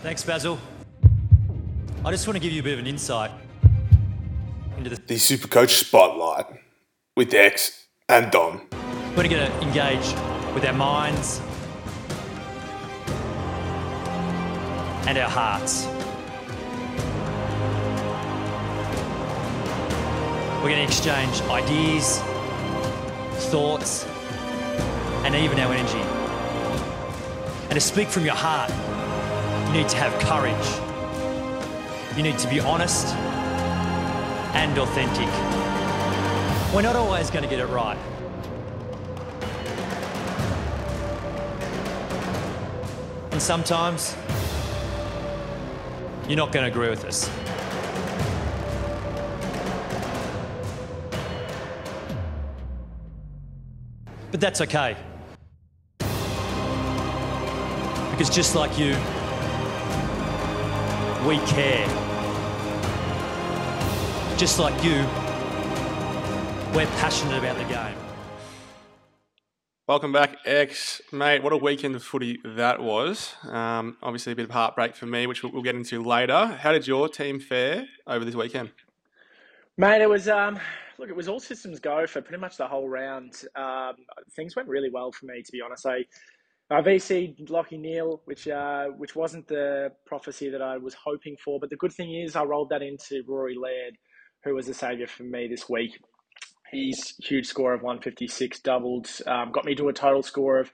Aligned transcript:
Thanks, 0.00 0.22
Basil. 0.22 0.60
I 2.04 2.12
just 2.12 2.28
want 2.28 2.36
to 2.36 2.40
give 2.40 2.52
you 2.52 2.60
a 2.60 2.62
bit 2.62 2.74
of 2.74 2.78
an 2.78 2.86
insight 2.86 3.32
into 4.76 4.90
the. 4.90 4.96
The 4.96 5.16
Supercoach 5.16 5.70
Spotlight 5.70 6.46
with 7.16 7.34
X 7.34 7.88
and 8.08 8.30
Dom. 8.30 8.68
We're 9.16 9.28
going 9.28 9.50
to 9.50 9.60
engage 9.60 10.14
with 10.54 10.64
our 10.64 10.72
minds 10.72 11.40
and 15.08 15.18
our 15.18 15.28
hearts. 15.28 15.86
We're 20.62 20.70
going 20.70 20.76
to 20.76 20.84
exchange 20.84 21.40
ideas, 21.50 22.20
thoughts, 23.50 24.06
and 25.24 25.34
even 25.34 25.58
our 25.58 25.74
energy. 25.74 25.98
And 27.64 27.72
to 27.72 27.80
speak 27.80 28.08
from 28.08 28.24
your 28.24 28.36
heart, 28.36 28.70
you 29.68 29.74
need 29.74 29.88
to 29.90 29.98
have 29.98 30.18
courage. 30.20 30.66
You 32.16 32.22
need 32.22 32.38
to 32.38 32.48
be 32.48 32.58
honest 32.58 33.14
and 34.54 34.78
authentic. 34.78 35.28
We're 36.74 36.80
not 36.80 36.96
always 36.96 37.30
going 37.30 37.42
to 37.44 37.50
get 37.50 37.60
it 37.60 37.66
right. 37.66 37.98
And 43.30 43.42
sometimes 43.42 44.16
you're 46.26 46.38
not 46.38 46.50
going 46.50 46.64
to 46.64 46.70
agree 46.70 46.88
with 46.88 47.04
us. 47.04 47.30
But 54.30 54.40
that's 54.40 54.62
okay. 54.62 54.96
Because 58.10 58.30
just 58.30 58.54
like 58.54 58.78
you, 58.78 58.96
we 61.28 61.36
care. 61.40 61.86
Just 64.38 64.58
like 64.58 64.82
you, 64.82 64.94
we're 66.74 66.86
passionate 66.96 67.36
about 67.36 67.58
the 67.58 67.64
game. 67.64 67.94
Welcome 69.86 70.10
back, 70.10 70.36
X. 70.46 71.02
Mate, 71.12 71.42
what 71.42 71.52
a 71.52 71.58
weekend 71.58 71.94
of 71.96 72.02
footy 72.02 72.38
that 72.46 72.80
was. 72.80 73.34
Um, 73.44 73.98
obviously, 74.02 74.32
a 74.32 74.36
bit 74.36 74.46
of 74.46 74.52
heartbreak 74.52 74.96
for 74.96 75.04
me, 75.04 75.26
which 75.26 75.42
we'll, 75.42 75.52
we'll 75.52 75.62
get 75.62 75.74
into 75.74 76.02
later. 76.02 76.46
How 76.46 76.72
did 76.72 76.86
your 76.86 77.10
team 77.10 77.40
fare 77.40 77.86
over 78.06 78.24
this 78.24 78.34
weekend? 78.34 78.70
Mate, 79.76 80.00
it 80.00 80.08
was 80.08 80.28
um, 80.28 80.58
look, 80.96 81.10
it 81.10 81.16
was 81.16 81.28
all 81.28 81.40
systems 81.40 81.78
go 81.78 82.06
for 82.06 82.22
pretty 82.22 82.40
much 82.40 82.56
the 82.56 82.66
whole 82.66 82.88
round. 82.88 83.42
Um, 83.54 83.96
things 84.30 84.56
went 84.56 84.66
really 84.66 84.88
well 84.88 85.12
for 85.12 85.26
me, 85.26 85.42
to 85.42 85.52
be 85.52 85.60
honest. 85.60 85.84
I, 85.84 86.06
I 86.70 86.82
VC 86.82 87.48
Lachie 87.48 87.80
Neale, 87.80 88.20
which 88.26 88.46
uh, 88.46 88.86
which 88.96 89.16
wasn't 89.16 89.48
the 89.48 89.90
prophecy 90.06 90.50
that 90.50 90.60
I 90.60 90.76
was 90.76 90.94
hoping 90.94 91.36
for, 91.42 91.58
but 91.58 91.70
the 91.70 91.76
good 91.76 91.92
thing 91.92 92.14
is 92.14 92.36
I 92.36 92.44
rolled 92.44 92.68
that 92.70 92.82
into 92.82 93.22
Rory 93.26 93.56
Laird, 93.56 93.96
who 94.44 94.54
was 94.54 94.68
a 94.68 94.74
saviour 94.74 95.06
for 95.06 95.22
me 95.22 95.48
this 95.48 95.68
week. 95.68 95.92
His 96.70 97.14
huge 97.20 97.46
score 97.46 97.72
of 97.72 97.80
156 97.80 98.60
doubled, 98.60 99.08
um, 99.26 99.50
got 99.52 99.64
me 99.64 99.74
to 99.76 99.88
a 99.88 99.92
total 99.94 100.22
score 100.22 100.58
of 100.58 100.70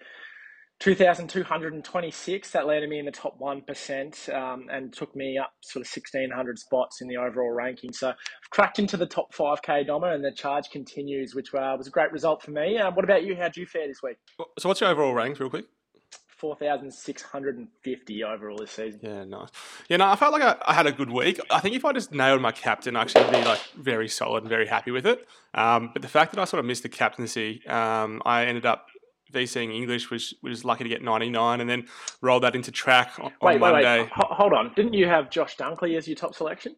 2,226. 0.81 2.51
That 2.51 2.67
landed 2.67 2.91
me 2.91 2.99
in 2.99 3.05
the 3.05 3.13
top 3.13 3.39
1% 3.39 4.35
um, 4.35 4.67
and 4.73 4.93
took 4.93 5.15
me 5.15 5.39
up 5.39 5.53
sort 5.63 5.87
of 5.87 5.91
1,600 5.91 6.59
spots 6.59 7.01
in 7.01 7.07
the 7.07 7.17
overall 7.17 7.53
ranking. 7.53 7.93
So 7.93 8.09
I've 8.09 8.51
cracked 8.51 8.81
into 8.81 8.97
the 8.97 9.07
top 9.07 9.33
5K 9.33 9.89
Doma 9.89 10.13
and 10.13 10.25
the 10.25 10.33
charge 10.33 10.71
continues, 10.71 11.35
which 11.37 11.55
uh, 11.55 11.77
was 11.79 11.87
a 11.87 11.91
great 11.91 12.11
result 12.11 12.43
for 12.43 12.51
me. 12.51 12.77
Uh, 12.79 12.91
what 12.91 13.05
about 13.05 13.23
you? 13.23 13.37
How'd 13.37 13.57
you 13.57 13.67
fare 13.67 13.87
this 13.87 14.03
week? 14.03 14.17
So, 14.59 14.69
what's 14.69 14.81
your 14.81 14.91
overall 14.91 15.15
rank, 15.15 15.39
real 15.39 15.49
quick? 15.49 15.67
4,650 16.45 18.23
overall 18.25 18.59
this 18.59 18.73
season. 18.73 19.01
Yeah, 19.03 19.25
nice. 19.25 19.49
Yeah, 19.89 19.97
no, 19.97 20.09
I 20.09 20.17
felt 20.17 20.35
like 20.35 20.43
I, 20.43 20.57
I, 20.67 20.75
had 20.75 20.87
a 20.87 20.93
good 20.93 21.09
week. 21.09 21.41
I 21.51 21.59
think 21.61 21.75
if 21.75 21.87
I 21.87 21.93
just 21.95 22.13
nailed 22.13 22.43
my 22.43 22.53
captain, 22.53 22.97
I'd 22.97 23.01
actually 23.01 23.31
be 23.31 23.43
like 23.43 23.61
very 23.79 24.11
solid 24.11 24.43
and 24.43 24.51
very 24.51 24.67
happy 24.67 24.91
with 24.91 25.07
it. 25.07 25.27
Um, 25.55 25.89
but 25.95 26.03
the 26.03 26.09
fact 26.09 26.35
that 26.35 26.41
I 26.43 26.45
sort 26.45 26.61
of 26.61 26.67
missed 26.67 26.83
the 26.83 26.91
captaincy, 26.91 27.67
um, 27.67 28.21
I 28.27 28.45
ended 28.45 28.67
up 28.67 28.89
VCing 29.33 29.75
English, 29.75 30.11
which 30.11 30.35
was 30.43 30.67
lucky 30.67 30.85
to 30.85 30.91
get 30.91 31.03
99, 31.03 31.63
and 31.63 31.71
then 31.71 31.87
rolled 32.21 32.43
that 32.43 32.55
into 32.55 32.71
track 32.71 33.19
on, 33.19 33.33
wait, 33.41 33.59
Monday. 33.59 34.01
Wait, 34.01 34.01
wait. 34.03 34.11
Hold 34.13 34.53
on. 34.53 34.75
Didn't 34.75 34.93
you 34.93 35.09
have 35.09 35.31
Josh 35.31 35.57
Dunkley 35.57 35.97
as 35.97 36.07
your 36.07 36.17
top 36.17 36.35
selection? 36.35 36.77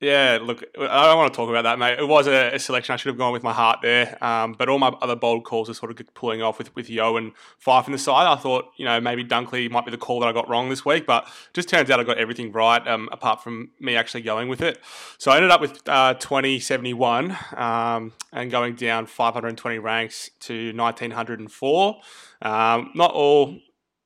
Yeah, 0.00 0.38
look, 0.40 0.62
I 0.78 1.06
don't 1.06 1.16
want 1.16 1.32
to 1.32 1.36
talk 1.36 1.50
about 1.50 1.62
that, 1.62 1.76
mate. 1.76 1.98
It 1.98 2.06
was 2.06 2.28
a, 2.28 2.54
a 2.54 2.58
selection. 2.60 2.92
I 2.92 2.96
should 2.96 3.08
have 3.08 3.18
gone 3.18 3.32
with 3.32 3.42
my 3.42 3.52
heart 3.52 3.80
there. 3.82 4.22
Um, 4.22 4.52
but 4.52 4.68
all 4.68 4.78
my 4.78 4.88
other 5.02 5.16
bold 5.16 5.44
calls 5.44 5.68
are 5.68 5.74
sort 5.74 5.90
of 5.90 6.14
pulling 6.14 6.40
off 6.40 6.56
with, 6.58 6.74
with 6.76 6.88
Yeo 6.88 7.16
and 7.16 7.32
Fyfe 7.64 7.86
in 7.86 7.92
the 7.92 7.98
side. 7.98 8.28
I 8.28 8.36
thought, 8.36 8.66
you 8.76 8.84
know, 8.84 9.00
maybe 9.00 9.24
Dunkley 9.24 9.68
might 9.68 9.84
be 9.84 9.90
the 9.90 9.98
call 9.98 10.20
that 10.20 10.28
I 10.28 10.32
got 10.32 10.48
wrong 10.48 10.68
this 10.68 10.84
week, 10.84 11.04
but 11.04 11.26
just 11.52 11.68
turns 11.68 11.90
out 11.90 11.98
I 11.98 12.04
got 12.04 12.16
everything 12.16 12.52
right, 12.52 12.86
um, 12.86 13.08
apart 13.10 13.42
from 13.42 13.70
me 13.80 13.96
actually 13.96 14.22
going 14.22 14.48
with 14.48 14.60
it. 14.60 14.78
So 15.18 15.32
I 15.32 15.36
ended 15.36 15.50
up 15.50 15.60
with 15.60 15.88
uh, 15.88 16.14
2071 16.14 17.36
um, 17.56 18.12
and 18.32 18.52
going 18.52 18.76
down 18.76 19.06
520 19.06 19.78
ranks 19.80 20.30
to 20.40 20.72
1904. 20.76 22.00
Um, 22.40 22.92
not 22.94 23.10
all 23.10 23.58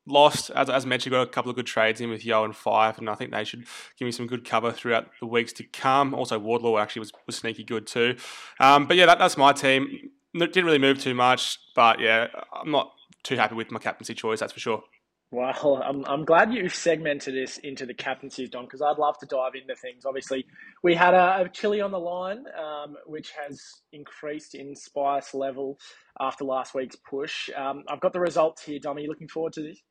lost, 0.05 0.49
as, 0.51 0.69
as 0.69 0.85
mentioned, 0.85 1.11
got 1.11 1.21
a 1.21 1.27
couple 1.27 1.49
of 1.49 1.55
good 1.55 1.65
trades 1.65 2.01
in 2.01 2.09
with 2.09 2.25
Yeo 2.25 2.43
and 2.43 2.53
Fyfe, 2.53 2.97
and 2.97 3.09
I 3.09 3.15
think 3.15 3.31
they 3.31 3.43
should 3.43 3.65
give 3.97 4.05
me 4.05 4.11
some 4.11 4.27
good 4.27 4.45
cover 4.45 4.71
throughout 4.71 5.07
the 5.19 5.25
weeks 5.25 5.53
to 5.53 5.63
come. 5.63 6.13
Also, 6.13 6.37
Wardlaw 6.39 6.77
actually 6.77 7.01
was, 7.01 7.11
was 7.25 7.35
sneaky 7.35 7.63
good 7.63 7.87
too. 7.87 8.15
Um, 8.59 8.85
but 8.85 8.97
yeah, 8.97 9.05
that, 9.05 9.19
that's 9.19 9.37
my 9.37 9.53
team. 9.53 10.11
Didn't 10.33 10.65
really 10.65 10.79
move 10.79 10.99
too 10.99 11.13
much, 11.13 11.59
but 11.75 11.99
yeah, 11.99 12.27
I'm 12.53 12.71
not 12.71 12.91
too 13.23 13.35
happy 13.35 13.55
with 13.55 13.71
my 13.71 13.79
captaincy 13.79 14.13
choice, 14.13 14.39
that's 14.39 14.53
for 14.53 14.59
sure. 14.59 14.83
Well, 15.31 15.81
I'm, 15.83 16.05
I'm 16.05 16.25
glad 16.25 16.53
you've 16.53 16.75
segmented 16.75 17.33
this 17.33 17.57
into 17.57 17.87
the 17.87 17.93
captaincies, 17.95 18.51
Don, 18.51 18.65
because 18.65 18.83
I'd 18.83 18.99
love 18.99 19.17
to 19.17 19.25
dive 19.25 19.53
into 19.59 19.75
things. 19.75 20.05
Obviously, 20.05 20.45
we 20.83 20.93
had 20.93 21.15
a, 21.15 21.41
a 21.41 21.49
chili 21.49 21.81
on 21.81 21.89
the 21.89 21.99
line, 21.99 22.43
um, 22.55 22.97
which 23.07 23.31
has 23.31 23.59
increased 23.91 24.53
in 24.53 24.75
spice 24.75 25.33
level 25.33 25.79
after 26.19 26.43
last 26.43 26.75
week's 26.75 26.97
push. 26.97 27.49
Um, 27.55 27.83
I've 27.87 27.99
got 27.99 28.13
the 28.13 28.19
results 28.19 28.63
here, 28.63 28.77
Dom. 28.77 28.97
Are 28.97 28.99
you 28.99 29.07
looking 29.07 29.27
forward 29.27 29.53
to 29.53 29.63
this? 29.63 29.81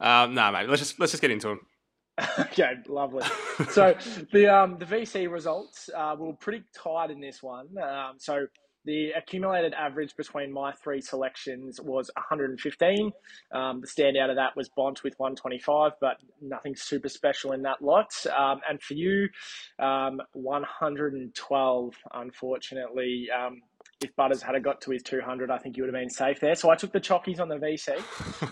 Um, 0.00 0.34
no, 0.34 0.50
mate. 0.52 0.68
Let's 0.68 0.82
just 0.82 1.00
let's 1.00 1.12
just 1.12 1.22
get 1.22 1.30
into 1.30 1.48
them. 1.48 1.60
okay, 2.38 2.74
lovely. 2.88 3.24
So 3.70 3.94
the 4.32 4.54
um, 4.54 4.76
the 4.78 4.84
VC 4.84 5.30
results 5.30 5.88
uh, 5.96 6.14
were 6.18 6.34
pretty 6.34 6.62
tight 6.74 7.10
in 7.10 7.20
this 7.20 7.42
one. 7.42 7.68
Um, 7.78 8.16
so 8.18 8.46
the 8.84 9.12
accumulated 9.12 9.72
average 9.72 10.14
between 10.14 10.52
my 10.52 10.72
three 10.72 11.00
selections 11.00 11.80
was 11.80 12.10
115. 12.16 13.10
Um, 13.50 13.80
the 13.80 13.86
standout 13.86 14.28
of 14.28 14.36
that 14.36 14.54
was 14.56 14.68
Bont 14.68 15.02
with 15.02 15.14
125, 15.16 15.92
but 16.00 16.18
nothing 16.42 16.76
super 16.76 17.08
special 17.08 17.52
in 17.52 17.62
that 17.62 17.80
lot. 17.80 18.12
Um, 18.26 18.60
and 18.68 18.80
for 18.80 18.92
you, 18.92 19.28
um, 19.78 20.20
112, 20.34 21.94
unfortunately. 22.14 23.28
If 24.02 24.14
Butters 24.16 24.42
had 24.42 24.62
got 24.62 24.80
to 24.82 24.90
his 24.90 25.02
200, 25.02 25.50
I 25.50 25.58
think 25.58 25.76
you 25.76 25.82
would 25.82 25.94
have 25.94 26.00
been 26.00 26.10
safe 26.10 26.38
there. 26.40 26.54
So 26.54 26.70
I 26.70 26.76
took 26.76 26.92
the 26.92 27.00
chockies 27.00 27.40
on 27.40 27.48
the 27.48 27.56
VC. 27.56 27.96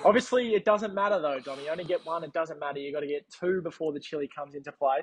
Obviously, 0.05 0.55
it 0.55 0.65
doesn't 0.65 0.95
matter 0.95 1.21
though, 1.21 1.39
Dom. 1.41 1.59
You 1.65 1.71
only 1.71 1.84
get 1.84 2.05
one. 2.06 2.25
It 2.25 2.33
doesn't 2.33 2.59
matter. 2.59 2.78
You've 2.78 2.95
got 2.95 3.00
to 3.00 3.06
get 3.06 3.27
two 3.31 3.61
before 3.62 3.93
the 3.93 4.00
chili 4.00 4.28
comes 4.34 4.55
into 4.55 4.72
play. 4.72 5.00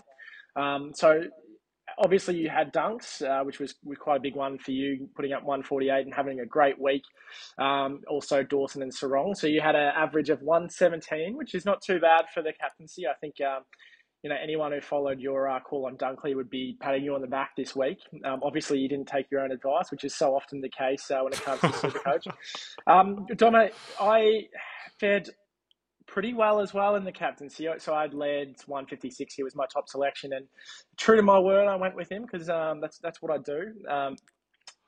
Um, 0.55 0.91
so 0.95 1.21
obviously, 1.99 2.37
you 2.37 2.49
had 2.49 2.73
dunks, 2.73 3.21
uh, 3.21 3.43
which 3.43 3.59
was, 3.59 3.75
was 3.83 3.97
quite 3.97 4.17
a 4.17 4.21
big 4.21 4.35
one 4.35 4.57
for 4.57 4.71
you, 4.71 5.07
putting 5.15 5.33
up 5.33 5.43
148 5.43 6.05
and 6.05 6.13
having 6.13 6.39
a 6.39 6.45
great 6.45 6.79
week. 6.79 7.03
Um, 7.57 8.01
also, 8.07 8.43
Dawson 8.43 8.81
and 8.81 8.91
Serong. 8.91 9.35
So 9.35 9.47
you 9.47 9.61
had 9.61 9.75
an 9.75 9.91
average 9.95 10.29
of 10.29 10.41
117, 10.41 11.37
which 11.37 11.53
is 11.53 11.65
not 11.65 11.81
too 11.81 11.99
bad 11.99 12.25
for 12.33 12.41
the 12.41 12.53
captaincy. 12.59 13.07
I 13.07 13.13
think. 13.21 13.35
Um, 13.41 13.63
you 14.23 14.29
know, 14.29 14.35
anyone 14.41 14.71
who 14.71 14.81
followed 14.81 15.19
your 15.19 15.49
uh, 15.49 15.59
call 15.59 15.87
on 15.87 15.97
Dunkley 15.97 16.35
would 16.35 16.49
be 16.49 16.77
patting 16.79 17.03
you 17.03 17.15
on 17.15 17.21
the 17.21 17.27
back 17.27 17.51
this 17.57 17.75
week. 17.75 17.97
Um, 18.23 18.39
obviously, 18.43 18.77
you 18.77 18.87
didn't 18.87 19.07
take 19.07 19.31
your 19.31 19.41
own 19.41 19.51
advice, 19.51 19.89
which 19.89 20.03
is 20.03 20.15
so 20.15 20.35
often 20.35 20.61
the 20.61 20.69
case 20.69 21.09
uh, 21.09 21.19
when 21.21 21.33
it 21.33 21.41
comes 21.41 21.61
to 21.61 21.67
Supercoach. 21.67 22.27
Um, 22.87 23.25
Donna, 23.35 23.69
I 23.99 24.47
fared 24.99 25.29
pretty 26.07 26.33
well 26.33 26.59
as 26.59 26.73
well 26.73 26.95
in 26.95 27.03
the 27.03 27.11
captaincy. 27.11 27.67
So 27.77 27.93
Laird 27.93 28.55
156. 28.65 29.33
He 29.33 29.43
was 29.43 29.55
my 29.55 29.65
top 29.71 29.87
selection, 29.87 30.33
and 30.33 30.45
true 30.97 31.15
to 31.15 31.23
my 31.23 31.39
word, 31.39 31.67
I 31.67 31.75
went 31.75 31.95
with 31.95 32.11
him 32.11 32.25
because 32.29 32.49
um, 32.49 32.81
that's 32.81 32.97
that's 32.99 33.21
what 33.21 33.31
I 33.31 33.37
do. 33.37 33.73
Um, 33.89 34.15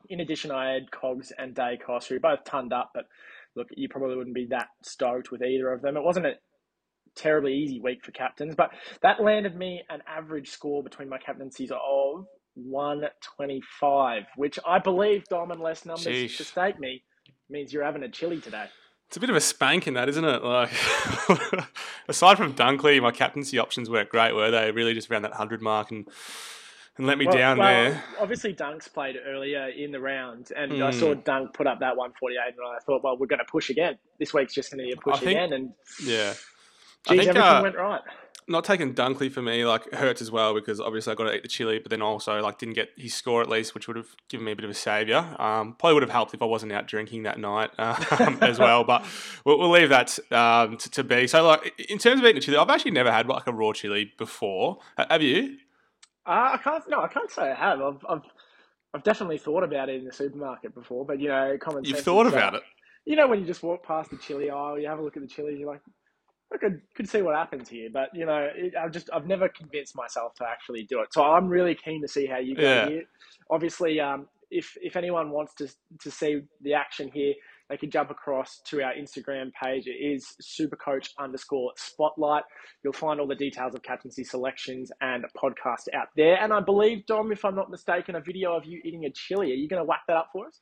in 0.09 0.19
addition, 0.19 0.51
I 0.51 0.73
had 0.73 0.91
Cogs 0.91 1.31
and 1.37 1.55
Daicos, 1.55 2.07
who 2.07 2.19
both 2.19 2.43
turned 2.43 2.73
up, 2.73 2.91
but 2.93 3.05
look, 3.55 3.67
you 3.75 3.87
probably 3.87 4.17
wouldn't 4.17 4.35
be 4.35 4.47
that 4.49 4.67
stoked 4.81 5.31
with 5.31 5.41
either 5.41 5.71
of 5.71 5.81
them. 5.81 5.95
It 5.95 6.03
wasn't 6.03 6.25
a 6.25 6.33
terribly 7.15 7.53
easy 7.53 7.79
week 7.79 8.03
for 8.03 8.11
captains, 8.11 8.55
but 8.55 8.71
that 9.01 9.21
landed 9.21 9.55
me 9.55 9.83
an 9.89 10.01
average 10.07 10.49
score 10.49 10.83
between 10.83 11.09
my 11.09 11.17
captaincies 11.17 11.71
of 11.71 12.25
125, 12.55 14.23
which 14.35 14.59
I 14.65 14.79
believe, 14.79 15.23
Dom, 15.25 15.51
unless 15.51 15.85
numbers 15.85 16.05
Sheesh. 16.05 16.39
mistake 16.39 16.79
me, 16.79 17.03
means 17.49 17.73
you're 17.73 17.83
having 17.83 18.03
a 18.03 18.09
chili 18.09 18.39
today. 18.39 18.65
It's 19.07 19.17
a 19.17 19.19
bit 19.19 19.29
of 19.29 19.35
a 19.35 19.41
spank 19.41 19.87
in 19.87 19.93
that, 19.93 20.09
isn't 20.09 20.25
it? 20.25 20.43
Like, 20.43 20.71
aside 22.07 22.37
from 22.37 22.53
Dunkley, 22.55 23.01
my 23.01 23.11
captaincy 23.11 23.59
options 23.59 23.89
weren't 23.89 24.09
great, 24.09 24.33
were 24.33 24.49
they? 24.49 24.71
Really 24.71 24.93
just 24.93 25.11
around 25.11 25.21
that 25.23 25.31
100 25.31 25.61
mark 25.61 25.91
and 25.91 26.07
and 26.97 27.07
let 27.07 27.17
me 27.17 27.25
well, 27.25 27.35
down 27.35 27.57
well, 27.57 27.91
there. 27.91 28.03
Obviously, 28.19 28.53
Dunks 28.53 28.91
played 28.91 29.15
earlier 29.25 29.67
in 29.69 29.91
the 29.91 29.99
round, 29.99 30.51
and 30.55 30.73
mm. 30.73 30.85
I 30.85 30.91
saw 30.91 31.15
hmm. 31.15 31.21
Dunk 31.21 31.53
put 31.53 31.65
up 31.65 31.79
that 31.79 31.97
148, 31.97 32.37
and 32.55 32.57
I 32.67 32.77
thought, 32.85 33.03
well, 33.03 33.17
we're 33.17 33.25
going 33.25 33.39
to 33.39 33.51
push 33.51 33.71
again. 33.71 33.97
This 34.19 34.31
week's 34.31 34.53
just 34.53 34.71
going 34.71 34.79
to 34.79 34.85
be 34.85 34.91
a 34.91 35.01
push 35.01 35.19
think, 35.19 35.31
again. 35.31 35.53
And 35.53 35.71
yeah, 36.03 36.33
Geez, 37.07 37.17
think, 37.19 37.29
everything 37.29 37.41
uh, 37.41 37.61
went 37.61 37.75
right. 37.75 38.01
not 38.47 38.63
taking 38.63 38.93
Dunkley 38.93 39.31
for 39.31 39.41
me 39.41 39.65
like 39.65 39.91
hurts 39.93 40.21
as 40.21 40.31
well 40.31 40.53
because 40.53 40.79
obviously 40.79 41.11
I 41.11 41.15
got 41.15 41.25
to 41.25 41.35
eat 41.35 41.43
the 41.43 41.49
chili, 41.49 41.79
but 41.79 41.89
then 41.89 42.01
also 42.01 42.41
like 42.41 42.57
didn't 42.57 42.75
get 42.75 42.89
his 42.97 43.13
score 43.13 43.41
at 43.41 43.49
least, 43.49 43.75
which 43.75 43.87
would 43.87 43.97
have 43.97 44.15
given 44.29 44.45
me 44.45 44.53
a 44.53 44.55
bit 44.55 44.63
of 44.63 44.71
a 44.71 44.75
saviour. 44.75 45.19
Um, 45.39 45.75
probably 45.77 45.95
would 45.95 46.03
have 46.03 46.11
helped 46.11 46.33
if 46.33 46.41
I 46.41 46.45
wasn't 46.45 46.71
out 46.71 46.87
drinking 46.87 47.23
that 47.23 47.39
night 47.39 47.71
um, 47.77 48.37
as 48.41 48.57
well. 48.57 48.83
But 48.83 49.05
we'll, 49.45 49.59
we'll 49.59 49.71
leave 49.71 49.89
that 49.89 50.17
um, 50.31 50.77
to, 50.77 50.89
to 50.91 51.03
be. 51.03 51.27
So 51.27 51.45
like 51.45 51.73
in 51.89 51.97
terms 51.97 52.19
of 52.19 52.25
eating 52.25 52.35
the 52.35 52.41
chili, 52.41 52.57
I've 52.57 52.69
actually 52.69 52.91
never 52.91 53.11
had 53.11 53.27
like 53.27 53.47
a 53.47 53.53
raw 53.53 53.73
chili 53.73 54.13
before. 54.17 54.79
Have 54.97 55.21
you? 55.21 55.57
Uh, 56.25 56.51
I 56.53 56.57
can't. 56.63 56.83
No, 56.87 57.01
I 57.01 57.07
can't 57.09 57.29
say 57.29 57.51
I 57.51 57.55
have. 57.55 57.81
I've, 57.81 58.05
I've, 58.07 58.21
I've 58.93 59.03
definitely 59.03 59.39
thought 59.39 59.63
about 59.63 59.89
it 59.89 59.95
in 59.95 60.05
the 60.05 60.13
supermarket 60.13 60.73
before, 60.73 61.05
but 61.05 61.19
you 61.19 61.27
know, 61.27 61.57
common 61.59 61.83
You've 61.83 61.99
thought 61.99 62.27
about 62.27 62.55
it. 62.55 62.63
You 63.05 63.17
know, 63.17 63.27
when 63.27 63.41
you 63.41 63.45
just 63.45 63.63
walk 63.63 63.85
past 63.85 64.11
the 64.11 64.17
chili 64.17 64.49
aisle, 64.49 64.79
you 64.79 64.87
have 64.87 64.99
a 64.99 65.01
look 65.01 65.17
at 65.17 65.23
the 65.23 65.27
chili, 65.27 65.57
you're 65.57 65.67
like, 65.67 65.81
I 66.53 66.57
could 66.57 66.81
could 66.95 67.09
see 67.09 67.21
what 67.21 67.35
happens 67.35 67.69
here, 67.69 67.89
but 67.91 68.09
you 68.13 68.25
know, 68.25 68.49
it, 68.55 68.73
I've 68.79 68.91
just 68.91 69.09
I've 69.13 69.27
never 69.27 69.49
convinced 69.49 69.95
myself 69.95 70.33
to 70.35 70.45
actually 70.47 70.83
do 70.89 71.01
it. 71.01 71.13
So 71.13 71.23
I'm 71.23 71.47
really 71.47 71.75
keen 71.75 72.01
to 72.01 72.07
see 72.07 72.25
how 72.25 72.39
you 72.39 72.55
go 72.57 72.75
Yeah. 72.75 72.85
here. 72.85 73.03
Obviously, 73.49 73.99
um, 73.99 74.27
if 74.51 74.73
if 74.81 74.95
anyone 74.95 75.31
wants 75.31 75.55
to 75.55 75.67
to 76.01 76.11
see 76.11 76.41
the 76.61 76.73
action 76.73 77.09
here, 77.13 77.33
they 77.69 77.77
can 77.77 77.89
jump 77.91 78.11
across 78.11 78.61
to 78.67 78.83
our 78.83 78.93
Instagram 78.93 79.51
page. 79.61 79.87
It 79.87 79.91
is 79.99 80.35
supercoach 80.41 81.09
underscore 81.19 81.71
spotlight. 81.77 82.43
You'll 82.83 82.93
find 82.93 83.19
all 83.19 83.27
the 83.27 83.35
details 83.35 83.75
of 83.75 83.83
captaincy 83.83 84.23
selections 84.23 84.91
and 85.01 85.25
podcast 85.35 85.87
out 85.95 86.09
there. 86.15 86.37
And 86.41 86.53
I 86.53 86.59
believe, 86.61 87.05
Dom, 87.07 87.31
if 87.31 87.45
I'm 87.45 87.55
not 87.55 87.71
mistaken, 87.71 88.15
a 88.15 88.21
video 88.21 88.55
of 88.55 88.65
you 88.65 88.79
eating 88.85 89.05
a 89.05 89.11
chili. 89.11 89.51
Are 89.51 89.55
you 89.55 89.67
going 89.67 89.81
to 89.81 89.85
whack 89.85 90.01
that 90.07 90.17
up 90.17 90.29
for 90.33 90.47
us? 90.47 90.61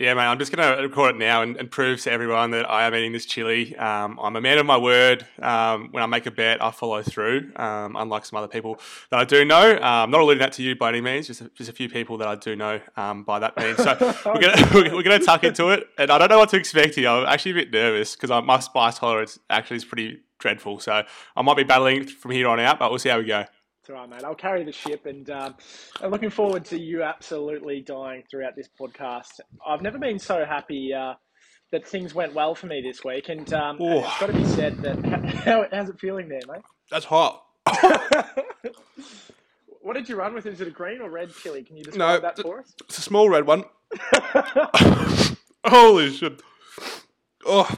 Yeah, 0.00 0.14
mate, 0.14 0.22
I'm 0.22 0.38
just 0.38 0.50
going 0.50 0.66
to 0.66 0.82
record 0.82 1.16
it 1.16 1.18
now 1.18 1.42
and, 1.42 1.58
and 1.58 1.70
prove 1.70 2.00
to 2.04 2.10
everyone 2.10 2.52
that 2.52 2.70
I 2.70 2.86
am 2.86 2.94
eating 2.94 3.12
this 3.12 3.26
chili. 3.26 3.76
Um, 3.76 4.18
I'm 4.18 4.34
a 4.34 4.40
man 4.40 4.56
of 4.56 4.64
my 4.64 4.78
word. 4.78 5.26
Um, 5.42 5.88
when 5.90 6.02
I 6.02 6.06
make 6.06 6.24
a 6.24 6.30
bet, 6.30 6.64
I 6.64 6.70
follow 6.70 7.02
through, 7.02 7.52
um, 7.56 7.96
unlike 7.96 8.24
some 8.24 8.38
other 8.38 8.48
people 8.48 8.80
that 9.10 9.20
I 9.20 9.24
do 9.24 9.44
know. 9.44 9.72
Um, 9.76 9.82
I'm 9.82 10.10
not 10.10 10.22
alluding 10.22 10.38
that 10.38 10.54
to 10.54 10.62
you 10.62 10.74
by 10.74 10.88
any 10.88 11.02
means, 11.02 11.26
just 11.26 11.42
a, 11.42 11.50
just 11.50 11.68
a 11.68 11.74
few 11.74 11.90
people 11.90 12.16
that 12.16 12.28
I 12.28 12.34
do 12.34 12.56
know 12.56 12.80
um, 12.96 13.24
by 13.24 13.40
that 13.40 13.58
means. 13.58 13.76
So 13.76 13.94
we're 14.24 15.02
going 15.02 15.20
to 15.20 15.26
tuck 15.26 15.44
into 15.44 15.68
it. 15.68 15.86
And 15.98 16.10
I 16.10 16.16
don't 16.16 16.30
know 16.30 16.38
what 16.38 16.48
to 16.48 16.56
expect 16.56 16.94
here. 16.94 17.10
I'm 17.10 17.26
actually 17.26 17.52
a 17.52 17.56
bit 17.56 17.70
nervous 17.70 18.16
because 18.16 18.30
my 18.42 18.58
spice 18.60 18.98
tolerance 18.98 19.38
actually 19.50 19.76
is 19.76 19.84
pretty 19.84 20.22
dreadful. 20.38 20.80
So 20.80 21.02
I 21.36 21.42
might 21.42 21.58
be 21.58 21.64
battling 21.64 22.06
from 22.06 22.30
here 22.30 22.48
on 22.48 22.58
out, 22.58 22.78
but 22.78 22.88
we'll 22.88 23.00
see 23.00 23.10
how 23.10 23.18
we 23.18 23.26
go. 23.26 23.44
All 23.90 23.96
right, 23.96 24.08
mate. 24.08 24.22
I'll 24.24 24.34
carry 24.36 24.62
the 24.62 24.70
ship, 24.72 25.06
and 25.06 25.28
um, 25.30 25.56
I'm 26.00 26.10
looking 26.12 26.30
forward 26.30 26.64
to 26.66 26.78
you 26.78 27.02
absolutely 27.02 27.80
dying 27.80 28.22
throughout 28.30 28.54
this 28.54 28.68
podcast. 28.80 29.40
I've 29.66 29.82
never 29.82 29.98
been 29.98 30.18
so 30.20 30.44
happy 30.44 30.94
uh, 30.94 31.14
that 31.72 31.84
things 31.86 32.14
went 32.14 32.32
well 32.32 32.54
for 32.54 32.66
me 32.68 32.80
this 32.82 33.02
week, 33.04 33.28
and 33.30 33.52
um, 33.52 33.78
it's 33.80 34.18
got 34.20 34.26
to 34.28 34.32
be 34.32 34.44
said 34.44 34.78
that 34.82 35.04
how, 35.44 35.66
how's 35.72 35.88
it 35.88 35.98
feeling 35.98 36.28
there, 36.28 36.40
mate? 36.46 36.62
That's 36.90 37.04
hot. 37.04 37.42
what 39.80 39.94
did 39.94 40.08
you 40.08 40.14
run 40.16 40.34
with? 40.34 40.46
Is 40.46 40.60
it 40.60 40.68
a 40.68 40.70
green 40.70 41.00
or 41.00 41.10
red 41.10 41.34
chili? 41.34 41.64
Can 41.64 41.76
you 41.76 41.82
describe 41.82 42.22
that 42.22 42.36
th- 42.36 42.44
for 42.44 42.60
us? 42.60 42.72
It's 42.84 42.98
a 42.98 43.02
small 43.02 43.28
red 43.28 43.44
one. 43.46 43.64
Holy 45.66 46.12
shit. 46.12 46.40
Oh, 47.44 47.68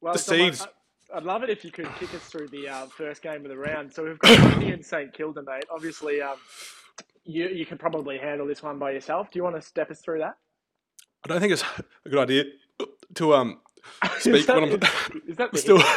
Well, 0.00 0.12
The 0.12 0.18
seeds. 0.20 0.62
I- 0.62 0.68
I'd 1.14 1.24
love 1.24 1.42
it 1.42 1.50
if 1.50 1.64
you 1.64 1.70
could 1.70 1.88
kick 1.98 2.14
us 2.14 2.22
through 2.22 2.48
the 2.48 2.68
uh, 2.68 2.86
first 2.86 3.22
game 3.22 3.44
of 3.44 3.50
the 3.50 3.56
round. 3.56 3.92
So 3.92 4.04
we've 4.04 4.18
got 4.18 4.36
Sydney 4.52 4.72
and 4.72 4.84
St 4.84 5.12
Kilda, 5.12 5.42
mate. 5.42 5.64
Obviously, 5.70 6.22
um, 6.22 6.36
you 7.24 7.48
you 7.48 7.66
can 7.66 7.78
probably 7.78 8.18
handle 8.18 8.46
this 8.46 8.62
one 8.62 8.78
by 8.78 8.90
yourself. 8.92 9.30
Do 9.30 9.38
you 9.38 9.42
want 9.44 9.56
to 9.56 9.62
step 9.62 9.90
us 9.90 10.00
through 10.00 10.20
that? 10.20 10.36
I 11.24 11.28
don't 11.28 11.40
think 11.40 11.52
it's 11.52 11.64
a 12.04 12.08
good 12.08 12.18
idea 12.18 12.44
to 13.14 13.34
um 13.34 13.60
Is 14.16 14.22
speak 14.22 14.46
that- 14.46 14.54
when 14.56 14.64
I'm 14.64 14.70
is- 14.70 15.28
is 15.28 15.36
that 15.36 15.56
still. 15.58 15.82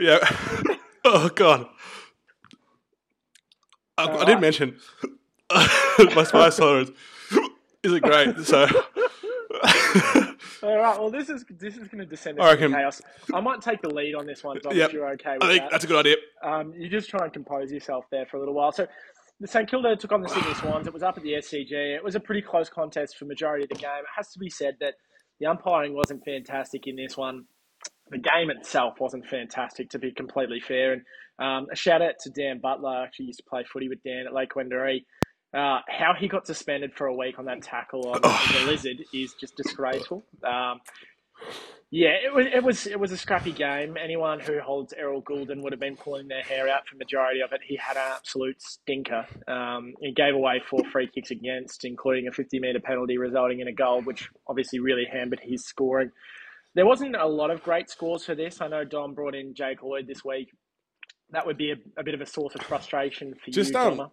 Yeah. 0.00 0.18
Oh 1.04 1.28
god. 1.34 1.66
I, 3.96 4.04
I 4.08 4.24
did 4.26 4.40
mention 4.40 4.78
my 6.14 6.22
spice 6.22 6.56
tolerance 6.56 6.90
isn't 7.82 8.02
great, 8.04 8.38
so 8.44 8.68
All 10.62 10.76
right. 10.76 10.98
Well, 10.98 11.10
this 11.10 11.28
is 11.28 11.44
this 11.50 11.76
is 11.76 11.88
going 11.88 11.98
to 11.98 12.06
descend 12.06 12.40
I 12.40 12.50
into 12.52 12.62
reckon- 12.64 12.76
chaos. 12.76 13.02
I 13.32 13.40
might 13.40 13.60
take 13.60 13.80
the 13.82 13.90
lead 13.90 14.14
on 14.14 14.26
this 14.26 14.42
one, 14.42 14.58
Dom, 14.62 14.74
Yep. 14.76 14.88
if 14.88 14.92
you're 14.94 15.08
okay 15.12 15.34
with 15.34 15.44
I 15.44 15.48
think 15.48 15.62
that. 15.64 15.70
that's 15.70 15.84
a 15.84 15.86
good 15.86 15.98
idea. 15.98 16.16
Um, 16.42 16.72
you 16.76 16.88
just 16.88 17.08
try 17.10 17.24
and 17.24 17.32
compose 17.32 17.70
yourself 17.72 18.06
there 18.10 18.26
for 18.26 18.36
a 18.36 18.40
little 18.40 18.54
while. 18.54 18.72
So, 18.72 18.86
the 19.40 19.46
St 19.46 19.68
Kilda 19.70 19.94
took 19.96 20.12
on 20.12 20.20
the 20.22 20.28
Sydney 20.28 20.54
Swans. 20.60 20.86
It 20.86 20.92
was 20.92 21.02
up 21.02 21.16
at 21.16 21.22
the 21.22 21.32
SCG. 21.34 21.70
It 21.96 22.02
was 22.02 22.14
a 22.16 22.20
pretty 22.20 22.42
close 22.42 22.68
contest 22.68 23.16
for 23.16 23.24
majority 23.24 23.64
of 23.64 23.68
the 23.68 23.76
game. 23.76 23.88
It 24.00 24.06
has 24.16 24.32
to 24.32 24.38
be 24.38 24.50
said 24.50 24.76
that 24.80 24.94
the 25.40 25.46
umpiring 25.46 25.94
wasn't 25.94 26.24
fantastic 26.24 26.86
in 26.88 26.96
this 26.96 27.16
one. 27.16 27.44
The 28.10 28.18
game 28.18 28.50
itself 28.50 28.94
wasn't 29.00 29.26
fantastic, 29.26 29.90
to 29.90 29.98
be 29.98 30.10
completely 30.12 30.60
fair. 30.60 30.94
And 30.94 31.02
um, 31.38 31.66
a 31.70 31.76
shout 31.76 32.02
out 32.02 32.14
to 32.22 32.30
Dan 32.30 32.58
Butler. 32.60 32.88
I 32.90 33.04
actually 33.04 33.26
used 33.26 33.38
to 33.40 33.44
play 33.48 33.64
footy 33.70 33.88
with 33.88 34.02
Dan 34.02 34.24
at 34.26 34.32
Lake 34.34 34.54
Wendouree. 34.56 35.04
Uh, 35.54 35.78
how 35.88 36.12
he 36.18 36.28
got 36.28 36.46
suspended 36.46 36.92
for 36.94 37.06
a 37.06 37.14
week 37.14 37.38
on 37.38 37.46
that 37.46 37.62
tackle 37.62 38.08
on 38.08 38.20
the 38.20 38.64
lizard 38.66 38.98
is 39.14 39.34
just 39.40 39.56
disgraceful. 39.56 40.22
Um, 40.44 40.80
yeah, 41.90 42.10
it 42.22 42.34
was 42.34 42.46
it 42.52 42.62
was 42.62 42.86
it 42.86 43.00
was 43.00 43.12
a 43.12 43.16
scrappy 43.16 43.52
game. 43.52 43.96
Anyone 43.96 44.40
who 44.40 44.60
holds 44.60 44.92
Errol 44.92 45.22
Gulden 45.22 45.62
would 45.62 45.72
have 45.72 45.80
been 45.80 45.96
pulling 45.96 46.28
their 46.28 46.42
hair 46.42 46.68
out 46.68 46.86
for 46.86 46.96
majority 46.96 47.40
of 47.40 47.52
it. 47.52 47.60
He 47.66 47.76
had 47.76 47.96
an 47.96 48.02
absolute 48.14 48.60
stinker. 48.60 49.26
Um, 49.46 49.94
he 49.98 50.12
gave 50.12 50.34
away 50.34 50.60
four 50.68 50.82
free 50.92 51.06
kicks 51.06 51.30
against, 51.30 51.86
including 51.86 52.28
a 52.28 52.32
50 52.32 52.60
metre 52.60 52.80
penalty 52.80 53.16
resulting 53.16 53.60
in 53.60 53.68
a 53.68 53.72
goal, 53.72 54.02
which 54.02 54.28
obviously 54.46 54.80
really 54.80 55.06
hampered 55.10 55.40
his 55.42 55.64
scoring. 55.64 56.10
There 56.74 56.84
wasn't 56.84 57.16
a 57.16 57.26
lot 57.26 57.50
of 57.50 57.62
great 57.62 57.88
scores 57.88 58.22
for 58.26 58.34
this. 58.34 58.60
I 58.60 58.68
know 58.68 58.84
Dom 58.84 59.14
brought 59.14 59.34
in 59.34 59.54
Jake 59.54 59.82
Lloyd 59.82 60.06
this 60.06 60.22
week. 60.22 60.50
That 61.30 61.46
would 61.46 61.56
be 61.56 61.70
a, 61.70 61.76
a 61.98 62.04
bit 62.04 62.12
of 62.12 62.20
a 62.20 62.26
source 62.26 62.54
of 62.54 62.60
frustration 62.62 63.34
for 63.42 63.50
Just 63.50 63.72
you, 63.72 63.78
um, 63.78 63.96
Doma. 63.96 64.10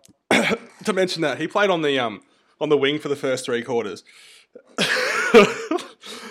to 0.85 0.93
mention 0.93 1.21
that 1.21 1.39
he 1.39 1.47
played 1.47 1.69
on 1.69 1.81
the 1.81 1.99
um 1.99 2.21
on 2.59 2.69
the 2.69 2.77
wing 2.77 2.99
for 2.99 3.09
the 3.09 3.15
first 3.15 3.45
three 3.45 3.63
quarters. 3.63 4.03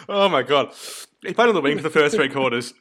oh 0.09 0.29
my 0.31 0.43
god, 0.43 0.73
he 1.23 1.33
played 1.35 1.49
on 1.49 1.55
the 1.55 1.61
wing 1.61 1.77
for 1.77 1.83
the 1.83 1.91
first 1.91 2.17
three 2.17 2.29
quarters 2.29 2.75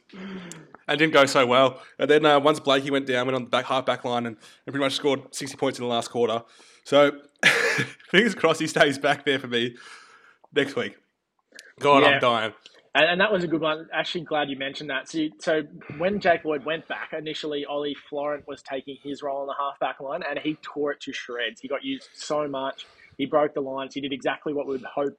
and 0.88 0.98
didn't 0.98 1.12
go 1.12 1.26
so 1.26 1.46
well. 1.46 1.80
And 1.98 2.08
then 2.10 2.24
uh, 2.24 2.40
once 2.40 2.60
Blakey 2.60 2.90
went 2.90 3.06
down, 3.06 3.26
went 3.26 3.36
on 3.36 3.44
the 3.44 3.50
back 3.50 3.66
half 3.66 3.86
back 3.86 4.04
line 4.04 4.26
and, 4.26 4.36
and 4.36 4.72
pretty 4.72 4.84
much 4.84 4.94
scored 4.94 5.34
sixty 5.34 5.56
points 5.56 5.78
in 5.78 5.84
the 5.84 5.88
last 5.90 6.10
quarter. 6.10 6.42
So 6.84 7.12
fingers 8.10 8.34
crossed 8.34 8.60
he 8.60 8.66
stays 8.66 8.98
back 8.98 9.24
there 9.24 9.38
for 9.38 9.48
me 9.48 9.76
next 10.54 10.76
week. 10.76 10.96
God, 11.80 12.02
Yeah. 12.02 12.08
I'm 12.10 12.20
dying. 12.20 12.52
And, 12.94 13.04
and 13.06 13.20
that 13.20 13.32
was 13.32 13.42
a 13.42 13.48
good 13.48 13.60
one. 13.60 13.88
Actually, 13.92 14.22
glad 14.24 14.48
you 14.48 14.56
mentioned 14.56 14.90
that. 14.90 15.08
So, 15.08 15.18
you, 15.18 15.30
so 15.38 15.62
when 15.98 16.20
Jake 16.20 16.44
Lloyd 16.44 16.64
went 16.64 16.86
back, 16.86 17.12
initially 17.12 17.64
Ollie 17.64 17.96
Florent 18.08 18.46
was 18.46 18.62
taking 18.62 18.96
his 19.02 19.22
role 19.22 19.40
on 19.40 19.46
the 19.46 19.54
halfback 19.58 20.00
line, 20.00 20.22
and 20.28 20.38
he 20.38 20.56
tore 20.62 20.92
it 20.92 21.00
to 21.00 21.12
shreds. 21.12 21.60
He 21.60 21.68
got 21.68 21.84
used 21.84 22.08
so 22.14 22.46
much. 22.46 22.86
He 23.18 23.26
broke 23.26 23.54
the 23.54 23.60
lines. 23.60 23.94
He 23.94 24.00
did 24.00 24.12
exactly 24.12 24.52
what 24.52 24.66
we'd 24.66 24.82
hoped 24.84 25.18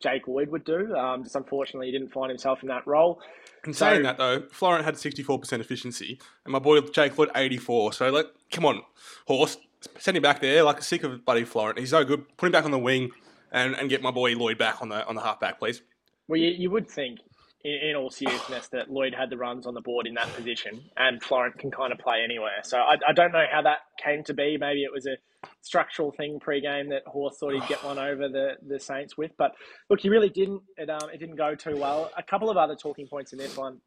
Jake 0.00 0.28
Lloyd 0.28 0.50
would 0.50 0.64
do. 0.64 0.94
Um, 0.94 1.22
just 1.22 1.34
unfortunately, 1.34 1.86
he 1.86 1.92
didn't 1.92 2.12
find 2.12 2.30
himself 2.30 2.62
in 2.62 2.68
that 2.68 2.86
role. 2.86 3.20
In 3.66 3.72
So- 3.72 3.86
saying 3.86 4.02
that 4.02 4.18
though, 4.18 4.42
Florent 4.50 4.84
had 4.84 4.94
64% 4.96 5.60
efficiency, 5.60 6.20
and 6.44 6.52
my 6.52 6.58
boy 6.58 6.80
Jake 6.80 7.16
Lloyd 7.16 7.30
84. 7.34 7.94
So 7.94 8.10
like, 8.10 8.26
come 8.52 8.66
on, 8.66 8.82
horse, 9.26 9.56
send 9.98 10.18
him 10.18 10.22
back 10.22 10.40
there. 10.40 10.62
Like, 10.62 10.78
a 10.78 10.82
sick 10.82 11.02
of 11.04 11.24
bloody 11.24 11.44
Florent. 11.44 11.78
He's 11.78 11.90
so 11.90 12.04
good. 12.04 12.24
Put 12.36 12.46
him 12.46 12.52
back 12.52 12.66
on 12.66 12.70
the 12.70 12.78
wing, 12.78 13.12
and, 13.50 13.74
and 13.74 13.88
get 13.88 14.02
my 14.02 14.10
boy 14.10 14.36
Lloyd 14.36 14.58
back 14.58 14.82
on 14.82 14.90
the 14.90 15.06
on 15.06 15.14
the 15.14 15.22
halfback, 15.22 15.58
please. 15.58 15.80
Well, 16.28 16.40
you, 16.40 16.50
you 16.56 16.70
would 16.70 16.88
think, 16.88 17.20
in, 17.62 17.90
in 17.90 17.96
all 17.96 18.10
seriousness, 18.10 18.68
that 18.68 18.90
Lloyd 18.90 19.14
had 19.14 19.30
the 19.30 19.36
runs 19.36 19.66
on 19.66 19.74
the 19.74 19.80
board 19.80 20.06
in 20.06 20.14
that 20.14 20.32
position, 20.34 20.82
and 20.96 21.22
Florent 21.22 21.58
can 21.58 21.70
kind 21.70 21.92
of 21.92 21.98
play 21.98 22.22
anywhere. 22.24 22.62
So 22.62 22.78
I, 22.78 22.96
I 23.08 23.12
don't 23.12 23.32
know 23.32 23.44
how 23.50 23.62
that 23.62 23.78
came 24.02 24.24
to 24.24 24.34
be. 24.34 24.56
Maybe 24.58 24.84
it 24.84 24.92
was 24.92 25.06
a 25.06 25.16
structural 25.60 26.12
thing 26.12 26.40
pre-game 26.40 26.90
that 26.90 27.02
Horse 27.06 27.36
thought 27.38 27.52
he'd 27.52 27.68
get 27.68 27.82
one 27.84 27.98
over 27.98 28.28
the, 28.28 28.52
the 28.66 28.80
Saints 28.80 29.16
with. 29.16 29.32
But 29.36 29.52
look, 29.90 30.00
he 30.00 30.08
really 30.08 30.30
didn't. 30.30 30.62
It, 30.76 30.90
um, 30.90 31.10
it 31.12 31.18
didn't 31.18 31.36
go 31.36 31.54
too 31.54 31.76
well. 31.76 32.10
A 32.16 32.22
couple 32.22 32.50
of 32.50 32.56
other 32.56 32.76
talking 32.76 33.06
points 33.06 33.32
in 33.32 33.38
this 33.38 33.56
one. 33.56 33.80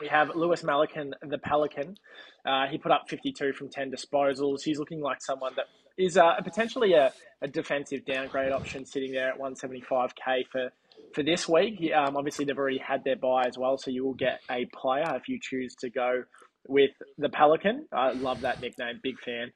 We 0.00 0.08
have 0.08 0.36
Lewis 0.36 0.62
Melican, 0.62 1.12
the 1.22 1.38
Pelican. 1.38 1.96
Uh, 2.46 2.66
he 2.68 2.78
put 2.78 2.92
up 2.92 3.08
52 3.08 3.52
from 3.52 3.68
10 3.68 3.90
disposals. 3.90 4.62
He's 4.62 4.78
looking 4.78 5.00
like 5.00 5.20
someone 5.20 5.54
that 5.56 5.66
is 5.96 6.16
uh, 6.16 6.40
potentially 6.42 6.92
a, 6.92 7.12
a 7.42 7.48
defensive 7.48 8.04
downgrade 8.04 8.52
option 8.52 8.84
sitting 8.84 9.10
there 9.10 9.30
at 9.30 9.38
175k 9.40 10.46
for, 10.50 10.70
for 11.14 11.22
this 11.22 11.48
week. 11.48 11.80
Um, 11.94 12.16
obviously, 12.16 12.44
they've 12.44 12.58
already 12.58 12.78
had 12.78 13.04
their 13.04 13.16
buy 13.16 13.44
as 13.46 13.56
well, 13.58 13.78
so 13.78 13.90
you 13.90 14.04
will 14.04 14.14
get 14.14 14.40
a 14.50 14.66
player 14.74 15.14
if 15.16 15.28
you 15.28 15.38
choose 15.40 15.74
to 15.76 15.90
go 15.90 16.22
with 16.68 16.90
the 17.18 17.28
Pelican. 17.28 17.86
I 17.92 18.12
love 18.12 18.42
that 18.42 18.60
nickname, 18.60 19.00
big 19.02 19.18
fan. 19.20 19.52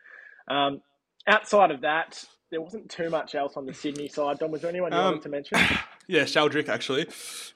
Um, 0.50 0.80
outside 1.26 1.71
of 1.71 1.82
that, 1.82 2.25
there 2.50 2.61
wasn't 2.61 2.90
too 2.90 3.11
much 3.11 3.35
else 3.35 3.56
on 3.56 3.66
the 3.66 3.75
Sydney 3.75 4.09
side. 4.09 4.38
Dom, 4.38 4.50
was 4.50 4.61
there 4.62 4.71
anyone 4.71 4.92
you 4.92 4.99
Um, 4.99 5.04
wanted 5.04 5.23
to 5.23 5.28
mention? 5.28 5.59
Yeah, 6.06 6.23
Sheldrick 6.23 6.68
actually. 6.68 7.06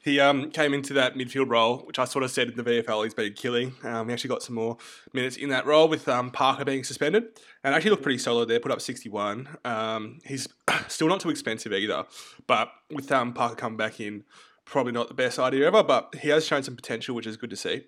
He 0.02 0.20
um, 0.20 0.50
came 0.50 0.72
into 0.72 0.92
that 0.94 1.14
midfield 1.14 1.50
role, 1.50 1.78
which 1.78 1.98
I 1.98 2.04
sort 2.04 2.24
of 2.24 2.30
said 2.30 2.48
in 2.48 2.56
the 2.56 2.62
VFL 2.62 3.04
he's 3.04 3.14
been 3.14 3.32
killing. 3.32 3.74
Um, 3.82 4.08
he 4.08 4.12
actually 4.12 4.28
got 4.28 4.42
some 4.42 4.54
more 4.54 4.76
minutes 5.12 5.36
in 5.36 5.48
that 5.48 5.66
role 5.66 5.88
with 5.88 6.08
um, 6.08 6.30
Parker 6.30 6.64
being 6.64 6.84
suspended, 6.84 7.24
and 7.64 7.74
actually 7.74 7.90
looked 7.90 8.02
pretty 8.02 8.18
solid 8.18 8.48
there. 8.48 8.60
Put 8.60 8.70
up 8.70 8.80
sixty 8.80 9.08
one. 9.08 9.48
Um, 9.64 10.20
he's 10.24 10.48
still 10.88 11.08
not 11.08 11.20
too 11.20 11.30
expensive 11.30 11.72
either, 11.72 12.04
but 12.46 12.70
with 12.90 13.10
um, 13.10 13.32
Parker 13.32 13.56
coming 13.56 13.76
back 13.76 14.00
in, 14.00 14.24
probably 14.64 14.92
not 14.92 15.08
the 15.08 15.14
best 15.14 15.38
idea 15.38 15.66
ever, 15.66 15.82
but 15.82 16.14
he 16.20 16.28
has 16.28 16.46
shown 16.46 16.62
some 16.62 16.76
potential, 16.76 17.14
which 17.14 17.26
is 17.26 17.36
good 17.36 17.50
to 17.50 17.56
see. 17.56 17.84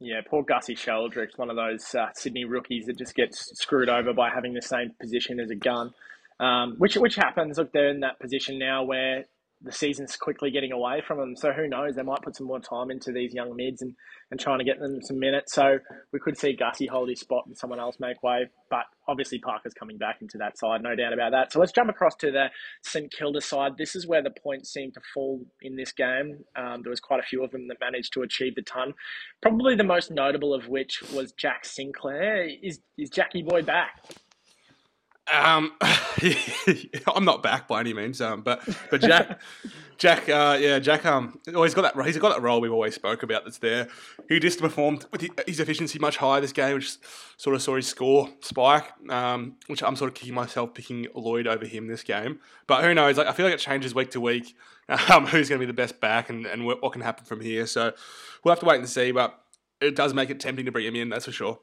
Yeah, 0.00 0.20
poor 0.28 0.42
Gussie 0.42 0.74
Sheldrick's 0.74 1.38
one 1.38 1.50
of 1.50 1.56
those 1.56 1.94
uh, 1.94 2.08
Sydney 2.14 2.44
rookies 2.44 2.86
that 2.86 2.98
just 2.98 3.14
gets 3.14 3.56
screwed 3.58 3.88
over 3.88 4.12
by 4.12 4.28
having 4.28 4.52
the 4.52 4.60
same 4.60 4.90
position 5.00 5.40
as 5.40 5.50
a 5.50 5.54
gun, 5.54 5.92
um, 6.40 6.74
which 6.78 6.96
which 6.96 7.14
happens. 7.14 7.56
Look, 7.56 7.72
they're 7.72 7.88
in 7.88 8.00
that 8.00 8.20
position 8.20 8.58
now 8.58 8.82
where 8.84 9.24
the 9.64 9.72
season's 9.72 10.16
quickly 10.16 10.50
getting 10.50 10.72
away 10.72 11.02
from 11.06 11.18
them. 11.18 11.34
So 11.36 11.52
who 11.52 11.66
knows? 11.66 11.96
They 11.96 12.02
might 12.02 12.22
put 12.22 12.36
some 12.36 12.46
more 12.46 12.60
time 12.60 12.90
into 12.90 13.12
these 13.12 13.32
young 13.32 13.56
mids 13.56 13.80
and, 13.82 13.94
and 14.30 14.38
trying 14.38 14.58
to 14.58 14.64
get 14.64 14.78
them 14.78 15.00
some 15.02 15.18
minutes. 15.18 15.54
So 15.54 15.78
we 16.12 16.20
could 16.20 16.38
see 16.38 16.54
Gussie 16.54 16.86
hold 16.86 17.08
his 17.08 17.20
spot 17.20 17.44
and 17.46 17.56
someone 17.56 17.80
else 17.80 17.96
make 17.98 18.22
way. 18.22 18.50
But 18.70 18.84
obviously 19.08 19.38
Parker's 19.38 19.74
coming 19.74 19.96
back 19.96 20.18
into 20.20 20.36
that 20.38 20.58
side, 20.58 20.82
no 20.82 20.94
doubt 20.94 21.12
about 21.12 21.32
that. 21.32 21.52
So 21.52 21.60
let's 21.60 21.72
jump 21.72 21.88
across 21.88 22.14
to 22.16 22.30
the 22.30 22.46
St 22.82 23.10
Kilda 23.10 23.40
side. 23.40 23.72
This 23.78 23.96
is 23.96 24.06
where 24.06 24.22
the 24.22 24.34
points 24.42 24.72
seem 24.72 24.92
to 24.92 25.00
fall 25.14 25.40
in 25.62 25.76
this 25.76 25.92
game. 25.92 26.44
Um, 26.56 26.82
there 26.82 26.90
was 26.90 27.00
quite 27.00 27.20
a 27.20 27.24
few 27.24 27.42
of 27.42 27.50
them 27.50 27.68
that 27.68 27.78
managed 27.80 28.12
to 28.14 28.22
achieve 28.22 28.54
the 28.54 28.62
ton. 28.62 28.94
Probably 29.42 29.74
the 29.74 29.84
most 29.84 30.10
notable 30.10 30.52
of 30.52 30.68
which 30.68 31.02
was 31.12 31.32
Jack 31.32 31.64
Sinclair. 31.64 32.48
Is 32.62 32.80
is 32.98 33.10
Jackie 33.10 33.42
Boy 33.42 33.62
back? 33.62 34.02
Um, 35.32 35.72
I'm 37.14 37.24
not 37.24 37.42
back 37.42 37.66
by 37.66 37.80
any 37.80 37.94
means. 37.94 38.20
Um, 38.20 38.42
but 38.42 38.66
but 38.90 39.00
Jack, 39.00 39.40
Jack, 39.98 40.28
uh, 40.28 40.58
yeah, 40.60 40.78
Jack. 40.78 41.06
Um, 41.06 41.40
oh, 41.54 41.62
he's 41.62 41.74
got 41.74 41.94
that. 41.94 42.06
He's 42.06 42.18
got 42.18 42.34
that 42.34 42.42
role 42.42 42.60
we've 42.60 42.72
always 42.72 42.94
spoke 42.94 43.22
about. 43.22 43.44
That's 43.44 43.58
there. 43.58 43.88
He 44.28 44.38
just 44.38 44.60
performed 44.60 45.06
with 45.10 45.26
his 45.46 45.60
efficiency 45.60 45.98
much 45.98 46.18
higher 46.18 46.40
this 46.40 46.52
game, 46.52 46.74
which 46.74 46.98
sort 47.36 47.56
of 47.56 47.62
saw 47.62 47.76
his 47.76 47.86
score 47.86 48.28
spike. 48.40 48.92
Um, 49.10 49.56
which 49.66 49.82
I'm 49.82 49.96
sort 49.96 50.10
of 50.10 50.14
kicking 50.14 50.34
myself 50.34 50.74
picking 50.74 51.06
Lloyd 51.14 51.46
over 51.46 51.64
him 51.64 51.86
this 51.86 52.02
game. 52.02 52.40
But 52.66 52.84
who 52.84 52.92
knows? 52.92 53.16
Like, 53.16 53.26
I 53.26 53.32
feel 53.32 53.46
like 53.46 53.54
it 53.54 53.60
changes 53.60 53.94
week 53.94 54.10
to 54.12 54.20
week. 54.20 54.54
Um, 54.86 55.26
who's 55.26 55.48
going 55.48 55.58
to 55.58 55.66
be 55.66 55.66
the 55.66 55.72
best 55.72 55.98
back 55.98 56.28
and 56.28 56.44
and 56.44 56.66
what 56.66 56.92
can 56.92 57.00
happen 57.00 57.24
from 57.24 57.40
here? 57.40 57.66
So 57.66 57.94
we'll 58.44 58.52
have 58.52 58.60
to 58.60 58.66
wait 58.66 58.80
and 58.80 58.86
see. 58.86 59.12
But 59.12 59.34
it 59.80 59.96
does 59.96 60.12
make 60.12 60.28
it 60.28 60.40
tempting 60.40 60.66
to 60.66 60.72
bring 60.72 60.84
him 60.84 60.94
in. 60.94 61.08
That's 61.08 61.24
for 61.24 61.32
sure. 61.32 61.58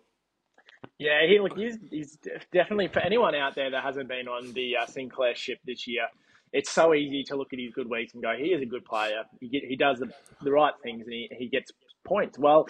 Yeah, 0.99 1.27
he 1.27 1.39
look 1.39 1.57
he's, 1.57 1.77
he's 1.89 2.17
definitely 2.53 2.87
for 2.87 2.99
anyone 2.99 3.35
out 3.35 3.55
there 3.55 3.71
that 3.71 3.83
hasn't 3.83 4.07
been 4.07 4.27
on 4.27 4.53
the 4.53 4.77
uh, 4.81 4.85
Sinclair 4.85 5.35
ship 5.35 5.59
this 5.65 5.87
year. 5.87 6.03
It's 6.53 6.71
so 6.71 6.93
easy 6.93 7.23
to 7.25 7.35
look 7.35 7.53
at 7.53 7.59
his 7.59 7.73
good 7.73 7.89
weeks 7.89 8.13
and 8.13 8.23
go, 8.23 8.33
he 8.37 8.47
is 8.47 8.61
a 8.61 8.65
good 8.65 8.85
player. 8.85 9.23
He 9.39 9.49
get, 9.49 9.63
he 9.63 9.75
does 9.75 9.99
the, 9.99 10.11
the 10.41 10.51
right 10.51 10.73
things 10.83 11.03
and 11.05 11.13
he, 11.13 11.29
he 11.37 11.47
gets 11.49 11.71
points. 12.05 12.39
Well, 12.39 12.67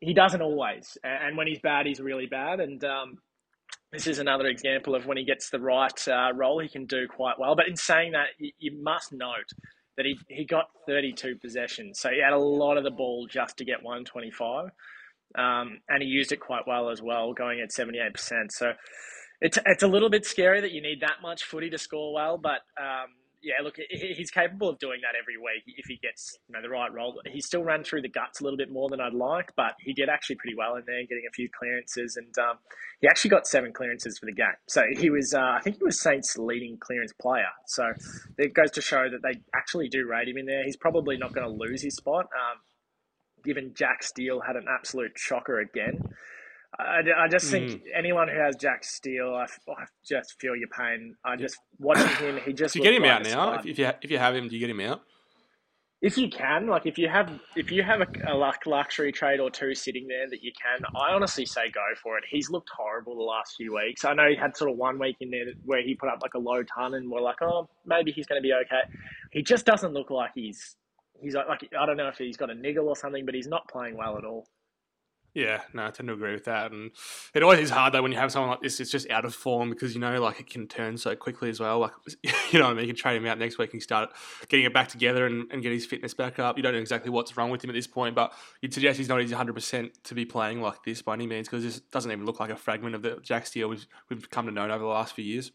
he 0.00 0.14
doesn't 0.14 0.42
always, 0.42 0.98
and 1.04 1.36
when 1.36 1.46
he's 1.46 1.60
bad, 1.60 1.86
he's 1.86 2.00
really 2.00 2.26
bad. 2.26 2.60
And 2.60 2.82
um, 2.84 3.18
this 3.92 4.06
is 4.06 4.18
another 4.18 4.46
example 4.46 4.94
of 4.94 5.06
when 5.06 5.16
he 5.16 5.24
gets 5.24 5.50
the 5.50 5.60
right 5.60 6.08
uh, 6.08 6.32
role, 6.34 6.60
he 6.60 6.68
can 6.68 6.86
do 6.86 7.08
quite 7.08 7.38
well. 7.38 7.56
But 7.56 7.68
in 7.68 7.76
saying 7.76 8.12
that, 8.12 8.28
you, 8.38 8.52
you 8.58 8.82
must 8.82 9.12
note 9.12 9.50
that 9.96 10.06
he, 10.06 10.18
he 10.28 10.44
got 10.46 10.66
32 10.86 11.36
possessions, 11.36 12.00
so 12.00 12.10
he 12.10 12.20
had 12.22 12.32
a 12.34 12.38
lot 12.38 12.76
of 12.78 12.84
the 12.84 12.90
ball 12.90 13.26
just 13.30 13.56
to 13.58 13.64
get 13.64 13.82
125. 13.82 14.70
Um, 15.36 15.80
and 15.88 16.02
he 16.02 16.08
used 16.08 16.32
it 16.32 16.40
quite 16.40 16.62
well 16.66 16.90
as 16.90 17.02
well, 17.02 17.32
going 17.32 17.60
at 17.60 17.70
78%. 17.70 18.50
So 18.50 18.72
it's, 19.40 19.58
it's 19.66 19.82
a 19.82 19.88
little 19.88 20.10
bit 20.10 20.24
scary 20.24 20.60
that 20.60 20.72
you 20.72 20.80
need 20.80 21.00
that 21.00 21.22
much 21.22 21.44
footy 21.44 21.70
to 21.70 21.78
score 21.78 22.14
well, 22.14 22.38
but 22.38 22.60
um, 22.78 23.08
yeah, 23.44 23.62
look, 23.62 23.76
he's 23.90 24.30
capable 24.30 24.70
of 24.70 24.78
doing 24.78 25.00
that 25.02 25.18
every 25.20 25.36
week 25.36 25.64
if 25.66 25.84
he 25.86 25.98
gets 26.02 26.38
you 26.48 26.54
know 26.54 26.62
the 26.62 26.70
right 26.70 26.92
role. 26.92 27.20
He 27.30 27.40
still 27.40 27.62
ran 27.62 27.84
through 27.84 28.02
the 28.02 28.08
guts 28.08 28.40
a 28.40 28.44
little 28.44 28.56
bit 28.56 28.72
more 28.72 28.88
than 28.88 29.00
I'd 29.00 29.12
like, 29.12 29.52
but 29.54 29.74
he 29.80 29.92
did 29.92 30.08
actually 30.08 30.36
pretty 30.36 30.56
well 30.56 30.76
in 30.76 30.84
there, 30.86 31.02
getting 31.02 31.24
a 31.28 31.32
few 31.32 31.48
clearances, 31.56 32.16
and 32.16 32.36
um, 32.38 32.56
he 33.00 33.06
actually 33.06 33.30
got 33.30 33.46
seven 33.46 33.72
clearances 33.72 34.18
for 34.18 34.26
the 34.26 34.32
game. 34.32 34.56
So 34.66 34.82
he 34.98 35.10
was, 35.10 35.34
uh, 35.34 35.40
I 35.40 35.60
think, 35.62 35.76
he 35.76 35.84
was 35.84 36.00
Saints' 36.00 36.36
leading 36.38 36.78
clearance 36.78 37.12
player. 37.20 37.52
So 37.66 37.92
it 38.38 38.54
goes 38.54 38.70
to 38.72 38.80
show 38.80 39.08
that 39.10 39.22
they 39.22 39.40
actually 39.54 39.88
do 39.88 40.06
rate 40.08 40.28
him 40.28 40.38
in 40.38 40.46
there. 40.46 40.64
He's 40.64 40.78
probably 40.78 41.18
not 41.18 41.34
going 41.34 41.46
to 41.46 41.52
lose 41.52 41.82
his 41.82 41.96
spot. 41.96 42.24
Um, 42.24 42.60
given 43.44 43.72
Jack 43.74 44.02
Steele 44.02 44.40
had 44.40 44.56
an 44.56 44.66
absolute 44.68 45.12
shocker 45.16 45.60
again. 45.60 46.00
I, 46.78 47.02
I 47.16 47.28
just 47.28 47.50
think 47.50 47.70
mm. 47.70 47.80
anyone 47.96 48.28
who 48.28 48.38
has 48.38 48.56
Jack 48.56 48.84
Steele, 48.84 49.34
I, 49.34 49.46
I, 49.70 49.84
just 50.04 50.40
feel 50.40 50.56
your 50.56 50.68
pain. 50.68 51.14
I 51.24 51.36
just 51.36 51.58
watching 51.78 52.08
him. 52.16 52.40
He 52.44 52.52
just 52.52 52.74
do 52.74 52.80
you 52.80 52.84
get 52.84 52.94
him 52.94 53.02
like 53.02 53.12
out 53.12 53.24
now? 53.24 53.54
If, 53.54 53.66
if 53.66 53.78
you 53.78 53.90
if 54.02 54.10
you 54.10 54.18
have 54.18 54.34
him, 54.34 54.48
do 54.48 54.54
you 54.54 54.60
get 54.60 54.70
him 54.70 54.80
out? 54.80 55.02
If 56.02 56.18
you 56.18 56.28
can, 56.28 56.66
like 56.66 56.84
if 56.84 56.98
you 56.98 57.08
have 57.08 57.30
if 57.56 57.70
you 57.70 57.82
have 57.82 58.00
a, 58.00 58.06
a 58.26 58.34
luxury 58.66 59.12
trade 59.12 59.40
or 59.40 59.50
two 59.50 59.74
sitting 59.74 60.06
there 60.08 60.28
that 60.28 60.42
you 60.42 60.52
can, 60.60 60.84
I 60.94 61.14
honestly 61.14 61.46
say 61.46 61.70
go 61.72 61.80
for 62.02 62.18
it. 62.18 62.24
He's 62.28 62.50
looked 62.50 62.70
horrible 62.76 63.16
the 63.16 63.22
last 63.22 63.54
few 63.56 63.74
weeks. 63.74 64.04
I 64.04 64.12
know 64.12 64.28
he 64.28 64.36
had 64.36 64.56
sort 64.56 64.70
of 64.70 64.76
one 64.76 64.98
week 64.98 65.16
in 65.20 65.30
there 65.30 65.46
where 65.64 65.82
he 65.82 65.94
put 65.94 66.08
up 66.08 66.18
like 66.22 66.34
a 66.34 66.38
low 66.38 66.62
ton, 66.62 66.94
and 66.94 67.10
we're 67.10 67.22
like, 67.22 67.40
oh, 67.40 67.68
maybe 67.86 68.10
he's 68.10 68.26
going 68.26 68.38
to 68.38 68.42
be 68.42 68.52
okay. 68.52 68.82
He 69.30 69.42
just 69.42 69.64
doesn't 69.64 69.94
look 69.94 70.10
like 70.10 70.32
he's 70.34 70.76
he's 71.20 71.34
like, 71.34 71.48
like 71.48 71.68
I 71.78 71.86
don't 71.86 71.96
know 71.96 72.08
if 72.08 72.18
he's 72.18 72.36
got 72.36 72.50
a 72.50 72.54
niggle 72.54 72.88
or 72.88 72.96
something, 72.96 73.24
but 73.24 73.34
he's 73.34 73.48
not 73.48 73.68
playing 73.68 73.96
well 73.96 74.18
at 74.18 74.24
all. 74.24 74.46
Yeah, 75.34 75.62
no, 75.72 75.86
I 75.86 75.90
tend 75.90 76.06
to 76.06 76.12
agree 76.12 76.32
with 76.32 76.44
that. 76.44 76.70
And 76.70 76.92
it 77.34 77.42
always 77.42 77.58
is 77.58 77.70
hard 77.70 77.92
though 77.92 78.02
when 78.02 78.12
you 78.12 78.18
have 78.18 78.30
someone 78.30 78.50
like 78.50 78.60
this. 78.60 78.78
It's 78.78 78.90
just 78.90 79.10
out 79.10 79.24
of 79.24 79.34
form 79.34 79.70
because 79.70 79.92
you 79.92 80.00
know, 80.00 80.20
like 80.22 80.38
it 80.38 80.48
can 80.48 80.68
turn 80.68 80.96
so 80.96 81.16
quickly 81.16 81.50
as 81.50 81.58
well. 81.58 81.80
Like 81.80 81.90
you 82.52 82.60
know, 82.60 82.66
I 82.66 82.74
mean, 82.74 82.82
you 82.82 82.86
can 82.86 82.96
trade 82.96 83.16
him 83.16 83.26
out 83.26 83.38
next 83.38 83.58
week 83.58 83.72
and 83.72 83.82
start 83.82 84.10
getting 84.48 84.64
it 84.64 84.72
back 84.72 84.86
together 84.88 85.26
and, 85.26 85.50
and 85.50 85.60
get 85.60 85.72
his 85.72 85.86
fitness 85.86 86.14
back 86.14 86.38
up. 86.38 86.56
You 86.56 86.62
don't 86.62 86.72
know 86.72 86.78
exactly 86.78 87.10
what's 87.10 87.36
wrong 87.36 87.50
with 87.50 87.64
him 87.64 87.70
at 87.70 87.74
this 87.74 87.88
point, 87.88 88.14
but 88.14 88.32
you'd 88.60 88.72
suggest 88.72 88.96
he's 88.96 89.08
not 89.08 89.20
easy 89.20 89.34
100 89.34 89.52
percent 89.54 90.04
to 90.04 90.14
be 90.14 90.24
playing 90.24 90.62
like 90.62 90.84
this 90.84 91.02
by 91.02 91.14
any 91.14 91.26
means 91.26 91.48
because 91.48 91.64
this 91.64 91.80
doesn't 91.80 92.12
even 92.12 92.26
look 92.26 92.38
like 92.38 92.50
a 92.50 92.56
fragment 92.56 92.94
of 92.94 93.02
the 93.02 93.18
Jack 93.20 93.46
Steele 93.46 93.68
we've 93.68 93.88
we've 94.08 94.30
come 94.30 94.46
to 94.46 94.52
know 94.52 94.66
over 94.66 94.78
the 94.78 94.84
last 94.84 95.14
few 95.14 95.24
years. 95.24 95.50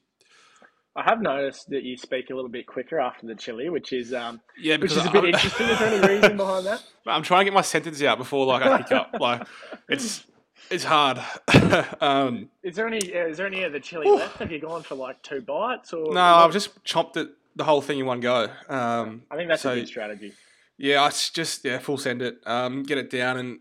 I 1.00 1.04
have 1.04 1.22
noticed 1.22 1.70
that 1.70 1.84
you 1.84 1.96
speak 1.96 2.30
a 2.30 2.36
little 2.36 2.50
bit 2.50 2.68
quicker 2.68 3.00
after 3.00 3.26
the 3.26 3.36
chili, 3.36 3.70
which 3.70 3.94
is 3.94 4.14
um, 4.14 4.42
yeah, 4.60 4.76
which 4.76 4.92
is 4.92 4.98
a 4.98 5.10
bit 5.10 5.24
I'm, 5.24 5.26
interesting. 5.28 5.68
Is 5.68 5.80
there 5.80 5.88
any 5.88 6.08
reason 6.08 6.36
behind 6.36 6.66
that? 6.66 6.84
I'm 7.06 7.24
trying 7.24 7.42
to 7.42 7.46
get 7.46 7.54
my 7.54 7.62
sentence 7.62 8.02
out 8.04 8.18
before 8.18 8.46
like 8.46 8.64
I 8.64 8.82
pick 8.82 8.92
up. 8.92 9.16
Like 9.18 9.48
it's 9.88 10.26
it's 10.70 10.84
hard. 10.84 11.20
um, 12.02 12.50
is 12.64 12.76
there 12.76 12.86
any 12.86 12.98
is 12.98 13.38
there 13.38 13.48
any 13.48 13.64
of 13.64 13.72
the 13.72 13.80
chili 13.80 14.10
left? 14.10 14.40
Have 14.40 14.52
you 14.52 14.60
gone 14.60 14.84
for 14.84 14.96
like 14.96 15.22
two 15.24 15.40
bites 15.40 15.94
or? 15.94 16.14
No, 16.14 16.22
I've 16.22 16.52
just 16.52 16.84
chopped 16.84 17.16
it 17.16 17.30
the 17.56 17.64
whole 17.64 17.82
thing 17.82 18.00
in 18.00 18.06
one 18.06 18.20
go. 18.20 18.50
Um, 18.68 19.24
I 19.32 19.38
think 19.38 19.48
that's 19.48 19.62
so, 19.62 19.72
a 19.72 19.76
good 19.76 19.88
strategy. 19.88 20.34
Yeah, 20.78 21.04
I 21.04 21.10
just 21.10 21.64
yeah 21.64 21.80
full 21.80 21.98
send 21.98 22.22
it, 22.22 22.40
um, 22.46 22.84
get 22.84 22.98
it 22.98 23.10
down, 23.10 23.38
and 23.38 23.60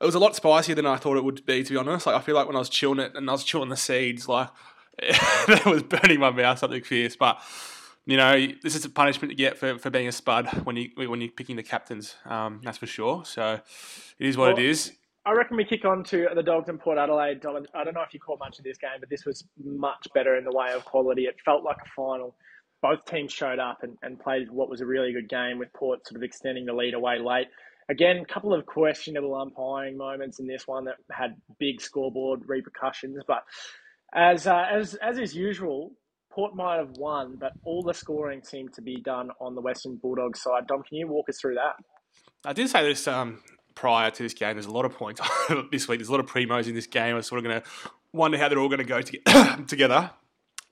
it 0.00 0.04
was 0.04 0.14
a 0.14 0.20
lot 0.20 0.36
spicier 0.36 0.76
than 0.76 0.86
I 0.86 0.98
thought 0.98 1.16
it 1.16 1.24
would 1.24 1.44
be. 1.46 1.64
To 1.64 1.72
be 1.72 1.76
honest, 1.76 2.06
like 2.06 2.14
I 2.14 2.20
feel 2.20 2.36
like 2.36 2.46
when 2.46 2.54
I 2.56 2.60
was 2.60 2.68
chewing 2.68 3.00
it 3.00 3.16
and 3.16 3.28
I 3.28 3.32
was 3.32 3.42
chewing 3.42 3.70
the 3.70 3.76
seeds, 3.76 4.28
like 4.28 4.50
that 5.46 5.64
was 5.66 5.82
burning 5.82 6.20
my 6.20 6.30
mouth 6.30 6.58
something 6.58 6.82
fierce. 6.82 7.16
But 7.16 7.40
you 8.06 8.16
know, 8.16 8.46
this 8.62 8.74
is 8.74 8.84
a 8.84 8.90
punishment 8.90 9.30
to 9.30 9.34
get 9.34 9.58
for, 9.58 9.78
for 9.78 9.90
being 9.90 10.08
a 10.08 10.12
spud 10.12 10.46
when 10.64 10.76
you 10.76 10.90
when 10.94 11.20
you're 11.20 11.30
picking 11.30 11.56
the 11.56 11.62
captains. 11.62 12.14
Um, 12.24 12.60
that's 12.62 12.78
for 12.78 12.86
sure. 12.86 13.24
So 13.24 13.60
it 14.18 14.26
is 14.26 14.36
what 14.36 14.54
well, 14.54 14.58
it 14.58 14.64
is. 14.64 14.92
I 15.26 15.32
reckon 15.32 15.56
we 15.56 15.64
kick 15.64 15.84
on 15.84 16.04
to 16.04 16.28
the 16.36 16.42
Dogs 16.42 16.68
and 16.68 16.78
Port 16.78 16.98
Adelaide. 16.98 17.44
I 17.74 17.82
don't 17.82 17.94
know 17.94 18.02
if 18.02 18.14
you 18.14 18.20
caught 18.20 18.38
much 18.38 18.58
of 18.58 18.64
this 18.64 18.78
game, 18.78 19.00
but 19.00 19.10
this 19.10 19.24
was 19.26 19.42
much 19.62 20.06
better 20.14 20.36
in 20.36 20.44
the 20.44 20.52
way 20.52 20.72
of 20.72 20.84
quality. 20.84 21.24
It 21.24 21.34
felt 21.44 21.64
like 21.64 21.78
a 21.84 21.88
final. 21.96 22.36
Both 22.80 23.06
teams 23.06 23.32
showed 23.32 23.58
up 23.58 23.82
and, 23.82 23.98
and 24.02 24.20
played 24.20 24.48
what 24.52 24.70
was 24.70 24.80
a 24.80 24.86
really 24.86 25.12
good 25.12 25.28
game 25.28 25.58
with 25.58 25.72
Port 25.72 26.06
sort 26.06 26.16
of 26.16 26.22
extending 26.22 26.64
the 26.64 26.72
lead 26.72 26.94
away 26.94 27.18
late. 27.18 27.48
Again, 27.88 28.18
a 28.18 28.32
couple 28.32 28.54
of 28.54 28.66
questionable 28.66 29.34
umpiring 29.34 29.96
moments 29.96 30.38
in 30.38 30.46
this 30.46 30.68
one 30.68 30.84
that 30.84 30.96
had 31.10 31.34
big 31.58 31.80
scoreboard 31.80 32.42
repercussions, 32.46 33.18
but 33.26 33.42
as 34.14 34.46
uh, 34.46 34.66
as 34.72 34.94
as 34.94 35.18
is 35.18 35.34
usual, 35.34 35.92
Port 36.30 36.54
might 36.54 36.76
have 36.76 36.96
won, 36.98 37.36
but 37.38 37.52
all 37.64 37.82
the 37.82 37.94
scoring 37.94 38.42
seemed 38.42 38.74
to 38.74 38.82
be 38.82 39.00
done 39.00 39.30
on 39.40 39.54
the 39.54 39.60
Western 39.60 39.96
Bulldogs 39.96 40.42
side. 40.42 40.66
Dom, 40.66 40.82
can 40.82 40.98
you 40.98 41.08
walk 41.08 41.28
us 41.28 41.40
through 41.40 41.54
that? 41.54 41.76
I 42.44 42.52
did 42.52 42.68
say 42.68 42.86
this 42.86 43.08
um, 43.08 43.42
prior 43.74 44.10
to 44.10 44.22
this 44.22 44.34
game. 44.34 44.54
There's 44.54 44.66
a 44.66 44.70
lot 44.70 44.84
of 44.84 44.92
points 44.92 45.20
this 45.72 45.88
week. 45.88 45.98
There's 45.98 46.08
a 46.08 46.12
lot 46.12 46.20
of 46.20 46.26
primos 46.26 46.66
in 46.66 46.74
this 46.74 46.86
game. 46.86 47.14
I 47.14 47.14
was 47.14 47.26
sort 47.26 47.38
of 47.38 47.44
going 47.44 47.60
to 47.60 47.68
wonder 48.12 48.38
how 48.38 48.48
they're 48.48 48.58
all 48.58 48.68
going 48.68 48.78
to 48.78 48.84
go 48.84 49.00
to 49.00 49.64
together, 49.66 50.10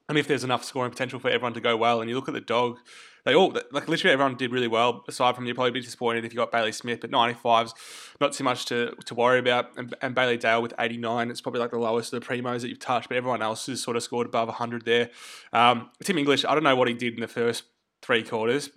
and 0.09 0.19
if 0.19 0.27
there's 0.29 0.45
enough 0.45 0.65
scoring 0.65 0.91
potential 0.91 1.19
for 1.19 1.29
everyone 1.29 1.55
to 1.55 1.61
go 1.61 1.77
well. 1.77 2.01
And 2.01 2.11
you 2.11 2.17
look 2.17 2.29
at 2.29 2.35
the 2.35 2.41
dog 2.41 2.79
they 3.25 3.35
all 3.35 3.57
like 3.73 3.89
literally 3.89 4.13
everyone 4.13 4.37
did 4.37 4.53
really 4.53 4.69
well. 4.69 5.03
Aside 5.09 5.35
from 5.35 5.47
you 5.47 5.55
probably 5.55 5.71
be 5.71 5.81
disappointed 5.81 6.25
if 6.25 6.33
you 6.33 6.37
got 6.37 6.53
Bailey 6.53 6.73
Smith, 6.73 7.01
but 7.01 7.11
95's 7.11 7.75
not 8.21 8.33
too 8.33 8.45
much 8.45 8.67
to, 8.67 8.95
to 9.07 9.15
worry 9.15 9.39
about. 9.39 9.77
And, 9.77 9.95
and 10.03 10.15
Bailey 10.15 10.37
Dale 10.37 10.61
with 10.61 10.75
89, 10.79 11.31
it's 11.31 11.41
probably 11.41 11.61
like 11.61 11.71
the 11.71 11.79
lowest 11.79 12.13
of 12.13 12.21
the 12.21 12.27
primos 12.27 12.61
that 12.61 12.69
you've 12.69 12.79
touched. 12.79 13.09
But 13.09 13.17
everyone 13.17 13.41
else 13.41 13.67
has 13.67 13.83
sort 13.83 13.97
of 13.97 14.03
scored 14.03 14.27
above 14.27 14.49
100 14.49 14.85
there. 14.85 15.11
Um, 15.53 15.91
Tim 16.03 16.19
English, 16.19 16.45
I 16.45 16.53
don't 16.55 16.65
know 16.65 16.77
what 16.77 16.89
he 16.89 16.95
did 16.95 17.15
in 17.15 17.21
the 17.21 17.29
first 17.29 17.65
three 18.03 18.23
quarters. 18.23 18.71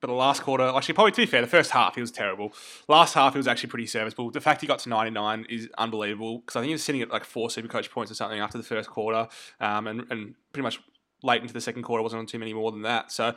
But 0.00 0.08
the 0.08 0.14
last 0.14 0.42
quarter, 0.42 0.64
actually, 0.64 0.94
probably 0.94 1.12
to 1.12 1.22
be 1.22 1.26
fair, 1.26 1.40
the 1.40 1.46
first 1.46 1.70
half 1.70 1.94
he 1.94 2.00
was 2.00 2.10
terrible. 2.10 2.52
Last 2.86 3.14
half 3.14 3.32
he 3.32 3.38
was 3.38 3.48
actually 3.48 3.70
pretty 3.70 3.86
serviceable. 3.86 4.30
The 4.30 4.40
fact 4.40 4.60
he 4.60 4.66
got 4.66 4.78
to 4.80 4.88
99 4.88 5.46
is 5.48 5.68
unbelievable 5.78 6.40
because 6.40 6.56
I 6.56 6.60
think 6.60 6.68
he 6.68 6.74
was 6.74 6.82
sitting 6.82 7.00
at 7.02 7.10
like 7.10 7.24
four 7.24 7.48
super 7.50 7.68
coach 7.68 7.90
points 7.90 8.12
or 8.12 8.14
something 8.14 8.38
after 8.38 8.58
the 8.58 8.64
first 8.64 8.90
quarter, 8.90 9.28
um, 9.60 9.86
and, 9.86 10.04
and 10.10 10.34
pretty 10.52 10.64
much 10.64 10.80
late 11.22 11.40
into 11.40 11.54
the 11.54 11.60
second 11.60 11.82
quarter 11.82 12.02
wasn't 12.02 12.20
on 12.20 12.26
too 12.26 12.38
many 12.38 12.52
more 12.52 12.70
than 12.70 12.82
that. 12.82 13.10
So 13.10 13.34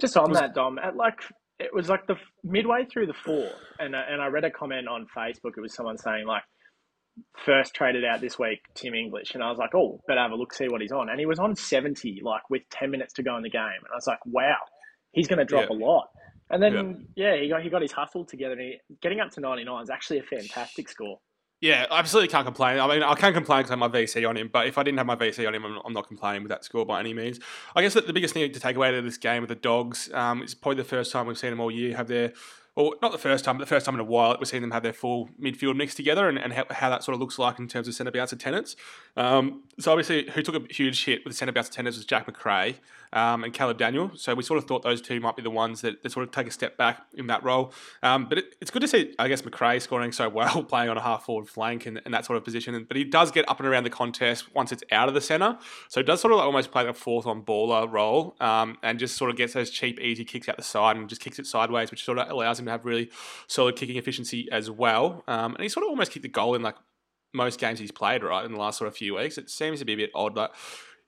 just 0.00 0.16
on 0.16 0.30
was, 0.30 0.38
that, 0.38 0.54
Dom, 0.54 0.78
at 0.78 0.96
like 0.96 1.20
it 1.58 1.72
was 1.72 1.88
like 1.88 2.06
the 2.06 2.16
midway 2.44 2.84
through 2.84 3.06
the 3.06 3.14
fourth, 3.14 3.52
and 3.78 3.94
and 3.94 4.20
I 4.20 4.26
read 4.26 4.44
a 4.44 4.50
comment 4.50 4.88
on 4.88 5.06
Facebook. 5.16 5.52
It 5.56 5.60
was 5.60 5.74
someone 5.74 5.98
saying 5.98 6.26
like 6.26 6.42
first 7.44 7.74
traded 7.74 8.04
out 8.04 8.20
this 8.20 8.38
week, 8.38 8.60
Tim 8.74 8.94
English, 8.94 9.34
and 9.34 9.42
I 9.42 9.48
was 9.48 9.58
like, 9.58 9.74
oh, 9.74 10.00
better 10.06 10.20
have 10.20 10.32
a 10.32 10.34
look, 10.34 10.52
see 10.52 10.68
what 10.68 10.80
he's 10.80 10.92
on, 10.92 11.08
and 11.08 11.18
he 11.18 11.26
was 11.26 11.38
on 11.38 11.56
seventy, 11.56 12.20
like 12.22 12.48
with 12.50 12.62
ten 12.70 12.90
minutes 12.90 13.14
to 13.14 13.22
go 13.22 13.36
in 13.36 13.42
the 13.42 13.50
game, 13.50 13.62
and 13.62 13.92
I 13.92 13.96
was 13.96 14.06
like, 14.06 14.24
wow, 14.26 14.56
he's 15.16 15.26
going 15.26 15.40
to 15.40 15.44
drop 15.44 15.68
yeah. 15.68 15.76
a 15.76 15.78
lot. 15.78 16.10
And 16.50 16.62
then 16.62 17.08
yeah. 17.16 17.34
yeah, 17.34 17.42
he 17.42 17.48
got 17.48 17.62
he 17.62 17.68
got 17.68 17.82
his 17.82 17.90
hustle 17.90 18.24
together. 18.24 18.52
And 18.52 18.60
he, 18.60 18.78
getting 19.02 19.18
up 19.18 19.32
to 19.32 19.40
ninety 19.40 19.64
nine 19.64 19.82
is 19.82 19.90
actually 19.90 20.20
a 20.20 20.22
fantastic 20.22 20.88
score. 20.88 21.18
Yeah, 21.60 21.86
I 21.90 21.98
absolutely 21.98 22.28
can't 22.28 22.44
complain. 22.44 22.78
I 22.78 22.86
mean, 22.86 23.02
I 23.02 23.14
can't 23.14 23.34
complain 23.34 23.60
because 23.60 23.70
I 23.70 23.78
have 23.78 23.78
my 23.78 23.88
VC 23.88 24.28
on 24.28 24.36
him, 24.36 24.50
but 24.52 24.66
if 24.66 24.76
I 24.76 24.82
didn't 24.82 24.98
have 24.98 25.06
my 25.06 25.16
VC 25.16 25.48
on 25.48 25.54
him, 25.54 25.64
I'm, 25.64 25.78
I'm 25.86 25.92
not 25.94 26.06
complaining 26.06 26.42
with 26.42 26.50
that 26.50 26.64
score 26.64 26.84
by 26.84 27.00
any 27.00 27.14
means. 27.14 27.40
I 27.74 27.80
guess 27.80 27.94
that 27.94 28.06
the 28.06 28.12
biggest 28.12 28.34
thing 28.34 28.52
to 28.52 28.60
take 28.60 28.76
away 28.76 28.88
out 28.88 28.94
of 28.94 29.04
this 29.04 29.16
game 29.16 29.40
with 29.40 29.48
the 29.48 29.54
Dogs, 29.54 30.10
um, 30.12 30.42
it's 30.42 30.54
probably 30.54 30.76
the 30.76 30.88
first 30.88 31.12
time 31.12 31.26
we've 31.26 31.38
seen 31.38 31.50
them 31.50 31.60
all 31.60 31.70
year 31.70 31.96
have 31.96 32.08
their 32.08 32.34
well, 32.76 32.92
not 33.00 33.10
the 33.10 33.18
first 33.18 33.42
time, 33.42 33.56
but 33.56 33.64
the 33.64 33.74
first 33.74 33.86
time 33.86 33.94
in 33.94 34.00
a 34.00 34.04
while 34.04 34.36
we've 34.38 34.46
seen 34.46 34.60
them 34.60 34.70
have 34.70 34.82
their 34.82 34.92
full 34.92 35.30
midfield 35.40 35.76
mix 35.76 35.94
together 35.94 36.28
and, 36.28 36.38
and 36.38 36.52
how, 36.52 36.66
how, 36.70 36.90
that 36.90 37.02
sort 37.02 37.14
of 37.14 37.20
looks 37.20 37.38
like 37.38 37.58
in 37.58 37.66
terms 37.68 37.88
of 37.88 37.94
centre 37.94 38.10
bounce 38.10 38.34
attendance. 38.34 38.76
Um, 39.16 39.62
so 39.80 39.90
obviously, 39.90 40.30
who 40.30 40.42
took 40.42 40.56
a 40.56 40.72
huge 40.72 41.06
hit 41.06 41.24
with 41.24 41.32
the 41.32 41.36
centre 41.38 41.52
bounce 41.52 41.68
attendance 41.68 41.96
was 41.96 42.04
Jack 42.04 42.26
Macrae 42.26 42.76
um, 43.16 43.44
and 43.44 43.54
Caleb 43.54 43.78
Daniel. 43.78 44.10
So 44.14 44.34
we 44.34 44.42
sort 44.42 44.58
of 44.58 44.66
thought 44.66 44.82
those 44.82 45.00
two 45.00 45.18
might 45.20 45.36
be 45.36 45.42
the 45.42 45.50
ones 45.50 45.80
that, 45.80 46.02
that 46.02 46.12
sort 46.12 46.28
of 46.28 46.32
take 46.32 46.46
a 46.46 46.50
step 46.50 46.76
back 46.76 47.06
in 47.14 47.28
that 47.28 47.42
role. 47.42 47.72
Um, 48.02 48.28
but 48.28 48.38
it, 48.38 48.54
it's 48.60 48.70
good 48.70 48.82
to 48.82 48.88
see, 48.88 49.14
I 49.18 49.26
guess, 49.28 49.42
Macrae 49.42 49.80
scoring 49.80 50.12
so 50.12 50.28
well, 50.28 50.62
playing 50.68 50.90
on 50.90 50.98
a 50.98 51.00
half 51.00 51.24
forward 51.24 51.48
flank 51.48 51.86
and, 51.86 52.00
and, 52.04 52.12
that 52.12 52.26
sort 52.26 52.36
of 52.36 52.44
position. 52.44 52.84
But 52.86 52.98
he 52.98 53.04
does 53.04 53.30
get 53.30 53.48
up 53.48 53.58
and 53.58 53.66
around 53.66 53.84
the 53.84 53.90
contest 53.90 54.54
once 54.54 54.70
it's 54.70 54.84
out 54.92 55.08
of 55.08 55.14
the 55.14 55.22
centre. 55.22 55.58
So 55.88 56.00
it 56.00 56.06
does 56.06 56.20
sort 56.20 56.32
of 56.32 56.38
like 56.38 56.46
almost 56.46 56.70
play 56.70 56.86
a 56.86 56.92
fourth 56.92 57.26
on 57.26 57.42
baller 57.42 57.90
role 57.90 58.36
um, 58.38 58.76
and 58.82 58.98
just 58.98 59.16
sort 59.16 59.30
of 59.30 59.36
gets 59.38 59.54
those 59.54 59.70
cheap, 59.70 59.98
easy 59.98 60.24
kicks 60.24 60.46
out 60.46 60.58
the 60.58 60.62
side 60.62 60.98
and 60.98 61.08
just 61.08 61.22
kicks 61.22 61.38
it 61.38 61.46
sideways, 61.46 61.90
which 61.90 62.04
sort 62.04 62.18
of 62.18 62.30
allows 62.30 62.58
him 62.58 62.66
to 62.66 62.70
have 62.70 62.84
really 62.84 63.10
solid 63.46 63.76
kicking 63.76 63.96
efficiency 63.96 64.46
as 64.52 64.70
well. 64.70 65.24
Um, 65.26 65.54
and 65.54 65.62
he 65.62 65.70
sort 65.70 65.84
of 65.84 65.88
almost 65.88 66.12
kicked 66.12 66.24
the 66.24 66.28
goal 66.28 66.54
in 66.54 66.60
like 66.60 66.76
most 67.32 67.58
games 67.58 67.78
he's 67.78 67.92
played, 67.92 68.22
right, 68.22 68.44
in 68.44 68.52
the 68.52 68.58
last 68.58 68.76
sort 68.78 68.88
of 68.88 68.96
few 68.96 69.16
weeks. 69.16 69.38
It 69.38 69.48
seems 69.48 69.78
to 69.78 69.86
be 69.86 69.94
a 69.94 69.96
bit 69.96 70.10
odd, 70.14 70.34
but 70.34 70.54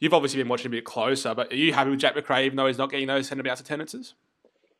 you've 0.01 0.15
obviously 0.15 0.41
been 0.41 0.49
watching 0.49 0.67
a 0.67 0.71
bit 0.71 0.85
closer. 0.85 1.35
But 1.35 1.53
are 1.53 1.57
you 1.57 1.73
happy 1.73 1.91
with 1.91 2.01
Jack 2.01 2.15
Macrae, 2.15 2.47
even 2.47 2.57
though 2.57 2.67
he's 2.67 2.79
not 2.79 2.91
getting 2.91 3.07
those 3.07 3.29
centre 3.29 3.43
bounce 3.43 3.61
attendances? 3.61 4.15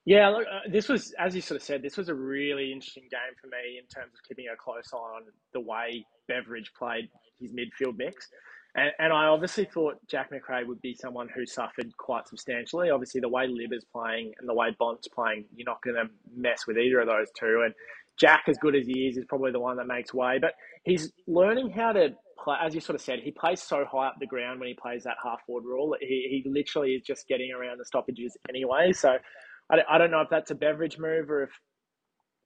Yeah, 0.05 0.31
look, 0.31 0.47
uh, 0.51 0.71
this 0.71 0.89
was, 0.89 1.13
as 1.19 1.35
you 1.35 1.43
sort 1.43 1.61
of 1.61 1.67
said, 1.67 1.83
this 1.83 1.99
was 1.99 2.09
a 2.09 2.15
really 2.15 2.73
interesting 2.73 3.05
game 3.11 3.35
for 3.41 3.49
me 3.49 3.79
in 3.79 3.87
terms 3.89 4.15
of 4.15 4.27
keeping 4.27 4.47
a 4.51 4.57
close 4.57 4.91
eye 4.95 4.97
on 4.97 5.23
the 5.53 5.61
way 5.61 6.07
Beveridge 6.29 6.73
played 6.79 7.11
his 7.39 7.53
midfield 7.53 7.99
mix. 7.99 8.29
And, 8.75 8.91
and 8.99 9.13
I 9.13 9.27
obviously 9.27 9.67
thought 9.67 9.97
Jack 10.09 10.31
Macrae 10.31 10.65
would 10.65 10.81
be 10.81 10.95
someone 10.95 11.29
who 11.29 11.45
suffered 11.45 11.95
quite 11.99 12.27
substantially. 12.27 12.89
Obviously, 12.89 13.21
the 13.21 13.29
way 13.29 13.47
Libba's 13.49 13.85
playing 13.93 14.33
and 14.39 14.49
the 14.49 14.55
way 14.55 14.69
Bont's 14.79 15.09
playing, 15.09 15.45
you're 15.55 15.67
not 15.67 15.83
going 15.83 15.97
to 15.97 16.09
mess 16.35 16.67
with 16.67 16.79
either 16.79 17.01
of 17.01 17.09
those 17.09 17.29
two. 17.39 17.63
And 17.65 17.75
Jack, 18.19 18.45
as 18.49 18.57
good 18.57 18.77
as 18.77 18.87
he 18.87 19.09
is, 19.09 19.19
is 19.19 19.25
probably 19.29 19.53
the 19.53 19.61
one 19.61 19.77
that 19.77 19.87
makes 19.87 20.15
way. 20.15 20.39
But 20.41 20.55
he's 20.85 21.13
learning 21.27 21.71
how 21.71 21.93
to 21.93 22.15
play, 22.43 22.57
as 22.65 22.75
you 22.75 22.81
sort 22.81 22.97
of 22.97 23.03
said, 23.03 23.21
he 23.21 23.31
plays 23.31 23.63
so 23.63 23.85
high 23.91 24.09
up 24.09 24.17
the 24.21 24.27
ground 24.27 24.61
when 24.61 24.69
he 24.69 24.75
plays 24.75 25.05
that 25.05 25.17
half 25.23 25.41
forward 25.47 25.65
role. 25.67 25.97
He, 26.01 26.43
he 26.45 26.51
literally 26.51 26.93
is 26.93 27.03
just 27.03 27.29
getting 27.29 27.53
around 27.53 27.79
the 27.79 27.85
stoppages 27.85 28.37
anyway. 28.49 28.93
So 28.93 29.17
I, 29.71 29.79
I 29.91 29.99
don't 29.99 30.11
know 30.11 30.21
if 30.21 30.31
that's 30.31 30.51
a 30.51 30.55
Beveridge 30.55 30.99
move 30.99 31.31
or 31.31 31.45
if 31.45 31.51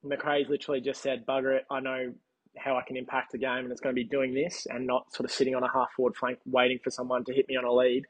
Macrae's 0.05 0.49
literally 0.49 0.81
just 0.81 1.03
said, 1.03 1.27
bugger 1.27 1.57
it, 1.57 1.65
I 1.71 1.81
know 1.81 2.13
how 2.59 2.77
I 2.77 2.83
can 2.87 2.97
impact 2.97 3.33
the 3.33 3.39
game 3.39 3.59
and 3.59 3.73
it's 3.73 3.81
going 3.81 3.95
to 3.95 4.01
be 4.01 4.09
doing 4.09 4.35
this 4.35 4.67
and 4.71 4.87
not 4.87 5.13
sort 5.15 5.25
of 5.29 5.35
sitting 5.35 5.55
on 5.55 5.63
a 5.63 5.73
half 5.73 5.89
forward 5.97 6.17
flank 6.17 6.39
waiting 6.47 6.79
for 6.83 6.91
someone 6.91 7.25
to 7.25 7.35
hit 7.35 7.47
me 7.49 7.57
on 7.57 7.65
a 7.65 7.73
lead. 7.73 8.05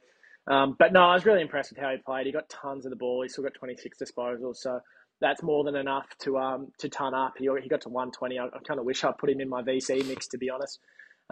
Um, 0.48 0.76
but 0.78 0.92
no, 0.92 1.02
I 1.02 1.14
was 1.14 1.24
really 1.26 1.42
impressed 1.42 1.70
with 1.72 1.78
how 1.80 1.90
he 1.90 1.98
played. 1.98 2.26
He 2.26 2.32
got 2.32 2.48
tons 2.48 2.86
of 2.86 2.90
the 2.90 2.96
ball. 2.96 3.22
He 3.22 3.28
still 3.28 3.44
got 3.44 3.54
26 3.54 3.98
disposals. 3.98 4.56
So 4.56 4.80
that's 5.20 5.42
more 5.42 5.64
than 5.64 5.76
enough 5.76 6.06
to 6.20 6.38
um 6.38 6.68
to 6.78 6.88
ton 6.88 7.14
up. 7.14 7.34
He, 7.38 7.48
he 7.62 7.68
got 7.68 7.82
to 7.82 7.88
120. 7.88 8.38
I, 8.38 8.46
I 8.46 8.48
kind 8.66 8.80
of 8.80 8.86
wish 8.86 9.04
I 9.04 9.12
put 9.12 9.30
him 9.30 9.40
in 9.40 9.48
my 9.48 9.62
VC 9.62 10.06
mix 10.08 10.26
to 10.28 10.38
be 10.38 10.50
honest. 10.50 10.80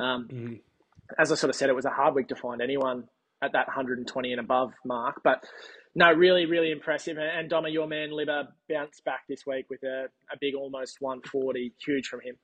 Um, 0.00 0.28
mm. 0.28 0.61
As 1.19 1.33
I 1.33 1.35
sort 1.35 1.50
of 1.50 1.57
said, 1.57 1.69
it 1.69 1.75
was 1.75 1.85
a 1.85 1.90
hard 1.90 2.14
week 2.14 2.28
to 2.28 2.37
find 2.37 2.62
anyone 2.62 3.04
at 3.42 3.52
that 3.52 3.66
120 3.66 4.33
and 4.33 4.40
above 4.40 4.73
mark, 4.85 5.23
but 5.25 5.45
no, 5.95 6.12
really, 6.12 6.47
really 6.47 6.71
impressive. 6.71 7.19
And 7.19 7.50
Doma, 7.50 7.73
your 7.73 7.87
man 7.87 8.11
Libba 8.11 8.49
bounced 8.69 9.04
back 9.04 9.21
this 9.28 9.45
week 9.47 9.66
with 9.71 9.83
a, 9.83 10.07
a 10.33 10.37
big 10.40 10.54
almost 10.54 10.99
140, 11.00 11.73
huge 11.85 12.07
from 12.07 12.21
him. 12.21 12.37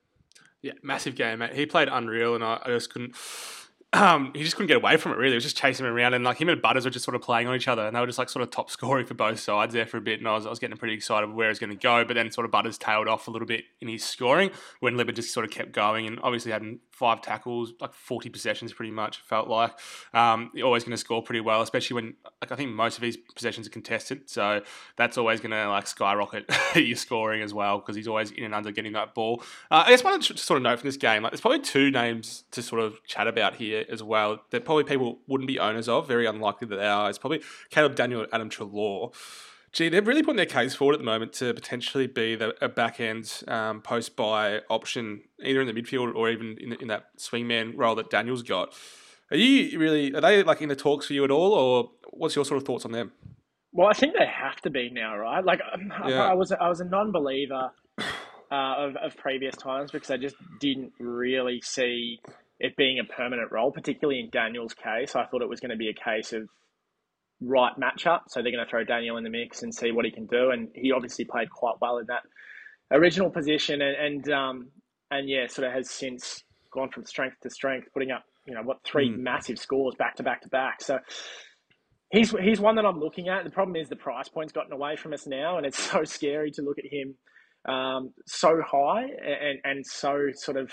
Yeah, 0.61 0.73
massive 0.83 1.15
game, 1.15 1.39
mate. 1.39 1.53
He 1.53 1.65
played 1.65 1.87
unreal, 1.87 2.35
and 2.35 2.43
I, 2.43 2.59
I 2.65 2.69
just 2.69 2.91
couldn't 2.91 3.15
um, 3.93 4.31
he 4.35 4.43
just 4.43 4.55
couldn't 4.55 4.67
get 4.67 4.77
away 4.77 4.97
from 4.97 5.13
it. 5.13 5.17
Really, 5.17 5.33
it 5.33 5.35
was 5.35 5.43
just 5.45 5.55
chasing 5.55 5.85
him 5.85 5.93
around, 5.93 6.13
and 6.13 6.25
like 6.25 6.41
him 6.41 6.49
and 6.49 6.61
Butters 6.61 6.83
were 6.83 6.91
just 6.91 7.05
sort 7.05 7.15
of 7.15 7.21
playing 7.21 7.47
on 7.47 7.55
each 7.55 7.67
other, 7.67 7.87
and 7.87 7.95
they 7.95 7.99
were 7.99 8.05
just 8.05 8.17
like 8.17 8.29
sort 8.29 8.43
of 8.43 8.49
top 8.49 8.69
scoring 8.69 9.05
for 9.05 9.13
both 9.13 9.39
sides 9.39 9.73
there 9.73 9.85
for 9.85 9.97
a 9.97 10.01
bit. 10.01 10.19
And 10.19 10.27
I 10.27 10.35
was, 10.35 10.45
I 10.45 10.49
was 10.49 10.59
getting 10.59 10.75
pretty 10.75 10.95
excited 10.95 11.31
where 11.31 11.49
he's 11.49 11.59
going 11.59 11.69
to 11.69 11.75
go, 11.75 12.03
but 12.03 12.15
then 12.15 12.31
sort 12.31 12.45
of 12.45 12.51
Butters 12.51 12.77
tailed 12.77 13.07
off 13.07 13.27
a 13.27 13.31
little 13.31 13.47
bit 13.47 13.63
in 13.79 13.87
his 13.87 14.03
scoring 14.03 14.51
when 14.81 14.95
Libba 14.95 15.15
just 15.15 15.33
sort 15.33 15.45
of 15.45 15.51
kept 15.51 15.71
going, 15.71 16.05
and 16.05 16.19
obviously 16.21 16.51
had 16.51 16.63
five 16.97 17.21
tackles, 17.21 17.73
like 17.79 17.93
forty 17.93 18.29
possessions, 18.29 18.73
pretty 18.73 18.91
much 18.91 19.21
felt 19.21 19.47
like. 19.47 19.77
Um, 20.13 20.51
always 20.63 20.83
going 20.83 20.91
to 20.91 20.97
score 20.97 21.21
pretty 21.21 21.41
well, 21.41 21.61
especially 21.61 21.95
when 21.95 22.15
like 22.41 22.51
I 22.51 22.55
think 22.55 22.71
most 22.71 22.97
of 22.97 23.03
his 23.03 23.17
possessions 23.35 23.67
are 23.67 23.69
contested, 23.69 24.29
so 24.29 24.61
that's 24.95 25.17
always 25.17 25.39
going 25.39 25.51
to 25.51 25.69
like 25.69 25.85
skyrocket 25.85 26.49
your 26.75 26.97
scoring 26.97 27.41
as 27.43 27.53
well 27.53 27.77
because 27.77 27.95
he's 27.95 28.07
always 28.07 28.31
in 28.31 28.43
and 28.43 28.55
under 28.55 28.71
getting 28.71 28.93
that 28.93 29.13
ball. 29.13 29.43
Uh, 29.69 29.83
I 29.85 29.89
guess 29.89 30.03
one 30.03 30.19
to 30.19 30.37
sort 30.37 30.57
of 30.57 30.63
note 30.63 30.79
from 30.79 30.87
this 30.87 30.97
game, 30.97 31.23
like 31.23 31.31
there's 31.31 31.41
probably 31.41 31.59
two 31.59 31.91
names 31.91 32.43
to 32.51 32.63
sort 32.63 32.81
of 32.81 33.03
chat 33.05 33.27
about 33.27 33.55
here 33.55 33.85
as 33.89 34.01
well 34.01 34.41
that 34.49 34.65
probably 34.65 34.83
people 34.83 35.19
wouldn't 35.27 35.47
be 35.47 35.59
owners 35.59 35.87
of. 35.87 36.07
Very 36.07 36.25
unlikely 36.25 36.67
that 36.69 36.77
they 36.77 36.87
are. 36.87 37.09
It's 37.09 37.19
probably 37.19 37.41
Caleb 37.69 37.95
Daniel 37.95 38.21
and 38.21 38.33
Adam 38.33 38.49
Treloar. 38.49 39.13
Gee, 39.77 39.89
they're 39.89 40.01
really 40.01 40.23
putting 40.23 40.37
their 40.37 40.47
case 40.47 40.73
forward 40.73 40.93
at 40.93 40.99
the 40.99 41.05
moment 41.05 41.33
to 41.33 41.53
potentially 41.53 42.07
be 42.07 42.35
the, 42.35 42.55
a 42.65 42.67
back 42.67 42.99
end 42.99 43.43
um, 43.47 43.79
post 43.79 44.15
buy 44.15 44.61
option, 44.71 45.21
either 45.43 45.61
in 45.61 45.67
the 45.67 45.73
midfield 45.79 46.15
or 46.15 46.31
even 46.31 46.57
in, 46.59 46.73
in 46.73 46.87
that 46.87 47.15
swingman 47.19 47.73
role 47.75 47.93
that 47.93 48.09
Daniel's 48.09 48.41
got. 48.41 48.73
Are 49.29 49.37
you 49.37 49.77
really 49.77 50.15
are 50.15 50.21
they 50.21 50.41
like 50.41 50.63
in 50.63 50.69
the 50.69 50.75
talks 50.75 51.05
for 51.05 51.13
you 51.13 51.23
at 51.23 51.29
all, 51.29 51.53
or 51.53 51.91
what's 52.09 52.35
your 52.35 52.43
sort 52.43 52.59
of 52.59 52.65
thoughts 52.65 52.85
on 52.85 52.91
them? 52.91 53.11
Well, 53.71 53.87
I 53.87 53.93
think 53.93 54.15
they 54.17 54.25
have 54.25 54.59
to 54.61 54.71
be 54.71 54.89
now, 54.91 55.15
right? 55.15 55.45
Like 55.45 55.59
yeah. 56.07 56.23
I 56.23 56.33
was 56.33 56.51
I 56.51 56.69
was 56.69 56.79
a 56.79 56.85
non-believer 56.85 57.69
uh, 57.99 58.03
of, 58.51 58.95
of 58.95 59.15
previous 59.15 59.55
times 59.55 59.91
because 59.91 60.09
I 60.09 60.17
just 60.17 60.37
didn't 60.59 60.93
really 60.99 61.61
see 61.61 62.19
it 62.59 62.75
being 62.77 62.97
a 62.97 63.03
permanent 63.03 63.51
role, 63.51 63.71
particularly 63.71 64.21
in 64.21 64.31
Daniel's 64.31 64.73
case. 64.73 65.15
I 65.15 65.25
thought 65.25 65.43
it 65.43 65.49
was 65.49 65.59
going 65.59 65.69
to 65.69 65.77
be 65.77 65.89
a 65.89 65.93
case 65.93 66.33
of 66.33 66.49
right 67.41 67.73
matchup. 67.79 68.21
So 68.29 68.41
they're 68.41 68.51
going 68.51 68.63
to 68.63 68.69
throw 68.69 68.83
Daniel 68.83 69.17
in 69.17 69.23
the 69.23 69.29
mix 69.29 69.63
and 69.63 69.73
see 69.73 69.91
what 69.91 70.05
he 70.05 70.11
can 70.11 70.25
do. 70.25 70.51
And 70.51 70.69
he 70.73 70.91
obviously 70.91 71.25
played 71.25 71.49
quite 71.49 71.75
well 71.81 71.97
in 71.97 72.05
that 72.07 72.23
original 72.91 73.29
position. 73.29 73.81
And, 73.81 73.95
and, 73.95 74.33
um, 74.33 74.67
and 75.11 75.29
yeah, 75.29 75.47
sort 75.47 75.67
of 75.67 75.73
has 75.73 75.89
since 75.89 76.43
gone 76.73 76.89
from 76.89 77.05
strength 77.05 77.37
to 77.43 77.49
strength, 77.49 77.87
putting 77.93 78.11
up, 78.11 78.23
you 78.45 78.53
know, 78.53 78.63
what, 78.63 78.79
three 78.83 79.09
mm. 79.09 79.17
massive 79.17 79.59
scores 79.59 79.95
back 79.95 80.15
to 80.15 80.23
back 80.23 80.41
to 80.41 80.49
back. 80.49 80.81
So 80.81 80.99
he's, 82.11 82.31
he's 82.31 82.59
one 82.59 82.75
that 82.75 82.85
I'm 82.85 82.99
looking 82.99 83.29
at. 83.29 83.43
The 83.43 83.51
problem 83.51 83.75
is 83.75 83.89
the 83.89 83.95
price 83.95 84.29
point's 84.29 84.53
gotten 84.53 84.73
away 84.73 84.95
from 84.95 85.13
us 85.13 85.27
now. 85.27 85.57
And 85.57 85.65
it's 85.65 85.79
so 85.91 86.03
scary 86.03 86.51
to 86.51 86.61
look 86.61 86.79
at 86.79 86.85
him 86.91 87.15
um, 87.67 88.13
so 88.25 88.61
high 88.65 89.03
and, 89.03 89.59
and 89.63 89.85
so 89.85 90.29
sort 90.33 90.57
of 90.57 90.71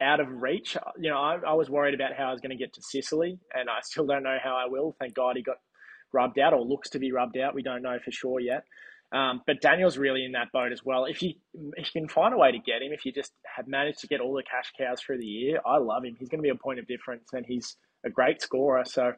out 0.00 0.20
of 0.20 0.28
reach. 0.30 0.76
You 0.98 1.10
know, 1.10 1.18
I, 1.18 1.38
I 1.46 1.54
was 1.54 1.68
worried 1.68 1.94
about 1.94 2.14
how 2.16 2.28
I 2.28 2.32
was 2.32 2.40
going 2.40 2.56
to 2.56 2.56
get 2.56 2.72
to 2.74 2.82
Sicily, 2.82 3.38
and 3.52 3.68
I 3.68 3.80
still 3.82 4.06
don't 4.06 4.22
know 4.22 4.36
how 4.42 4.54
I 4.54 4.68
will. 4.68 4.94
Thank 5.00 5.14
God 5.14 5.36
he 5.36 5.42
got 5.42 5.56
rubbed 6.12 6.38
out 6.38 6.52
or 6.52 6.60
looks 6.60 6.90
to 6.90 6.98
be 6.98 7.12
rubbed 7.12 7.36
out. 7.38 7.54
We 7.54 7.62
don't 7.62 7.82
know 7.82 7.98
for 8.04 8.10
sure 8.10 8.40
yet. 8.40 8.64
Um, 9.10 9.40
but 9.46 9.62
Daniel's 9.62 9.96
really 9.96 10.24
in 10.24 10.32
that 10.32 10.52
boat 10.52 10.70
as 10.70 10.84
well. 10.84 11.06
If 11.06 11.22
you 11.22 11.34
if 11.76 11.94
you 11.94 12.00
can 12.02 12.08
find 12.08 12.34
a 12.34 12.36
way 12.36 12.52
to 12.52 12.58
get 12.58 12.82
him, 12.82 12.92
if 12.92 13.06
you 13.06 13.12
just 13.12 13.32
have 13.56 13.66
managed 13.66 14.00
to 14.00 14.06
get 14.06 14.20
all 14.20 14.34
the 14.34 14.42
cash 14.42 14.72
cows 14.76 15.00
through 15.00 15.18
the 15.18 15.26
year, 15.26 15.60
I 15.64 15.78
love 15.78 16.04
him. 16.04 16.14
He's 16.18 16.28
going 16.28 16.40
to 16.40 16.42
be 16.42 16.50
a 16.50 16.54
point 16.54 16.78
of 16.78 16.86
difference, 16.86 17.32
and 17.32 17.46
he's 17.46 17.76
a 18.04 18.10
great 18.10 18.42
scorer. 18.42 18.84
So 18.84 19.14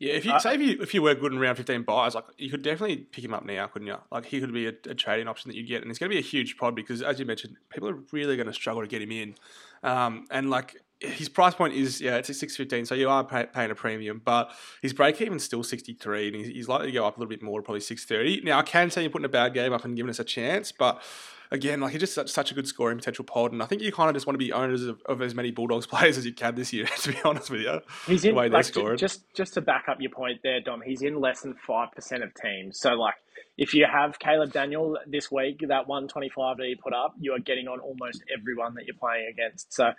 yeah, 0.00 0.14
if 0.14 0.24
you 0.24 0.32
uh, 0.32 0.38
say 0.38 0.54
if 0.54 0.60
you 0.62 0.78
if 0.80 0.94
you 0.94 1.02
were 1.02 1.14
good 1.14 1.32
in 1.32 1.38
round 1.38 1.58
fifteen 1.58 1.82
buys, 1.82 2.14
like 2.14 2.24
you 2.38 2.50
could 2.50 2.62
definitely 2.62 2.96
pick 2.96 3.22
him 3.22 3.34
up 3.34 3.44
now, 3.44 3.66
couldn't 3.66 3.88
you? 3.88 3.98
Like 4.10 4.24
he 4.24 4.40
could 4.40 4.54
be 4.54 4.66
a, 4.66 4.72
a 4.88 4.94
trading 4.94 5.28
option 5.28 5.50
that 5.50 5.56
you 5.56 5.66
get, 5.66 5.82
and 5.82 5.90
it's 5.90 5.98
going 5.98 6.10
to 6.10 6.14
be 6.14 6.18
a 6.18 6.26
huge 6.26 6.56
pod 6.56 6.74
because, 6.74 7.02
as 7.02 7.20
you 7.20 7.26
mentioned, 7.26 7.56
people 7.68 7.90
are 7.90 7.98
really 8.10 8.36
going 8.36 8.46
to 8.46 8.54
struggle 8.54 8.80
to 8.80 8.88
get 8.88 9.02
him 9.02 9.12
in, 9.12 9.34
um, 9.82 10.26
and 10.30 10.48
like 10.48 10.80
his 11.00 11.28
price 11.28 11.54
point 11.54 11.74
is 11.74 12.00
yeah, 12.00 12.16
it's 12.16 12.30
at 12.30 12.36
six 12.36 12.56
fifteen, 12.56 12.84
so 12.84 12.94
you 12.94 13.08
are 13.08 13.24
pay, 13.24 13.46
paying 13.46 13.70
a 13.70 13.74
premium, 13.74 14.20
but 14.24 14.50
his 14.82 14.92
break 14.92 15.20
even 15.20 15.38
still 15.38 15.62
sixty 15.62 15.94
three, 15.94 16.28
and 16.28 16.36
he's, 16.36 16.46
he's 16.48 16.68
likely 16.68 16.86
to 16.86 16.92
go 16.92 17.06
up 17.06 17.16
a 17.16 17.20
little 17.20 17.30
bit 17.30 17.42
more, 17.42 17.62
probably 17.62 17.80
six 17.80 18.04
thirty. 18.04 18.40
Now 18.42 18.58
I 18.58 18.62
can 18.62 18.90
say 18.90 19.02
you're 19.02 19.10
putting 19.10 19.24
a 19.24 19.30
bad 19.30 19.54
game 19.54 19.72
up 19.72 19.84
and 19.84 19.96
giving 19.96 20.10
us 20.10 20.18
a 20.18 20.24
chance, 20.24 20.72
but 20.72 21.02
again, 21.50 21.80
like 21.80 21.92
he's 21.92 22.00
just 22.00 22.14
such, 22.14 22.28
such 22.28 22.50
a 22.50 22.54
good 22.54 22.66
scoring 22.66 22.98
potential 22.98 23.24
pod, 23.24 23.52
and 23.52 23.62
I 23.62 23.66
think 23.66 23.82
you 23.82 23.92
kind 23.92 24.08
of 24.08 24.14
just 24.14 24.26
want 24.26 24.34
to 24.34 24.44
be 24.44 24.52
owners 24.52 24.84
of, 24.84 25.02
of, 25.06 25.22
as 25.22 25.34
many 25.34 25.50
Bulldogs 25.50 25.86
players 25.86 26.18
as 26.18 26.26
you 26.26 26.32
can 26.32 26.54
this 26.54 26.72
year. 26.72 26.86
To 27.00 27.12
be 27.12 27.18
honest 27.24 27.50
with 27.50 27.62
you, 27.62 27.80
he's 28.06 28.24
in 28.24 28.34
the 28.34 28.40
way 28.40 28.48
like, 28.50 28.64
scored. 28.66 28.98
Just 28.98 29.22
just 29.32 29.54
to 29.54 29.62
back 29.62 29.86
up 29.88 30.00
your 30.00 30.10
point 30.10 30.40
there, 30.42 30.60
Dom. 30.60 30.82
He's 30.82 31.00
in 31.00 31.18
less 31.18 31.40
than 31.40 31.54
five 31.54 31.92
percent 31.92 32.22
of 32.22 32.34
teams. 32.34 32.78
So 32.78 32.92
like, 32.92 33.14
if 33.56 33.74
you 33.74 33.86
have 33.92 34.18
Caleb 34.18 34.52
Daniel 34.52 34.96
this 35.06 35.30
week, 35.30 35.64
that 35.68 35.86
one 35.86 36.08
twenty 36.08 36.30
five 36.30 36.56
that 36.58 36.66
he 36.66 36.74
put 36.74 36.92
up, 36.92 37.14
you 37.18 37.32
are 37.32 37.38
getting 37.40 37.68
on 37.68 37.80
almost 37.80 38.22
everyone 38.32 38.74
that 38.74 38.86
you're 38.86 38.96
playing 38.96 39.28
against. 39.32 39.72
So 39.72 39.90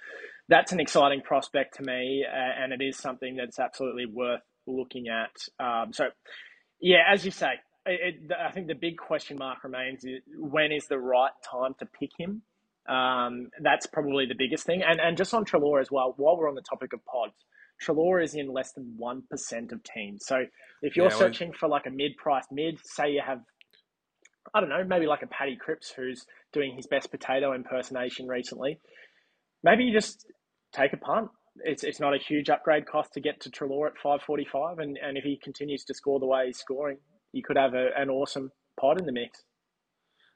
that's 0.47 0.71
an 0.71 0.79
exciting 0.79 1.21
prospect 1.21 1.77
to 1.77 1.83
me, 1.83 2.25
and 2.31 2.73
it 2.73 2.83
is 2.83 2.97
something 2.97 3.35
that's 3.35 3.59
absolutely 3.59 4.05
worth 4.05 4.41
looking 4.67 5.07
at. 5.07 5.31
Um, 5.63 5.93
so. 5.93 6.05
Yeah, 6.83 7.03
as 7.13 7.23
you 7.23 7.29
say, 7.29 7.59
it, 7.85 8.31
I 8.43 8.51
think 8.51 8.65
the 8.65 8.73
big 8.73 8.97
question 8.97 9.37
mark 9.37 9.63
remains 9.63 10.03
when 10.35 10.71
is 10.71 10.87
the 10.87 10.97
right 10.97 11.29
time 11.47 11.75
to 11.77 11.85
pick 11.85 12.09
him? 12.17 12.41
Um, 12.89 13.49
that's 13.61 13.85
probably 13.85 14.25
the 14.25 14.33
biggest 14.35 14.65
thing. 14.65 14.81
And 14.81 14.99
and 14.99 15.15
just 15.15 15.31
on 15.35 15.45
Treloar 15.45 15.79
as 15.79 15.91
well, 15.91 16.15
while 16.17 16.35
we're 16.37 16.49
on 16.49 16.55
the 16.55 16.63
topic 16.63 16.93
of 16.93 17.05
pods, 17.05 17.35
Treloar 17.81 18.23
is 18.23 18.35
in 18.35 18.51
less 18.51 18.73
than 18.73 18.97
1% 19.01 19.71
of 19.71 19.83
teams. 19.83 20.25
So 20.25 20.45
if 20.81 20.95
you're 20.95 21.09
yeah, 21.09 21.17
searching 21.17 21.49
well, 21.49 21.57
for 21.59 21.69
like 21.69 21.85
a 21.87 21.89
mid 21.89 22.15
price 22.17 22.45
mid, 22.51 22.79
say 22.83 23.11
you 23.11 23.21
have 23.25 23.41
I 24.53 24.59
don't 24.59 24.69
know, 24.69 24.83
maybe 24.83 25.05
like 25.05 25.21
a 25.21 25.27
Paddy 25.27 25.55
Cripps 25.55 25.91
who's 25.95 26.25
doing 26.51 26.75
his 26.75 26.87
best 26.87 27.11
potato 27.11 27.53
impersonation 27.53 28.27
recently. 28.27 28.79
Maybe 29.63 29.83
you 29.83 29.93
just 29.93 30.25
take 30.73 30.93
a 30.93 30.97
punt. 30.97 31.29
It's 31.63 31.83
it's 31.83 31.99
not 31.99 32.13
a 32.13 32.17
huge 32.17 32.49
upgrade 32.49 32.85
cost 32.87 33.13
to 33.13 33.21
get 33.21 33.41
to 33.41 33.49
Treloar 33.49 33.87
at 33.87 33.97
five 34.01 34.21
forty 34.21 34.45
five, 34.51 34.79
and 34.79 34.97
and 34.97 35.17
if 35.17 35.23
he 35.23 35.37
continues 35.41 35.83
to 35.85 35.93
score 35.93 36.19
the 36.19 36.25
way 36.25 36.47
he's 36.47 36.57
scoring, 36.57 36.97
you 37.33 37.43
could 37.43 37.57
have 37.57 37.73
a, 37.73 37.89
an 37.95 38.09
awesome 38.09 38.51
pod 38.79 38.99
in 38.99 39.05
the 39.05 39.11
mix. 39.11 39.43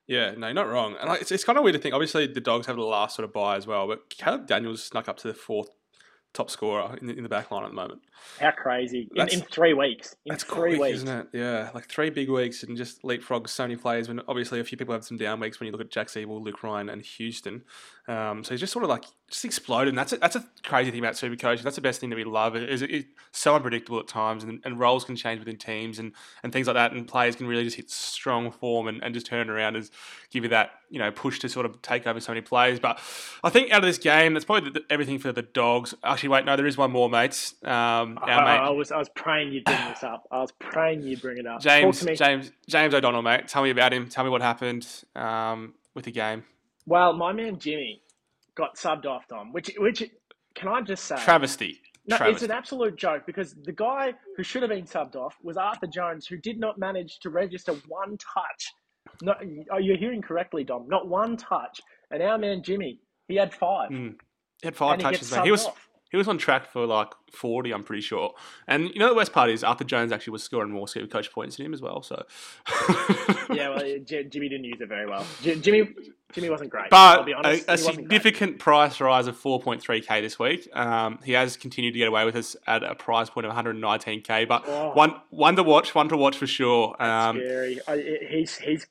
Yeah, 0.07 0.31
no, 0.37 0.53
not 0.53 0.67
wrong. 0.67 0.95
And 1.01 1.09
it's, 1.13 1.31
it's 1.31 1.43
kind 1.43 1.57
of 1.57 1.63
weird 1.63 1.73
to 1.75 1.81
think. 1.81 1.95
Obviously, 1.95 2.27
the 2.27 2.41
dogs 2.41 2.67
have 2.67 2.75
the 2.75 2.83
last 2.83 3.15
sort 3.15 3.23
of 3.23 3.33
buy 3.33 3.55
as 3.55 3.65
well, 3.65 3.87
but 3.87 4.09
Caleb 4.09 4.45
Daniels 4.45 4.83
snuck 4.83 5.09
up 5.09 5.17
to 5.17 5.27
the 5.27 5.33
fourth 5.33 5.69
top 6.35 6.51
scorer 6.51 6.95
in 7.01 7.07
the, 7.07 7.13
in 7.15 7.23
the 7.23 7.29
back 7.29 7.49
line 7.49 7.63
at 7.63 7.69
the 7.69 7.75
moment. 7.75 8.01
How 8.39 8.51
crazy! 8.51 9.09
In, 9.15 9.27
in 9.29 9.41
three 9.41 9.73
weeks. 9.73 10.15
In 10.25 10.31
that's 10.31 10.43
three 10.43 10.77
quick, 10.77 10.81
weeks, 10.81 10.97
isn't 10.97 11.09
it? 11.09 11.27
Yeah, 11.33 11.71
like 11.73 11.87
three 11.87 12.09
big 12.09 12.29
weeks 12.29 12.61
and 12.63 12.77
just 12.77 13.03
leapfrog 13.03 13.47
so 13.49 13.63
many 13.63 13.75
players. 13.75 14.07
When 14.07 14.21
obviously 14.27 14.59
a 14.59 14.63
few 14.63 14.77
people 14.77 14.93
have 14.93 15.05
some 15.05 15.17
down 15.17 15.39
weeks 15.39 15.59
when 15.59 15.65
you 15.65 15.71
look 15.71 15.81
at 15.81 15.89
Jack 15.89 16.09
Siebel, 16.09 16.43
Luke 16.43 16.61
Ryan, 16.61 16.89
and 16.89 17.01
Houston. 17.01 17.63
Um, 18.07 18.43
so 18.43 18.51
he's 18.51 18.59
just 18.59 18.71
sort 18.71 18.83
of 18.83 18.89
like 18.89 19.05
just 19.29 19.45
exploded. 19.45 19.89
And 19.89 19.97
that's 19.97 20.13
a, 20.13 20.17
that's 20.17 20.35
a 20.35 20.45
crazy 20.63 20.91
thing 20.91 20.99
about 20.99 21.17
super 21.17 21.35
coaching. 21.35 21.63
That's 21.63 21.75
the 21.75 21.81
best 21.81 21.99
thing 21.99 22.11
that 22.11 22.15
we 22.15 22.23
love. 22.23 22.55
Is 22.55 22.83
it, 22.83 22.91
it's 22.91 23.07
so 23.31 23.55
unpredictable 23.55 23.99
at 23.99 24.07
times, 24.07 24.43
and, 24.43 24.61
and 24.63 24.79
roles 24.79 25.03
can 25.03 25.15
change 25.15 25.39
within 25.39 25.57
teams 25.57 25.97
and, 25.97 26.11
and 26.43 26.53
things 26.53 26.67
like 26.67 26.75
that. 26.75 26.91
And 26.91 27.07
players 27.07 27.35
can 27.35 27.47
really 27.47 27.63
just 27.63 27.77
hit 27.77 27.89
strong 27.89 28.51
form 28.51 28.87
and, 28.87 29.03
and 29.03 29.13
just 29.13 29.25
turn 29.25 29.49
it 29.49 29.51
around 29.51 29.75
and 29.75 29.89
give 30.29 30.43
you 30.43 30.49
that 30.49 30.71
you 30.89 30.99
know 30.99 31.11
push 31.11 31.39
to 31.39 31.49
sort 31.49 31.65
of 31.65 31.81
take 31.81 32.05
over 32.05 32.19
so 32.19 32.31
many 32.31 32.41
plays. 32.41 32.79
But 32.79 32.99
I 33.43 33.49
think 33.49 33.71
out 33.71 33.79
of 33.79 33.87
this 33.87 33.97
game, 33.97 34.33
that's 34.33 34.45
probably 34.45 34.69
the, 34.69 34.83
everything 34.89 35.17
for 35.17 35.31
the 35.31 35.41
dogs. 35.41 35.95
Actually, 36.03 36.29
wait, 36.29 36.45
no, 36.45 36.55
there 36.55 36.67
is 36.67 36.77
one 36.77 36.91
more, 36.91 37.09
mates. 37.09 37.55
Um, 37.63 38.19
I, 38.21 38.31
I, 38.31 38.55
I 38.57 38.69
was 38.69 38.91
I 38.91 38.97
was 38.97 39.09
praying 39.09 39.51
you'd 39.51 39.65
bring 39.65 39.89
this 39.89 40.03
up. 40.03 40.27
I 40.31 40.41
was 40.41 40.51
praying 40.59 41.01
you'd 41.01 41.21
bring 41.21 41.39
it 41.39 41.47
up. 41.47 41.59
James 41.59 42.05
James 42.15 42.51
James 42.67 42.93
O'Donnell, 42.93 43.23
mate. 43.23 43.47
Tell 43.47 43.63
me 43.63 43.71
about 43.71 43.93
him. 43.93 44.09
Tell 44.09 44.23
me 44.23 44.29
what 44.29 44.41
happened 44.41 44.87
um, 45.15 45.73
with 45.95 46.05
the 46.05 46.11
game. 46.11 46.43
Well, 46.85 47.13
my 47.13 47.33
man 47.33 47.59
Jimmy 47.59 48.01
got 48.55 48.75
subbed 48.75 49.05
off, 49.05 49.27
Dom. 49.27 49.51
Which 49.51 49.71
which 49.77 50.03
can 50.55 50.67
I 50.69 50.81
just 50.81 51.05
say? 51.05 51.17
Travesty. 51.17 51.81
No, 52.07 52.17
Travesty. 52.17 52.33
it's 52.33 52.43
an 52.43 52.51
absolute 52.51 52.95
joke 52.97 53.23
because 53.25 53.55
the 53.63 53.71
guy 53.71 54.13
who 54.37 54.43
should 54.43 54.61
have 54.61 54.69
been 54.69 54.85
subbed 54.85 55.15
off 55.15 55.35
was 55.41 55.57
Arthur 55.57 55.87
Jones, 55.87 56.27
who 56.27 56.37
did 56.37 56.59
not 56.59 56.77
manage 56.77 57.19
to 57.21 57.29
register 57.29 57.73
one 57.87 58.17
touch. 58.17 58.73
No, 59.21 59.33
oh, 59.71 59.77
you're 59.77 59.97
hearing 59.97 60.21
correctly, 60.21 60.63
Dom. 60.63 60.87
Not 60.87 61.07
one 61.07 61.37
touch. 61.37 61.79
And 62.11 62.21
our 62.21 62.37
man 62.37 62.61
Jimmy, 62.63 62.99
he 63.27 63.35
had 63.35 63.53
five. 63.53 63.89
Mm. 63.89 64.15
He 64.61 64.67
had 64.67 64.75
five 64.75 64.93
And 64.93 65.01
he 65.01 65.11
touches, 65.11 65.31
mate. 65.31 65.45
He 65.45 65.51
was 65.51 65.65
off. 65.65 65.84
He 66.11 66.17
was 66.17 66.27
on 66.27 66.37
track 66.37 66.71
for 66.71 66.85
like 66.85 67.09
forty, 67.31 67.71
I'm 67.73 67.83
pretty 67.83 68.01
sure. 68.01 68.33
And 68.67 68.89
you 68.89 68.99
know 68.99 69.09
the 69.09 69.15
worst 69.15 69.33
part 69.33 69.49
is 69.49 69.63
Arthur 69.63 69.83
Jones 69.83 70.11
actually 70.11 70.31
was 70.31 70.43
scoring 70.43 70.71
more 70.71 70.87
super 70.87 71.07
coach 71.07 71.31
points 71.31 71.57
than 71.57 71.65
him 71.65 71.73
as 71.73 71.81
well. 71.81 72.01
So 72.03 72.25
Yeah, 73.51 73.69
well, 73.69 73.79
J- 74.03 74.23
Jimmy 74.25 74.49
didn't 74.49 74.65
use 74.65 74.79
it 74.81 74.87
very 74.89 75.05
well. 75.07 75.25
J- 75.41 75.59
Jimmy, 75.59 75.93
Jimmy 76.33 76.49
wasn't 76.49 76.69
great. 76.69 76.87
I'll 76.91 77.17
But 77.17 77.25
be 77.25 77.31
a, 77.33 77.35
honest. 77.37 77.63
a 77.63 77.65
great. 77.67 77.79
significant 77.79 78.59
price 78.59 78.99
rise 78.99 79.27
of 79.27 79.37
4.3k 79.41 80.21
this 80.21 80.39
week. 80.39 80.67
Um, 80.73 81.19
he 81.23 81.33
has 81.33 81.55
continued 81.57 81.93
to 81.93 81.99
get 81.99 82.07
away 82.07 82.25
with 82.25 82.35
us 82.35 82.55
at 82.67 82.83
a 82.83 82.95
price 82.95 83.29
point 83.29 83.45
of 83.45 83.53
119k. 83.53 84.47
But 84.47 84.63
Oh. 84.67 84.91
one 84.93 85.15
one 85.29 85.55
to 85.55 85.63
watch, 85.63 85.93
one 85.95 86.09
to 86.09 86.17
watch 86.17 86.37
for 86.37 86.47
sure. 86.47 86.95
Um, 87.01 87.37
Scary. 87.37 87.79
I, 87.87 88.17
he's 88.29 88.57
he's. 88.57 88.87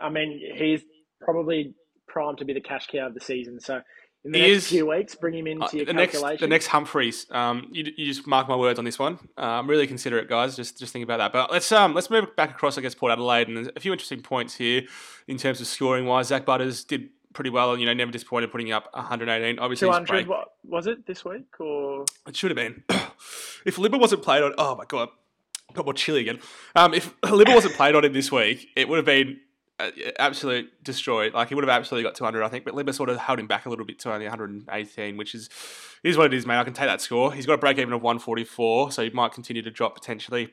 I 0.00 0.08
mean, 0.10 0.38
he's 0.54 0.82
probably 1.20 1.74
primed 2.06 2.38
to 2.38 2.44
be 2.44 2.52
the 2.52 2.60
cash 2.60 2.86
cow 2.86 3.06
of 3.08 3.14
the 3.14 3.20
season. 3.20 3.60
So 3.60 3.80
in 4.26 4.32
the 4.32 4.38
He 4.38 4.44
next 4.52 4.64
is- 4.64 4.68
few 4.68 4.86
weeks, 4.86 5.14
bring 5.14 5.34
him 5.34 5.46
into 5.46 5.64
Uh, 5.64 5.68
your 5.72 5.84
the 5.86 5.92
next, 5.94 6.12
calculation. 6.12 6.40
the 6.42 6.48
next 6.54 6.66
Humphreys. 6.66 7.26
Um, 7.30 7.68
you, 7.70 7.84
you 7.96 8.06
just 8.06 8.26
mark 8.26 8.48
my 8.48 8.56
words 8.56 8.78
on 8.78 8.84
this 8.84 8.98
one. 8.98 9.18
Um, 9.38 9.68
really 9.70 9.86
consider 9.86 10.18
it, 10.18 10.28
guys. 10.28 10.54
Just 10.56 10.78
just 10.78 10.92
think 10.92 11.04
about 11.04 11.18
that. 11.18 11.32
But 11.32 11.50
let's 11.50 11.70
um 11.72 11.94
let's 11.94 12.10
move 12.10 12.34
back 12.36 12.50
across, 12.50 12.76
I 12.76 12.82
guess, 12.82 12.94
Port 12.94 13.12
Adelaide, 13.12 13.48
and 13.48 13.56
there's 13.56 13.68
a 13.74 13.80
few 13.80 13.92
interesting 13.92 14.20
points 14.20 14.56
here 14.56 14.82
in 15.28 15.38
terms 15.38 15.60
of 15.62 15.66
scoring 15.66 16.04
wise. 16.04 16.26
Zak 16.28 16.44
Butters 16.44 16.84
did 16.84 17.08
pretty 17.32 17.50
well, 17.50 17.72
and 17.72 17.80
you 17.80 17.86
know, 17.86 17.92
never 17.94 18.10
disappointed, 18.10 18.50
putting 18.50 18.72
up 18.72 18.88
118. 18.94 19.58
Obviously, 19.58 19.86
Two 19.86 19.90
his 19.90 19.94
hundred. 19.94 20.08
break, 20.08 20.28
What 20.28 20.48
was 20.64 20.86
it 20.86 21.06
this 21.06 21.24
week? 21.24 21.44
Or 21.60 22.04
it 22.26 22.34
should 22.36 22.50
have 22.50 22.56
been. 22.56 22.82
if 23.64 23.76
Libba 23.76 23.98
wasn't 24.00 24.22
played 24.22 24.42
on, 24.42 24.54
oh 24.58 24.74
my 24.76 24.84
god, 24.86 25.08
got 25.74 25.84
more 25.84 25.94
chilly 25.94 26.20
again. 26.22 26.38
Um, 26.74 26.94
if 26.94 27.14
Libba 27.22 27.54
wasn't 27.54 27.74
played 27.74 27.94
on 27.94 28.04
him 28.04 28.12
this 28.12 28.32
week, 28.32 28.68
it 28.74 28.88
would 28.88 28.96
have 28.96 29.04
been 29.04 29.38
uh, 29.38 29.42
absolute 30.18 30.82
destroyed. 30.82 31.34
Like 31.34 31.48
he 31.48 31.54
would 31.54 31.64
have 31.64 31.70
absolutely 31.70 32.08
got 32.08 32.14
200, 32.14 32.42
I 32.42 32.48
think. 32.48 32.64
But 32.64 32.74
Libba 32.74 32.94
sort 32.94 33.10
of 33.10 33.18
held 33.18 33.38
him 33.38 33.46
back 33.46 33.66
a 33.66 33.70
little 33.70 33.84
bit 33.84 33.98
to 34.00 34.12
only 34.12 34.26
118, 34.26 35.16
which 35.16 35.34
is 35.34 35.48
is 36.02 36.16
what 36.16 36.26
it 36.26 36.34
is, 36.34 36.46
mate. 36.46 36.58
I 36.58 36.64
can 36.64 36.72
take 36.72 36.86
that 36.86 37.00
score. 37.00 37.32
He's 37.32 37.46
got 37.46 37.54
a 37.54 37.58
break 37.58 37.78
even 37.78 37.92
of 37.92 38.02
144, 38.02 38.92
so 38.92 39.02
he 39.02 39.10
might 39.10 39.32
continue 39.32 39.62
to 39.62 39.70
drop 39.70 39.94
potentially 39.94 40.50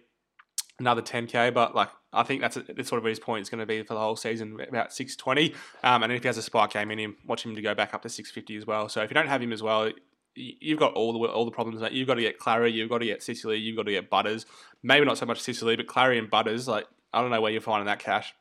another 0.80 1.02
10k. 1.02 1.54
But 1.54 1.76
like 1.76 1.90
I 2.12 2.24
think 2.24 2.42
that's, 2.42 2.58
a, 2.58 2.62
that's 2.62 2.90
sort 2.90 3.00
of 3.00 3.06
his 3.06 3.20
point 3.20 3.44
is 3.44 3.50
going 3.50 3.60
to 3.60 3.66
be 3.66 3.82
for 3.84 3.94
the 3.94 4.00
whole 4.00 4.16
season, 4.16 4.60
about 4.60 4.94
620. 4.94 5.56
Um, 5.84 6.04
and 6.04 6.12
if 6.12 6.22
he 6.22 6.28
has 6.28 6.38
a 6.38 6.42
spike 6.42 6.72
game 6.72 6.92
in 6.92 7.00
him, 7.00 7.16
watch 7.26 7.46
him 7.46 7.56
to 7.56 7.62
go 7.62 7.74
back 7.74 7.94
up 7.94 8.02
to 8.04 8.10
650 8.10 8.58
as 8.58 8.68
well. 8.68 8.90
So 8.90 9.02
if 9.02 9.10
you 9.10 9.14
don't 9.14 9.28
have 9.28 9.42
him 9.42 9.54
as 9.54 9.64
well. 9.64 9.92
You've 10.36 10.80
got 10.80 10.94
all 10.94 11.14
the 11.14 11.20
all 11.28 11.46
the 11.46 11.52
problems. 11.52 11.80
That 11.82 11.92
you've 11.92 12.08
got 12.08 12.16
to 12.16 12.22
get 12.22 12.40
Clary, 12.40 12.72
you've 12.72 12.90
got 12.90 12.98
to 12.98 13.06
get 13.06 13.22
Sicily, 13.22 13.58
you've 13.58 13.78
got 13.78 13.84
to 13.84 13.92
get 13.92 14.10
Butters. 14.10 14.48
Maybe 14.82 15.06
not 15.06 15.20
so 15.20 15.28
much 15.28 15.40
Sicily, 15.40 15.76
but 15.76 15.86
Clary 15.86 16.18
and 16.18 16.28
Butters. 16.28 16.68
Like 16.68 16.88
I 17.14 17.22
don't 17.22 17.30
know 17.30 17.40
where 17.40 17.52
you're 17.52 17.62
finding 17.62 17.86
that 17.86 18.00
cash. 18.00 18.34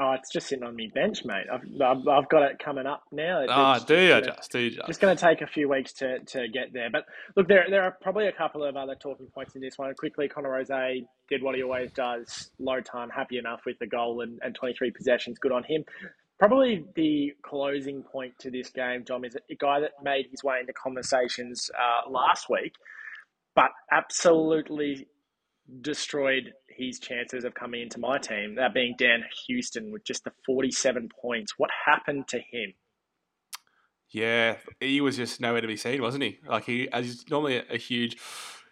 Oh, 0.00 0.12
it's 0.12 0.30
just 0.32 0.46
sitting 0.48 0.64
on 0.64 0.76
me 0.76 0.90
bench, 0.94 1.24
mate. 1.24 1.46
I've 1.52 1.62
I've, 1.82 2.06
I've 2.06 2.28
got 2.28 2.42
it 2.50 2.58
coming 2.64 2.86
up 2.86 3.02
now. 3.10 3.40
It's 3.40 3.50
Ah, 3.52 3.74
just 3.74 3.88
do 3.88 3.98
you 3.98 4.08
gonna- 4.10 4.26
just 4.26 4.52
do 4.52 4.58
you 4.60 4.70
just? 4.70 4.86
Just 4.86 5.00
going 5.00 5.16
to 5.16 5.20
take 5.24 5.40
a 5.40 5.46
few 5.46 5.68
weeks 5.68 5.92
to, 5.94 6.20
to 6.20 6.46
get 6.48 6.72
there. 6.72 6.88
But 6.90 7.04
look, 7.36 7.48
there 7.48 7.66
there 7.68 7.82
are 7.82 7.96
probably 8.00 8.28
a 8.28 8.32
couple 8.32 8.62
of 8.64 8.76
other 8.76 8.94
talking 8.94 9.26
points 9.34 9.54
in 9.56 9.60
this 9.60 9.76
one. 9.76 9.92
Quickly, 9.94 10.28
Connor 10.28 10.50
Rozee 10.50 11.04
did 11.28 11.42
what 11.42 11.56
he 11.56 11.62
always 11.62 11.90
does. 11.92 12.50
Low 12.60 12.80
ton, 12.80 13.10
happy 13.10 13.38
enough 13.38 13.60
with 13.66 13.78
the 13.80 13.86
goal 13.88 14.20
and, 14.20 14.38
and 14.42 14.54
23 14.54 14.92
possessions. 14.92 15.38
Good 15.38 15.52
on 15.52 15.64
him. 15.64 15.84
Probably 16.38 16.84
the 16.94 17.32
closing 17.42 18.04
point 18.04 18.34
to 18.40 18.50
this 18.52 18.70
game, 18.70 19.02
Dom, 19.04 19.24
is 19.24 19.34
a 19.34 19.54
guy 19.56 19.80
that 19.80 19.90
made 20.04 20.26
his 20.30 20.44
way 20.44 20.58
into 20.60 20.72
conversations 20.72 21.68
uh, 21.76 22.08
last 22.08 22.46
week, 22.48 22.74
but 23.56 23.70
absolutely 23.90 25.08
destroyed 25.80 26.52
his 26.78 26.98
chances 26.98 27.44
of 27.44 27.54
coming 27.54 27.82
into 27.82 27.98
my 27.98 28.18
team. 28.18 28.54
That 28.54 28.72
being 28.72 28.94
Dan 28.96 29.24
Houston 29.46 29.90
with 29.90 30.04
just 30.04 30.24
the 30.24 30.32
47 30.46 31.08
points. 31.20 31.54
What 31.58 31.70
happened 31.86 32.28
to 32.28 32.38
him? 32.38 32.74
Yeah, 34.10 34.56
he 34.80 35.00
was 35.00 35.16
just 35.16 35.40
nowhere 35.40 35.60
to 35.60 35.66
be 35.66 35.76
seen, 35.76 36.00
wasn't 36.00 36.24
he? 36.24 36.38
Like 36.48 36.64
he, 36.64 36.90
as 36.90 37.04
he's 37.04 37.30
normally 37.30 37.62
a, 37.68 37.76
huge 37.76 38.16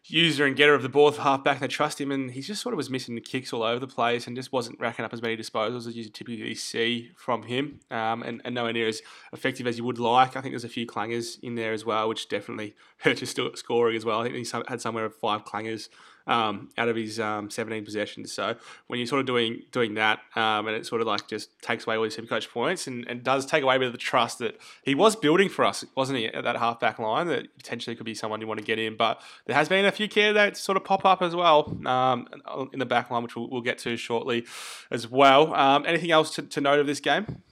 user 0.09 0.47
and 0.47 0.57
getter 0.57 0.73
of 0.73 0.83
the 0.83 0.89
ball 0.89 1.13
halfback, 1.13 1.57
and 1.57 1.63
they 1.63 1.69
trust 1.69 2.01
him, 2.01 2.11
and 2.11 2.31
he 2.31 2.41
just 2.41 2.63
sort 2.63 2.73
of 2.73 2.79
was 2.79 2.89
missing 2.89 3.15
the 3.15 3.21
kicks 3.21 3.53
all 3.53 3.63
over 3.63 3.79
the 3.79 3.87
place 3.87 4.27
and 4.27 4.35
just 4.35 4.51
wasn't 4.51 4.81
racking 4.81 5.05
up 5.05 5.13
as 5.13 5.21
many 5.21 5.37
disposals 5.37 5.87
as 5.87 5.95
you 5.95 6.09
typically 6.09 6.55
see 6.55 7.11
from 7.17 7.43
him, 7.43 7.81
um, 7.91 8.23
and, 8.23 8.41
and 8.47 8.55
nowhere 8.55 8.73
near 8.73 8.89
as 8.89 9.03
effective 9.33 9.67
as 9.67 9.77
you 9.77 9.85
would 9.85 9.99
like. 9.99 10.37
I 10.37 10.41
think 10.41 10.53
there's 10.53 10.65
a 10.65 10.71
few 10.71 10.87
clangers 10.87 11.39
in 11.43 11.55
there 11.55 11.75
as 11.75 11.85
well, 11.85 12.09
which 12.09 12.31
definitely 12.31 12.75
hurt 12.99 13.19
his 13.19 13.35
scoring 13.57 13.97
as 13.97 14.07
well. 14.07 14.21
I 14.21 14.31
think 14.31 14.37
he 14.37 14.63
had 14.69 14.81
somewhere 14.81 15.05
of 15.05 15.15
five 15.15 15.45
clangers 15.45 15.91
um, 16.27 16.71
out 16.77 16.89
of 16.89 16.97
his 16.97 17.21
um, 17.21 17.51
17 17.51 17.85
possessions. 17.85 18.33
So 18.33 18.57
when 18.87 18.99
you're 18.99 19.07
sort 19.07 19.21
of 19.21 19.27
doing 19.27 19.63
doing 19.73 19.95
that, 19.95 20.21
um, 20.35 20.67
and 20.67 20.77
it 20.77 20.87
sort 20.87 21.01
of 21.01 21.07
like 21.07 21.29
just 21.29 21.61
takes 21.63 21.87
away 21.87 21.97
all 21.97 22.05
his 22.05 22.15
super 22.15 22.29
coach 22.29 22.51
points 22.51 22.87
and, 22.87 23.07
and 23.09 23.23
does 23.23 23.47
take 23.47 23.63
away 23.63 23.77
a 23.77 23.79
bit 23.79 23.87
of 23.87 23.93
the 23.93 23.99
trust 23.99 24.39
that 24.39 24.59
he 24.83 24.95
was 24.95 25.17
building 25.17 25.49
for 25.49 25.65
us, 25.65 25.85
wasn't 25.95 26.19
he, 26.19 26.27
at 26.27 26.45
that 26.45 26.57
half 26.57 26.81
back 26.81 26.99
line 26.99 27.27
that 27.29 27.57
potentially 27.57 27.95
could 27.97 28.07
be 28.07 28.15
someone 28.15 28.41
you 28.41 28.47
want 28.47 28.61
to 28.61 28.67
get 28.67 28.79
in. 28.79 28.97
But 28.97 29.21
there 29.47 29.57
has 29.57 29.69
been 29.69 29.85
a 29.85 29.93
few 29.93 30.09
candidates 30.09 30.61
sort 30.61 30.77
of 30.77 30.85
pop 30.85 31.05
up 31.05 31.23
as 31.23 31.35
well 31.35 31.77
um, 31.87 32.29
in 32.73 32.79
the 32.79 32.87
back 32.87 33.11
line, 33.11 33.23
which 33.23 33.37
we'll, 33.37 33.49
we'll 33.49 33.63
get 33.63 33.79
to 33.79 33.97
shortly 33.97 34.47
as 34.91 35.09
well. 35.09 35.55
Um, 35.55 35.85
anything 35.87 36.11
else 36.11 36.35
to, 36.37 36.43
to 36.43 36.61
note 36.61 36.81
of 36.81 36.87
this 36.87 37.01
game? 37.01 37.43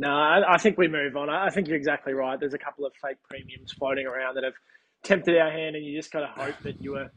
No, 0.00 0.08
I, 0.08 0.56
think 0.56 0.78
we 0.78 0.88
move 0.88 1.14
on. 1.18 1.28
I 1.28 1.50
think 1.50 1.68
you're 1.68 1.76
exactly 1.76 2.14
right. 2.14 2.40
There's 2.40 2.54
a 2.54 2.58
couple 2.58 2.86
of 2.86 2.92
fake 3.02 3.18
premiums 3.28 3.72
floating 3.72 4.06
around 4.06 4.36
that 4.36 4.44
have 4.44 4.54
tempted 5.02 5.36
our 5.36 5.50
hand, 5.50 5.76
and 5.76 5.84
you 5.84 5.94
just 5.94 6.10
got 6.10 6.20
to 6.20 6.26
hope 6.28 6.54
that 6.62 6.80
you 6.80 6.92
were 6.92 7.10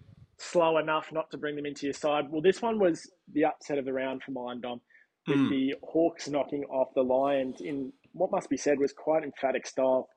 slow 0.44 0.78
enough 0.78 1.12
not 1.12 1.32
to 1.32 1.38
bring 1.38 1.56
them 1.56 1.66
into 1.66 1.86
your 1.86 1.94
side. 1.94 2.26
Well, 2.30 2.42
this 2.42 2.62
one 2.62 2.80
was 2.80 3.10
the 3.32 3.46
upset 3.46 3.78
of 3.78 3.86
the 3.86 3.94
round 3.94 4.24
for 4.24 4.32
mine, 4.32 4.62
Dom, 4.62 4.82
with 5.28 5.38
Mm. 5.38 5.50
the 5.50 5.76
Hawks 5.84 6.28
knocking 6.28 6.64
off 6.66 6.94
the 6.94 7.04
Lions 7.04 7.62
in 7.62 7.94
what 8.12 8.32
must 8.32 8.50
be 8.50 8.58
said 8.58 8.78
was 8.80 8.94
quite 8.94 9.24
emphatic 9.24 9.66
style. 9.66 10.10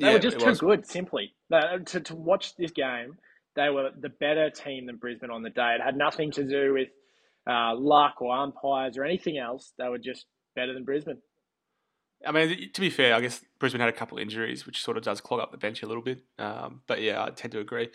They 0.00 0.12
were 0.12 0.18
just 0.18 0.40
too 0.40 0.46
was. 0.46 0.60
good, 0.60 0.86
simply. 0.86 1.34
To, 1.52 2.00
to 2.00 2.14
watch 2.16 2.56
this 2.56 2.70
game, 2.72 3.18
they 3.56 3.68
were 3.70 3.90
the 3.98 4.08
better 4.08 4.50
team 4.50 4.86
than 4.86 4.96
Brisbane 4.96 5.30
on 5.30 5.42
the 5.42 5.50
day. 5.50 5.76
It 5.78 5.82
had 5.82 5.96
nothing 5.96 6.30
to 6.32 6.44
do 6.44 6.72
with 6.74 6.88
uh, 7.48 7.74
luck 7.76 8.20
or 8.22 8.34
umpires 8.36 8.96
or 8.96 9.04
anything 9.04 9.36
else. 9.38 9.72
They 9.78 9.88
were 9.88 9.98
just 9.98 10.26
better 10.56 10.72
than 10.74 10.84
Brisbane. 10.84 11.20
I 12.26 12.32
mean, 12.32 12.70
to 12.72 12.80
be 12.80 12.90
fair, 12.90 13.14
I 13.14 13.20
guess 13.20 13.44
Brisbane 13.58 13.80
had 13.80 13.88
a 13.88 13.92
couple 13.92 14.18
injuries, 14.18 14.66
which 14.66 14.82
sort 14.82 14.96
of 14.96 15.02
does 15.02 15.20
clog 15.20 15.40
up 15.40 15.52
the 15.52 15.58
bench 15.58 15.82
a 15.82 15.86
little 15.86 16.02
bit. 16.02 16.22
Um, 16.38 16.82
but 16.86 17.00
yeah, 17.00 17.22
I 17.22 17.30
tend 17.30 17.52
to 17.52 17.60
agree 17.60 17.88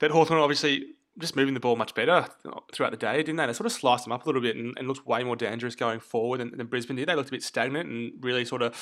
that 0.00 0.10
Hawthorn 0.10 0.40
obviously 0.40 0.94
just 1.18 1.34
moving 1.34 1.54
the 1.54 1.60
ball 1.60 1.76
much 1.76 1.94
better 1.94 2.26
throughout 2.72 2.90
the 2.90 2.96
day, 2.96 3.16
didn't 3.16 3.36
they? 3.36 3.46
They 3.46 3.52
sort 3.52 3.66
of 3.66 3.72
sliced 3.72 4.04
them 4.04 4.12
up 4.12 4.24
a 4.24 4.28
little 4.28 4.40
bit 4.40 4.56
and, 4.56 4.74
and 4.78 4.86
looked 4.86 5.06
way 5.06 5.24
more 5.24 5.36
dangerous 5.36 5.74
going 5.74 6.00
forward 6.00 6.38
than, 6.38 6.56
than 6.56 6.66
Brisbane 6.66 6.96
did. 6.96 7.08
They 7.08 7.14
looked 7.14 7.28
a 7.28 7.32
bit 7.32 7.42
stagnant 7.42 7.88
and 7.88 8.12
really 8.20 8.44
sort 8.44 8.62
of 8.62 8.76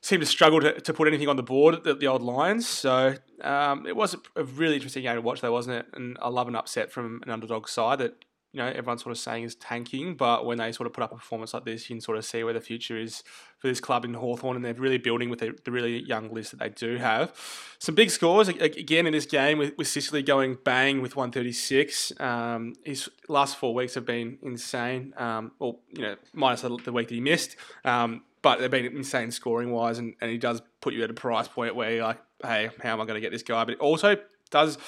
seemed 0.00 0.20
to 0.20 0.26
struggle 0.26 0.60
to, 0.60 0.80
to 0.80 0.92
put 0.92 1.08
anything 1.08 1.28
on 1.28 1.36
the 1.36 1.42
board 1.42 1.86
at 1.86 2.00
the, 2.00 2.06
old 2.06 2.22
Lions. 2.22 2.68
So 2.68 3.14
um, 3.42 3.86
it 3.86 3.96
was 3.96 4.16
a 4.36 4.44
really 4.44 4.74
interesting 4.74 5.02
game 5.02 5.16
to 5.16 5.22
watch, 5.22 5.40
though, 5.40 5.52
wasn't 5.52 5.76
it? 5.76 5.86
And 5.94 6.16
I 6.20 6.28
love 6.28 6.48
an 6.48 6.56
upset 6.56 6.90
from 6.92 7.20
an 7.24 7.30
underdog 7.30 7.68
side 7.68 7.98
that 7.98 8.24
you 8.52 8.58
know 8.58 8.66
everyone's 8.66 9.02
sort 9.02 9.12
of 9.12 9.18
saying 9.18 9.44
is 9.44 9.54
tanking, 9.54 10.14
but 10.14 10.44
when 10.44 10.58
they 10.58 10.72
sort 10.72 10.86
of 10.86 10.92
put 10.92 11.02
up 11.02 11.12
a 11.12 11.16
performance 11.16 11.54
like 11.54 11.64
this, 11.64 11.88
you 11.88 11.96
can 11.96 12.00
sort 12.00 12.18
of 12.18 12.24
see 12.24 12.44
where 12.44 12.52
the 12.52 12.60
future 12.60 12.98
is 12.98 13.22
for 13.58 13.68
this 13.68 13.80
club 13.80 14.04
in 14.04 14.14
Hawthorn, 14.14 14.56
and 14.56 14.64
they're 14.64 14.74
really 14.74 14.98
building 14.98 15.30
with 15.30 15.40
the, 15.40 15.56
the 15.64 15.70
really 15.70 16.02
young 16.02 16.32
list 16.32 16.50
that 16.50 16.60
they 16.60 16.68
do 16.68 16.96
have. 16.96 17.32
Some 17.78 17.94
big 17.94 18.10
scores 18.10 18.48
again 18.48 19.06
in 19.06 19.12
this 19.12 19.26
game 19.26 19.58
with, 19.58 19.76
with 19.78 19.88
Sicily 19.88 20.22
going 20.22 20.58
bang 20.64 21.00
with 21.00 21.16
136. 21.16 22.12
Um, 22.20 22.74
his 22.84 23.08
last 23.28 23.56
four 23.56 23.74
weeks 23.74 23.94
have 23.94 24.04
been 24.04 24.38
insane. 24.42 25.14
Um, 25.16 25.52
you 25.60 26.02
know, 26.02 26.16
minus 26.34 26.60
the, 26.60 26.76
the 26.84 26.92
week 26.92 27.08
that 27.08 27.14
he 27.14 27.20
missed. 27.20 27.56
Um, 27.84 28.22
but 28.42 28.58
they've 28.58 28.70
been 28.70 28.84
insane 28.84 29.30
scoring 29.30 29.70
wise, 29.70 29.98
and, 29.98 30.14
and 30.20 30.30
he 30.30 30.36
does 30.36 30.60
put 30.80 30.94
you 30.94 31.04
at 31.04 31.10
a 31.10 31.14
price 31.14 31.48
point 31.48 31.76
where 31.76 31.92
you're 31.94 32.04
like, 32.04 32.20
hey, 32.42 32.70
how 32.82 32.92
am 32.92 33.00
I 33.00 33.04
going 33.04 33.14
to 33.14 33.20
get 33.20 33.30
this 33.30 33.44
guy? 33.44 33.64
But 33.64 33.78
also 33.78 34.16
does 34.52 34.78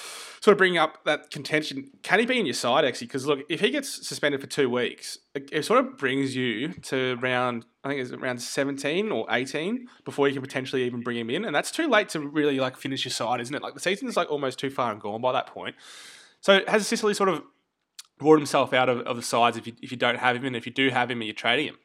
sort 0.40 0.52
of 0.52 0.58
bring 0.58 0.76
up 0.76 1.02
that 1.04 1.30
contention. 1.30 1.90
Can 2.02 2.20
he 2.20 2.26
be 2.26 2.38
in 2.38 2.46
your 2.46 2.54
side 2.54 2.84
actually? 2.84 3.06
Because 3.06 3.26
look, 3.26 3.40
if 3.48 3.60
he 3.60 3.70
gets 3.70 4.06
suspended 4.06 4.40
for 4.40 4.46
two 4.46 4.70
weeks, 4.70 5.18
it, 5.34 5.64
sort 5.64 5.80
of 5.80 5.96
brings 5.96 6.36
you 6.36 6.74
to 6.82 7.16
round 7.16 7.64
I 7.82 7.88
think 7.88 8.00
it's 8.00 8.12
around 8.12 8.40
seventeen 8.40 9.10
or 9.10 9.26
eighteen 9.30 9.88
before 10.04 10.28
you 10.28 10.34
can 10.34 10.42
potentially 10.42 10.84
even 10.84 11.00
bring 11.00 11.16
him 11.16 11.30
in, 11.30 11.44
and 11.44 11.54
that's 11.54 11.70
too 11.70 11.88
late 11.88 12.10
to 12.10 12.20
really 12.20 12.60
like 12.60 12.76
finish 12.76 13.04
your 13.04 13.12
side, 13.12 13.40
isn't 13.40 13.54
it? 13.54 13.62
Like 13.62 13.74
the 13.74 13.80
season's 13.80 14.16
like 14.16 14.30
almost 14.30 14.58
too 14.58 14.70
far 14.70 14.92
and 14.92 15.00
gone 15.00 15.20
by 15.20 15.32
that 15.32 15.46
point. 15.46 15.76
So 16.40 16.60
has 16.68 16.86
Sicily 16.86 17.14
sort 17.14 17.30
of 17.30 17.42
brought 18.18 18.36
himself 18.36 18.72
out 18.72 18.88
of, 18.88 19.00
of 19.00 19.16
the 19.16 19.22
sides 19.22 19.56
if 19.56 19.66
you 19.66 19.72
if 19.82 19.90
you 19.90 19.96
don't 19.96 20.18
have 20.18 20.36
him, 20.36 20.44
and 20.44 20.56
if 20.56 20.66
you 20.66 20.72
do 20.72 20.90
have 20.90 21.10
him, 21.10 21.20
are 21.20 21.24
you're 21.24 21.34
trading 21.34 21.68
him? 21.68 21.78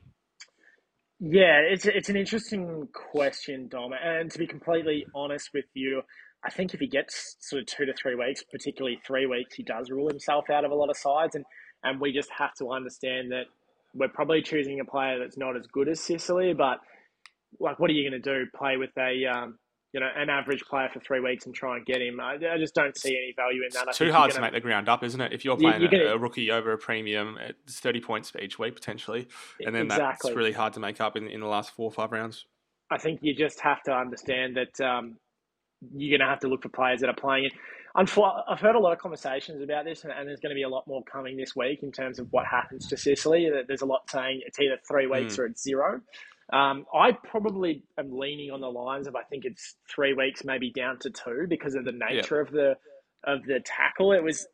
Yeah, 1.22 1.60
it's 1.60 1.86
it's 1.86 2.10
an 2.10 2.16
interesting 2.16 2.88
question, 2.94 3.68
Dom. 3.68 3.92
And 3.94 4.32
to 4.32 4.40
be 4.40 4.48
completely 4.48 5.06
honest 5.14 5.50
with 5.54 5.66
you, 5.74 6.02
I 6.46 6.50
think 6.50 6.74
if 6.74 6.80
he 6.80 6.88
gets 6.88 7.36
sort 7.40 7.62
of 7.62 7.68
two 7.68 7.86
to 7.86 7.94
three 7.94 8.16
weeks, 8.16 8.44
particularly 8.50 9.00
three 9.06 9.26
weeks, 9.26 9.56
he 9.56 9.64
does 9.64 9.90
rule 9.90 10.08
himself 10.08 10.50
out 10.50 10.64
of 10.64 10.72
a 10.72 10.76
lot 10.76 10.90
of 10.90 10.98
sides, 10.98 11.36
and 11.36 11.46
and 11.84 12.00
we 12.00 12.12
just 12.12 12.30
have 12.38 12.54
to 12.56 12.72
understand 12.72 13.32
that 13.32 13.46
we're 13.94 14.10
probably 14.10 14.42
choosing 14.42 14.80
a 14.80 14.86
player 14.86 15.20
that's 15.20 15.38
not 15.38 15.56
as 15.56 15.66
good 15.68 15.90
as 15.90 16.00
Sicily, 16.00 16.54
but 16.54 16.80
like, 17.60 17.80
what 17.80 17.90
are 17.90 17.94
you 17.94 18.10
going 18.10 18.22
to 18.22 18.34
do? 18.34 18.46
Play 18.56 18.78
with 18.78 18.92
a 18.98 19.26
um, 19.26 19.58
you 19.92 20.00
know 20.00 20.08
an 20.16 20.30
average 20.30 20.62
player 20.62 20.88
for 20.94 21.00
three 21.00 21.20
weeks 21.20 21.46
and 21.46 21.56
try 21.56 21.76
and 21.78 21.86
get 21.86 22.02
him? 22.02 22.20
I, 22.20 22.36
I 22.36 22.58
just 22.58 22.76
don't 22.76 22.98
see 22.98 23.10
any 23.10 23.34
value 23.36 23.64
in 23.64 23.70
that. 23.74 23.88
It's 23.90 23.98
too 23.98 24.12
hard 24.12 24.32
gonna, 24.32 24.36
to 24.36 24.42
make 24.42 24.54
the 24.54 24.62
ground 24.62 24.88
up, 24.88 25.04
isn't 25.04 25.20
it? 25.20 25.34
If 25.34 25.44
you're 25.44 25.58
playing 25.58 25.82
you're 25.82 25.90
gonna, 25.90 26.06
a, 26.06 26.16
a, 26.16 26.18
rookie 26.18 26.52
over 26.52 26.72
a 26.72 26.78
premium, 26.78 27.38
it's 27.42 27.80
thirty 27.80 28.00
points 28.00 28.30
for 28.30 28.40
each 28.40 28.60
week 28.60 28.76
potentially, 28.76 29.28
and 29.66 29.76
then 29.76 29.86
exactly. 29.86 30.30
that's 30.30 30.38
really 30.38 30.54
hard 30.54 30.74
to 30.74 30.80
make 30.80 31.02
up 31.02 31.16
in 31.16 31.28
in 31.28 31.42
the 31.42 31.48
last 31.48 31.72
four 31.72 31.86
or 31.86 31.92
five 31.92 32.12
rounds. 32.12 32.46
I 32.92 32.98
think 32.98 33.20
you 33.22 33.36
just 33.36 33.60
have 33.62 33.84
to 33.84 33.92
understand 33.92 34.58
that 34.58 34.84
um, 34.84 35.18
you're 35.96 36.18
going 36.18 36.26
to 36.26 36.32
have 36.32 36.40
to 36.42 36.48
look 36.48 36.64
for 36.64 36.70
players 36.70 37.02
that 37.02 37.10
are 37.10 37.16
playing 37.16 37.46
it. 37.46 37.54
I've 37.96 38.10
heard 38.10 38.76
a 38.76 38.80
lot 38.80 38.94
of 38.94 39.00
conversations 39.00 39.62
about 39.62 39.86
this, 39.86 40.04
and 40.04 40.12
there's 40.28 40.40
going 40.40 40.52
to 40.52 40.56
be 40.56 40.64
a 40.64 40.70
lot 40.70 40.88
more 40.88 41.04
coming 41.04 41.38
this 41.38 41.56
week 41.56 41.84
in 41.84 41.92
terms 41.92 42.20
of 42.20 42.28
what 42.32 42.46
happens 42.46 42.88
to 42.88 42.98
Sicily. 42.98 43.50
There's 43.68 43.82
a 43.82 43.86
lot 43.86 44.10
saying 44.10 44.42
it's 44.46 44.60
either 44.60 44.78
three 44.88 45.08
weeks 45.08 45.36
mm. 45.36 45.40
or 45.40 45.46
it's 45.48 45.64
zero. 45.64 46.02
Um, 46.52 46.86
I 46.94 47.12
probably 47.12 47.84
am 47.98 48.12
leaning 48.12 48.52
on 48.52 48.62
the 48.62 48.70
lines 48.70 49.08
of 49.08 49.16
I 49.16 49.24
think 49.24 49.46
it's 49.46 49.76
three 49.94 50.14
weeks, 50.14 50.44
maybe 50.44 50.72
down 50.72 50.98
to 51.00 51.10
two, 51.10 51.46
because 51.48 51.76
of 51.76 51.86
the 51.86 51.92
nature 51.92 52.38
yep. 52.38 52.48
of 52.48 52.54
the 52.54 52.78
of 53.24 53.44
the 53.46 53.60
tackle. 53.66 54.14
It 54.14 54.24
was 54.24 54.48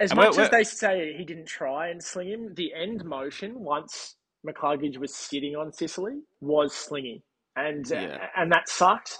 as 0.00 0.10
and 0.10 0.18
much 0.18 0.38
as 0.38 0.50
they 0.50 0.64
say 0.64 1.14
he 1.16 1.24
didn't 1.24 1.46
try 1.46 1.88
and 1.88 2.02
sling 2.02 2.28
him. 2.28 2.54
The 2.54 2.72
end 2.74 3.04
motion 3.04 3.60
once 3.60 4.16
McCluggage 4.46 4.98
was 4.98 5.14
sitting 5.14 5.56
on 5.56 5.72
Sicily 5.72 6.20
was 6.40 6.74
slinging, 6.74 7.22
and 7.56 7.88
yeah. 7.88 8.18
uh, 8.36 8.40
and 8.40 8.52
that 8.52 8.68
sucked 8.68 9.18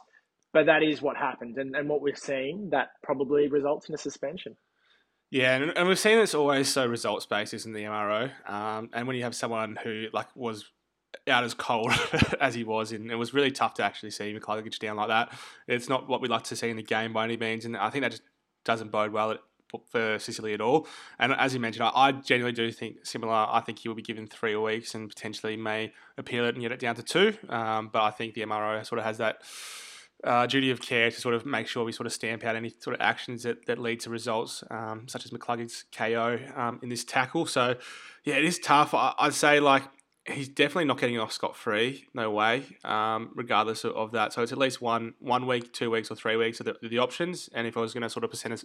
but 0.53 0.67
that 0.67 0.83
is 0.83 1.01
what 1.01 1.17
happened, 1.17 1.59
and, 1.59 1.75
and 1.75 1.89
what 1.89 2.03
we're 2.03 2.17
seeing 2.17 2.71
that 2.71 2.91
probably 3.03 3.49
results 3.49 3.89
in 3.89 3.95
a 3.95 3.99
suspension. 3.99 4.57
Yeah, 5.31 5.57
and, 5.57 5.77
and 5.77 5.89
we've 5.89 5.99
seen 5.99 6.19
it's 6.19 6.35
always 6.35 6.69
so 6.69 6.87
results 6.87 7.25
based, 7.25 7.55
isn't 7.55 7.73
the 7.73 7.85
MRO? 7.85 8.31
Um, 8.51 8.91
and 8.93 9.07
when 9.07 9.17
you 9.17 9.23
have 9.23 9.35
someone 9.35 9.79
who 9.83 10.07
like 10.13 10.27
was 10.35 10.65
out 11.29 11.45
as 11.45 11.55
cold 11.55 11.93
as 12.41 12.55
he 12.55 12.65
was, 12.65 12.93
and 12.93 13.11
it 13.11 13.17
was 13.17 13.33
really 13.33 13.51
tough 13.51 13.75
to 13.75 13.85
actually 13.85 14.11
see 14.11 14.35
McCluggage 14.35 14.79
down 14.79 14.97
like 14.97 15.09
that. 15.09 15.33
It's 15.69 15.89
not 15.89 16.09
what 16.09 16.21
we 16.21 16.29
like 16.29 16.43
to 16.45 16.57
see 16.57 16.69
in 16.69 16.77
the 16.77 16.83
game 16.83 17.13
by 17.13 17.25
any 17.25 17.37
means, 17.37 17.65
and 17.65 17.77
I 17.77 17.91
think 17.91 18.03
that 18.03 18.11
just 18.11 18.23
doesn't 18.65 18.91
bode 18.91 19.13
well 19.13 19.39
for 19.89 20.19
Sicily 20.19 20.53
at 20.53 20.61
all. 20.61 20.89
And 21.19 21.33
as 21.33 21.55
you 21.55 21.61
mentioned, 21.61 21.85
I, 21.85 21.91
I 21.95 22.13
genuinely 22.13 22.55
do 22.55 22.73
think 22.73 23.07
similar. 23.07 23.33
I 23.33 23.61
think 23.65 23.79
he 23.79 23.89
will 23.89 23.95
be 23.95 24.03
given 24.03 24.27
three 24.27 24.57
weeks 24.57 24.97
and 24.97 25.09
potentially 25.09 25.57
may 25.57 25.93
appeal 26.19 26.45
it 26.45 26.55
and 26.55 26.63
get 26.63 26.73
it 26.73 26.81
down 26.81 26.97
to 26.97 27.05
two. 27.05 27.37
Um, 27.49 27.89
but 27.93 28.03
I 28.03 28.11
think 28.11 28.35
the 28.35 28.43
MRO 28.43 28.85
sort 28.85 28.99
of 28.99 29.05
has 29.05 29.19
that 29.19 29.43
uh, 30.25 30.47
duty 30.47 30.71
of 30.71 30.81
care 30.81 31.11
to 31.11 31.21
sort 31.21 31.35
of 31.35 31.47
make 31.47 31.67
sure 31.67 31.85
we 31.85 31.93
sort 31.93 32.07
of 32.07 32.13
stamp 32.13 32.45
out 32.45 32.57
any 32.57 32.75
sort 32.79 32.95
of 32.95 33.01
actions 33.01 33.43
that, 33.45 33.67
that 33.67 33.79
lead 33.79 34.01
to 34.01 34.11
results, 34.11 34.63
um, 34.71 35.09
such 35.09 35.25
as 35.25 35.33
McCluggage's 35.33 35.85
KO 35.97 36.39
um, 36.55 36.79
in 36.83 36.89
this 36.89 37.05
tackle. 37.05 37.47
So, 37.47 37.77
yeah, 38.25 38.37
it 38.37 38.45
is 38.45 38.59
tough. 38.59 38.93
I, 38.93 39.15
would 39.23 39.35
say, 39.35 39.61
like, 39.61 39.83
he's 40.27 40.49
definitely 40.49 40.85
not 40.85 41.01
getting 41.01 41.19
off 41.19 41.33
scot 41.33 41.57
free. 41.57 42.07
No 42.13 42.31
way, 42.31 42.65
um, 42.85 43.31
regardless 43.35 43.85
of, 43.85 43.93
of, 43.93 44.13
that. 44.13 44.33
So, 44.35 44.43
it's 44.43 44.53
at 44.53 44.59
least 44.59 44.83
one 44.83 45.15
one 45.21 45.47
week, 45.47 45.73
two 45.73 45.91
weeks, 45.91 46.11
or 46.11 46.17
three 46.17 46.37
weeks 46.37 46.61
are 46.61 46.65
the, 46.65 46.77
the 46.83 46.99
options. 46.99 47.49
And 47.55 47.67
if 47.67 47.77
I 47.77 47.81
was 47.81 47.95
going 47.95 48.03
to 48.03 48.11
sort 48.11 48.25
of 48.25 48.31
percentage, 48.31 48.65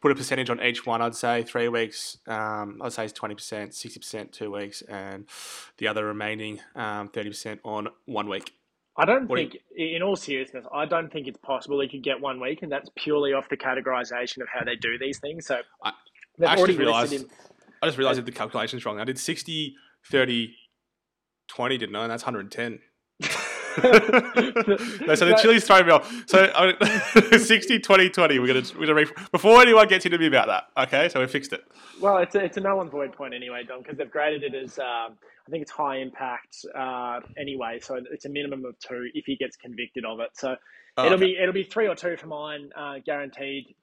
put 0.00 0.10
a 0.10 0.14
percentage 0.16 0.50
on 0.50 0.60
each 0.60 0.86
one, 0.86 1.00
I'd 1.02 1.14
say 1.14 1.44
three 1.44 1.68
weeks, 1.68 2.18
um, 2.26 2.80
I'd 2.82 2.92
say 2.92 3.04
it's 3.04 3.18
20%, 3.18 3.36
60% 3.36 4.32
two 4.32 4.50
weeks, 4.50 4.82
and 4.82 5.26
the 5.78 5.86
other 5.86 6.04
remaining 6.04 6.60
um, 6.74 7.08
30% 7.08 7.60
on 7.64 7.88
one 8.06 8.28
week. 8.28 8.54
I 9.00 9.06
don't 9.06 9.28
what 9.28 9.38
think, 9.38 9.56
you... 9.74 9.96
in 9.96 10.02
all 10.02 10.14
seriousness, 10.14 10.66
I 10.74 10.84
don't 10.84 11.10
think 11.10 11.26
it's 11.26 11.38
possible 11.38 11.78
they 11.78 11.88
could 11.88 12.02
get 12.02 12.20
one 12.20 12.38
week, 12.38 12.62
and 12.62 12.70
that's 12.70 12.90
purely 12.96 13.32
off 13.32 13.48
the 13.48 13.56
categorization 13.56 14.42
of 14.42 14.48
how 14.52 14.62
they 14.62 14.76
do 14.76 14.98
these 14.98 15.18
things. 15.18 15.46
So 15.46 15.60
I, 15.82 15.92
I 16.46 16.56
just 16.56 16.78
realized, 16.78 17.14
in, 17.14 17.26
I 17.82 17.86
just 17.86 17.96
realized 17.96 18.18
that 18.18 18.26
the 18.26 18.32
calculation's 18.32 18.84
wrong. 18.84 19.00
I 19.00 19.04
did 19.04 19.18
60, 19.18 19.74
30, 20.10 20.54
20, 21.48 21.78
didn't 21.78 21.96
I? 21.96 22.02
And 22.02 22.10
that's 22.10 22.24
110. 22.24 22.78
No, 23.78 25.14
so 25.14 25.26
the 25.26 25.38
Chili's 25.40 25.64
throwing 25.64 25.86
me 25.86 25.92
off. 25.92 26.24
So 26.26 26.50
I 26.54 26.66
mean, 26.66 27.38
60, 27.38 27.78
20, 27.78 28.10
20. 28.10 28.38
We're 28.38 28.46
gonna 28.46 28.62
we're 28.74 28.86
gonna 28.86 28.94
re- 28.94 29.26
before 29.32 29.60
anyone 29.62 29.86
gets 29.88 30.04
into 30.04 30.18
me 30.18 30.26
about 30.26 30.48
that. 30.48 30.84
Okay, 30.86 31.08
so 31.08 31.20
we 31.20 31.26
fixed 31.26 31.52
it. 31.52 31.62
Well, 32.00 32.18
it's 32.18 32.34
a, 32.34 32.44
it's 32.44 32.56
a 32.56 32.60
null 32.60 32.80
and 32.80 32.90
void 32.90 33.12
point 33.12 33.34
anyway, 33.34 33.62
Don, 33.66 33.82
because 33.82 33.98
they've 33.98 34.10
graded 34.10 34.42
it 34.42 34.54
as 34.54 34.78
um, 34.78 35.16
I 35.46 35.50
think 35.50 35.62
it's 35.62 35.70
high 35.70 35.98
impact 35.98 36.64
uh, 36.76 37.20
anyway. 37.38 37.78
So 37.80 38.00
it's 38.10 38.24
a 38.24 38.28
minimum 38.28 38.64
of 38.64 38.78
two 38.78 39.08
if 39.14 39.24
he 39.26 39.36
gets 39.36 39.56
convicted 39.56 40.04
of 40.04 40.20
it. 40.20 40.30
So 40.34 40.56
oh, 40.96 41.04
it'll 41.04 41.16
okay. 41.16 41.26
be 41.26 41.38
it'll 41.38 41.54
be 41.54 41.64
three 41.64 41.88
or 41.88 41.94
two 41.94 42.16
for 42.16 42.26
mine, 42.26 42.70
uh, 42.76 42.94
guaranteed. 43.04 43.74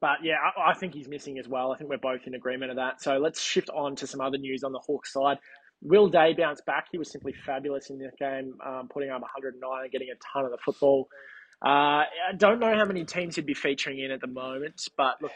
But 0.00 0.24
yeah, 0.24 0.34
I, 0.56 0.70
I, 0.70 0.74
think 0.74 0.94
he's 0.94 1.06
missing 1.06 1.38
as 1.38 1.46
well. 1.46 1.70
I 1.70 1.78
think 1.78 1.88
we're 1.88 1.96
both 1.96 2.26
in 2.26 2.34
agreement 2.34 2.72
of 2.72 2.76
that. 2.76 3.00
So 3.00 3.18
let's 3.18 3.40
shift 3.40 3.70
on 3.70 3.94
to 3.96 4.06
some 4.08 4.20
other 4.20 4.36
news 4.36 4.64
on 4.64 4.72
the 4.72 4.80
Hawks 4.80 5.12
side. 5.12 5.38
Will 5.82 6.08
Day 6.08 6.32
bounced 6.32 6.64
back. 6.64 6.86
He 6.92 6.98
was 6.98 7.10
simply 7.10 7.34
fabulous 7.44 7.90
in 7.90 7.98
this 7.98 8.14
game, 8.18 8.54
um, 8.64 8.88
putting 8.88 9.10
up 9.10 9.20
109 9.20 9.82
and 9.82 9.92
getting 9.92 10.08
a 10.10 10.16
ton 10.32 10.44
of 10.44 10.50
the 10.50 10.58
football. 10.64 11.08
Uh, 11.64 12.04
I 12.28 12.32
don't 12.36 12.58
know 12.58 12.74
how 12.74 12.84
many 12.84 13.04
teams 13.04 13.36
he'd 13.36 13.46
be 13.46 13.54
featuring 13.54 13.98
in 13.98 14.10
at 14.10 14.20
the 14.20 14.26
moment, 14.26 14.88
but 14.96 15.20
look. 15.20 15.32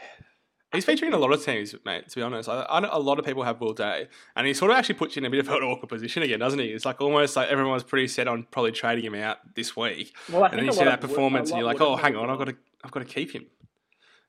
He's 0.73 0.83
featuring 0.83 1.13
in 1.13 1.17
a 1.17 1.21
lot 1.21 1.31
of 1.31 1.43
teams, 1.45 1.73
mate, 1.85 2.09
to 2.09 2.15
be 2.15 2.21
honest. 2.21 2.49
I, 2.49 2.61
I 2.63 2.79
a 2.79 2.99
lot 2.99 3.19
of 3.19 3.25
people 3.25 3.43
have 3.43 3.61
Will 3.61 3.73
Day, 3.73 4.09
and 4.35 4.45
he 4.45 4.53
sort 4.53 4.71
of 4.71 4.77
actually 4.77 4.95
puts 4.95 5.15
you 5.15 5.21
in 5.21 5.25
a 5.25 5.29
bit 5.29 5.39
of 5.39 5.47
an 5.47 5.63
awkward 5.63 5.87
position 5.87 6.23
again, 6.23 6.39
doesn't 6.39 6.59
he? 6.59 6.67
It's 6.67 6.85
like 6.85 6.99
almost 6.99 7.37
like 7.37 7.47
everyone 7.47 7.73
was 7.73 7.85
pretty 7.85 8.07
set 8.09 8.27
on 8.27 8.45
probably 8.51 8.73
trading 8.73 9.05
him 9.05 9.15
out 9.15 9.37
this 9.55 9.77
week. 9.77 10.13
Well, 10.29 10.43
and 10.43 10.59
then 10.59 10.65
you 10.65 10.73
see 10.73 10.83
that 10.83 10.99
performance, 10.99 11.51
and 11.51 11.59
you're 11.59 11.67
like, 11.67 11.79
oh, 11.79 11.95
hang 11.95 12.17
on, 12.17 12.29
I've 12.29 12.37
got 12.37 12.49
to, 12.49 12.55
I've 12.83 12.91
got 12.91 12.99
to 12.99 13.05
keep 13.05 13.31
him. 13.31 13.45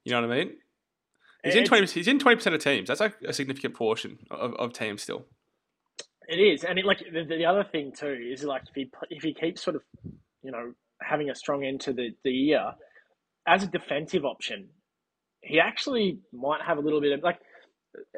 You 0.05 0.13
know 0.13 0.21
what 0.21 0.31
I 0.31 0.45
mean? 0.45 0.53
He's 1.43 1.57
in 1.57 1.65
twenty. 1.65 1.87
He's 1.87 2.09
in 2.09 2.21
twenty 2.21 2.37
percent 2.37 2.55
of 2.55 2.63
teams. 2.63 2.89
That's 2.89 3.01
like 3.01 3.17
a 3.25 3.33
significant 3.33 3.75
portion 3.75 4.19
of, 4.31 4.55
of 4.55 4.73
teams 4.73 5.03
still. 5.03 5.25
It 6.29 6.37
is, 6.37 6.65
and 6.65 6.79
it, 6.79 6.85
like 6.85 6.99
the, 6.99 7.25
the 7.25 7.47
other 7.47 7.65
thing 7.65 7.93
too 7.99 8.17
is 8.31 8.45
like 8.45 8.63
if 8.69 8.75
he 8.75 8.91
if 9.11 9.23
he 9.23 9.33
keeps 9.35 9.63
sort 9.63 9.77
of 9.77 9.83
you 10.43 10.53
know 10.53 10.75
having 11.03 11.31
a 11.31 11.35
strong 11.35 11.65
end 11.65 11.81
to 11.83 11.93
the, 11.95 12.11
the 12.23 12.31
year 12.31 12.73
as 13.47 13.63
a 13.63 13.67
defensive 13.67 14.27
option, 14.27 14.69
he 15.41 15.59
actually 15.59 16.19
might 16.33 16.61
have 16.63 16.77
a 16.79 16.81
little 16.83 17.01
bit 17.01 17.13
of 17.13 17.23
like. 17.23 17.39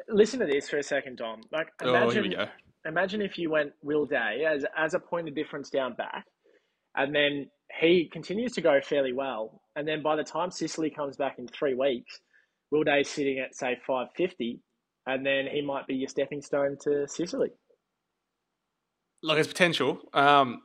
Listen 0.09 0.41
to 0.41 0.45
this 0.45 0.69
for 0.69 0.77
a 0.77 0.83
second, 0.83 1.17
Dom. 1.17 1.41
Like 1.51 1.69
imagine, 1.81 2.33
oh, 2.37 2.45
imagine 2.85 3.21
if 3.21 3.37
you 3.37 3.49
went 3.49 3.71
Will 3.81 4.05
Day 4.05 4.45
as 4.47 4.65
as 4.77 4.93
a 4.93 4.99
point 4.99 5.29
of 5.29 5.35
difference 5.35 5.69
down 5.69 5.93
back, 5.95 6.25
and 6.95 7.15
then 7.15 7.49
he 7.79 8.09
continues 8.11 8.51
to 8.53 8.61
go 8.61 8.81
fairly 8.81 9.13
well, 9.13 9.61
and 9.77 9.87
then 9.87 10.03
by 10.03 10.17
the 10.17 10.23
time 10.23 10.51
Sicily 10.51 10.89
comes 10.89 11.15
back 11.15 11.39
in 11.39 11.47
three 11.47 11.73
weeks, 11.73 12.19
Will 12.71 12.83
Day's 12.83 13.09
sitting 13.09 13.39
at 13.39 13.55
say 13.55 13.77
five 13.87 14.07
fifty, 14.17 14.59
and 15.07 15.25
then 15.25 15.47
he 15.51 15.61
might 15.61 15.87
be 15.87 15.95
your 15.95 16.09
stepping 16.09 16.41
stone 16.41 16.77
to 16.83 17.07
Sicily. 17.07 17.51
Look, 19.23 19.37
it's 19.37 19.47
potential. 19.47 19.99
Um, 20.13 20.61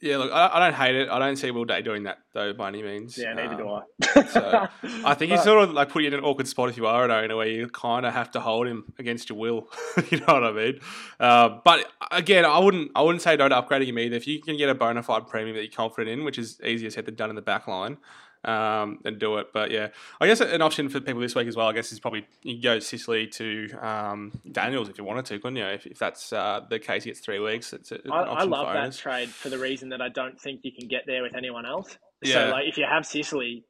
yeah, 0.00 0.18
look, 0.18 0.30
I, 0.32 0.50
I, 0.52 0.58
don't 0.60 0.74
hate 0.74 0.94
it. 0.94 1.08
I 1.08 1.18
don't 1.18 1.34
see 1.34 1.50
Will 1.50 1.64
Day 1.64 1.82
doing 1.82 2.04
that 2.04 2.18
though 2.32 2.52
by 2.52 2.68
any 2.68 2.82
means. 2.82 3.18
Yeah, 3.18 3.32
neither 3.32 3.54
um, 3.54 3.56
do 3.56 3.68
I. 3.68 4.26
so 4.26 4.68
I 5.04 5.14
think 5.14 5.32
he's 5.32 5.42
sort 5.42 5.64
of 5.64 5.72
like 5.72 5.88
put 5.88 6.02
you 6.02 6.08
in 6.08 6.14
an 6.14 6.20
awkward 6.20 6.46
spot 6.46 6.68
if 6.68 6.76
you 6.76 6.86
are 6.86 7.04
an 7.04 7.10
owner 7.10 7.36
where 7.36 7.48
you 7.48 7.68
kind 7.68 8.06
of 8.06 8.12
have 8.12 8.30
to 8.32 8.40
hold 8.40 8.68
him 8.68 8.92
against 9.00 9.28
your 9.28 9.38
will. 9.38 9.68
you 10.10 10.18
know 10.20 10.34
what 10.34 10.44
I 10.44 10.52
mean? 10.52 10.80
Uh, 11.18 11.58
but 11.64 11.90
again, 12.12 12.44
I 12.44 12.60
wouldn't 12.60 12.92
I 12.94 13.02
wouldn't 13.02 13.22
say 13.22 13.36
don't 13.36 13.50
upgrading 13.50 13.88
him 13.88 13.98
either. 13.98 14.14
If 14.14 14.28
you 14.28 14.40
can 14.40 14.56
get 14.56 14.68
a 14.68 14.74
bona 14.74 15.02
fide 15.02 15.26
premium 15.26 15.56
that 15.56 15.62
you're 15.62 15.72
confident 15.72 16.10
in, 16.10 16.24
which 16.24 16.38
is 16.38 16.60
easier 16.64 16.90
said 16.90 17.04
than 17.06 17.16
done 17.16 17.30
in 17.30 17.36
the 17.36 17.42
back 17.42 17.66
line, 17.66 17.98
um, 18.44 18.98
and 19.04 19.18
do 19.18 19.38
it. 19.38 19.48
But 19.52 19.70
yeah, 19.70 19.88
I 20.20 20.26
guess 20.26 20.40
an 20.40 20.62
option 20.62 20.88
for 20.88 21.00
people 21.00 21.20
this 21.20 21.34
week 21.34 21.48
as 21.48 21.56
well. 21.56 21.68
I 21.68 21.72
guess 21.72 21.92
is 21.92 22.00
probably 22.00 22.26
you 22.42 22.62
go 22.62 22.78
Sicily 22.78 23.26
to 23.28 23.68
um, 23.80 24.40
Daniels 24.50 24.88
if 24.88 24.98
you 24.98 25.04
wanted 25.04 25.26
to, 25.26 25.38
couldn't 25.38 25.56
you? 25.56 25.66
If, 25.66 25.86
if 25.86 25.98
that's 25.98 26.32
uh, 26.32 26.60
the 26.68 26.78
case, 26.78 27.04
he 27.04 27.10
gets 27.10 27.20
three 27.20 27.40
weeks. 27.40 27.72
It's 27.72 27.92
a, 27.92 27.98
I, 28.10 28.22
I 28.22 28.42
love 28.44 28.72
that 28.72 28.94
trade 28.94 29.28
for 29.28 29.48
the 29.48 29.58
reason 29.58 29.90
that 29.90 30.00
I 30.00 30.08
don't 30.08 30.40
think 30.40 30.60
you 30.62 30.72
can 30.72 30.88
get 30.88 31.04
there 31.06 31.22
with 31.22 31.34
anyone 31.34 31.66
else. 31.66 31.98
Yeah. 32.22 32.34
So 32.34 32.50
like, 32.50 32.68
if 32.68 32.78
you 32.78 32.86
have 32.90 33.06
Sicily, 33.06 33.64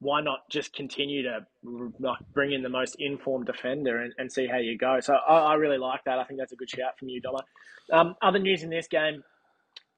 why 0.00 0.20
not 0.20 0.40
just 0.50 0.74
continue 0.74 1.22
to 1.22 1.46
like 1.98 2.18
bring 2.34 2.52
in 2.52 2.62
the 2.62 2.68
most 2.68 2.96
informed 2.98 3.46
defender 3.46 4.02
and, 4.02 4.12
and 4.18 4.30
see 4.30 4.46
how 4.46 4.58
you 4.58 4.76
go? 4.76 5.00
So 5.00 5.14
I, 5.14 5.38
I, 5.38 5.54
really 5.54 5.78
like 5.78 6.04
that. 6.04 6.18
I 6.18 6.24
think 6.24 6.38
that's 6.38 6.52
a 6.52 6.56
good 6.56 6.68
shout 6.68 6.98
from 6.98 7.08
you, 7.08 7.22
Doma. 7.22 7.40
Um, 7.92 8.14
other 8.20 8.38
news 8.38 8.62
in 8.62 8.70
this 8.70 8.88
game. 8.88 9.22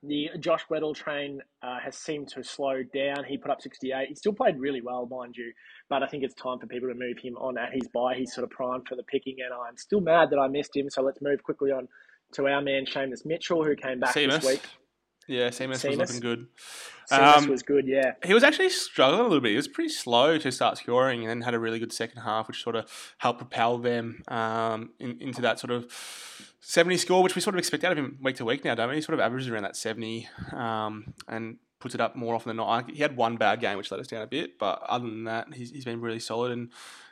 The 0.05 0.29
Josh 0.39 0.65
Weddle 0.71 0.95
train 0.95 1.41
uh, 1.63 1.79
has 1.85 1.97
seemed 1.97 2.29
to 2.29 2.45
slow 2.45 2.83
down. 2.95 3.25
He 3.25 3.37
put 3.37 3.51
up 3.51 3.61
68. 3.61 4.09
He 4.09 4.15
still 4.15 4.33
played 4.33 4.59
really 4.59 4.81
well, 4.81 5.07
mind 5.07 5.37
you, 5.37 5.53
but 5.91 6.05
I 6.05 6.07
think 6.07 6.23
it's 6.23 6.35
time 6.35 6.61
for 6.61 6.67
people 6.67 6.89
to 6.89 6.95
move 6.95 7.19
him 7.19 7.37
on 7.37 7.59
at 7.59 7.73
his 7.73 7.89
buy. 7.93 8.15
He's 8.15 8.33
sort 8.33 8.45
of 8.45 8.51
primed 8.51 8.87
for 8.89 8.95
the 8.95 9.03
picking, 9.03 9.37
and 9.45 9.53
I'm 9.53 9.77
still 9.77 10.01
mad 10.01 10.31
that 10.31 10.39
I 10.39 10.47
missed 10.47 10.77
him. 10.77 10.89
So 10.89 11.03
let's 11.03 11.21
move 11.21 11.43
quickly 11.43 11.73
on 11.73 11.89
to 12.35 12.47
our 12.47 12.61
man, 12.61 12.85
Seamus 12.87 13.27
Mitchell, 13.27 13.65
who 13.65 13.75
came 13.75 13.99
back 13.99 14.15
this 14.15 14.45
week. 14.45 14.63
Yeah, 15.29 15.49
Seamus, 15.49 15.87
was 15.87 15.97
looking 15.97 16.21
good. 16.21 16.47
Seamus 17.11 17.37
um, 17.37 17.49
was 17.49 17.63
good, 17.63 17.87
yeah. 17.87 18.13
He 18.25 18.33
was 18.33 18.43
actually 18.43 18.71
struggling 18.71 19.21
a 19.21 19.25
little 19.25 19.41
bit. 19.41 19.51
He 19.51 19.57
was 19.57 19.69
pretty 19.69 19.91
slow 19.91 20.39
to 20.39 20.51
start 20.51 20.79
scoring 20.79 21.21
and 21.21 21.29
then 21.29 21.43
had 21.43 21.55
a 21.55 21.59
really 21.59 21.79
good 21.79 21.93
second 21.93 22.23
half, 22.23 22.49
which 22.49 22.63
sort 22.63 22.77
of 22.77 23.15
helped 23.19 23.39
propel 23.39 23.79
them 23.79 24.23
um, 24.29 24.91
in, 24.99 25.19
into 25.21 25.43
that 25.43 25.61
sort 25.61 25.71
of 25.71 25.87
70 26.61 26.97
score, 26.97 27.23
which 27.23 27.35
we 27.35 27.43
sort 27.43 27.55
of 27.55 27.59
expect 27.59 27.85
out 27.85 27.93
of 27.93 27.99
him 27.99 28.19
week 28.23 28.37
to 28.37 28.45
week 28.45 28.65
now, 28.65 28.75
don't 28.75 28.89
we? 28.89 28.97
He 28.97 29.01
sort 29.03 29.15
of 29.15 29.21
averages 29.21 29.49
around 29.49 29.65
that 29.65 29.77
70 29.77 30.29
um, 30.53 31.15
and 31.29 31.59
puts 31.79 31.95
it 31.95 32.01
up 32.01 32.17
more 32.17 32.35
often 32.35 32.49
than 32.49 32.57
not. 32.57 32.91
He 32.91 33.03
had 33.03 33.17
one 33.17 33.37
bad 33.37 33.61
game, 33.61 33.77
which 33.77 33.91
let 33.91 34.01
us 34.01 34.07
down 34.07 34.23
a 34.23 34.27
bit, 34.27 34.59
but 34.59 34.83
other 34.89 35.07
than 35.07 35.25
that, 35.25 35.53
he's, 35.55 35.71
he's 35.71 35.85
been 35.85 36.01
really 36.01 36.21
solid 36.21 36.53
and 36.53 36.71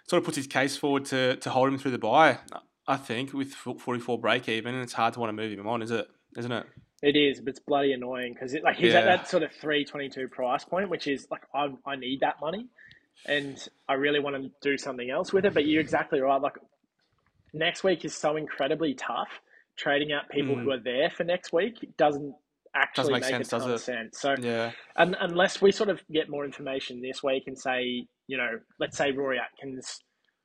sort 0.08 0.18
of 0.18 0.24
puts 0.24 0.36
his 0.36 0.46
case 0.46 0.76
forward 0.76 1.04
to, 1.06 1.36
to 1.36 1.50
hold 1.50 1.68
him 1.68 1.78
through 1.78 1.90
the 1.90 1.98
bye, 1.98 2.38
I 2.86 2.96
think, 2.96 3.32
with 3.32 3.52
44 3.52 4.18
break 4.18 4.48
even. 4.48 4.74
And 4.74 4.82
it's 4.82 4.94
hard 4.94 5.14
to 5.14 5.20
want 5.20 5.28
to 5.28 5.34
move 5.34 5.56
him 5.56 5.66
on, 5.66 5.82
is 5.82 5.90
it? 5.90 6.08
Isn't 6.36 6.52
it? 6.52 6.66
It 7.06 7.14
is, 7.14 7.38
but 7.38 7.50
it's 7.50 7.60
bloody 7.60 7.92
annoying 7.92 8.34
because 8.34 8.52
it, 8.52 8.64
like 8.64 8.78
he's 8.78 8.92
yeah. 8.92 8.98
at 8.98 9.04
that 9.04 9.28
sort 9.28 9.44
of 9.44 9.52
three 9.52 9.84
twenty 9.84 10.08
two 10.08 10.26
price 10.26 10.64
point, 10.64 10.90
which 10.90 11.06
is 11.06 11.28
like 11.30 11.42
I 11.54 11.68
I 11.86 11.94
need 11.94 12.18
that 12.20 12.40
money, 12.40 12.66
and 13.26 13.56
I 13.88 13.92
really 13.92 14.18
want 14.18 14.34
to 14.34 14.50
do 14.60 14.76
something 14.76 15.08
else 15.08 15.32
with 15.32 15.44
it. 15.44 15.54
But 15.54 15.66
you're 15.66 15.80
exactly 15.80 16.20
right. 16.20 16.42
Like 16.42 16.56
next 17.52 17.84
week 17.84 18.04
is 18.04 18.12
so 18.12 18.34
incredibly 18.34 18.94
tough. 18.94 19.28
Trading 19.76 20.10
out 20.10 20.28
people 20.30 20.56
mm. 20.56 20.64
who 20.64 20.72
are 20.72 20.80
there 20.80 21.08
for 21.16 21.22
next 21.22 21.52
week 21.52 21.76
doesn't 21.96 22.34
actually 22.74 23.02
doesn't 23.02 23.12
make, 23.12 23.22
make 23.22 23.30
sense, 23.30 23.52
a 23.52 23.58
ton 23.60 23.70
of 23.70 23.80
sense. 23.80 24.20
So 24.20 24.34
yeah, 24.40 24.72
and, 24.96 25.16
unless 25.20 25.62
we 25.62 25.70
sort 25.70 25.90
of 25.90 26.02
get 26.10 26.28
more 26.28 26.44
information 26.44 27.00
this 27.02 27.22
week 27.22 27.44
and 27.46 27.56
say, 27.56 28.08
you 28.26 28.36
know, 28.36 28.58
let's 28.80 28.96
say 28.96 29.12
Rory 29.12 29.38
Atkins 29.38 30.00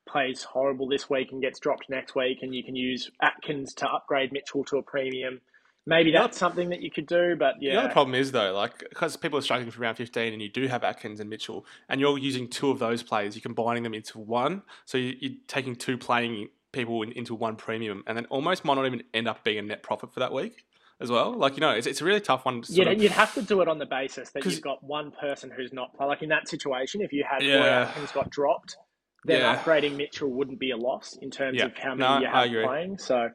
plays 0.07 0.43
horrible 0.43 0.87
this 0.87 1.09
week 1.09 1.31
and 1.31 1.41
gets 1.41 1.59
dropped 1.59 1.89
next 1.89 2.13
week, 2.13 2.37
and 2.43 2.53
you 2.53 2.63
can 2.63 2.75
use 2.75 3.09
Atkins 3.19 3.73
to 3.75 3.87
upgrade 3.87 4.31
Mitchell 4.31 4.63
to 4.65 4.77
a 4.77 4.83
premium 4.83 5.41
Maybe 5.87 6.11
that's 6.11 6.37
something 6.37 6.69
that 6.69 6.81
you 6.81 6.91
could 6.91 7.07
do, 7.07 7.35
but 7.35 7.55
yeah. 7.59 7.73
The 7.73 7.79
other 7.81 7.93
problem 7.93 8.13
is 8.13 8.31
though, 8.31 8.53
like 8.53 8.79
because 8.79 9.17
people 9.17 9.39
are 9.39 9.41
struggling 9.41 9.71
for 9.71 9.81
round 9.81 9.97
fifteen, 9.97 10.31
and 10.31 10.41
you 10.41 10.49
do 10.49 10.67
have 10.67 10.83
Atkins 10.83 11.19
and 11.19 11.29
Mitchell, 11.29 11.65
and 11.89 11.99
you're 11.99 12.17
using 12.19 12.47
two 12.47 12.69
of 12.69 12.77
those 12.77 13.01
players, 13.01 13.35
you're 13.35 13.41
combining 13.41 13.81
them 13.81 13.95
into 13.95 14.19
one. 14.19 14.61
So 14.85 14.99
you, 14.99 15.15
are 15.23 15.33
taking 15.47 15.75
two 15.75 15.97
playing 15.97 16.49
people 16.71 17.01
in, 17.01 17.11
into 17.13 17.33
one 17.33 17.55
premium, 17.55 18.03
and 18.05 18.15
then 18.15 18.25
almost 18.25 18.63
might 18.63 18.75
not 18.75 18.85
even 18.85 19.01
end 19.13 19.27
up 19.27 19.43
being 19.43 19.57
a 19.57 19.61
net 19.63 19.81
profit 19.81 20.13
for 20.13 20.19
that 20.19 20.31
week 20.31 20.65
as 20.99 21.09
well. 21.09 21.33
Like 21.33 21.55
you 21.55 21.61
know, 21.61 21.71
it's, 21.71 21.87
it's 21.87 21.99
a 21.99 22.05
really 22.05 22.21
tough 22.21 22.45
one. 22.45 22.63
yeah, 22.69 22.89
of... 22.89 23.01
you'd 23.01 23.11
have 23.11 23.33
to 23.33 23.41
do 23.41 23.61
it 23.61 23.67
on 23.67 23.79
the 23.79 23.87
basis 23.87 24.29
that 24.31 24.45
you've 24.45 24.61
got 24.61 24.83
one 24.83 25.11
person 25.11 25.49
who's 25.49 25.73
not 25.73 25.91
like 25.99 26.21
in 26.21 26.29
that 26.29 26.47
situation. 26.47 27.01
If 27.01 27.11
you 27.11 27.25
had 27.27 27.41
yeah. 27.41 27.87
Atkins 27.89 28.11
got 28.11 28.29
dropped, 28.29 28.77
then 29.25 29.41
yeah. 29.41 29.55
upgrading 29.55 29.97
Mitchell 29.97 30.29
wouldn't 30.29 30.59
be 30.59 30.71
a 30.71 30.77
loss 30.77 31.17
in 31.21 31.29
terms 31.29 31.59
yeah. 31.59 31.65
of 31.65 31.77
how 31.77 31.95
many 31.95 31.99
no, 31.99 32.19
you 32.19 32.57
have 32.57 32.67
playing. 32.67 32.97
So 32.97 33.29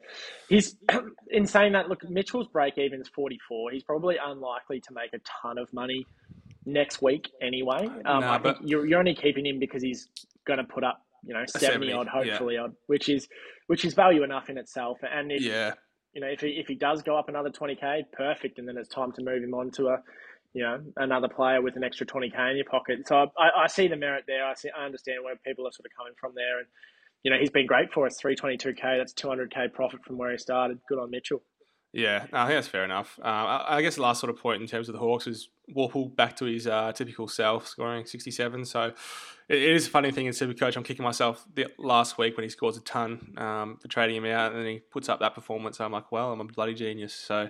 he's 0.49 0.75
in 1.31 1.45
saying 1.45 1.73
that. 1.73 1.87
Look, 1.87 2.07
Mitchell's 2.09 2.47
break 2.47 2.77
even 2.77 2.99
is 2.99 3.07
forty 3.07 3.39
four. 3.47 3.71
He's 3.71 3.83
probably 3.83 4.17
unlikely 4.23 4.81
to 4.81 4.93
make 4.93 5.13
a 5.13 5.19
ton 5.41 5.57
of 5.57 5.71
money 5.73 6.05
next 6.65 7.01
week 7.01 7.29
anyway. 7.41 7.87
Um, 8.05 8.21
no, 8.21 8.31
I 8.31 8.39
think 8.39 8.57
you're, 8.63 8.85
you're 8.85 8.99
only 8.99 9.15
keeping 9.15 9.45
him 9.45 9.59
because 9.59 9.81
he's 9.81 10.09
going 10.45 10.57
to 10.57 10.65
put 10.65 10.83
up 10.83 11.01
you 11.23 11.33
know 11.33 11.45
70, 11.47 11.87
70 11.87 11.93
odd, 11.93 12.07
hopefully 12.07 12.55
yeah. 12.55 12.63
odd, 12.63 12.73
which 12.87 13.07
is 13.07 13.27
which 13.67 13.85
is 13.85 13.93
value 13.93 14.23
enough 14.23 14.49
in 14.49 14.57
itself. 14.57 14.97
And 15.03 15.31
if, 15.31 15.41
yeah. 15.41 15.73
You 16.13 16.21
know, 16.21 16.27
if 16.27 16.41
he 16.41 16.47
if 16.47 16.67
he 16.67 16.73
does 16.73 17.03
go 17.03 17.15
up 17.15 17.29
another 17.29 17.51
twenty 17.51 17.75
k, 17.75 18.03
perfect, 18.11 18.57
and 18.57 18.67
then 18.67 18.75
it's 18.75 18.89
time 18.89 19.11
to 19.11 19.21
move 19.21 19.43
him 19.43 19.53
on 19.53 19.69
to 19.71 19.89
a 19.89 20.01
you 20.53 20.63
know, 20.63 20.81
another 20.97 21.27
player 21.27 21.61
with 21.61 21.75
an 21.75 21.83
extra 21.83 22.05
20k 22.05 22.51
in 22.51 22.57
your 22.57 22.65
pocket. 22.65 23.07
So 23.07 23.31
I, 23.37 23.63
I 23.63 23.67
see 23.67 23.87
the 23.87 23.95
merit 23.95 24.25
there. 24.27 24.45
I 24.45 24.53
see, 24.55 24.69
I 24.69 24.85
understand 24.85 25.23
where 25.23 25.35
people 25.35 25.67
are 25.67 25.71
sort 25.71 25.85
of 25.85 25.91
coming 25.95 26.13
from 26.19 26.33
there. 26.35 26.59
And, 26.59 26.67
you 27.23 27.31
know, 27.31 27.37
he's 27.37 27.49
been 27.49 27.67
great 27.67 27.91
for 27.93 28.05
us. 28.05 28.19
322k, 28.21 28.97
that's 28.97 29.13
200k 29.13 29.73
profit 29.73 30.03
from 30.03 30.17
where 30.17 30.31
he 30.31 30.37
started. 30.37 30.79
Good 30.89 30.99
on 30.99 31.11
Mitchell. 31.11 31.41
Yeah, 31.93 32.25
I 32.33 32.45
think 32.45 32.57
that's 32.57 32.67
fair 32.67 32.83
enough. 32.83 33.17
Uh, 33.23 33.63
I 33.65 33.81
guess 33.81 33.95
the 33.95 34.01
last 34.01 34.19
sort 34.19 34.29
of 34.29 34.37
point 34.37 34.61
in 34.61 34.67
terms 34.67 34.89
of 34.89 34.93
the 34.93 34.99
Hawks 34.99 35.25
is 35.25 35.49
Worpel 35.75 36.15
back 36.15 36.35
to 36.37 36.45
his 36.45 36.67
uh, 36.67 36.91
typical 36.91 37.27
self, 37.27 37.67
scoring 37.67 38.05
67. 38.05 38.65
So 38.65 38.93
it 39.49 39.61
is 39.61 39.87
a 39.87 39.89
funny 39.89 40.11
thing 40.11 40.25
in 40.25 40.33
Supercoach. 40.33 40.75
I'm 40.75 40.83
kicking 40.83 41.03
myself 41.03 41.45
the 41.53 41.67
last 41.77 42.17
week 42.17 42.35
when 42.35 42.43
he 42.43 42.49
scores 42.49 42.75
a 42.75 42.81
ton 42.81 43.33
um, 43.37 43.77
for 43.77 43.87
trading 43.87 44.17
him 44.17 44.25
out, 44.25 44.51
and 44.51 44.61
then 44.61 44.71
he 44.71 44.79
puts 44.79 45.07
up 45.07 45.19
that 45.21 45.35
performance. 45.35 45.79
I'm 45.79 45.93
like, 45.93 46.11
well, 46.11 46.33
I'm 46.33 46.41
a 46.41 46.43
bloody 46.43 46.73
genius. 46.73 47.13
So 47.13 47.49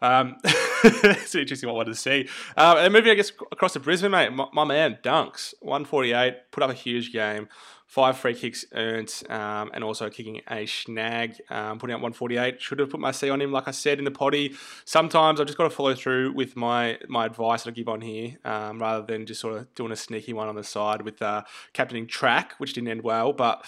um, 0.00 0.36
it's 0.44 1.34
interesting 1.34 1.70
one 1.70 1.84
to 1.84 1.94
see. 1.94 2.28
Uh, 2.56 2.76
and 2.78 2.92
moving, 2.92 3.10
I 3.10 3.14
guess, 3.14 3.30
across 3.52 3.74
to 3.74 3.80
Brisbane, 3.80 4.10
mate. 4.10 4.32
My, 4.32 4.46
my 4.54 4.64
man, 4.64 4.98
Dunks, 5.02 5.52
148, 5.60 6.50
put 6.50 6.62
up 6.62 6.70
a 6.70 6.74
huge 6.74 7.12
game 7.12 7.48
five 7.86 8.16
free 8.16 8.34
kicks 8.34 8.64
earned, 8.72 9.22
um, 9.28 9.70
and 9.72 9.84
also 9.84 10.10
kicking 10.10 10.40
a 10.50 10.66
snag, 10.66 11.40
um, 11.50 11.78
putting 11.78 11.94
up 11.94 12.00
148. 12.00 12.60
Should 12.60 12.80
have 12.80 12.90
put 12.90 13.00
my 13.00 13.12
C 13.12 13.30
on 13.30 13.40
him, 13.40 13.52
like 13.52 13.68
I 13.68 13.70
said 13.70 13.98
in 13.98 14.04
the 14.04 14.10
potty. 14.10 14.54
Sometimes 14.84 15.40
I've 15.40 15.46
just 15.46 15.56
got 15.56 15.64
to 15.64 15.70
follow 15.70 15.94
through 15.94 16.32
with 16.32 16.56
my 16.56 16.98
my 17.08 17.26
advice 17.26 17.64
that 17.64 17.70
I 17.70 17.72
give 17.72 17.88
on 17.88 18.00
here, 18.00 18.36
um, 18.44 18.80
rather 18.80 19.06
than 19.06 19.26
just 19.26 19.40
sort 19.40 19.56
of 19.56 19.72
doing 19.74 19.92
a 19.92 19.96
sneaky 19.96 20.32
one 20.32 20.48
on 20.48 20.56
the 20.56 20.64
side 20.64 21.02
with 21.02 21.20
uh, 21.22 21.33
captaining 21.72 22.06
track, 22.06 22.54
which 22.58 22.72
didn't 22.72 22.88
end 22.88 23.02
well, 23.02 23.32
but 23.32 23.64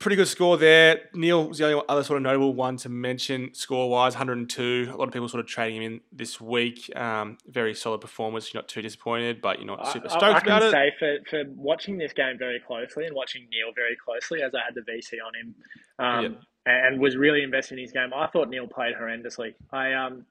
pretty 0.00 0.16
good 0.16 0.26
score 0.26 0.56
there. 0.56 1.02
Neale 1.14 1.46
was 1.46 1.58
the 1.58 1.70
only 1.70 1.84
other 1.88 2.02
sort 2.02 2.16
of 2.16 2.22
notable 2.22 2.54
one 2.54 2.78
to 2.78 2.88
mention 2.88 3.54
score 3.54 3.88
wise, 3.88 4.14
102. 4.14 4.90
A 4.92 4.96
lot 4.96 5.06
of 5.06 5.12
people 5.12 5.28
sort 5.28 5.40
of 5.40 5.46
trading 5.46 5.82
him 5.82 5.92
in 5.92 6.00
this 6.10 6.40
week. 6.40 6.90
Um, 6.96 7.36
very 7.46 7.74
solid 7.74 8.00
performance. 8.00 8.52
You're 8.52 8.62
not 8.62 8.68
too 8.68 8.82
disappointed, 8.82 9.40
but 9.40 9.58
you're 9.58 9.66
not 9.66 9.86
super 9.92 10.08
stoked 10.08 10.24
I, 10.24 10.32
I 10.32 10.38
about 10.38 10.62
it. 10.62 10.74
I 10.74 10.88
can 10.88 10.90
say 10.90 10.92
for, 10.98 11.30
for 11.30 11.50
watching 11.54 11.98
this 11.98 12.12
game 12.14 12.36
very 12.38 12.60
closely 12.66 13.06
and 13.06 13.14
watching 13.14 13.42
Neale 13.42 13.72
very 13.76 13.96
closely 14.02 14.42
as 14.42 14.54
I 14.54 14.60
had 14.64 14.74
the 14.74 14.80
VC 14.80 15.18
on 15.24 15.34
him 15.34 15.54
um, 15.98 16.22
yep. 16.22 16.42
and 16.66 17.00
was 17.00 17.16
really 17.16 17.42
invested 17.42 17.74
in 17.74 17.84
his 17.84 17.92
game, 17.92 18.10
I 18.16 18.26
thought 18.28 18.48
Neale 18.48 18.68
played 18.68 18.94
horrendously. 19.00 19.54
I 19.70 19.92
um, 19.92 20.24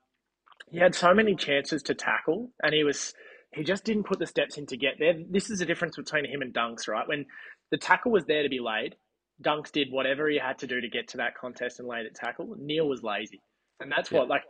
He 0.72 0.80
had 0.80 0.96
so 0.96 1.14
many 1.14 1.36
chances 1.36 1.84
to 1.84 1.94
tackle 1.94 2.50
and 2.64 2.74
he 2.74 2.84
was 2.84 3.14
he 3.54 3.64
just 3.64 3.84
didn't 3.84 4.04
put 4.04 4.20
the 4.20 4.28
steps 4.28 4.58
in 4.58 4.66
to 4.68 4.78
get 4.78 4.96
there. 5.00 5.14
This 5.30 5.50
is 5.50 5.60
the 5.60 5.66
difference 5.66 5.96
between 5.96 6.26
him 6.26 6.42
and 6.42 6.54
Dunks, 6.54 6.88
right? 6.88 7.08
When 7.08 7.26
the 7.72 7.78
tackle 7.78 8.12
was 8.12 8.26
there 8.26 8.44
to 8.44 8.50
be 8.50 8.60
laid, 8.60 8.96
Dunks 9.44 9.72
did 9.72 9.92
whatever 9.92 10.30
he 10.30 10.38
had 10.38 10.60
to 10.60 10.68
do 10.68 10.82
to 10.82 10.90
get 10.90 11.08
to 11.10 11.18
that 11.18 11.36
contest 11.36 11.80
and 11.80 11.88
lay 11.88 12.04
the 12.04 12.14
tackle. 12.14 12.56
Neale 12.60 12.88
was 12.88 13.04
lazy, 13.04 13.42
and 13.80 13.92
that's 13.92 14.12
what 14.12 14.28
like 14.28 14.44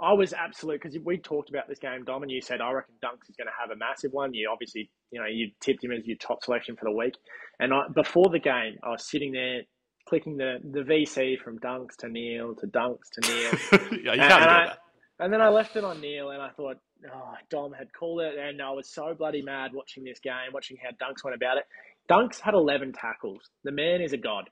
I 0.00 0.12
was 0.14 0.32
absolute 0.32 0.82
because 0.82 0.98
we 1.04 1.18
talked 1.18 1.48
about 1.48 1.68
this 1.68 1.78
game, 1.78 2.04
Dom, 2.04 2.22
and 2.22 2.30
you 2.30 2.40
said 2.40 2.60
I 2.60 2.72
reckon 2.72 2.94
Dunks 3.02 3.30
is 3.30 3.36
going 3.36 3.46
to 3.46 3.52
have 3.58 3.70
a 3.70 3.76
massive 3.76 4.12
one. 4.12 4.34
You 4.34 4.50
obviously, 4.52 4.90
you 5.10 5.20
know, 5.20 5.26
you 5.26 5.50
tipped 5.60 5.84
him 5.84 5.92
as 5.92 6.06
your 6.06 6.16
top 6.16 6.42
selection 6.42 6.76
for 6.76 6.84
the 6.84 6.96
week, 6.96 7.14
and 7.60 7.72
I, 7.72 7.82
before 7.94 8.28
the 8.30 8.40
game, 8.40 8.78
I 8.82 8.90
was 8.90 9.08
sitting 9.08 9.32
there 9.32 9.62
clicking 10.08 10.36
the 10.36 10.58
the 10.62 10.80
VC 10.80 11.38
from 11.38 11.58
Dunks 11.60 11.96
to 12.00 12.08
Neale 12.08 12.54
to 12.56 12.66
Dunks 12.66 13.10
to 13.12 13.20
Neale. 13.28 14.02
yeah, 14.02 14.12
you 14.12 14.18
can't 14.18 14.32
and, 14.32 14.42
do 14.42 14.50
I, 14.50 14.66
that. 14.66 14.78
And 15.20 15.32
then 15.32 15.40
I 15.40 15.50
left 15.50 15.76
it 15.76 15.84
on 15.84 16.00
Neale, 16.00 16.30
and 16.30 16.42
I 16.42 16.50
thought, 16.50 16.78
oh, 17.14 17.34
Dom 17.50 17.72
had 17.72 17.92
called 17.92 18.20
it, 18.20 18.38
and 18.38 18.60
I 18.60 18.70
was 18.70 18.88
so 18.88 19.14
bloody 19.14 19.42
mad 19.42 19.72
watching 19.72 20.04
this 20.04 20.18
game, 20.18 20.52
watching 20.52 20.76
how 20.82 20.90
Dunks 20.90 21.24
went 21.24 21.34
about 21.34 21.58
it. 21.58 21.66
Dunks 22.08 22.40
had 22.40 22.54
11 22.54 22.92
tackles. 22.92 23.50
The 23.64 23.72
man 23.72 24.00
is 24.00 24.12
a 24.12 24.16
god. 24.16 24.48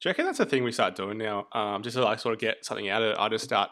Do 0.00 0.08
you 0.08 0.10
reckon 0.10 0.26
that's 0.26 0.38
a 0.38 0.46
thing 0.46 0.62
we 0.62 0.70
start 0.70 0.94
doing 0.94 1.18
now? 1.18 1.48
Um, 1.50 1.82
just 1.82 1.96
to 1.96 2.06
I 2.06 2.14
sort 2.14 2.32
of 2.32 2.40
get 2.40 2.64
something 2.64 2.88
out 2.88 3.02
of 3.02 3.10
it. 3.10 3.16
I 3.18 3.28
just 3.28 3.42
start 3.42 3.70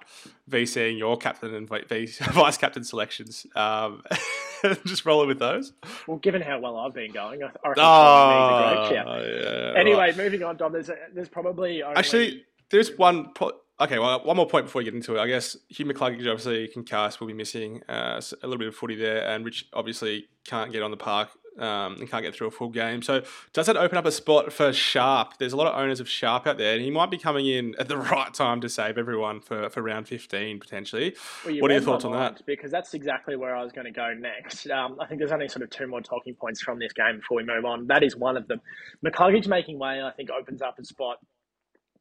VCing 0.50 0.98
your 0.98 1.16
captain 1.16 1.54
and 1.54 1.68
vice 1.68 2.58
captain 2.58 2.82
selections. 2.82 3.46
Um, 3.54 4.02
just 4.84 5.06
rolling 5.06 5.28
with 5.28 5.38
those. 5.38 5.72
Well, 6.08 6.16
given 6.16 6.42
how 6.42 6.58
well 6.58 6.78
I've 6.78 6.92
been 6.92 7.12
going, 7.12 7.44
I 7.44 7.46
reckon 7.46 7.84
oh, 7.84 7.84
a 7.84 8.88
great 8.88 8.96
shout. 8.96 9.22
Yeah, 9.24 9.80
anyway, 9.80 9.98
right. 9.98 10.16
moving 10.16 10.42
on, 10.42 10.56
Dom. 10.56 10.72
There's, 10.72 10.88
a, 10.88 10.96
there's 11.14 11.28
probably 11.28 11.84
only... 11.84 11.96
actually 11.96 12.44
there's 12.70 12.96
one. 12.98 13.32
Pro- 13.32 13.60
okay, 13.80 13.98
well, 13.98 14.22
one 14.24 14.36
more 14.36 14.46
point 14.46 14.66
before 14.66 14.80
we 14.80 14.84
get 14.84 14.94
into 14.94 15.16
it. 15.16 15.20
I 15.20 15.26
guess 15.26 15.56
Hugh 15.68 15.86
McCluggage 15.86 16.20
obviously 16.20 16.68
concussed 16.68 17.20
will 17.20 17.26
be 17.26 17.34
missing 17.34 17.82
uh, 17.88 18.20
a 18.42 18.46
little 18.46 18.58
bit 18.58 18.68
of 18.68 18.74
footy 18.74 18.96
there, 18.96 19.26
and 19.28 19.44
Rich 19.44 19.66
obviously 19.72 20.28
can't 20.44 20.72
get 20.72 20.82
on 20.82 20.90
the 20.90 20.96
park 20.96 21.30
um, 21.58 21.96
and 21.98 22.10
can't 22.10 22.22
get 22.22 22.34
through 22.34 22.48
a 22.48 22.50
full 22.50 22.68
game. 22.68 23.02
So 23.02 23.22
does 23.52 23.66
that 23.66 23.76
open 23.76 23.98
up 23.98 24.04
a 24.04 24.12
spot 24.12 24.52
for 24.52 24.72
Sharp? 24.72 25.38
There's 25.38 25.52
a 25.52 25.56
lot 25.56 25.66
of 25.66 25.78
owners 25.78 26.00
of 26.00 26.08
Sharp 26.08 26.46
out 26.46 26.58
there, 26.58 26.74
and 26.74 26.82
he 26.82 26.90
might 26.90 27.10
be 27.10 27.18
coming 27.18 27.46
in 27.46 27.74
at 27.78 27.88
the 27.88 27.96
right 27.96 28.32
time 28.32 28.60
to 28.60 28.68
save 28.68 28.98
everyone 28.98 29.40
for, 29.40 29.68
for 29.70 29.82
round 29.82 30.08
15 30.08 30.60
potentially. 30.60 31.16
Well, 31.44 31.56
what 31.58 31.70
are 31.70 31.74
your 31.74 31.82
thoughts 31.82 32.04
on 32.04 32.12
that? 32.12 32.44
Because 32.46 32.70
that's 32.70 32.94
exactly 32.94 33.36
where 33.36 33.54
I 33.56 33.62
was 33.62 33.72
going 33.72 33.86
to 33.86 33.92
go 33.92 34.12
next. 34.14 34.68
Um, 34.70 34.98
I 35.00 35.06
think 35.06 35.18
there's 35.18 35.32
only 35.32 35.48
sort 35.48 35.62
of 35.62 35.70
two 35.70 35.86
more 35.86 36.00
talking 36.00 36.34
points 36.34 36.60
from 36.60 36.78
this 36.78 36.92
game 36.92 37.18
before 37.18 37.36
we 37.36 37.44
move 37.44 37.64
on. 37.64 37.86
That 37.86 38.02
is 38.02 38.16
one 38.16 38.36
of 38.36 38.48
them. 38.48 38.60
McCluggage 39.04 39.46
making 39.46 39.78
way, 39.78 40.02
I 40.02 40.10
think, 40.12 40.30
opens 40.30 40.62
up 40.62 40.78
a 40.78 40.84
spot 40.84 41.18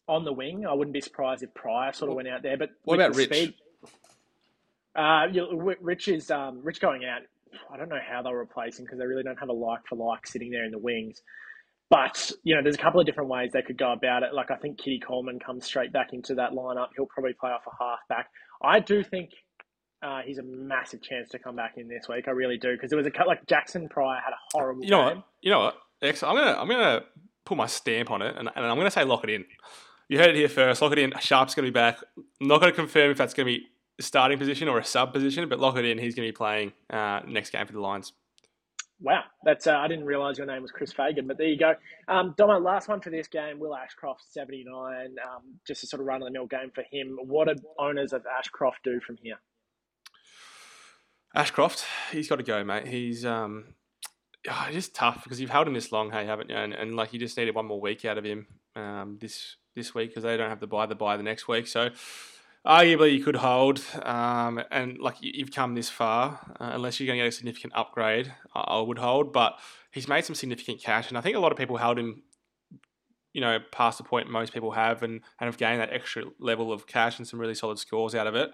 on 0.08 0.24
the 0.26 0.34
wing. 0.34 0.66
I 0.66 0.74
wouldn't 0.74 0.94
be 0.94 1.02
surprised 1.02 1.44
if 1.44 1.54
Prior 1.54 1.94
sort 1.94 2.10
of 2.10 2.16
went 2.16 2.28
out 2.28 2.44
there. 2.44 2.58
But 2.58 2.72
What 2.84 2.96
about 2.96 3.16
Rich? 3.16 3.30
Speed, 3.30 3.54
uh, 4.96 5.28
you 5.32 5.42
know, 5.42 5.76
Rich 5.82 6.08
is 6.08 6.32
um, 6.32 6.62
Rich 6.64 6.80
going 6.80 7.04
out. 7.06 7.22
I 7.72 7.78
don't 7.78 7.90
know 7.90 8.00
how 8.06 8.22
they'll 8.22 8.34
replace 8.34 8.80
him 8.80 8.86
because 8.86 9.00
they 9.00 9.06
really 9.06 9.24
don't 9.24 9.40
have 9.40 9.50
a 9.50 9.54
like 9.54 9.86
for 9.88 9.96
like 9.96 10.28
sitting 10.28 10.52
there 10.52 10.66
in 10.66 10.72
the 10.72 10.78
wings. 10.78 11.22
But 11.90 12.32
you 12.44 12.56
know, 12.56 12.64
there's 12.64 12.76
a 12.76 12.80
couple 12.80 13.00
of 13.00 13.06
different 13.06 13.30
ways 13.30 13.52
they 13.52 13.62
could 13.62 13.78
go 13.78 13.92
about 13.92 14.24
it. 14.24 14.34
Like 14.34 14.52
I 14.52 14.56
think 14.56 14.78
Kitty 14.78 15.00
Coleman 15.00 15.40
comes 15.40 15.66
straight 15.66 15.94
back 15.94 16.14
into 16.14 16.36
that 16.36 16.52
lineup. 16.52 16.88
He'll 16.96 17.06
probably 17.06 17.34
play 17.34 17.52
off 17.52 17.62
a 17.68 17.84
half 17.84 18.00
back. 18.10 18.30
I 18.62 18.80
do 18.80 19.04
think 19.04 19.32
uh, 20.02 20.22
he's 20.26 20.38
a 20.38 20.44
massive 20.44 21.02
chance 21.02 21.30
to 21.30 21.40
come 21.40 21.56
back 21.56 21.76
in 21.78 21.88
this 21.88 22.08
week. 22.10 22.28
I 22.28 22.32
really 22.32 22.58
do 22.58 22.74
because 22.74 22.92
it 22.92 22.96
was 22.96 23.06
a 23.06 23.12
cut 23.12 23.28
like 23.28 23.46
Jaxon 23.46 23.90
Prior 23.90 24.20
had 24.24 24.32
a 24.32 24.38
horrible. 24.52 24.84
You 24.84 24.92
know 24.92 25.08
game. 25.08 25.18
what? 25.18 25.26
You 25.42 25.52
know 25.52 25.60
what? 25.60 25.78
I'm 26.02 26.36
gonna 26.36 26.58
I'm 26.60 26.68
gonna 26.68 27.02
put 27.46 27.58
my 27.58 27.68
stamp 27.68 28.12
on 28.12 28.22
it, 28.22 28.36
and, 28.38 28.50
and 28.56 28.66
I'm 28.66 28.78
gonna 28.78 28.92
say 28.92 29.04
lock 29.04 29.24
it 29.24 29.30
in. 29.30 29.46
You 30.08 30.20
heard 30.20 30.30
it 30.30 30.36
here 30.36 30.50
first. 30.50 30.82
Lock 30.82 30.92
it 30.92 31.00
in. 31.00 31.14
Sharp's 31.20 31.56
gonna 31.56 31.68
be 31.68 31.72
back. 31.72 32.00
I'm 32.18 32.48
not 32.48 32.60
gonna 32.60 32.72
confirm 32.72 33.12
if 33.12 33.18
that's 33.18 33.34
gonna 33.34 33.48
be 33.48 33.68
a 34.00 34.04
starting 34.04 34.38
position 34.38 34.68
or 34.68 34.78
a 34.78 34.86
sub 34.86 35.14
position, 35.14 35.50
but 35.50 35.60
lock 35.60 35.78
it 35.78 35.86
in. 35.86 35.98
He's 35.98 36.16
gonna 36.16 36.28
be 36.28 36.34
playing 36.34 36.74
uh, 36.90 37.22
next 37.28 37.50
game 37.52 37.66
for 37.66 37.74
the 37.74 37.80
Lions. 37.80 38.14
Wow, 39.02 39.24
that's 39.44 39.68
uh, 39.68 39.76
I 39.76 39.88
didn't 39.88 40.06
realise 40.06 40.38
your 40.38 40.48
name 40.48 40.62
was 40.62 40.72
Chris 40.72 40.94
Fagan, 40.94 41.28
but 41.28 41.38
there 41.38 41.48
you 41.48 41.58
go. 41.58 41.74
Um, 42.08 42.34
Domo, 42.38 42.60
last 42.60 42.88
one 42.88 43.02
for 43.02 43.10
this 43.10 43.28
game, 43.28 43.60
Will 43.60 43.76
Ashcroft, 43.76 44.24
seventy 44.32 44.64
nine. 44.66 45.16
Um, 45.24 45.60
just 45.68 45.84
a 45.84 45.88
sort 45.88 46.02
of 46.02 46.08
run 46.08 46.22
of 46.22 46.28
the 46.28 46.32
mill 46.32 46.46
game 46.48 46.72
for 46.74 46.84
him. 46.92 47.18
What 47.24 47.48
do 47.48 47.56
owners 47.78 48.14
of 48.14 48.26
Ashcroft 48.26 48.84
do 48.84 49.00
from 49.00 49.18
here? 49.22 49.40
Ashcroft, 51.36 51.86
he's 52.12 52.30
got 52.30 52.38
to 52.38 52.44
go, 52.44 52.64
mate. 52.64 52.88
He's 52.88 53.26
um, 53.26 53.76
just 54.72 54.96
tough 54.96 55.24
because 55.24 55.42
you've 55.42 55.50
held 55.50 55.68
him 55.68 55.74
this 55.74 55.92
long, 55.92 56.12
hey, 56.12 56.26
haven't 56.26 56.50
you? 56.50 56.56
And, 56.56 56.74
and 56.74 56.96
like 56.96 57.12
you 57.12 57.20
just 57.20 57.38
needed 57.38 57.56
one 57.56 57.66
more 57.66 57.82
week 57.82 58.06
out 58.06 58.18
of 58.18 58.24
him 58.24 58.48
um, 58.76 59.18
this 59.20 59.58
this 59.76 59.94
week 59.94 60.10
because 60.10 60.24
they 60.24 60.38
don't 60.38 60.50
have 60.50 60.60
to 60.62 60.68
buy 60.68 60.86
the 60.86 60.96
buy 60.96 61.18
the 61.18 61.24
next 61.24 61.48
week. 61.48 61.68
So 61.68 61.90
arguably 62.66 63.14
you 63.18 63.24
could 63.24 63.36
hold, 63.36 63.82
um, 64.02 64.62
and 64.72 64.98
like 64.98 65.22
you- 65.22 65.34
you've 65.36 65.52
come 65.52 65.76
this 65.76 65.90
far, 65.90 66.40
uh, 66.60 66.72
unless 66.74 67.00
you're 67.00 67.08
going 67.08 67.20
to 67.20 67.24
get 67.26 67.30
a 67.30 67.32
significant 67.32 67.74
upgrade, 67.76 68.34
I, 68.56 68.62
I 68.62 68.82
would 68.82 68.98
hold. 68.98 69.32
But 69.32 69.60
he's 69.92 70.08
made 70.08 70.26
some 70.26 70.36
significant 70.36 70.82
cash, 70.82 71.10
and 71.10 71.18
I 71.18 71.22
think 71.22 71.36
a 71.36 71.40
lot 71.40 71.52
of 71.52 71.58
people 71.58 71.78
held 71.78 72.00
him. 72.00 72.24
You 73.34 73.42
know, 73.42 73.60
past 73.70 73.98
the 73.98 74.06
point 74.06 74.30
most 74.30 74.54
people 74.54 74.72
have, 74.72 75.04
and, 75.04 75.16
and 75.40 75.48
have 75.48 75.58
gained 75.58 75.82
that 75.82 75.92
extra 75.92 76.24
level 76.40 76.72
of 76.72 76.88
cash 76.88 77.18
and 77.20 77.28
some 77.28 77.38
really 77.38 77.54
solid 77.54 77.78
scores 77.78 78.16
out 78.16 78.28
of 78.28 78.36
it. 78.36 78.52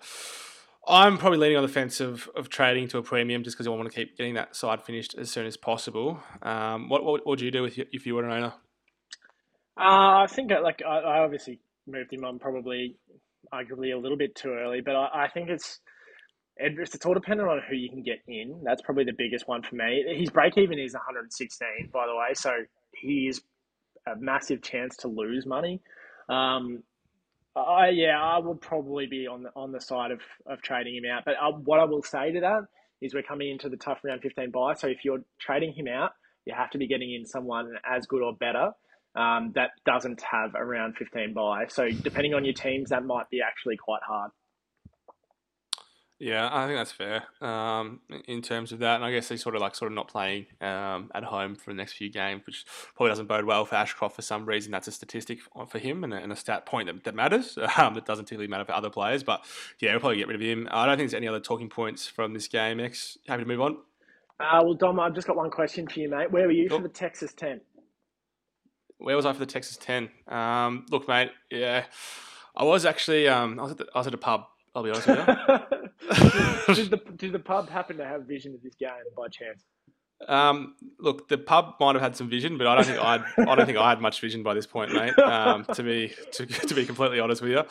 I'm 0.87 1.19
probably 1.19 1.37
leaning 1.37 1.57
on 1.57 1.61
the 1.61 1.69
fence 1.69 1.99
of, 1.99 2.27
of 2.35 2.49
trading 2.49 2.87
to 2.87 2.97
a 2.97 3.03
premium 3.03 3.43
just 3.43 3.55
because 3.55 3.67
I 3.67 3.69
want 3.69 3.87
to 3.91 3.95
keep 3.95 4.17
getting 4.17 4.33
that 4.33 4.55
side 4.55 4.81
finished 4.81 5.13
as 5.15 5.29
soon 5.29 5.45
as 5.45 5.55
possible. 5.55 6.19
Um, 6.41 6.89
what, 6.89 7.03
what 7.05 7.27
would 7.27 7.39
you 7.39 7.51
do 7.51 7.65
if 7.65 7.77
you, 7.77 7.85
if 7.91 8.07
you 8.07 8.15
were 8.15 8.23
an 8.23 8.31
owner? 8.31 8.53
Uh, 9.79 10.23
I 10.23 10.27
think 10.29 10.51
like 10.51 10.81
I, 10.87 10.99
I 10.99 11.19
obviously 11.19 11.59
moved 11.87 12.13
him 12.13 12.23
on 12.25 12.39
probably 12.39 12.97
arguably 13.53 13.93
a 13.93 13.97
little 13.97 14.17
bit 14.17 14.35
too 14.35 14.49
early, 14.53 14.81
but 14.81 14.95
I, 14.95 15.25
I 15.25 15.29
think 15.29 15.49
it's 15.49 15.79
it- 16.57 16.77
it's 16.77 17.05
all 17.05 17.13
dependent 17.13 17.49
on 17.49 17.61
who 17.69 17.75
you 17.75 17.89
can 17.89 18.03
get 18.03 18.19
in. 18.27 18.61
That's 18.63 18.81
probably 18.81 19.05
the 19.05 19.13
biggest 19.17 19.47
one 19.47 19.63
for 19.63 19.75
me. 19.75 20.03
His 20.17 20.29
break 20.29 20.57
even 20.57 20.79
is 20.79 20.93
116, 20.93 21.89
by 21.91 22.05
the 22.07 22.15
way, 22.15 22.33
so 22.33 22.51
he 22.95 23.27
is 23.27 23.41
a 24.07 24.15
massive 24.17 24.61
chance 24.61 24.97
to 24.97 25.07
lose 25.07 25.45
money. 25.45 25.81
Um, 26.29 26.83
I 27.55 27.89
yeah, 27.89 28.21
I 28.21 28.39
would 28.39 28.61
probably 28.61 29.07
be 29.07 29.27
on 29.27 29.43
the 29.43 29.51
on 29.55 29.71
the 29.73 29.81
side 29.81 30.11
of, 30.11 30.21
of 30.47 30.61
trading 30.61 30.95
him 30.95 31.03
out. 31.11 31.23
But 31.25 31.35
uh, 31.41 31.51
what 31.51 31.79
I 31.79 31.85
will 31.85 32.03
say 32.03 32.31
to 32.31 32.39
that 32.41 32.61
is 33.01 33.13
we're 33.13 33.23
coming 33.23 33.51
into 33.51 33.69
the 33.69 33.77
tough 33.77 33.99
round 34.03 34.21
15 34.21 34.51
buy. 34.51 34.73
So 34.75 34.87
if 34.87 35.03
you're 35.05 35.23
trading 35.39 35.73
him 35.73 35.87
out, 35.87 36.11
you 36.45 36.53
have 36.57 36.69
to 36.71 36.77
be 36.77 36.87
getting 36.87 37.13
in 37.13 37.25
someone 37.25 37.73
as 37.85 38.05
good 38.07 38.21
or 38.23 38.33
better 38.35 38.71
um, 39.15 39.51
that 39.55 39.71
doesn't 39.85 40.21
have 40.21 40.55
around 40.55 40.95
15 40.97 41.33
buy. 41.33 41.65
So 41.67 41.89
depending 41.89 42.33
on 42.33 42.45
your 42.45 42.53
teams, 42.53 42.89
that 42.89 43.05
might 43.05 43.29
be 43.29 43.41
actually 43.41 43.77
quite 43.77 44.01
hard. 44.07 44.31
Yeah, 46.23 46.47
I 46.51 46.67
think 46.67 46.77
that's 46.77 46.91
fair 46.91 47.23
um, 47.41 48.01
in 48.27 48.43
terms 48.43 48.71
of 48.71 48.77
that. 48.79 48.97
And 48.97 49.03
I 49.03 49.11
guess 49.11 49.29
he's 49.29 49.41
sort 49.41 49.55
of 49.55 49.61
like 49.61 49.73
sort 49.73 49.91
of 49.91 49.95
not 49.95 50.07
playing 50.07 50.45
um, 50.61 51.09
at 51.15 51.23
home 51.23 51.55
for 51.55 51.71
the 51.71 51.75
next 51.75 51.93
few 51.93 52.11
games, 52.11 52.43
which 52.45 52.63
probably 52.95 53.09
doesn't 53.09 53.25
bode 53.25 53.45
well 53.45 53.65
for 53.65 53.73
Ashcroft 53.73 54.17
for 54.17 54.21
some 54.21 54.45
reason. 54.45 54.71
That's 54.71 54.87
a 54.87 54.91
statistic 54.91 55.39
for 55.67 55.79
him 55.79 56.03
and 56.03 56.13
a, 56.13 56.17
and 56.17 56.31
a 56.31 56.35
stat 56.35 56.67
point 56.67 56.85
that, 56.87 57.03
that 57.05 57.15
matters. 57.15 57.57
Um, 57.81 57.95
that 57.95 58.05
doesn't 58.05 58.25
typically 58.25 58.47
matter 58.47 58.65
for 58.65 58.73
other 58.73 58.91
players. 58.91 59.23
But 59.23 59.43
yeah, 59.79 59.91
we'll 59.93 60.01
probably 60.01 60.17
get 60.17 60.27
rid 60.27 60.35
of 60.35 60.41
him. 60.41 60.67
I 60.69 60.85
don't 60.85 60.97
think 60.97 61.09
there's 61.09 61.17
any 61.17 61.27
other 61.27 61.39
talking 61.39 61.69
points 61.69 62.05
from 62.05 62.33
this 62.33 62.47
game. 62.47 62.79
X, 62.79 63.17
happy 63.27 63.41
to 63.41 63.47
move 63.47 63.61
on. 63.61 63.77
Uh, 64.39 64.61
well, 64.63 64.73
Dom, 64.73 64.99
I've 64.99 65.15
just 65.15 65.25
got 65.25 65.35
one 65.37 65.49
question 65.49 65.87
for 65.87 65.99
you, 65.99 66.09
mate. 66.09 66.31
Where 66.31 66.45
were 66.45 66.51
you 66.51 66.67
Sure. 66.67 66.77
for 66.77 66.83
the 66.83 66.93
Tex's 66.93 67.33
10? 67.33 67.61
Where 69.01 69.15
was 69.15 69.25
I 69.25 69.33
for 69.33 69.39
the 69.39 69.45
Tex's 69.45 69.77
10? 69.77 70.09
Um, 70.27 70.85
look, 70.91 71.07
mate, 71.07 71.31
yeah. 71.49 71.85
I 72.55 72.63
was 72.63 72.85
actually, 72.85 73.27
um, 73.27 73.59
I, 73.59 73.63
was 73.63 73.71
at 73.71 73.77
the, 73.79 73.87
I 73.95 73.97
was 73.97 74.07
at 74.07 74.13
a 74.13 74.17
pub, 74.17 74.45
I'll 74.75 74.83
be 74.83 74.91
honest 74.91 75.07
with 75.07 75.17
you. 75.17 76.75
did, 76.75 76.91
the, 76.91 77.01
did 77.15 77.31
the 77.31 77.39
pub 77.39 77.69
happen 77.69 77.97
to 77.97 78.05
have 78.05 78.23
vision 78.23 78.53
of 78.53 78.61
this 78.61 78.75
game 78.75 78.89
by 79.17 79.27
chance? 79.27 79.63
Um, 80.27 80.75
look, 80.99 81.27
the 81.27 81.37
pub 81.37 81.75
might 81.79 81.95
have 81.95 82.01
had 82.01 82.15
some 82.15 82.29
vision, 82.29 82.57
but 82.57 82.67
I 82.67 82.75
don't 82.75 82.85
think 82.85 82.99
I 82.99 83.23
I 83.37 83.55
don't 83.55 83.65
think 83.65 83.77
I 83.77 83.89
had 83.89 84.01
much 84.01 84.19
vision 84.19 84.43
by 84.43 84.53
this 84.53 84.67
point, 84.67 84.93
mate. 84.93 85.17
Um, 85.19 85.65
to 85.73 85.83
be 85.83 86.13
to, 86.33 86.45
to 86.45 86.75
be 86.75 86.85
completely 86.85 87.19
honest 87.19 87.41
with 87.41 87.51
you, 87.51 87.63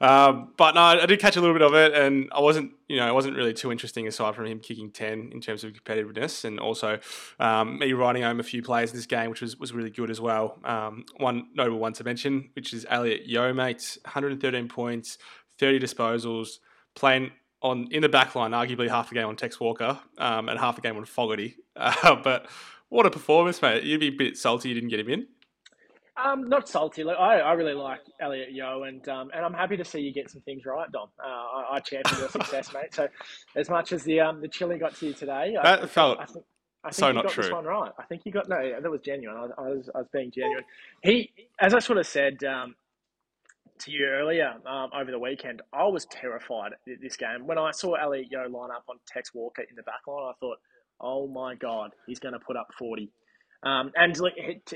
um, 0.00 0.52
but 0.56 0.74
no, 0.74 0.80
I 0.80 1.06
did 1.06 1.20
catch 1.20 1.36
a 1.36 1.40
little 1.40 1.54
bit 1.54 1.62
of 1.62 1.74
it, 1.74 1.92
and 1.92 2.28
I 2.32 2.40
wasn't 2.40 2.72
you 2.88 2.96
know 2.96 3.06
it 3.06 3.14
wasn't 3.14 3.36
really 3.36 3.52
too 3.52 3.70
interesting 3.70 4.08
aside 4.08 4.34
from 4.34 4.46
him 4.46 4.60
kicking 4.60 4.90
ten 4.90 5.30
in 5.32 5.40
terms 5.40 5.62
of 5.62 5.72
competitiveness, 5.72 6.44
and 6.44 6.58
also 6.58 6.98
um, 7.38 7.78
me 7.78 7.92
riding 7.92 8.22
home 8.22 8.40
a 8.40 8.44
few 8.44 8.62
players 8.62 8.90
in 8.90 8.96
this 8.96 9.06
game, 9.06 9.30
which 9.30 9.42
was 9.42 9.58
was 9.58 9.72
really 9.72 9.90
good 9.90 10.10
as 10.10 10.20
well. 10.20 10.58
Um, 10.64 11.04
one 11.18 11.48
notable 11.54 11.78
one 11.78 11.92
to 11.94 12.04
mention, 12.04 12.50
which 12.54 12.72
is 12.72 12.86
Elliot 12.88 13.26
Yeo, 13.26 13.52
mate, 13.52 13.98
113 14.04 14.68
points, 14.68 15.18
30 15.58 15.78
disposals, 15.80 16.58
playing 16.94 17.32
on 17.62 17.88
in 17.90 18.00
the 18.02 18.08
back 18.08 18.34
line, 18.34 18.52
arguably 18.52 18.88
half 18.88 19.10
the 19.10 19.14
game 19.14 19.26
on 19.26 19.36
Tex 19.36 19.60
Walker 19.60 19.98
um, 20.18 20.48
and 20.48 20.58
half 20.58 20.76
the 20.76 20.82
game 20.82 20.96
on 20.96 21.04
Fogarty. 21.04 21.56
Uh, 21.80 22.16
but 22.24 22.46
what 22.88 23.06
a 23.06 23.10
performance, 23.10 23.60
mate. 23.62 23.84
You'd 23.84 24.00
be 24.00 24.08
a 24.08 24.10
bit 24.10 24.36
salty 24.36 24.68
you 24.68 24.74
didn't 24.74 24.90
get 24.90 25.00
him 25.00 25.08
in. 25.08 25.26
Um, 26.22 26.48
not 26.48 26.68
salty. 26.68 27.04
Like 27.04 27.16
I, 27.18 27.40
I 27.40 27.52
really 27.52 27.72
like 27.72 28.00
Elliot 28.20 28.52
Yeo, 28.52 28.82
and 28.82 29.06
um, 29.08 29.30
and 29.34 29.44
I'm 29.44 29.54
happy 29.54 29.76
to 29.76 29.84
see 29.84 30.00
you 30.00 30.12
get 30.12 30.30
some 30.30 30.42
things 30.42 30.66
right, 30.66 30.90
Dom. 30.92 31.08
Uh, 31.18 31.26
I, 31.26 31.76
I 31.76 31.80
champion 31.80 32.20
your 32.20 32.28
success, 32.30 32.72
mate. 32.74 32.94
So, 32.94 33.08
as 33.56 33.70
much 33.70 33.92
as 33.92 34.02
the 34.04 34.20
um 34.20 34.40
the 34.40 34.48
chili 34.48 34.78
got 34.78 34.94
to 34.96 35.06
you 35.06 35.12
today, 35.14 35.56
I, 35.58 35.62
That 35.62 35.88
felt 35.90 36.18
I 36.20 36.26
think, 36.26 36.44
I 36.84 36.88
think 36.88 36.94
so 36.94 37.12
not 37.12 37.24
got 37.24 37.36
this 37.36 37.46
true. 37.46 37.54
one 37.54 37.64
right. 37.64 37.92
I 37.98 38.04
think 38.04 38.22
you 38.26 38.32
got 38.32 38.48
no. 38.48 38.80
That 38.80 38.90
was 38.90 39.00
genuine. 39.00 39.36
I, 39.36 39.62
I 39.62 39.68
was 39.68 39.88
I 39.94 39.98
was 39.98 40.08
being 40.12 40.30
genuine. 40.30 40.64
He, 41.02 41.30
as 41.58 41.74
I 41.74 41.78
sort 41.78 41.98
of 41.98 42.06
said 42.06 42.42
um, 42.44 42.74
to 43.80 43.90
you 43.90 44.04
earlier 44.06 44.54
um, 44.66 44.90
over 44.94 45.10
the 45.10 45.18
weekend, 45.18 45.62
I 45.72 45.84
was 45.84 46.04
terrified 46.06 46.72
at 46.72 47.00
this 47.00 47.16
game 47.16 47.46
when 47.46 47.58
I 47.58 47.70
saw 47.70 47.94
Elliot 47.94 48.28
Yeo 48.30 48.48
line 48.48 48.70
up 48.70 48.84
on 48.88 48.96
Tex 49.06 49.32
Walker 49.32 49.62
in 49.62 49.76
the 49.76 49.82
back 49.82 50.06
line. 50.06 50.24
I 50.28 50.32
thought, 50.38 50.58
oh 51.00 51.26
my 51.26 51.54
god, 51.54 51.92
he's 52.06 52.18
going 52.18 52.34
to 52.34 52.40
put 52.40 52.56
up 52.56 52.68
forty. 52.78 53.10
Um, 53.62 53.92
and 53.94 54.18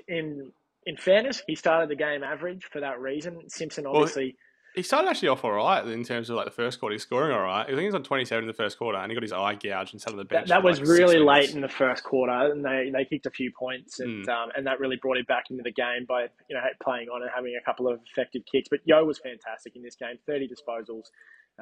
in 0.08 0.52
in 0.86 0.96
fairness, 0.96 1.42
he 1.46 1.54
started 1.54 1.88
the 1.88 1.96
game 1.96 2.22
average 2.22 2.64
for 2.70 2.80
that 2.80 3.00
reason. 3.00 3.48
Simpson 3.48 3.86
obviously. 3.86 4.36
he 4.76 4.82
started 4.82 5.08
actually 5.08 5.28
off 5.28 5.42
all 5.44 5.52
right 5.52 5.86
in 5.86 6.04
terms 6.04 6.28
of 6.28 6.36
like 6.36 6.44
the 6.44 6.50
first 6.50 6.78
quarter. 6.78 6.92
He's 6.92 7.02
scoring 7.02 7.32
all 7.32 7.40
right. 7.42 7.62
I 7.62 7.66
think 7.68 7.78
he 7.80 7.86
was 7.86 7.94
on 7.94 8.02
27 8.02 8.42
in 8.44 8.46
the 8.48 8.52
first 8.52 8.76
quarter, 8.76 8.98
and 8.98 9.10
he 9.10 9.14
got 9.14 9.22
his 9.22 9.32
eye 9.32 9.54
gouged 9.54 9.94
and 9.94 10.02
sat 10.02 10.10
on 10.12 10.18
the 10.18 10.24
bench. 10.24 10.48
That, 10.48 10.56
that 10.56 10.62
was 10.62 10.80
like, 10.80 10.88
really 10.88 11.18
minutes. 11.24 11.48
late 11.48 11.54
in 11.54 11.62
the 11.62 11.68
first 11.68 12.04
quarter, 12.04 12.32
and 12.52 12.62
they, 12.62 12.90
they 12.92 13.04
kicked 13.06 13.24
a 13.24 13.30
few 13.30 13.50
points, 13.58 14.00
and 14.00 14.26
Hmm. 14.26 14.30
um, 14.30 14.48
and 14.56 14.66
that 14.66 14.80
really 14.80 14.96
brought 15.00 15.16
him 15.16 15.24
back 15.26 15.44
into 15.50 15.62
the 15.62 15.72
game 15.72 16.04
by 16.06 16.22
you 16.50 16.54
know 16.56 16.60
playing 16.82 17.08
on 17.08 17.22
and 17.22 17.30
having 17.34 17.56
a 17.58 17.64
couple 17.64 17.88
of 17.88 18.00
effective 18.10 18.42
kicks. 18.50 18.68
But 18.70 18.80
Yeo 18.84 19.04
was 19.04 19.18
fantastic 19.18 19.76
in 19.76 19.82
this 19.82 19.96
game. 19.96 20.18
Thirty 20.26 20.46
disposals 20.48 21.04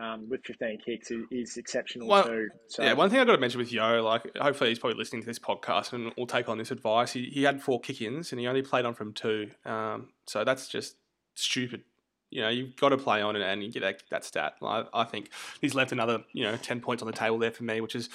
um, 0.01 0.28
with 0.28 0.45
fifteen 0.45 0.78
kicks 0.84 1.11
is, 1.11 1.24
is 1.30 1.57
exceptional 1.57 2.09
Well, 2.09 2.24
too. 2.24 2.49
So 2.68 2.82
Yeah, 2.82 2.95
one 2.95 3.11
thing 3.11 3.20
I 3.20 3.24
got 3.24 3.32
to 3.32 3.38
mention 3.38 3.59
with 3.59 3.72
Yeo, 3.72 4.03
like 4.03 4.36
hopefully 4.36 4.70
he's 4.70 4.78
probably 4.78 4.99
listening 4.99 5.22
to 5.22 5.26
this 5.26 5.38
podcast 5.38 5.93
and 5.93 6.12
will 6.16 6.26
take 6.26 6.49
on 6.49 6.59
this 6.59 6.70
advice. 6.70 7.12
He, 7.12 7.24
he 7.26 7.43
had 7.43 7.62
four 7.62 7.80
kick-ins 7.80 8.32
and 8.32 8.40
he 8.40 8.47
only 8.47 8.62
played 8.62 8.84
on 8.84 8.95
from 8.95 9.12
two, 9.12 9.51
um, 9.64 10.09
so 10.26 10.45
that's 10.45 10.68
just 10.68 10.97
stupid. 11.34 11.82
You 12.30 12.40
know, 12.40 12.49
you've 12.49 12.76
got 12.76 12.88
to 12.88 12.97
play 12.97 13.20
on 13.20 13.36
and, 13.36 13.45
and 13.45 13.62
you 13.62 13.70
get 13.70 13.80
that, 13.80 14.03
that 14.11 14.24
stat. 14.24 14.55
I, 14.62 14.84
I 14.95 15.05
think 15.05 15.30
he's 15.61 15.74
left 15.74 15.93
another 15.93 16.24
you 16.32 16.45
know 16.45 16.57
ten 16.57 16.80
points 16.80 17.03
on 17.03 17.07
the 17.07 17.12
table 17.12 17.38
there 17.38 17.51
for 17.51 17.64
me, 17.64 17.82
which 17.82 17.95
is 17.95 18.09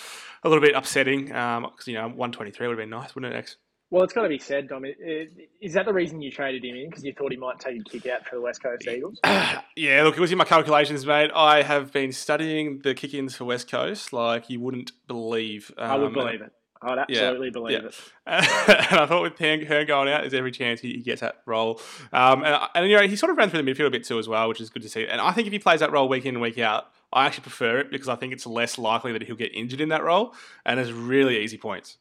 a 0.43 0.49
little 0.49 0.63
bit 0.63 0.73
upsetting. 0.75 1.25
Because 1.25 1.86
you 1.86 1.93
know, 1.93 2.09
one 2.09 2.32
twenty 2.32 2.49
three 2.49 2.67
would 2.67 2.73
have 2.80 2.82
been 2.82 2.89
nice, 2.89 3.13
wouldn't 3.13 3.32
it? 3.32 3.38
X? 3.38 3.57
Well, 3.89 4.03
it's 4.03 4.13
got 4.13 4.23
to 4.23 4.29
be 4.29 4.39
said, 4.39 4.67
Dom. 4.67 4.83
Is 4.85 5.73
that 5.73 5.85
the 5.85 5.93
reason 5.93 6.21
you 6.21 6.31
traded 6.31 6.65
him 6.65 6.75
in 6.75 6.89
because 6.89 7.03
you 7.03 7.13
thought 7.13 7.31
he 7.31 7.38
might 7.38 7.59
take 7.59 7.79
a 7.79 7.83
kick 7.83 8.05
out 8.07 8.27
for 8.27 8.35
the 8.35 8.41
West 8.41 8.61
Coast 8.61 8.85
Eagles? 8.88 9.19
yeah, 9.23 10.03
look, 10.03 10.17
it 10.17 10.19
was 10.19 10.31
in 10.31 10.38
my 10.38 10.43
calculations, 10.43 11.05
mate. 11.05 11.31
I 11.33 11.63
have 11.63 11.93
been 11.93 12.11
studying 12.11 12.79
the 12.79 12.93
kick-ins 12.93 13.35
for 13.35 13.45
West 13.45 13.69
Coast 13.69 14.11
like 14.11 14.49
you 14.49 14.59
wouldn't 14.59 14.91
believe. 15.07 15.71
Um, 15.77 15.91
I 15.91 15.97
would 15.97 16.13
believe 16.13 16.41
it. 16.41 16.51
I 16.81 16.91
I'd 16.91 16.99
absolutely 16.99 17.47
yeah, 17.47 17.51
believe 17.51 17.81
yeah. 17.81 17.88
it. 17.88 17.95
and 18.91 18.99
I 18.99 19.05
thought 19.05 19.23
with 19.23 19.39
Hurn 19.39 19.88
going 19.88 20.09
out, 20.09 20.21
there's 20.21 20.33
every 20.33 20.51
chance 20.51 20.81
he, 20.81 20.97
gets 20.97 21.21
that 21.21 21.38
role. 21.45 21.81
Um, 22.13 22.43
and, 22.43 22.59
and, 22.75 22.89
you 22.89 22.97
know, 22.97 23.07
he 23.07 23.15
sort 23.15 23.31
of 23.31 23.38
ran 23.38 23.49
through 23.49 23.63
the 23.63 23.71
midfield 23.71 23.88
a 23.88 23.91
bit 23.91 24.03
too 24.03 24.19
as 24.19 24.27
well, 24.27 24.47
which 24.49 24.61
is 24.61 24.69
good 24.69 24.83
to 24.83 24.89
see. 24.89 25.07
And 25.07 25.19
I 25.21 25.31
think 25.31 25.47
if 25.47 25.53
he 25.53 25.59
plays 25.59 25.79
that 25.79 25.91
role 25.91 26.07
week 26.07 26.25
in 26.25 26.35
and 26.35 26.41
week 26.41 26.59
out, 26.59 26.88
I 27.11 27.25
actually 27.25 27.43
prefer 27.43 27.79
it 27.79 27.89
because 27.89 28.09
I 28.09 28.15
think 28.15 28.33
it's 28.33 28.45
less 28.45 28.77
likely 28.77 29.13
that 29.13 29.23
he'll 29.23 29.35
get 29.35 29.55
injured 29.55 29.81
in 29.81 29.89
that 29.89 30.03
role, 30.03 30.35
and 30.65 30.79
it's 30.79 30.91
really 30.91 31.39
easy 31.39 31.57
points. 31.57 31.97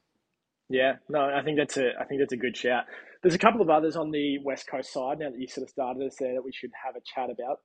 Yeah, 0.69 0.95
no, 1.09 1.21
I 1.21 1.43
think 1.43 1.59
that's 1.59 1.77
a 1.77 1.93
I 2.01 2.05
think 2.05 2.21
that's 2.21 2.33
a 2.33 2.37
good 2.37 2.57
shout. 2.57 2.85
There's 3.23 3.35
a 3.35 3.39
couple 3.39 3.61
of 3.61 3.71
others 3.71 3.97
on 3.97 4.11
the 4.11 4.39
West 4.39 4.67
Coast 4.69 4.93
side 4.93 5.21
now 5.21 5.31
that 5.31 5.39
you 5.39 5.47
sort 5.47 5.65
of 5.65 5.71
started 5.71 6.03
us 6.07 6.17
there 6.19 6.35
that 6.35 6.45
we 6.45 6.53
should 6.53 6.71
have 6.85 6.97
a 6.97 7.01
chat 7.05 7.31
about. 7.31 7.61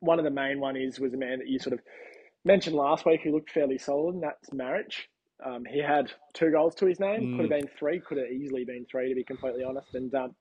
One 0.00 0.18
of 0.18 0.24
the 0.24 0.30
main 0.30 0.60
one 0.60 0.76
is 0.76 1.00
was 1.00 1.14
a 1.14 1.16
man 1.16 1.38
that 1.38 1.48
you 1.48 1.58
sort 1.58 1.72
of 1.72 1.80
mentioned 2.44 2.76
last 2.76 3.06
week 3.06 3.22
who 3.24 3.32
looked 3.32 3.50
fairly 3.50 3.78
solid, 3.78 4.14
and 4.14 4.22
that's 4.22 4.52
Marriage. 4.52 5.08
Um, 5.44 5.64
he 5.70 5.80
had 5.80 6.12
two 6.32 6.50
goals 6.50 6.74
to 6.76 6.86
his 6.86 7.00
name. 7.00 7.20
Mm. 7.20 7.36
Could 7.36 7.50
have 7.50 7.60
been 7.60 7.70
three. 7.78 8.00
Could 8.00 8.18
have 8.18 8.28
easily 8.28 8.64
been 8.64 8.86
three, 8.90 9.08
to 9.08 9.14
be 9.14 9.24
completely 9.24 9.64
honest. 9.64 9.94
And 9.94 10.14
um, 10.14 10.34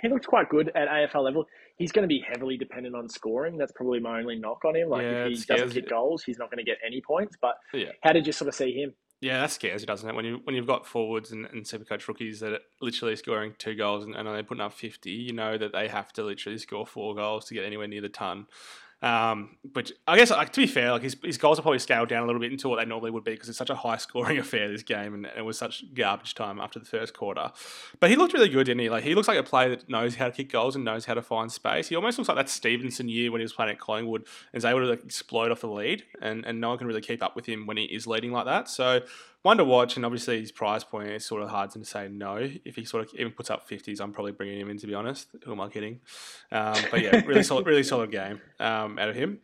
he 0.00 0.08
looked 0.08 0.26
quite 0.26 0.48
good 0.48 0.70
at 0.74 0.88
AFL 0.88 1.24
level. 1.24 1.46
He's 1.76 1.90
going 1.90 2.04
to 2.04 2.08
be 2.08 2.24
heavily 2.28 2.56
dependent 2.56 2.94
on 2.94 3.08
scoring. 3.08 3.56
That's 3.56 3.72
probably 3.72 3.98
my 3.98 4.20
only 4.20 4.36
knock 4.36 4.64
on 4.64 4.76
him. 4.76 4.88
Like 4.88 5.02
yeah, 5.02 5.24
if 5.24 5.38
he 5.38 5.44
doesn't 5.44 5.72
hit 5.72 5.88
goals, 5.88 6.22
he's 6.22 6.38
not 6.38 6.50
going 6.50 6.64
to 6.64 6.64
get 6.64 6.78
any 6.86 7.00
points. 7.04 7.36
But 7.40 7.54
yeah. 7.72 7.90
how 8.02 8.12
did 8.12 8.26
you 8.26 8.32
sort 8.32 8.48
of 8.48 8.54
see 8.54 8.72
him? 8.72 8.94
Yeah, 9.24 9.40
that 9.40 9.52
scares 9.52 9.80
you, 9.80 9.86
doesn't 9.86 10.06
it? 10.06 10.14
When 10.14 10.26
you 10.26 10.42
when 10.44 10.54
you've 10.54 10.66
got 10.66 10.86
forwards 10.86 11.32
and, 11.32 11.46
and 11.46 11.64
supercoach 11.64 12.08
rookies 12.08 12.40
that 12.40 12.52
are 12.52 12.58
literally 12.82 13.16
scoring 13.16 13.54
two 13.56 13.74
goals 13.74 14.04
and, 14.04 14.14
and 14.14 14.28
they're 14.28 14.42
putting 14.42 14.60
up 14.60 14.74
fifty, 14.74 15.12
you 15.12 15.32
know 15.32 15.56
that 15.56 15.72
they 15.72 15.88
have 15.88 16.12
to 16.12 16.22
literally 16.22 16.58
score 16.58 16.86
four 16.86 17.14
goals 17.14 17.46
to 17.46 17.54
get 17.54 17.64
anywhere 17.64 17.88
near 17.88 18.02
the 18.02 18.10
ton. 18.10 18.46
Um, 19.04 19.58
but 19.62 19.92
I 20.08 20.16
guess, 20.16 20.30
like, 20.30 20.50
to 20.54 20.62
be 20.62 20.66
fair, 20.66 20.92
like 20.92 21.02
his, 21.02 21.14
his 21.22 21.36
goals 21.36 21.58
are 21.58 21.62
probably 21.62 21.78
scaled 21.78 22.08
down 22.08 22.22
a 22.22 22.26
little 22.26 22.40
bit 22.40 22.50
into 22.50 22.70
what 22.70 22.78
they 22.78 22.86
normally 22.86 23.10
would 23.10 23.22
be 23.22 23.32
because 23.32 23.50
it's 23.50 23.58
such 23.58 23.68
a 23.68 23.74
high 23.74 23.96
scoring 23.98 24.38
affair 24.38 24.66
this 24.70 24.82
game, 24.82 25.12
and, 25.12 25.26
and, 25.26 25.36
it 25.36 25.42
was 25.42 25.58
such 25.58 25.84
garbage 25.92 26.34
time 26.34 26.58
after 26.58 26.78
the 26.78 26.86
first 26.86 27.12
quarter. 27.12 27.52
But 28.00 28.08
he 28.08 28.16
looked 28.16 28.32
really 28.32 28.48
good, 28.48 28.64
didn't 28.64 28.80
he? 28.80 28.88
Like 28.88 29.04
he 29.04 29.14
looks 29.14 29.28
like 29.28 29.38
a 29.38 29.42
player 29.42 29.68
that 29.68 29.90
knows 29.90 30.14
how 30.14 30.26
to 30.26 30.32
kick 30.32 30.50
goals 30.50 30.74
and 30.74 30.86
knows 30.86 31.04
how 31.04 31.12
to 31.12 31.20
find 31.20 31.52
space. 31.52 31.88
He 31.88 31.96
almost 31.96 32.16
looks 32.16 32.28
like 32.28 32.38
that 32.38 32.48
Stevenson 32.48 33.10
year 33.10 33.30
when 33.30 33.42
he 33.42 33.44
was 33.44 33.52
playing 33.52 33.72
at 33.72 33.78
Collingwood 33.78 34.22
and 34.22 34.58
is 34.58 34.64
able 34.64 34.80
to 34.80 34.86
like, 34.86 35.04
explode 35.04 35.52
off 35.52 35.60
the 35.60 35.68
lead, 35.68 36.04
and, 36.22 36.46
and 36.46 36.58
no 36.58 36.70
one 36.70 36.78
can 36.78 36.86
really 36.86 37.02
keep 37.02 37.22
up 37.22 37.36
with 37.36 37.44
him 37.44 37.66
when 37.66 37.76
he 37.76 37.84
is 37.84 38.06
leading 38.06 38.32
like 38.32 38.46
that. 38.46 38.70
So 38.70 39.00
one 39.44 39.58
to 39.58 39.64
watch, 39.64 39.96
and 39.96 40.06
obviously 40.06 40.40
his 40.40 40.50
price 40.50 40.84
point 40.84 41.10
is 41.10 41.24
sort 41.24 41.42
of 41.42 41.50
hard 41.50 41.70
to 41.72 41.84
say 41.84 42.08
no. 42.08 42.48
If 42.64 42.76
he 42.76 42.86
sort 42.86 43.04
of 43.04 43.14
even 43.14 43.30
puts 43.30 43.50
up 43.50 43.68
fifties, 43.68 44.00
I'm 44.00 44.10
probably 44.10 44.32
bringing 44.32 44.58
him 44.58 44.70
in. 44.70 44.78
To 44.78 44.86
be 44.86 44.94
honest, 44.94 45.28
who 45.44 45.52
am 45.52 45.60
I 45.60 45.68
kidding? 45.68 46.00
Um, 46.50 46.76
but 46.90 47.02
yeah, 47.02 47.20
really 47.26 47.42
solid, 47.44 47.66
really 47.66 47.82
solid 47.82 48.10
game 48.10 48.40
um, 48.58 48.98
out 48.98 49.10
of 49.10 49.16
him. 49.16 49.40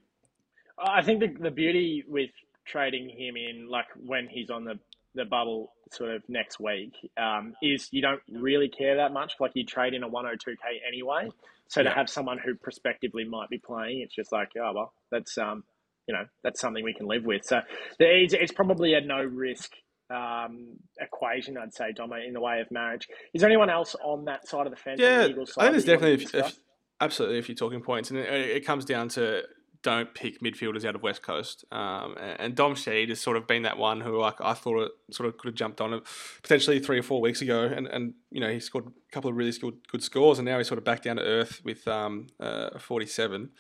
I 0.83 1.03
think 1.03 1.21
the 1.21 1.29
the 1.39 1.51
beauty 1.51 2.03
with 2.09 2.31
trading 2.65 3.11
him 3.11 3.37
in, 3.37 3.69
like 3.69 3.85
when 4.03 4.27
he's 4.27 4.49
on 4.49 4.65
the 4.65 4.79
the 5.15 5.27
bubble 5.27 5.73
sort 5.93 6.13
of 6.15 6.23
next 6.31 6.59
week, 6.59 6.95
um, 7.19 7.53
is 7.63 7.89
you 7.91 8.01
don't 8.01 8.23
really 8.33 8.71
care 8.71 8.97
that 8.97 9.13
much. 9.13 9.35
Like 9.39 9.53
you 9.55 9.67
trade 9.67 9.93
in 9.93 10.03
a 10.03 10.09
102k 10.09 10.57
anyway. 10.89 11.29
So 11.69 11.83
yeah. 11.83 11.91
to 11.91 11.95
have 11.95 12.09
someone 12.09 12.39
who 12.39 12.55
prospectively 12.55 13.25
might 13.25 13.51
be 13.51 13.59
playing, 13.59 14.01
it's 14.01 14.15
just 14.15 14.33
like, 14.33 14.53
oh 14.57 14.73
well, 14.75 14.93
that's 15.11 15.37
um, 15.37 15.63
you 16.09 16.15
know, 16.15 16.25
that's 16.43 16.59
something 16.59 16.83
we 16.83 16.95
can 16.95 17.07
live 17.07 17.27
with. 17.27 17.45
So 17.45 17.61
it's, 17.99 18.33
it's 18.33 18.53
probably 18.53 18.95
a 18.95 19.03
no 19.03 19.23
risk 19.23 19.73
um, 20.11 20.77
equation, 21.01 21.57
I'd 21.57 21.75
say, 21.75 21.93
Dom, 21.93 22.13
in 22.13 22.33
the 22.33 22.41
way 22.41 22.61
of 22.61 22.71
marriage. 22.71 23.09
Is 23.33 23.41
there 23.41 23.51
anyone 23.51 23.71
else 23.71 23.95
on 24.03 24.25
that 24.27 24.49
side 24.49 24.67
of 24.67 24.73
the 24.73 24.77
fence? 24.77 25.01
Yeah, 25.01 25.29
the 25.29 25.47
I 25.57 25.65
think 25.65 25.73
there's 25.73 25.85
definitely 25.85 26.25
if, 26.25 26.35
if, 26.35 26.59
absolutely 27.01 27.39
a 27.39 27.43
few 27.43 27.55
talking 27.55 27.81
points, 27.81 28.11
and 28.11 28.19
it, 28.19 28.29
it, 28.29 28.67
comes 28.67 28.85
down 28.85 29.09
to 29.11 29.43
don't 29.83 30.13
pick 30.15 30.41
midfielders 30.43 30.85
out 30.85 30.95
of 30.95 31.03
West 31.03 31.23
Coast. 31.23 31.65
Um, 31.73 32.15
and 32.19 32.55
Dom 32.55 32.75
Sheed 32.75 33.09
has 33.09 33.21
sort 33.21 33.37
of 33.37 33.47
been 33.47 33.63
that 33.63 33.79
one 33.79 34.01
who, 34.01 34.19
like, 34.21 34.41
I 34.41 34.53
thought 34.53 34.83
it 34.83 34.93
sort 35.11 35.29
of 35.29 35.39
could 35.39 35.49
have 35.49 35.55
jumped 35.55 35.81
on 35.81 35.95
it 35.95 36.03
potentially 36.43 36.81
three 36.81 36.99
or 36.99 37.03
four 37.03 37.21
weeks 37.21 37.41
ago, 37.41 37.63
and, 37.63 37.87
and 37.87 38.15
you 38.31 38.41
know 38.41 38.51
he 38.51 38.61
scored 38.61 38.87
a 38.87 39.13
couple 39.13 39.31
of 39.31 39.37
really 39.37 39.53
good 39.53 39.79
good 39.91 40.03
scores, 40.03 40.39
and 40.39 40.47
now 40.47 40.59
he's 40.59 40.69
sort 40.69 40.79
of 40.79 40.85
back 40.85 41.03
down 41.03 41.17
to 41.17 41.23
earth 41.23 41.63
with 41.65 41.87
um, 41.89 42.27
uh, 42.39 42.79
47. 42.79 43.51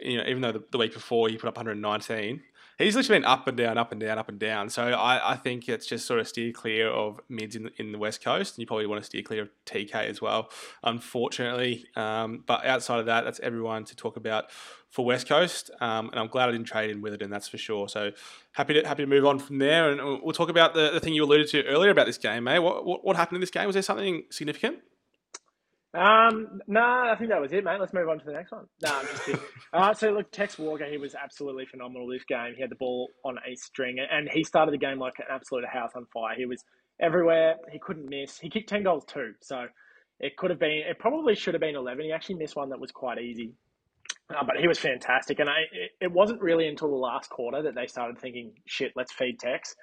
You 0.00 0.18
know, 0.18 0.24
even 0.28 0.42
though 0.42 0.52
the, 0.52 0.62
the 0.70 0.78
week 0.78 0.94
before 0.94 1.28
he 1.28 1.36
put 1.36 1.48
up 1.48 1.56
119 1.56 2.42
he's 2.78 2.94
literally 2.94 3.20
been 3.20 3.28
up 3.28 3.46
and 3.46 3.56
down, 3.56 3.76
up 3.76 3.92
and 3.92 4.00
down, 4.00 4.18
up 4.18 4.28
and 4.28 4.38
down. 4.38 4.70
So 4.70 4.84
I, 4.84 5.32
I 5.32 5.36
think 5.36 5.68
it's 5.68 5.86
just 5.86 6.06
sort 6.06 6.20
of 6.20 6.28
steer 6.28 6.52
clear 6.52 6.88
of 6.88 7.20
mids 7.28 7.56
in, 7.56 7.70
in 7.76 7.92
the 7.92 7.98
West 7.98 8.22
Coast, 8.22 8.54
and 8.54 8.62
you 8.62 8.66
probably 8.66 8.86
want 8.86 9.02
to 9.02 9.06
steer 9.06 9.22
clear 9.22 9.42
of 9.42 9.50
TK 9.66 9.94
as 9.94 10.22
well, 10.22 10.50
unfortunately. 10.82 11.86
Um, 11.96 12.44
but 12.46 12.64
outside 12.64 13.00
of 13.00 13.06
that, 13.06 13.24
that's 13.24 13.40
everyone 13.40 13.84
to 13.86 13.96
talk 13.96 14.16
about 14.16 14.50
for 14.90 15.04
West 15.04 15.28
Coast, 15.28 15.70
um, 15.80 16.08
and 16.10 16.18
I'm 16.18 16.28
glad 16.28 16.48
I 16.48 16.52
didn't 16.52 16.66
trade 16.66 16.90
in 16.90 17.02
with 17.02 17.12
it, 17.12 17.20
and 17.20 17.32
that's 17.32 17.48
for 17.48 17.58
sure. 17.58 17.88
So 17.88 18.12
happy 18.52 18.74
to 18.74 18.86
happy 18.86 19.02
to 19.02 19.08
move 19.08 19.26
on 19.26 19.38
from 19.38 19.58
there, 19.58 19.90
and 19.90 20.22
we'll 20.22 20.32
talk 20.32 20.48
about 20.48 20.72
the, 20.74 20.90
the 20.90 21.00
thing 21.00 21.12
you 21.12 21.24
alluded 21.24 21.48
to 21.48 21.64
earlier 21.64 21.90
about 21.90 22.06
this 22.06 22.18
game, 22.18 22.44
mate. 22.44 22.60
What, 22.60 22.86
what, 22.86 23.04
what 23.04 23.16
happened 23.16 23.36
in 23.36 23.40
this 23.40 23.50
game? 23.50 23.66
Was 23.66 23.74
there 23.74 23.82
something 23.82 24.24
significant? 24.30 24.78
Um, 25.94 26.60
no, 26.66 26.80
nah, 26.80 27.12
I 27.12 27.16
think 27.16 27.30
that 27.30 27.40
was 27.40 27.52
it, 27.52 27.64
mate. 27.64 27.80
Let's 27.80 27.94
move 27.94 28.08
on 28.08 28.18
to 28.18 28.24
the 28.24 28.32
next 28.32 28.52
one. 28.52 28.66
No, 28.82 28.90
nah, 28.90 28.98
I'm 28.98 29.06
just 29.06 29.24
kidding. 29.24 29.40
uh, 29.72 29.94
so 29.94 30.10
look, 30.10 30.30
Tex 30.30 30.58
Walker, 30.58 30.84
he 30.84 30.98
was 30.98 31.14
absolutely 31.14 31.64
phenomenal 31.64 32.06
this 32.06 32.24
game. 32.24 32.52
He 32.54 32.60
had 32.60 32.70
the 32.70 32.76
ball 32.76 33.08
on 33.24 33.36
a 33.38 33.56
string, 33.56 33.96
and 33.98 34.28
he 34.30 34.44
started 34.44 34.72
the 34.72 34.78
game 34.78 34.98
like 34.98 35.14
an 35.18 35.24
absolute 35.30 35.64
house 35.66 35.92
on 35.94 36.04
fire. 36.12 36.34
He 36.36 36.44
was 36.44 36.62
everywhere. 37.00 37.56
He 37.72 37.78
couldn't 37.78 38.08
miss. 38.08 38.38
He 38.38 38.50
kicked 38.50 38.68
ten 38.68 38.82
goals 38.82 39.06
too, 39.06 39.32
so 39.40 39.66
it 40.20 40.36
could 40.36 40.50
have 40.50 40.60
been. 40.60 40.82
It 40.88 40.98
probably 40.98 41.34
should 41.34 41.54
have 41.54 41.62
been 41.62 41.76
eleven. 41.76 42.04
He 42.04 42.12
actually 42.12 42.36
missed 42.36 42.56
one 42.56 42.68
that 42.68 42.80
was 42.80 42.90
quite 42.90 43.18
easy. 43.18 43.54
Uh, 44.30 44.44
but 44.44 44.56
he 44.58 44.68
was 44.68 44.78
fantastic, 44.78 45.38
and 45.38 45.48
I, 45.48 45.60
it, 45.72 45.90
it 46.02 46.12
wasn't 46.12 46.42
really 46.42 46.68
until 46.68 46.90
the 46.90 46.96
last 46.96 47.30
quarter 47.30 47.62
that 47.62 47.74
they 47.74 47.86
started 47.86 48.18
thinking, 48.18 48.52
"Shit, 48.66 48.92
let's 48.94 49.12
feed 49.12 49.38
Tex." 49.38 49.74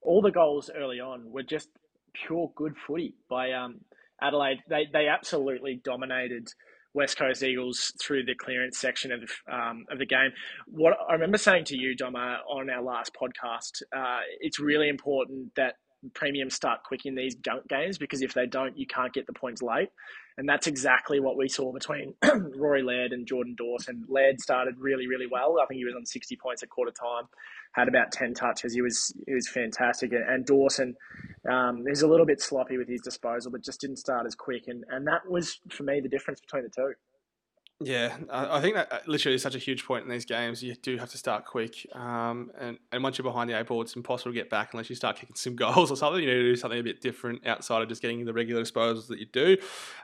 All 0.00 0.22
the 0.22 0.30
goals 0.30 0.70
early 0.74 0.98
on 0.98 1.30
were 1.30 1.42
just 1.42 1.68
pure 2.14 2.50
good 2.56 2.74
footy 2.86 3.14
by 3.28 3.52
um, 3.52 3.80
Adelaide, 4.22 4.58
they, 4.68 4.86
they 4.92 5.08
absolutely 5.08 5.80
dominated 5.84 6.48
West 6.94 7.16
Coast 7.16 7.42
Eagles 7.42 7.92
through 8.00 8.24
the 8.24 8.34
clearance 8.34 8.78
section 8.78 9.12
of 9.12 9.20
the, 9.20 9.54
um, 9.54 9.84
of 9.90 9.98
the 9.98 10.06
game. 10.06 10.30
What 10.66 10.94
I 11.08 11.14
remember 11.14 11.38
saying 11.38 11.64
to 11.66 11.76
you, 11.76 11.96
Doma, 11.96 12.36
on 12.48 12.70
our 12.70 12.82
last 12.82 13.12
podcast, 13.20 13.82
uh, 13.96 14.20
it's 14.40 14.60
really 14.60 14.88
important 14.88 15.54
that 15.56 15.74
premiums 16.14 16.54
start 16.54 16.82
quick 16.84 17.06
in 17.06 17.14
these 17.14 17.34
junk 17.36 17.68
games 17.68 17.98
because 17.98 18.22
if 18.22 18.34
they 18.34 18.46
don't, 18.46 18.76
you 18.76 18.86
can't 18.86 19.12
get 19.12 19.26
the 19.26 19.32
points 19.32 19.62
late. 19.62 19.88
And 20.38 20.48
that's 20.48 20.66
exactly 20.66 21.20
what 21.20 21.36
we 21.36 21.48
saw 21.48 21.72
between 21.72 22.14
Rory 22.56 22.82
Laird 22.82 23.12
and 23.12 23.26
Jordan 23.26 23.54
Dawson. 23.56 24.04
Laird 24.08 24.40
started 24.40 24.76
really, 24.78 25.06
really 25.06 25.26
well. 25.30 25.58
I 25.62 25.66
think 25.66 25.78
he 25.78 25.84
was 25.84 25.94
on 25.94 26.06
60 26.06 26.36
points 26.36 26.62
at 26.62 26.70
quarter 26.70 26.90
time, 26.92 27.24
had 27.72 27.88
about 27.88 28.12
10 28.12 28.34
touches. 28.34 28.72
He 28.72 28.80
was 28.80 29.12
he 29.26 29.34
was 29.34 29.48
fantastic. 29.48 30.12
And 30.12 30.46
Dawson 30.46 30.96
um, 31.50 31.84
is 31.86 32.02
a 32.02 32.08
little 32.08 32.26
bit 32.26 32.40
sloppy 32.40 32.78
with 32.78 32.88
his 32.88 33.02
disposal, 33.02 33.52
but 33.52 33.62
just 33.62 33.80
didn't 33.80 33.98
start 33.98 34.26
as 34.26 34.34
quick. 34.34 34.68
And, 34.68 34.84
and 34.88 35.06
that 35.06 35.28
was, 35.28 35.60
for 35.70 35.82
me, 35.82 36.00
the 36.00 36.08
difference 36.08 36.40
between 36.40 36.62
the 36.64 36.70
two. 36.70 36.94
Yeah, 37.80 38.16
I 38.30 38.60
think 38.60 38.76
that 38.76 38.92
uh, 38.92 38.98
literally 39.06 39.34
is 39.34 39.42
such 39.42 39.56
a 39.56 39.58
huge 39.58 39.84
point 39.84 40.04
in 40.04 40.10
these 40.10 40.24
games. 40.24 40.62
You 40.62 40.74
do 40.76 40.98
have 40.98 41.10
to 41.10 41.18
start 41.18 41.44
quick, 41.44 41.84
um, 41.94 42.52
and 42.56 42.78
and 42.92 43.02
once 43.02 43.18
you're 43.18 43.24
behind 43.24 43.50
the 43.50 43.58
eight 43.58 43.66
ball, 43.66 43.82
it's 43.82 43.96
impossible 43.96 44.30
to 44.30 44.38
get 44.38 44.48
back 44.48 44.72
unless 44.72 44.88
you 44.88 44.94
start 44.94 45.16
kicking 45.16 45.34
some 45.34 45.56
goals 45.56 45.90
or 45.90 45.96
something. 45.96 46.22
You 46.22 46.28
need 46.28 46.34
to 46.34 46.42
do 46.42 46.56
something 46.56 46.78
a 46.78 46.82
bit 46.82 47.00
different 47.00 47.44
outside 47.44 47.82
of 47.82 47.88
just 47.88 48.00
getting 48.00 48.24
the 48.24 48.32
regular 48.32 48.62
disposals 48.62 49.08
that 49.08 49.18
you 49.18 49.26
do. 49.26 49.56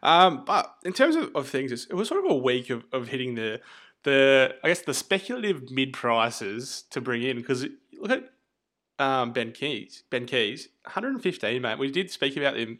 Um, 0.03 0.45
but 0.45 0.75
in 0.85 0.93
terms 0.93 1.15
of, 1.15 1.35
of 1.37 1.49
things, 1.49 1.71
it 1.71 1.95
was 1.95 2.09
sort 2.09 2.25
of 2.25 2.31
a 2.33 2.37
week 2.37 2.71
of, 2.71 2.85
of 2.93 3.09
hitting 3.09 3.37
the 3.37 3.61
the 4.03 4.57
I 4.65 4.69
guess 4.69 4.83
the 4.83 4.95
speculative 4.95 5.71
mid 5.71 5.93
prices 5.93 6.85
to 6.91 7.01
bring 7.01 7.23
in 7.23 7.37
because 7.37 7.65
look 8.01 8.11
at 8.11 8.31
um, 8.99 9.33
Ben 9.33 9.53
Keays, 9.53 10.03
Ben 10.11 10.27
Keays, 10.27 10.67
115, 10.83 11.63
mate. 11.63 11.79
We 11.79 11.91
did 11.91 12.11
speak 12.11 12.37
about 12.37 12.57
him 12.57 12.79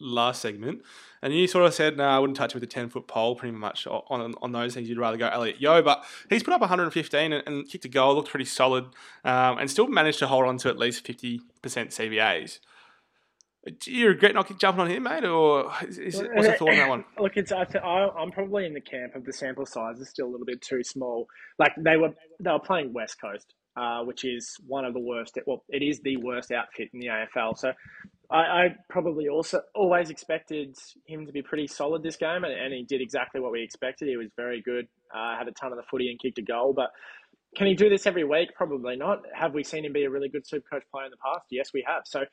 last 0.00 0.42
segment, 0.42 0.82
and 1.26 1.34
you 1.34 1.48
sort 1.48 1.66
of 1.66 1.74
said, 1.74 1.96
"No, 1.96 2.04
I 2.04 2.20
wouldn't 2.20 2.36
touch 2.36 2.54
with 2.54 2.62
a 2.62 2.68
ten 2.68 2.88
foot 2.88 3.08
pole." 3.08 3.34
Pretty 3.34 3.56
much 3.56 3.84
on 3.88 4.34
on 4.40 4.52
those 4.52 4.74
things, 4.74 4.88
you'd 4.88 4.98
rather 4.98 5.16
go 5.16 5.26
Elliot 5.26 5.60
Yeo. 5.60 5.82
but 5.82 6.04
he's 6.30 6.44
put 6.44 6.54
up 6.54 6.60
115 6.60 7.32
and, 7.32 7.42
and 7.46 7.68
kicked 7.68 7.84
a 7.84 7.88
goal, 7.88 8.14
looked 8.14 8.30
pretty 8.30 8.44
solid, 8.44 8.84
um, 9.24 9.58
and 9.58 9.68
still 9.68 9.88
managed 9.88 10.20
to 10.20 10.28
hold 10.28 10.44
on 10.44 10.56
to 10.58 10.68
at 10.68 10.78
least 10.78 11.04
50 11.04 11.40
percent 11.62 11.90
CBAs. 11.90 12.60
Do 13.80 13.92
you 13.92 14.06
regret 14.06 14.34
not 14.34 14.56
jumping 14.60 14.82
on 14.82 14.88
him, 14.88 15.02
mate, 15.02 15.24
or 15.24 15.72
is, 15.88 15.98
is, 15.98 16.22
what's 16.34 16.46
the 16.46 16.52
thought 16.52 16.68
on 16.68 16.76
that 16.76 16.88
one? 16.88 17.04
Look, 17.18 17.36
it's 17.36 17.50
I, 17.50 17.64
I'm 18.16 18.30
probably 18.30 18.64
in 18.64 18.74
the 18.74 18.80
camp 18.80 19.16
of 19.16 19.24
the 19.24 19.32
sample 19.32 19.66
size 19.66 19.98
is 19.98 20.08
still 20.08 20.26
a 20.26 20.30
little 20.30 20.46
bit 20.46 20.62
too 20.62 20.84
small. 20.84 21.26
Like 21.58 21.72
they 21.76 21.96
were 21.96 22.14
they 22.38 22.52
were 22.52 22.60
playing 22.60 22.92
West 22.92 23.20
Coast, 23.20 23.54
uh, 23.76 24.04
which 24.04 24.24
is 24.24 24.56
one 24.68 24.84
of 24.84 24.94
the 24.94 25.00
worst. 25.00 25.36
Well, 25.46 25.64
it 25.68 25.82
is 25.82 26.00
the 26.00 26.16
worst 26.18 26.52
outfit 26.52 26.90
in 26.94 27.00
the 27.00 27.08
AFL. 27.08 27.58
So 27.58 27.72
I, 28.30 28.36
I, 28.36 28.68
probably 28.88 29.28
also 29.28 29.60
always 29.74 30.10
expected 30.10 30.76
him 31.06 31.26
to 31.26 31.32
be 31.32 31.42
pretty 31.42 31.66
solid 31.66 32.02
this 32.02 32.16
game, 32.16 32.44
and, 32.44 32.52
and 32.52 32.72
he 32.72 32.82
did 32.82 33.00
exactly 33.00 33.40
what 33.40 33.52
we 33.52 33.62
expected. 33.62 34.08
He 34.08 34.16
was 34.16 34.28
very 34.36 34.62
good, 34.62 34.88
uh, 35.14 35.36
had 35.38 35.48
a 35.48 35.52
ton 35.52 35.72
of 35.72 35.76
the 35.76 35.84
footy 35.90 36.10
and 36.10 36.18
kicked 36.18 36.38
a 36.38 36.42
goal. 36.42 36.72
But 36.74 36.90
can 37.56 37.66
he 37.66 37.74
do 37.74 37.88
this 37.88 38.06
every 38.06 38.24
week? 38.24 38.50
Probably 38.54 38.96
not. 38.96 39.22
Have 39.34 39.54
we 39.54 39.64
seen 39.64 39.84
him 39.84 39.92
be 39.92 40.04
a 40.04 40.10
really 40.10 40.28
good 40.28 40.46
super 40.46 40.66
coach 40.70 40.82
player 40.92 41.06
in 41.06 41.10
the 41.10 41.16
past? 41.24 41.46
Yes, 41.50 41.70
we 41.72 41.84
have. 41.86 42.02
So 42.04 42.24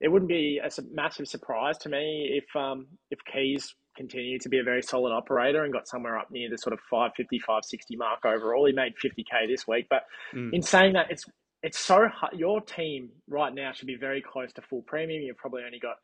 it 0.00 0.08
wouldn't 0.08 0.28
be 0.28 0.60
a 0.62 0.70
massive 0.92 1.28
surprise 1.28 1.78
to 1.78 1.88
me 1.88 2.30
if 2.32 2.44
um, 2.60 2.86
if 3.10 3.20
Keays 3.32 3.74
continued 3.96 4.40
to 4.40 4.48
be 4.48 4.58
a 4.58 4.62
very 4.62 4.82
solid 4.82 5.12
operator 5.12 5.64
and 5.64 5.72
got 5.72 5.86
somewhere 5.86 6.18
up 6.18 6.30
near 6.30 6.48
the 6.50 6.56
sort 6.56 6.72
of 6.72 6.80
550, 6.90 7.38
560 7.40 7.96
mark 7.96 8.24
overall. 8.24 8.66
He 8.66 8.72
made 8.72 8.94
50k 9.02 9.48
this 9.48 9.68
week, 9.68 9.86
but 9.90 10.04
mm. 10.34 10.50
in 10.52 10.62
saying 10.62 10.94
that, 10.94 11.10
it's 11.10 11.24
it's 11.62 11.78
so 11.78 12.08
hard. 12.08 12.34
Your 12.34 12.60
team 12.60 13.10
right 13.28 13.54
now 13.54 13.72
should 13.72 13.86
be 13.86 13.96
very 13.96 14.20
close 14.22 14.52
to 14.54 14.62
full 14.62 14.82
premium. 14.82 15.22
You've 15.22 15.36
probably 15.36 15.62
only 15.64 15.78
got, 15.78 15.96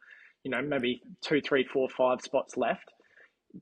you 0.44 0.50
know, 0.50 0.62
maybe 0.62 1.02
two, 1.20 1.40
three, 1.40 1.64
four, 1.64 1.88
five 1.88 2.20
spots 2.20 2.56
left. 2.56 2.92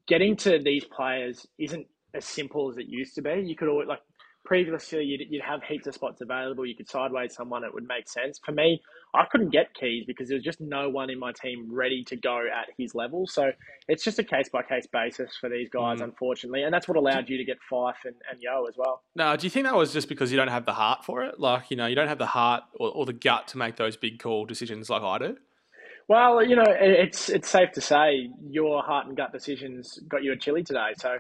Getting 0.07 0.37
to 0.39 0.59
these 0.59 0.85
players 0.85 1.47
isn't 1.59 1.87
as 2.15 2.25
simple 2.25 2.71
as 2.71 2.77
it 2.77 2.87
used 2.87 3.15
to 3.15 3.23
be. 3.23 3.43
You 3.45 3.57
could 3.57 3.69
always 3.69 3.89
like 3.89 4.01
previously 4.47 5.05
you'd, 5.05 5.21
you'd 5.29 5.43
have 5.43 5.63
heaps 5.63 5.87
of 5.87 5.95
spots 5.95 6.23
available. 6.23 6.65
You 6.65 6.75
could 6.75 6.89
sideways 6.89 7.35
someone, 7.35 7.65
it 7.65 7.75
would 7.75 7.87
make 7.87 8.09
sense. 8.09 8.41
For 8.45 8.53
me, 8.53 8.81
I 9.15 9.25
couldn't 9.31 9.51
get 9.51 9.75
Keays 9.75 10.07
because 10.07 10.29
there 10.29 10.37
was 10.37 10.45
just 10.45 10.61
no 10.61 10.89
one 10.89 11.11
in 11.11 11.19
my 11.19 11.33
team 11.33 11.67
ready 11.71 12.05
to 12.05 12.17
go 12.17 12.39
at 12.39 12.69
his 12.79 12.95
level. 12.95 13.27
So 13.27 13.51
it's 13.89 14.05
just 14.05 14.19
a 14.19 14.25
case 14.25 14.49
by 14.49 14.63
case 14.63 14.87
basis 14.91 15.37
for 15.39 15.49
these 15.49 15.69
guys, 15.69 16.01
mm. 16.01 16.05
unfortunately. 16.05 16.63
And 16.63 16.73
that's 16.73 16.89
what 16.89 16.97
allowed 16.97 17.29
you 17.29 17.37
to 17.37 17.45
get 17.45 17.59
Fyfe 17.71 18.05
and, 18.05 18.15
and 18.31 18.41
Yeo 18.41 18.65
as 18.67 18.75
well. 18.77 19.03
No, 19.15 19.37
do 19.37 19.45
you 19.47 19.51
think 19.51 19.67
that 19.67 19.77
was 19.77 19.93
just 19.93 20.09
because 20.09 20.31
you 20.31 20.37
don't 20.37 20.49
have 20.49 20.65
the 20.65 20.75
heart 20.75 21.05
for 21.05 21.25
it? 21.25 21.39
Like, 21.39 21.71
you 21.71 21.77
know, 21.77 21.87
you 21.87 21.95
don't 21.95 22.09
have 22.09 22.19
the 22.19 22.27
heart 22.27 22.63
or, 22.79 22.91
or 22.91 23.07
the 23.07 23.13
gut 23.13 23.49
to 23.49 23.59
make 23.59 23.77
those 23.77 23.97
big 23.97 24.19
call 24.19 24.47
decisions 24.47 24.89
like 24.89 25.03
I 25.03 25.19
do? 25.19 25.37
Well, 26.09 26.47
you 26.47 26.55
know, 26.55 26.65
it's 26.69 27.29
it's 27.29 27.49
safe 27.49 27.73
to 27.73 27.81
say 27.81 28.31
your 28.49 28.81
heart 28.81 29.09
and 29.09 29.17
gut 29.17 29.33
decisions 29.33 29.99
got 30.09 30.23
you 30.23 30.33
a 30.33 30.37
chili 30.37 30.63
today. 30.63 30.93
So 30.97 31.19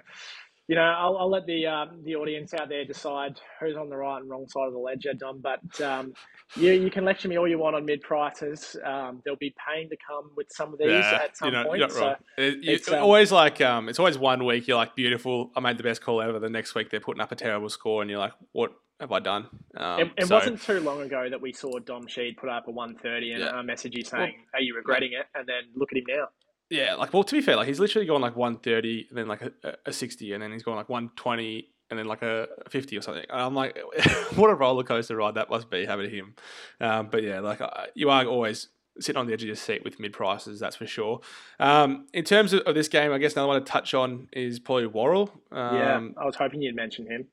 you 0.69 0.75
know, 0.75 0.83
I'll, 0.83 1.17
I'll 1.17 1.31
let 1.31 1.47
the 1.47 1.67
um, 1.67 2.03
the 2.03 2.17
audience 2.17 2.53
out 2.53 2.69
there 2.69 2.85
decide 2.85 3.41
who's 3.61 3.77
on 3.77 3.89
the 3.89 3.97
right 3.97 4.21
and 4.21 4.29
wrong 4.29 4.49
side 4.49 4.67
of 4.67 4.73
the 4.73 4.79
ledger, 4.79 5.15
Dom. 5.15 5.41
But 5.41 5.81
um, 5.81 6.13
you 6.57 6.73
you 6.73 6.91
can 6.91 7.05
lecture 7.05 7.29
me 7.29 7.39
all 7.39 7.47
you 7.47 7.59
want 7.59 7.77
on 7.77 7.85
mid 7.85 8.01
prices. 8.01 8.77
Um, 8.85 9.23
there'll 9.25 9.39
be 9.39 9.55
pain 9.65 9.89
to 9.91 9.97
come 10.05 10.31
with 10.37 10.49
some 10.51 10.73
of 10.73 10.81
these 10.81 10.89
yeah, 10.89 11.21
at 11.23 11.37
some 11.37 11.49
you 11.49 11.53
know, 11.55 11.65
point. 11.65 11.93
So 11.93 12.17
it, 12.37 12.59
it's 12.63 12.91
um, 12.91 13.03
always 13.03 13.31
like 13.31 13.61
um, 13.61 13.89
it's 13.89 14.01
always 14.01 14.19
one 14.19 14.45
week 14.45 14.67
you're 14.67 14.77
like 14.77 14.97
beautiful. 14.97 15.53
I 15.55 15.61
made 15.61 15.79
the 15.79 15.85
best 15.85 16.03
call 16.03 16.21
ever. 16.21 16.41
The 16.41 16.51
next 16.51 16.75
week 16.75 16.91
they're 16.91 17.01
putting 17.01 17.21
up 17.21 17.31
a 17.31 17.37
terrible 17.37 17.69
score, 17.69 18.03
and 18.03 18.11
you're 18.11 18.21
like, 18.21 18.35
what 18.51 18.73
have 18.99 19.13
I 19.13 19.21
done? 19.21 19.47
Um, 19.77 20.01
it, 20.01 20.13
it 20.17 20.27
so, 20.27 20.35
wasn't 20.35 20.61
too 20.61 20.81
long 20.81 21.01
ago 21.01 21.29
that 21.31 21.41
we 21.41 21.53
saw 21.53 21.79
Dom 21.79 22.09
Sheed 22.09 22.39
put 22.39 22.49
up 22.49 22.67
a 22.67 22.73
130 22.73 23.33
and 23.33 23.41
yeah. 23.41 23.61
a 23.61 23.63
message 23.63 23.95
you 23.95 24.05
saying, 24.05 24.35
well, 24.37 24.61
"Are 24.61 24.61
you 24.61 24.75
regretting 24.75 25.13
it?" 25.13 25.27
And 25.37 25.47
then 25.47 25.63
look 25.77 25.91
at 25.93 25.99
him 25.99 26.05
now. 26.09 26.29
Yeah, 26.71 26.95
like 26.95 27.13
well, 27.13 27.23
to 27.23 27.35
be 27.35 27.41
fair, 27.41 27.57
like 27.57 27.69
he's 27.69 27.81
literally 27.81 28.07
gone 28.07 28.21
like 28.21 28.37
one 28.37 28.59
thirty, 28.59 29.07
and 29.09 29.19
then 29.19 29.29
like 29.29 29.43
a, 29.43 29.77
a 29.87 29.93
sixty, 29.93 30.33
and 30.33 30.43
then 30.43 30.53
he's 30.53 30.63
gone 30.63 30.77
like 30.77 30.89
one 30.89 31.11
twenty, 31.15 31.69
and 31.91 31.99
then 31.99 32.07
like 32.07 32.23
a 32.23 32.49
fifty 32.69 32.97
or 32.97 33.03
something. 33.03 33.25
And 33.31 33.41
I'm 33.41 33.55
like, 33.55 33.79
what 34.35 34.51
a 34.51 34.55
roller 34.55 34.83
coaster 34.83 35.17
ride 35.17 35.35
that 35.35 35.49
must 35.49 35.71
be 35.71 35.87
having 35.87 36.11
him. 36.11 36.35
Um, 36.81 37.09
but 37.09 37.23
yeah, 37.23 37.41
like 37.41 37.61
you 37.95 38.11
are 38.11 38.25
always 38.25 38.69
sitting 38.99 39.19
on 39.19 39.27
the 39.27 39.33
edge 39.33 39.43
of 39.43 39.47
your 39.47 39.57
seat 39.57 39.85
with 39.85 40.01
mid 40.01 40.13
prices, 40.13 40.61
that's 40.61 40.77
for 40.77 40.87
sure. 40.87 41.21
Um, 41.61 42.07
in 42.13 42.25
terms 42.25 42.53
of, 42.53 42.63
of, 42.63 42.75
this 42.75 42.89
game, 42.89 43.13
I 43.13 43.19
guess 43.19 43.35
another 43.35 43.49
one 43.49 43.61
to 43.61 43.65
touch 43.65 43.95
on 43.95 44.29
is 44.33 44.59
probably 44.59 44.87
Worrell. 44.87 45.31
Um, 45.53 45.77
yeah, 45.77 46.01
I 46.17 46.25
was 46.25 46.37
hoping 46.37 46.63
you'd 46.63 46.77
mention 46.77 47.07
him. 47.07 47.27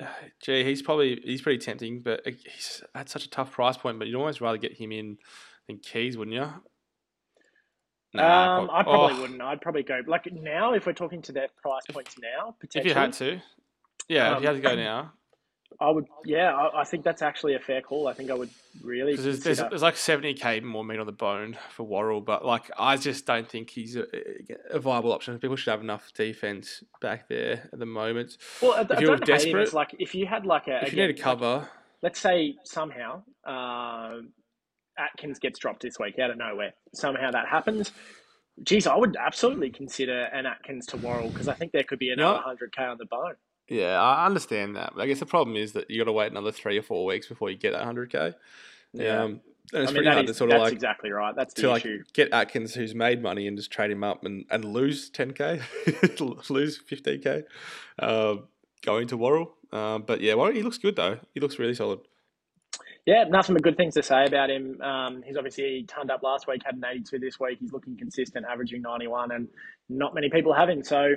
Gee, 0.40 0.64
he's 0.64 0.82
probably 0.82 1.20
he's 1.24 1.42
pretty 1.42 1.58
tempting, 1.58 2.00
but 2.00 2.22
he's 2.26 2.82
at 2.94 3.08
such 3.08 3.24
a 3.24 3.30
tough 3.30 3.52
price 3.52 3.76
point. 3.76 3.98
But 3.98 4.08
you'd 4.08 4.16
almost 4.16 4.40
rather 4.40 4.58
get 4.58 4.72
him 4.72 4.92
in 4.92 5.18
than 5.66 5.78
Keays, 5.78 6.16
wouldn't 6.16 6.34
you? 6.34 6.48
Nah, 8.14 8.60
um, 8.60 8.70
I 8.72 8.82
probably 8.84 9.16
oh. 9.16 9.20
wouldn't. 9.22 9.42
I'd 9.42 9.60
probably 9.60 9.82
go 9.82 10.00
like 10.06 10.32
now 10.32 10.72
if 10.72 10.86
we're 10.86 10.92
talking 10.92 11.20
to 11.22 11.32
their 11.32 11.48
price 11.60 11.82
points 11.90 12.14
now. 12.20 12.54
If 12.74 12.84
you 12.84 12.94
had 12.94 13.12
to, 13.14 13.40
yeah, 14.08 14.30
um, 14.30 14.36
if 14.36 14.42
you 14.42 14.46
had 14.46 14.56
to 14.56 14.62
go 14.62 14.70
um, 14.70 14.76
now, 14.76 15.12
I 15.80 15.90
would. 15.90 16.06
Yeah, 16.24 16.54
I, 16.54 16.82
I, 16.82 16.84
think 16.84 17.02
that's 17.02 17.22
actually 17.22 17.56
a 17.56 17.58
fair 17.58 17.80
call. 17.80 18.06
I 18.06 18.12
think 18.12 18.30
I 18.30 18.34
would 18.34 18.50
really. 18.84 19.16
There's, 19.16 19.42
there's, 19.42 19.58
there's, 19.58 19.82
like 19.82 19.96
seventy 19.96 20.32
k 20.32 20.60
more 20.60 20.84
meat 20.84 21.00
on 21.00 21.06
the 21.06 21.12
bone 21.12 21.58
for 21.70 21.82
Worrell, 21.82 22.20
but 22.20 22.44
like 22.44 22.70
I 22.78 22.96
just 22.96 23.26
don't 23.26 23.48
think 23.48 23.70
he's 23.70 23.96
a, 23.96 24.06
a, 24.70 24.78
viable 24.78 25.12
option. 25.12 25.36
People 25.40 25.56
should 25.56 25.72
have 25.72 25.80
enough 25.80 26.12
defense 26.14 26.84
back 27.00 27.28
there 27.28 27.68
at 27.72 27.78
the 27.80 27.86
moment. 27.86 28.38
Well, 28.62 28.80
if 28.80 28.92
I 28.92 29.00
you're 29.00 29.16
don't 29.16 29.26
desperate, 29.26 29.54
him. 29.54 29.58
It's 29.58 29.74
like 29.74 29.96
if 29.98 30.14
you 30.14 30.26
had 30.26 30.46
like 30.46 30.68
a 30.68 30.82
if 30.84 30.92
again, 30.92 30.98
you 30.98 31.06
need 31.08 31.18
a 31.18 31.22
cover. 31.22 31.56
Like, 31.56 31.68
let's 32.02 32.20
say 32.20 32.54
somehow. 32.62 33.22
Uh, 33.44 34.18
Atkins 34.98 35.38
gets 35.38 35.58
dropped 35.58 35.82
this 35.82 35.98
week 35.98 36.18
out 36.18 36.30
of 36.30 36.38
nowhere. 36.38 36.74
Somehow 36.94 37.30
that 37.30 37.48
happens. 37.48 37.92
Geez, 38.62 38.86
I 38.86 38.96
would 38.96 39.16
absolutely 39.16 39.70
consider 39.70 40.24
an 40.24 40.46
Atkins 40.46 40.86
to 40.86 40.96
Worrell 40.96 41.30
because 41.30 41.48
I 41.48 41.54
think 41.54 41.72
there 41.72 41.82
could 41.82 41.98
be 41.98 42.10
another 42.10 42.38
hundred 42.38 42.74
k 42.74 42.84
on 42.84 42.98
the 42.98 43.06
bone. 43.06 43.34
Yeah, 43.68 44.00
I 44.00 44.26
understand 44.26 44.76
that. 44.76 44.92
But 44.94 45.02
I 45.02 45.06
guess 45.06 45.20
the 45.20 45.26
problem 45.26 45.56
is 45.56 45.72
that 45.72 45.90
you 45.90 45.98
got 45.98 46.04
to 46.04 46.12
wait 46.12 46.30
another 46.30 46.52
three 46.52 46.78
or 46.78 46.82
four 46.82 47.04
weeks 47.04 47.26
before 47.26 47.50
you 47.50 47.56
get 47.56 47.72
that 47.72 47.84
hundred 47.84 48.10
k. 48.10 48.32
Yeah. 48.92 49.22
Um, 49.22 49.40
and 49.72 49.82
it's 49.82 49.90
I 49.90 49.94
mean, 49.94 50.02
pretty 50.02 50.10
hard 50.10 50.24
is, 50.26 50.30
to 50.32 50.34
sort 50.34 50.52
of 50.52 50.60
like 50.60 50.72
exactly 50.72 51.10
right. 51.10 51.34
That's 51.34 51.54
the 51.54 51.62
to 51.62 51.74
issue. 51.74 51.96
Like 51.98 52.12
get 52.12 52.32
Atkins, 52.32 52.74
who's 52.74 52.94
made 52.94 53.22
money, 53.22 53.46
and 53.46 53.56
just 53.56 53.70
trade 53.70 53.90
him 53.90 54.04
up 54.04 54.24
and, 54.24 54.44
and 54.50 54.64
lose 54.64 55.08
ten 55.08 55.32
k, 55.32 55.60
lose 56.50 56.76
fifteen 56.76 57.22
k, 57.22 57.44
uh, 57.98 58.36
going 58.82 59.08
to 59.08 59.16
Worrell. 59.16 59.54
Um, 59.72 60.04
but 60.06 60.20
yeah, 60.20 60.34
Worrell, 60.34 60.52
he 60.52 60.62
looks 60.62 60.78
good 60.78 60.96
though. 60.96 61.18
He 61.32 61.40
looks 61.40 61.58
really 61.58 61.74
solid. 61.74 62.00
Yeah, 63.06 63.24
nothing 63.24 63.54
but 63.54 63.62
good 63.62 63.76
things 63.76 63.94
to 63.94 64.02
say 64.02 64.24
about 64.24 64.50
him. 64.50 64.80
Um, 64.80 65.22
he's 65.26 65.36
obviously 65.36 65.84
turned 65.86 66.10
up 66.10 66.22
last 66.22 66.46
week, 66.46 66.62
had 66.64 66.76
an 66.76 66.84
82 66.84 67.18
this 67.18 67.38
week. 67.38 67.58
He's 67.60 67.72
looking 67.72 67.98
consistent, 67.98 68.46
averaging 68.50 68.80
91, 68.80 69.30
and 69.30 69.48
not 69.90 70.14
many 70.14 70.30
people 70.30 70.54
have 70.54 70.70
him. 70.70 70.82
So 70.82 71.14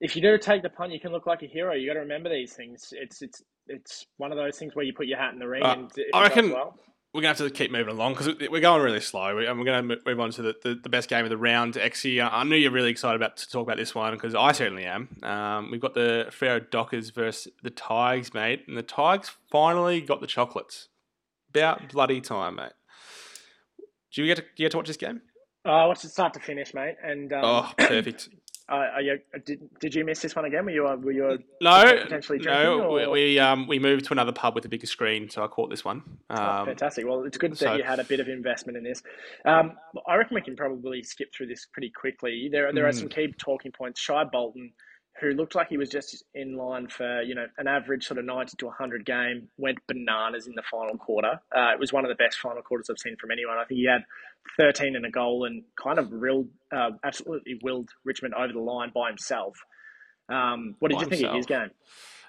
if 0.00 0.14
you 0.14 0.20
do 0.20 0.36
take 0.36 0.62
the 0.62 0.68
punt, 0.68 0.92
you 0.92 1.00
can 1.00 1.12
look 1.12 1.26
like 1.26 1.42
a 1.42 1.46
hero. 1.46 1.74
You 1.74 1.88
got 1.88 1.94
to 1.94 2.00
remember 2.00 2.28
these 2.28 2.52
things. 2.52 2.92
It's 2.92 3.22
it's 3.22 3.42
it's 3.66 4.06
one 4.18 4.30
of 4.30 4.36
those 4.36 4.58
things 4.58 4.74
where 4.74 4.84
you 4.84 4.92
put 4.92 5.06
your 5.06 5.18
hat 5.18 5.32
in 5.32 5.38
the 5.38 5.48
ring. 5.48 5.62
Uh, 5.62 5.72
and 5.74 5.90
I 6.12 6.22
reckon 6.22 6.50
well, 6.50 6.74
we're 7.14 7.22
gonna 7.22 7.28
have 7.28 7.38
to 7.38 7.48
keep 7.48 7.70
moving 7.70 7.94
along 7.94 8.12
because 8.12 8.34
we're 8.50 8.60
going 8.60 8.82
really 8.82 9.00
slow, 9.00 9.38
and 9.38 9.58
we're 9.58 9.64
gonna 9.64 9.96
move 10.04 10.20
on 10.20 10.30
to 10.32 10.42
the, 10.42 10.54
the, 10.62 10.74
the 10.82 10.90
best 10.90 11.08
game 11.08 11.24
of 11.24 11.30
the 11.30 11.38
round. 11.38 11.74
Exy, 11.74 12.20
I 12.20 12.44
knew 12.44 12.56
you're 12.56 12.70
really 12.70 12.90
excited 12.90 13.16
about 13.16 13.38
to 13.38 13.48
talk 13.48 13.62
about 13.62 13.78
this 13.78 13.94
one 13.94 14.12
because 14.12 14.34
I 14.34 14.52
certainly 14.52 14.84
am. 14.84 15.08
Um, 15.22 15.70
we've 15.70 15.80
got 15.80 15.94
the 15.94 16.26
Freo 16.28 16.70
Dockers 16.70 17.08
versus 17.08 17.50
the 17.62 17.70
Tigers, 17.70 18.34
mate, 18.34 18.64
and 18.68 18.76
the 18.76 18.82
Tigers 18.82 19.30
finally 19.50 20.02
got 20.02 20.20
the 20.20 20.26
chocolates 20.26 20.88
about 21.56 21.88
bloody 21.90 22.20
time, 22.20 22.56
mate. 22.56 22.72
Do 24.12 24.22
you 24.22 24.28
get 24.28 24.36
to, 24.36 24.42
do 24.42 24.48
you 24.56 24.64
get 24.64 24.72
to 24.72 24.76
watch 24.78 24.86
this 24.86 24.96
game? 24.96 25.20
Uh, 25.64 25.70
I 25.70 25.86
watched 25.86 26.04
it 26.04 26.10
start 26.10 26.34
to 26.34 26.40
finish, 26.40 26.74
mate. 26.74 26.96
And 27.02 27.32
um, 27.32 27.44
oh, 27.44 27.72
perfect. 27.78 28.28
Uh, 28.68 28.98
you, 29.00 29.18
did, 29.44 29.60
did 29.78 29.94
you 29.94 30.04
miss 30.04 30.20
this 30.20 30.34
one 30.34 30.44
again? 30.44 30.64
Were 30.64 30.72
you 30.72 30.82
were 30.82 31.12
you 31.12 31.38
no 31.60 31.82
potentially 32.02 32.38
drinking? 32.38 32.78
No, 32.78 32.90
we, 32.90 33.06
we, 33.06 33.38
um 33.38 33.68
we 33.68 33.78
moved 33.78 34.06
to 34.06 34.12
another 34.12 34.32
pub 34.32 34.56
with 34.56 34.64
a 34.64 34.68
bigger 34.68 34.88
screen, 34.88 35.30
so 35.30 35.44
I 35.44 35.46
caught 35.46 35.70
this 35.70 35.84
one. 35.84 36.02
Oh, 36.30 36.34
um, 36.34 36.62
oh, 36.62 36.64
fantastic! 36.64 37.06
Well, 37.06 37.22
it's 37.22 37.38
good 37.38 37.52
that 37.52 37.58
so, 37.58 37.74
you 37.74 37.84
had 37.84 38.00
a 38.00 38.04
bit 38.04 38.18
of 38.18 38.28
investment 38.28 38.76
in 38.76 38.82
this. 38.82 39.04
Um, 39.44 39.74
I 40.08 40.16
reckon 40.16 40.34
we 40.34 40.40
can 40.40 40.56
probably 40.56 41.04
skip 41.04 41.32
through 41.32 41.46
this 41.46 41.68
pretty 41.72 41.90
quickly. 41.90 42.48
There 42.50 42.72
there 42.72 42.84
mm. 42.84 42.88
are 42.88 42.92
some 42.92 43.08
key 43.08 43.32
talking 43.38 43.70
points. 43.70 44.00
Shai 44.00 44.24
Bolton 44.24 44.72
who 45.20 45.30
looked 45.30 45.54
like 45.54 45.68
he 45.68 45.76
was 45.76 45.88
just 45.88 46.24
in 46.34 46.56
line 46.56 46.88
for 46.88 47.22
you 47.22 47.34
know 47.34 47.46
an 47.58 47.66
average 47.66 48.06
sort 48.06 48.18
of 48.18 48.24
90 48.24 48.56
to 48.58 48.66
100 48.66 49.04
game 49.04 49.48
went 49.56 49.78
bananas 49.86 50.46
in 50.46 50.54
the 50.54 50.62
final 50.70 50.96
quarter 50.96 51.40
uh, 51.56 51.72
it 51.72 51.78
was 51.78 51.92
one 51.92 52.04
of 52.04 52.08
the 52.08 52.14
best 52.14 52.38
final 52.38 52.62
quarters 52.62 52.88
i've 52.90 52.98
seen 52.98 53.16
from 53.16 53.30
anyone 53.30 53.56
i 53.58 53.64
think 53.64 53.78
he 53.78 53.86
had 53.86 54.02
13 54.58 54.94
and 54.94 55.04
a 55.04 55.10
goal 55.10 55.44
and 55.44 55.64
kind 55.82 55.98
of 55.98 56.12
real, 56.12 56.46
uh, 56.72 56.90
absolutely 57.04 57.58
willed 57.62 57.90
richmond 58.04 58.34
over 58.34 58.52
the 58.52 58.60
line 58.60 58.90
by 58.94 59.08
himself 59.08 59.58
um, 60.28 60.74
what 60.80 60.88
did 60.88 60.96
by 60.96 61.02
you 61.02 61.08
think 61.08 61.20
himself. 61.20 61.32
of 61.32 61.36
his 61.36 61.46
game 61.46 61.70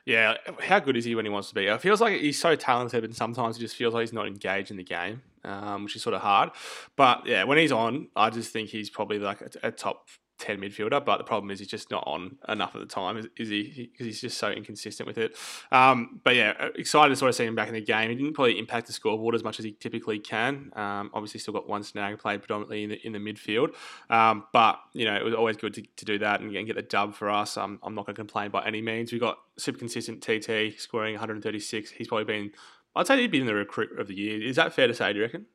yeah, 0.07 0.35
how 0.61 0.79
good 0.79 0.95
is 0.95 1.03
he 1.03 1.15
when 1.15 1.25
he 1.25 1.29
wants 1.29 1.49
to 1.49 1.55
be? 1.55 1.65
It 1.65 1.81
feels 1.81 1.99
like 1.99 2.21
he's 2.21 2.39
so 2.39 2.55
talented, 2.55 3.03
and 3.03 3.13
sometimes 3.13 3.57
he 3.57 3.61
just 3.61 3.75
feels 3.75 3.93
like 3.93 4.03
he's 4.03 4.13
not 4.13 4.25
engaged 4.25 4.71
in 4.71 4.77
the 4.77 4.83
game, 4.83 5.21
um, 5.43 5.83
which 5.83 5.97
is 5.97 6.01
sort 6.01 6.13
of 6.13 6.21
hard. 6.21 6.51
But 6.95 7.25
yeah, 7.25 7.43
when 7.43 7.57
he's 7.57 7.73
on, 7.73 8.07
I 8.15 8.29
just 8.29 8.53
think 8.53 8.69
he's 8.69 8.89
probably 8.89 9.19
like 9.19 9.41
a, 9.41 9.67
a 9.67 9.71
top 9.71 10.07
10 10.37 10.59
midfielder, 10.59 11.03
but 11.03 11.17
the 11.17 11.23
problem 11.23 11.51
is 11.51 11.59
he's 11.59 11.67
just 11.67 11.89
not 11.89 12.03
on 12.05 12.37
enough 12.47 12.75
at 12.75 12.81
the 12.81 12.87
time, 12.87 13.17
is, 13.17 13.27
is 13.37 13.49
he? 13.49 13.89
Because 13.91 14.05
he's 14.05 14.21
just 14.21 14.37
so 14.37 14.49
inconsistent 14.49 15.07
with 15.07 15.17
it. 15.17 15.35
Um, 15.71 16.19
but 16.23 16.35
yeah, 16.35 16.53
uh, 16.59 16.69
excited 16.75 17.09
to 17.09 17.15
sort 17.15 17.29
of 17.29 17.35
see 17.35 17.45
him 17.45 17.55
back 17.55 17.67
in 17.67 17.73
the 17.73 17.81
game. 17.81 18.09
He 18.09 18.15
didn't 18.15 18.33
probably 18.33 18.59
impact 18.59 18.87
the 18.87 18.93
scoreboard 18.93 19.35
as 19.35 19.43
much 19.43 19.59
as 19.59 19.65
he 19.65 19.71
typically 19.71 20.19
can. 20.19 20.71
Um, 20.75 21.11
obviously, 21.13 21.39
still 21.39 21.53
got 21.53 21.67
one 21.67 21.83
snag, 21.83 22.19
played 22.19 22.41
predominantly 22.41 22.83
in 22.83 22.89
the, 22.89 23.07
in 23.07 23.13
the 23.13 23.19
midfield. 23.19 23.73
Um, 24.09 24.45
but, 24.53 24.79
you 24.93 25.05
know, 25.05 25.15
it 25.15 25.23
was 25.23 25.33
always 25.33 25.57
good 25.57 25.73
to, 25.75 25.81
to 25.81 26.05
do 26.05 26.19
that 26.19 26.41
and, 26.41 26.55
and 26.55 26.67
get 26.67 26.75
the 26.75 26.81
dub 26.81 27.15
for 27.15 27.29
us. 27.29 27.57
I'm 27.57 27.79
not 27.83 28.05
going 28.05 28.05
to 28.05 28.13
complain 28.13 28.51
by 28.51 28.65
any 28.65 28.81
means. 28.81 29.11
We've 29.11 29.21
got 29.21 29.39
super 29.57 29.79
consistent 29.79 30.21
TT 30.21 30.79
scoring 30.79 31.13
136. 31.13 31.91
He's 31.91 32.07
probably 32.07 32.25
been, 32.25 32.51
I'd 32.95 33.07
say 33.07 33.19
he'd 33.19 33.31
been 33.31 33.45
the 33.45 33.55
recruit 33.55 33.99
of 33.99 34.07
the 34.07 34.15
year. 34.15 34.41
Is 34.41 34.55
that 34.57 34.73
fair 34.73 34.87
to 34.87 34.93
say, 34.93 35.13
do 35.13 35.19
you 35.19 35.25
reckon? 35.25 35.45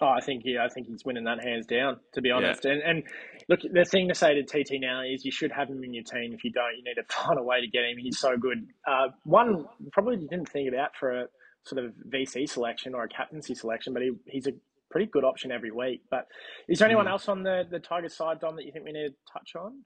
Oh, 0.00 0.08
I 0.08 0.20
think 0.20 0.42
yeah, 0.44 0.64
I 0.64 0.68
think 0.68 0.88
he's 0.88 1.04
winning 1.04 1.24
that 1.24 1.42
hands 1.42 1.64
down. 1.64 1.98
To 2.12 2.20
be 2.20 2.30
honest, 2.30 2.64
yeah. 2.64 2.72
and 2.72 2.82
and 2.82 3.02
look, 3.48 3.60
the 3.62 3.84
thing 3.84 4.08
to 4.08 4.14
say 4.14 4.34
to 4.34 4.42
TT 4.42 4.80
now 4.80 5.02
is 5.02 5.24
you 5.24 5.30
should 5.30 5.52
have 5.52 5.68
him 5.68 5.82
in 5.84 5.94
your 5.94 6.04
team. 6.04 6.32
If 6.32 6.44
you 6.44 6.52
don't, 6.52 6.76
you 6.76 6.84
need 6.84 6.94
to 6.94 7.04
find 7.08 7.38
a 7.38 7.42
way 7.42 7.60
to 7.60 7.66
get 7.66 7.84
him. 7.84 7.96
He's 7.98 8.18
so 8.18 8.36
good. 8.36 8.66
Uh, 8.86 9.08
one 9.24 9.66
probably 9.92 10.16
didn't 10.16 10.48
think 10.48 10.68
about 10.68 10.90
for 10.98 11.22
a 11.22 11.26
sort 11.64 11.84
of 11.84 11.92
VC 12.08 12.48
selection 12.48 12.94
or 12.94 13.04
a 13.04 13.08
captaincy 13.08 13.54
selection, 13.54 13.92
but 13.92 14.02
he, 14.02 14.12
he's 14.26 14.46
a 14.46 14.52
pretty 14.90 15.06
good 15.06 15.24
option 15.24 15.50
every 15.50 15.70
week. 15.70 16.02
But 16.10 16.26
is 16.68 16.78
there 16.78 16.86
anyone 16.86 17.06
mm. 17.06 17.10
else 17.10 17.28
on 17.28 17.42
the 17.42 17.64
the 17.70 17.78
Tigers 17.80 18.16
side, 18.16 18.40
Dom, 18.40 18.56
that 18.56 18.64
you 18.64 18.72
think 18.72 18.84
we 18.84 18.92
need 18.92 19.08
to 19.08 19.14
touch 19.32 19.54
on? 19.56 19.82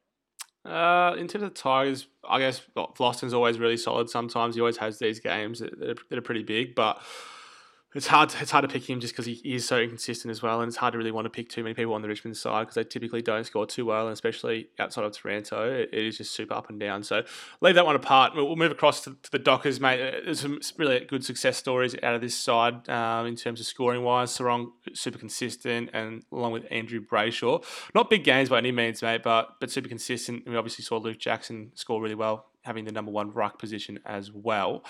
Uh, 0.62 1.14
in 1.16 1.26
terms 1.26 1.44
of 1.44 1.54
Tigers, 1.54 2.06
I 2.28 2.38
guess 2.38 2.60
Vlastuin's 2.76 3.32
always 3.32 3.58
really 3.58 3.78
solid. 3.78 4.10
Sometimes 4.10 4.54
he 4.54 4.60
always 4.60 4.76
has 4.76 4.98
these 4.98 5.18
games 5.18 5.60
that 5.60 5.72
are, 5.72 5.94
that 6.10 6.18
are 6.18 6.22
pretty 6.22 6.42
big, 6.42 6.74
but 6.74 7.00
it's 7.94 8.06
hard. 8.06 8.32
It's 8.40 8.52
hard 8.52 8.62
to 8.62 8.68
pick 8.68 8.88
him 8.88 9.00
just 9.00 9.12
because 9.12 9.26
he, 9.26 9.34
he 9.34 9.54
is 9.54 9.66
so 9.66 9.78
inconsistent 9.78 10.30
as 10.30 10.42
well, 10.42 10.60
and 10.60 10.68
it's 10.68 10.76
hard 10.76 10.92
to 10.92 10.98
really 10.98 11.10
want 11.10 11.24
to 11.24 11.30
pick 11.30 11.48
too 11.48 11.64
many 11.64 11.74
people 11.74 11.94
on 11.94 12.02
the 12.02 12.08
Richmond 12.08 12.36
side 12.36 12.62
because 12.62 12.76
they 12.76 12.84
typically 12.84 13.20
don't 13.20 13.44
score 13.44 13.66
too 13.66 13.84
well, 13.84 14.06
and 14.06 14.12
especially 14.12 14.68
outside 14.78 15.04
of 15.04 15.12
Taranto, 15.12 15.68
it, 15.68 15.90
it 15.92 16.04
is 16.04 16.18
just 16.18 16.32
super 16.32 16.54
up 16.54 16.70
and 16.70 16.78
down. 16.78 17.02
So 17.02 17.24
leave 17.60 17.74
that 17.74 17.86
one 17.86 17.96
apart. 17.96 18.34
We'll, 18.36 18.54
move 18.60 18.70
across 18.70 19.00
to, 19.04 19.16
to, 19.22 19.30
the 19.32 19.38
Dockers, 19.38 19.80
mate. 19.80 20.00
Uh, 20.00 20.20
there's 20.24 20.40
some 20.40 20.60
really 20.76 21.00
good 21.00 21.24
success 21.24 21.56
stories 21.56 21.96
out 22.02 22.14
of 22.14 22.20
this 22.20 22.36
side 22.36 22.88
um, 22.88 23.26
in 23.26 23.34
terms 23.34 23.58
of 23.58 23.66
scoring 23.66 24.02
wise. 24.02 24.30
Serong 24.30 24.72
super 24.92 25.18
consistent, 25.18 25.90
and 25.92 26.22
along 26.30 26.52
with 26.52 26.66
Andrew 26.70 27.00
Brayshaw, 27.00 27.64
not 27.94 28.08
big 28.08 28.22
games 28.22 28.50
by 28.50 28.58
any 28.58 28.70
means, 28.70 29.02
mate, 29.02 29.22
but 29.22 29.56
but 29.58 29.70
super 29.70 29.88
consistent. 29.88 30.46
We 30.46 30.56
obviously 30.56 30.84
saw 30.84 30.98
Luke 30.98 31.18
Jackson 31.18 31.72
score 31.74 32.00
really 32.00 32.14
well 32.14 32.49
having 32.62 32.84
the 32.84 32.92
number 32.92 33.10
one 33.10 33.32
ruck 33.32 33.58
position 33.58 33.98
as 34.04 34.30
well. 34.32 34.84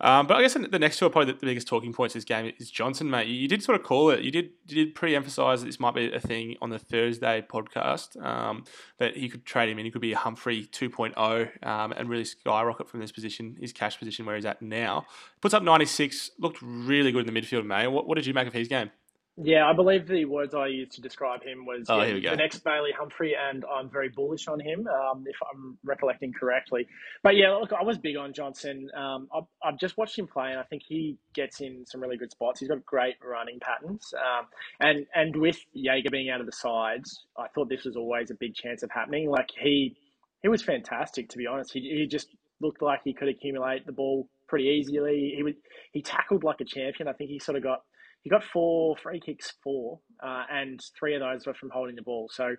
Um, 0.00 0.26
but 0.26 0.36
I 0.36 0.42
guess 0.42 0.54
the 0.54 0.78
next 0.78 0.98
two 0.98 1.06
are 1.06 1.10
probably 1.10 1.32
the, 1.32 1.38
biggest 1.46 1.66
talking 1.66 1.92
points 1.92 2.12
this 2.12 2.24
game 2.24 2.52
is 2.58 2.70
Johnson, 2.70 3.08
mate. 3.08 3.28
You, 3.28 3.48
did 3.48 3.62
sort 3.62 3.80
of 3.80 3.86
call 3.86 4.10
it. 4.10 4.20
You 4.20 4.30
did 4.30 4.50
you 4.68 4.84
did 4.84 4.94
pre-emphasise 4.94 5.60
that 5.60 5.66
this 5.66 5.80
might 5.80 5.94
be 5.94 6.12
a 6.12 6.20
thing 6.20 6.56
on 6.60 6.68
the 6.68 6.78
Thursday 6.78 7.42
podcast 7.48 8.22
um, 8.22 8.64
that 8.98 9.16
he 9.16 9.28
could 9.28 9.46
trade 9.46 9.70
him 9.70 9.78
in. 9.78 9.86
He 9.86 9.90
could 9.90 10.02
be 10.02 10.12
a 10.12 10.18
Humphrey 10.18 10.66
2.0 10.66 11.66
um, 11.66 11.92
and 11.92 12.08
really 12.10 12.24
skyrocket 12.24 12.90
from 12.90 13.00
this 13.00 13.12
position, 13.12 13.56
his 13.58 13.72
cash 13.72 13.98
position 13.98 14.26
where 14.26 14.36
he's 14.36 14.44
at 14.44 14.60
now. 14.60 15.06
Puts 15.40 15.54
up 15.54 15.62
96, 15.62 16.32
looked 16.38 16.58
really 16.60 17.12
good 17.12 17.26
in 17.26 17.32
the 17.32 17.40
midfield, 17.40 17.64
mate. 17.64 17.86
What, 17.88 18.06
what 18.06 18.16
did 18.16 18.26
you 18.26 18.34
make 18.34 18.46
of 18.46 18.52
his 18.52 18.68
game? 18.68 18.90
Yeah, 19.38 19.68
I 19.68 19.74
believe 19.74 20.08
the 20.08 20.24
words 20.24 20.54
I 20.54 20.68
used 20.68 20.92
to 20.92 21.02
describe 21.02 21.42
him 21.42 21.66
was 21.66 21.84
oh, 21.90 22.02
yeah, 22.02 22.30
the 22.30 22.36
next 22.36 22.60
Bailey 22.60 22.90
Humphrey, 22.98 23.34
and 23.36 23.66
I'm 23.70 23.90
very 23.90 24.08
bullish 24.08 24.48
on 24.48 24.58
him, 24.58 24.86
um, 24.86 25.24
if 25.26 25.36
I'm 25.52 25.76
recollecting 25.84 26.32
correctly. 26.32 26.86
But 27.22 27.36
yeah, 27.36 27.50
look, 27.50 27.70
I 27.78 27.84
was 27.84 27.98
big 27.98 28.16
on 28.16 28.32
Johnson. 28.32 28.88
Um, 28.96 29.28
I've, 29.34 29.44
I've, 29.62 29.78
just 29.78 29.98
watched 29.98 30.18
him 30.18 30.26
play, 30.26 30.52
and 30.52 30.58
I 30.58 30.62
think 30.62 30.84
he 30.88 31.18
gets 31.34 31.60
in 31.60 31.84
some 31.84 32.00
really 32.00 32.16
good 32.16 32.30
spots. 32.30 32.60
He's 32.60 32.70
got 32.70 32.82
great 32.86 33.16
running 33.22 33.60
patterns, 33.60 34.14
um, 34.14 34.46
and 34.80 35.06
and 35.14 35.36
with 35.36 35.58
Jaeger 35.74 36.08
being 36.10 36.30
out 36.30 36.40
of 36.40 36.46
the 36.46 36.52
sides, 36.52 37.26
I 37.36 37.48
thought 37.54 37.68
this 37.68 37.84
was 37.84 37.94
always 37.94 38.30
a 38.30 38.34
big 38.34 38.54
chance 38.54 38.82
of 38.82 38.90
happening. 38.90 39.28
Like 39.28 39.50
he 39.60 39.96
he 40.40 40.48
was 40.48 40.62
fantastic, 40.62 41.28
to 41.28 41.36
be 41.36 41.46
honest. 41.46 41.74
He, 41.74 41.80
he 41.80 42.06
just 42.06 42.28
looked 42.62 42.80
like 42.80 43.00
he 43.04 43.12
could 43.12 43.28
accumulate 43.28 43.84
the 43.84 43.92
ball 43.92 44.30
pretty 44.48 44.64
easily. 44.64 45.34
He 45.36 45.42
would 45.42 45.56
he 45.92 46.00
tackled 46.00 46.42
like 46.42 46.62
a 46.62 46.64
champion. 46.64 47.06
I 47.06 47.12
think 47.12 47.28
he 47.28 47.38
sort 47.38 47.58
of 47.58 47.62
got 47.62 47.82
he 48.26 48.30
got 48.30 48.42
four 48.42 48.96
free 48.96 49.20
kicks, 49.20 49.52
four, 49.62 50.00
uh, 50.20 50.42
and 50.50 50.80
three 50.98 51.14
of 51.14 51.20
those 51.20 51.46
were 51.46 51.54
from 51.54 51.70
holding 51.70 51.94
the 51.94 52.02
ball. 52.02 52.28
So 52.28 52.56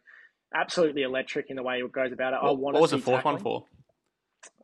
absolutely 0.55 1.01
electric 1.01 1.47
in 1.49 1.57
the 1.57 1.61
way 1.61 1.81
he 1.81 1.87
goes 1.89 2.13
about 2.13 2.31
it. 2.31 2.39
What, 2.41 2.49
I 2.49 2.53
want 2.53 2.73
what 2.75 2.81
was 2.83 2.91
the 2.91 2.99
fourth 2.99 3.17
tackling. 3.17 3.33
one 3.33 3.43
for? 3.43 3.65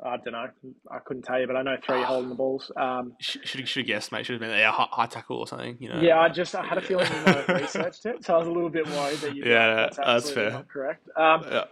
I 0.02 0.16
don't 0.24 0.32
know. 0.32 0.48
I 0.90 1.00
couldn't 1.06 1.24
tell 1.24 1.42
you, 1.42 1.46
but 1.46 1.58
I 1.58 1.62
know 1.62 1.76
three 1.86 2.02
holding 2.02 2.30
the 2.30 2.36
balls. 2.36 2.72
Um, 2.78 3.16
should 3.20 3.68
should 3.68 3.80
have 3.80 3.86
guessed, 3.86 4.14
mate. 4.14 4.26
Should 4.26 4.42
have 4.42 4.50
been 4.50 4.58
a 4.58 4.72
high, 4.72 4.88
high, 4.92 5.08
tackle 5.08 5.40
or 5.40 5.46
something. 5.46 5.76
You 5.82 5.90
know. 5.90 6.00
Yeah, 6.00 6.22
I 6.22 6.30
just 6.30 6.56
I 6.56 6.66
had 6.66 6.78
a 6.78 6.82
feeling 6.82 7.12
you 7.12 7.22
might 7.26 7.36
have 7.36 7.62
researched 7.62 8.06
it, 8.06 8.24
so 8.24 8.36
I 8.36 8.38
was 8.38 8.48
a 8.48 8.52
little 8.52 8.70
bit 8.70 8.88
worried 8.88 9.18
that 9.18 9.36
you. 9.36 9.44
Yeah, 9.46 9.76
that's, 9.76 9.98
that's 9.98 10.32
fair. 10.32 10.64
correct. 10.72 11.10
Um, 11.18 11.44
yeah. 11.52 11.64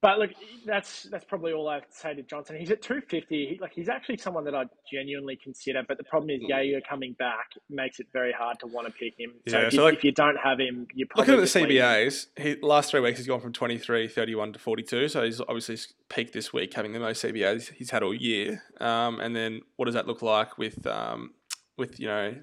But 0.00 0.18
look, 0.18 0.30
that's 0.64 1.04
that's 1.04 1.24
probably 1.24 1.52
all 1.52 1.68
I 1.68 1.74
have 1.74 1.88
to 1.88 1.96
say 1.96 2.14
to 2.14 2.22
Johnson. 2.22 2.56
He's 2.56 2.70
at 2.70 2.82
250. 2.82 3.26
He, 3.34 3.58
like 3.60 3.72
he's 3.72 3.88
actually 3.88 4.18
someone 4.18 4.44
that 4.44 4.54
I 4.54 4.64
genuinely 4.90 5.36
consider. 5.36 5.82
But 5.86 5.98
the 5.98 6.04
problem 6.04 6.30
is, 6.30 6.40
Jaeger 6.42 6.80
coming 6.88 7.14
back 7.18 7.50
makes 7.68 7.98
it 7.98 8.06
very 8.12 8.32
hard 8.32 8.60
to 8.60 8.66
want 8.66 8.86
to 8.86 8.92
pick 8.92 9.18
him. 9.18 9.32
So, 9.48 9.58
yeah, 9.58 9.66
if, 9.66 9.72
so 9.72 9.78
you, 9.78 9.84
like, 9.84 9.94
if 9.94 10.04
you 10.04 10.12
don't 10.12 10.36
have 10.36 10.60
him, 10.60 10.86
you 10.94 11.06
probably 11.06 11.34
looking 11.34 11.44
at 11.44 11.68
the 11.68 11.74
CBAs. 11.74 12.26
He 12.36 12.56
last 12.62 12.90
three 12.90 13.00
weeks 13.00 13.18
he's 13.18 13.26
gone 13.26 13.40
from 13.40 13.52
23, 13.52 14.06
31 14.06 14.52
to 14.52 14.58
42. 14.58 15.08
So 15.08 15.24
he's 15.24 15.40
obviously 15.40 15.78
peaked 16.08 16.32
this 16.32 16.52
week, 16.52 16.72
having 16.74 16.92
the 16.92 17.00
most 17.00 17.24
CBAs 17.24 17.72
he's 17.72 17.90
had 17.90 18.02
all 18.04 18.14
year. 18.14 18.62
Um, 18.80 19.18
and 19.20 19.34
then 19.34 19.62
what 19.76 19.86
does 19.86 19.94
that 19.94 20.06
look 20.06 20.22
like 20.22 20.58
with 20.58 20.86
um, 20.86 21.32
with 21.76 21.98
you 21.98 22.06
know 22.06 22.36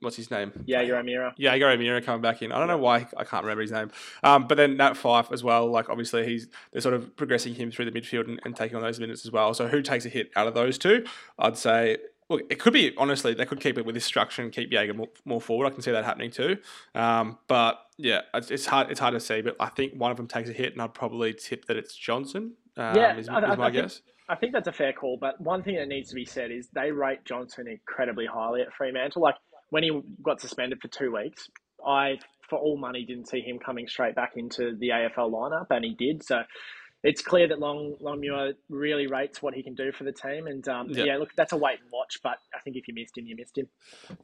what's 0.00 0.16
his 0.16 0.30
name? 0.30 0.52
Jaeger 0.66 0.96
O'Meara. 0.96 1.34
Jaeger 1.36 1.68
O'Meara 1.68 2.02
coming 2.02 2.22
back 2.22 2.42
in. 2.42 2.52
I 2.52 2.58
don't 2.58 2.68
know 2.68 2.78
why 2.78 3.06
I 3.16 3.24
can't 3.24 3.44
remember 3.44 3.62
his 3.62 3.72
name. 3.72 3.90
Um, 4.22 4.46
but 4.46 4.56
then 4.56 4.76
Nat 4.76 4.94
Fyfe 4.94 5.32
as 5.32 5.42
well. 5.42 5.70
Like 5.70 5.88
obviously 5.88 6.26
he's 6.26 6.48
they're 6.72 6.80
sort 6.80 6.94
of 6.94 7.16
progressing 7.16 7.54
him 7.54 7.70
through 7.70 7.90
the 7.90 8.00
midfield 8.00 8.28
and, 8.28 8.40
and, 8.44 8.56
taking 8.56 8.76
on 8.76 8.82
those 8.82 8.98
minutes 8.98 9.24
as 9.24 9.32
well. 9.32 9.54
So 9.54 9.68
who 9.68 9.82
takes 9.82 10.04
a 10.04 10.08
hit 10.08 10.30
out 10.36 10.46
of 10.46 10.54
those 10.54 10.78
two? 10.78 11.04
I'd 11.38 11.56
say. 11.56 11.98
Look, 12.30 12.42
it 12.50 12.58
could 12.60 12.74
be 12.74 12.92
honestly 12.98 13.32
they 13.32 13.46
could 13.46 13.58
keep 13.58 13.78
it 13.78 13.86
with 13.86 13.94
this 13.94 14.04
structure 14.04 14.42
and 14.42 14.52
keep 14.52 14.70
Jaeger 14.70 14.92
more, 14.92 15.08
more 15.24 15.40
forward. 15.40 15.66
I 15.66 15.70
can 15.70 15.80
see 15.80 15.92
that 15.92 16.04
happening 16.04 16.30
too. 16.30 16.58
Um, 16.94 17.38
but 17.46 17.78
yeah, 17.96 18.20
it's, 18.34 18.50
it's, 18.50 18.66
hard. 18.66 18.90
It's 18.90 19.00
hard 19.00 19.14
to 19.14 19.20
see. 19.20 19.40
But 19.40 19.56
I 19.58 19.70
think 19.70 19.94
one 19.94 20.10
of 20.10 20.18
them 20.18 20.26
takes 20.26 20.50
a 20.50 20.52
hit, 20.52 20.74
and 20.74 20.82
I'd 20.82 20.92
probably 20.92 21.32
tip 21.32 21.64
that 21.66 21.78
it's 21.78 21.96
Johnson. 21.96 22.52
Um, 22.76 22.94
yeah, 22.96 23.14
is, 23.14 23.20
is 23.20 23.28
I, 23.30 23.40
my 23.54 23.66
I 23.66 23.70
guess. 23.70 23.94
Think- 23.94 24.14
I 24.30 24.34
think 24.36 24.52
that's 24.52 24.68
a 24.68 24.72
fair 24.72 24.92
call, 24.92 25.16
but 25.18 25.40
one 25.40 25.62
thing 25.62 25.76
that 25.76 25.88
needs 25.88 26.10
to 26.10 26.14
be 26.14 26.26
said 26.26 26.50
is 26.50 26.68
they 26.68 26.90
rate 26.90 27.24
Johnson 27.24 27.66
incredibly 27.66 28.26
highly 28.26 28.60
at 28.60 28.72
Fremantle. 28.74 29.22
Like 29.22 29.36
when 29.70 29.82
he 29.82 30.02
got 30.22 30.40
suspended 30.40 30.80
for 30.80 30.88
two 30.88 31.14
weeks, 31.14 31.48
I, 31.86 32.18
for 32.48 32.58
all 32.58 32.76
money, 32.76 33.04
didn't 33.04 33.28
see 33.28 33.40
him 33.40 33.58
coming 33.58 33.86
straight 33.88 34.14
back 34.14 34.32
into 34.36 34.76
the 34.78 34.88
AFL 34.88 35.30
lineup, 35.30 35.66
and 35.70 35.84
he 35.84 35.94
did. 35.94 36.22
So 36.24 36.42
it's 37.04 37.22
clear 37.22 37.46
that 37.48 37.60
Long 37.60 37.96
Longmuir 38.00 38.54
really 38.68 39.06
rates 39.06 39.40
what 39.40 39.54
he 39.54 39.62
can 39.62 39.74
do 39.74 39.92
for 39.92 40.04
the 40.04 40.12
team, 40.12 40.46
and 40.46 40.66
um, 40.68 40.88
yeah. 40.90 41.04
yeah. 41.04 41.16
look, 41.16 41.30
that's 41.36 41.52
a 41.52 41.56
wait 41.56 41.78
and 41.80 41.90
watch. 41.92 42.18
But 42.22 42.38
I 42.54 42.60
think 42.60 42.76
if 42.76 42.88
you 42.88 42.94
missed 42.94 43.16
him, 43.16 43.26
you 43.26 43.36
missed 43.36 43.56
him. 43.56 43.68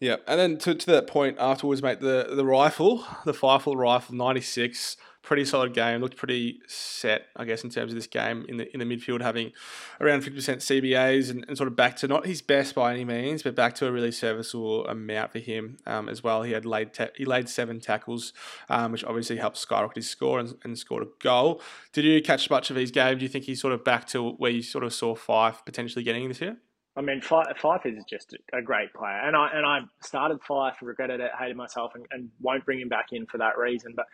Yeah, 0.00 0.16
and 0.26 0.40
then 0.40 0.58
to, 0.58 0.74
to 0.74 0.86
that 0.92 1.06
point 1.06 1.36
afterwards, 1.38 1.82
mate, 1.82 2.00
the 2.00 2.32
the 2.34 2.44
rifle, 2.44 3.06
the 3.24 3.32
Firefall 3.32 3.76
rifle, 3.76 4.14
ninety 4.14 4.40
six 4.40 4.96
pretty 5.24 5.44
solid 5.44 5.72
game. 5.72 6.00
Looked 6.00 6.16
pretty 6.16 6.60
set, 6.66 7.26
I 7.34 7.44
guess, 7.44 7.64
in 7.64 7.70
terms 7.70 7.92
of 7.92 7.96
this 7.96 8.06
game 8.06 8.44
in 8.48 8.58
the 8.58 8.72
in 8.72 8.78
the 8.78 8.84
midfield, 8.84 9.22
having 9.22 9.52
around 10.00 10.20
fifty 10.20 10.36
percent 10.36 10.60
CBAs 10.60 11.30
and, 11.30 11.44
and, 11.48 11.56
sort 11.56 11.66
of 11.66 11.74
back 11.74 11.96
to 11.96 12.08
not 12.08 12.26
his 12.26 12.42
best 12.42 12.74
by 12.74 12.92
any 12.92 13.04
means, 13.04 13.42
but 13.42 13.54
back 13.54 13.74
to 13.76 13.86
a 13.86 13.92
really 13.92 14.12
serviceable 14.12 14.86
amount 14.86 15.32
for 15.32 15.38
him 15.38 15.78
um, 15.86 16.08
as 16.08 16.22
well. 16.22 16.42
He 16.42 16.52
had 16.52 16.64
laid 16.64 16.94
ta- 16.94 17.08
he 17.16 17.24
laid 17.24 17.48
seven 17.48 17.80
tackles, 17.80 18.32
um, 18.68 18.92
which 18.92 19.02
obviously 19.04 19.38
helped 19.38 19.56
skyrocket 19.56 19.96
his 19.96 20.08
score 20.08 20.38
and, 20.38 20.54
and, 20.62 20.78
scored 20.78 21.02
a 21.02 21.08
goal. 21.20 21.60
Did 21.92 22.04
you 22.04 22.20
catch 22.22 22.48
much 22.50 22.70
of 22.70 22.76
his 22.76 22.90
game? 22.90 23.18
Do 23.18 23.24
you 23.24 23.28
think 23.28 23.44
he's 23.44 23.60
sort 23.60 23.72
of 23.72 23.82
back 23.82 24.06
to 24.08 24.30
where 24.32 24.50
you 24.50 24.62
sort 24.62 24.84
of 24.84 24.92
saw 24.92 25.14
Fyfe 25.14 25.64
potentially 25.64 26.04
getting 26.04 26.28
this 26.28 26.40
year? 26.40 26.58
I 26.96 27.00
mean, 27.00 27.20
Fyfe 27.20 27.86
is 27.86 28.04
just 28.04 28.36
a 28.52 28.62
great 28.62 28.92
player, 28.92 29.20
and 29.24 29.34
I 29.34 29.48
and 29.52 29.66
I 29.66 29.80
started 30.00 30.40
Fyfe, 30.48 30.76
regretted 30.82 31.20
it, 31.20 31.30
hated 31.38 31.56
myself, 31.56 31.92
and, 31.94 32.06
and 32.10 32.30
won't 32.40 32.64
bring 32.64 32.80
him 32.80 32.88
back 32.88 33.06
in 33.12 33.26
for 33.26 33.38
that 33.38 33.58
reason. 33.58 33.94
But 33.96 34.06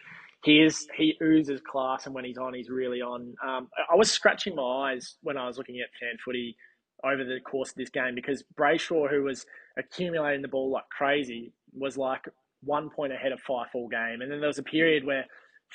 he 0.42 0.62
is 0.62 0.86
he 0.96 1.16
oozes 1.22 1.60
class, 1.60 2.06
and 2.06 2.14
when 2.14 2.24
he's 2.24 2.38
on, 2.38 2.54
he's 2.54 2.70
really 2.70 3.02
on. 3.02 3.34
Um, 3.46 3.68
I 3.90 3.96
was 3.96 4.10
scratching 4.10 4.54
my 4.54 4.62
eyes 4.62 5.16
when 5.22 5.36
I 5.36 5.46
was 5.46 5.58
looking 5.58 5.80
at 5.80 5.88
fan 6.00 6.16
footy 6.24 6.56
over 7.04 7.24
the 7.24 7.40
course 7.40 7.70
of 7.70 7.76
this 7.76 7.90
game 7.90 8.14
because 8.14 8.44
Brayshaw, 8.58 9.10
who 9.10 9.22
was 9.22 9.46
accumulating 9.78 10.42
the 10.42 10.48
ball 10.48 10.70
like 10.70 10.88
crazy, 10.96 11.52
was 11.74 11.96
like 11.96 12.24
one 12.62 12.90
point 12.90 13.12
ahead 13.12 13.32
of 13.32 13.40
Fyfe 13.40 13.74
all 13.74 13.88
game, 13.88 14.22
and 14.22 14.30
then 14.30 14.40
there 14.40 14.48
was 14.48 14.58
a 14.58 14.62
period 14.62 15.04
where 15.04 15.26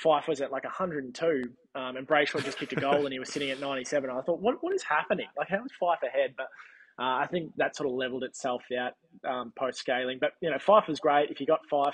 Fyfe 0.04 0.28
was 0.28 0.42
at 0.42 0.52
like 0.52 0.64
102, 0.64 1.44
um, 1.76 1.98
and 1.98 2.08
Brayshaw 2.08 2.44
just 2.44 2.58
kicked 2.58 2.74
a 2.74 2.78
goal, 2.78 3.06
and 3.06 3.14
he 3.14 3.20
was 3.20 3.32
sitting 3.32 3.52
at 3.52 3.60
97. 3.60 4.10
I 4.10 4.22
thought, 4.22 4.42
what 4.42 4.64
what 4.64 4.74
is 4.74 4.84
happening? 4.84 5.28
Like, 5.38 5.50
how 5.50 5.64
is 5.64 5.72
Fyfe 5.80 6.04
ahead? 6.04 6.34
But 6.36 6.48
uh, 6.98 7.22
I 7.22 7.28
think 7.30 7.52
that 7.58 7.76
sort 7.76 7.88
of 7.88 7.96
leveled 7.96 8.24
itself 8.24 8.64
out 8.80 8.94
um, 9.30 9.54
post 9.58 9.78
scaling. 9.78 10.18
But 10.20 10.32
you 10.42 10.50
know, 10.50 10.58
Fyfe 10.58 10.88
was 10.88 11.00
great. 11.00 11.30
If 11.30 11.40
you 11.40 11.46
got 11.46 11.60
Fyfe, 11.72 11.94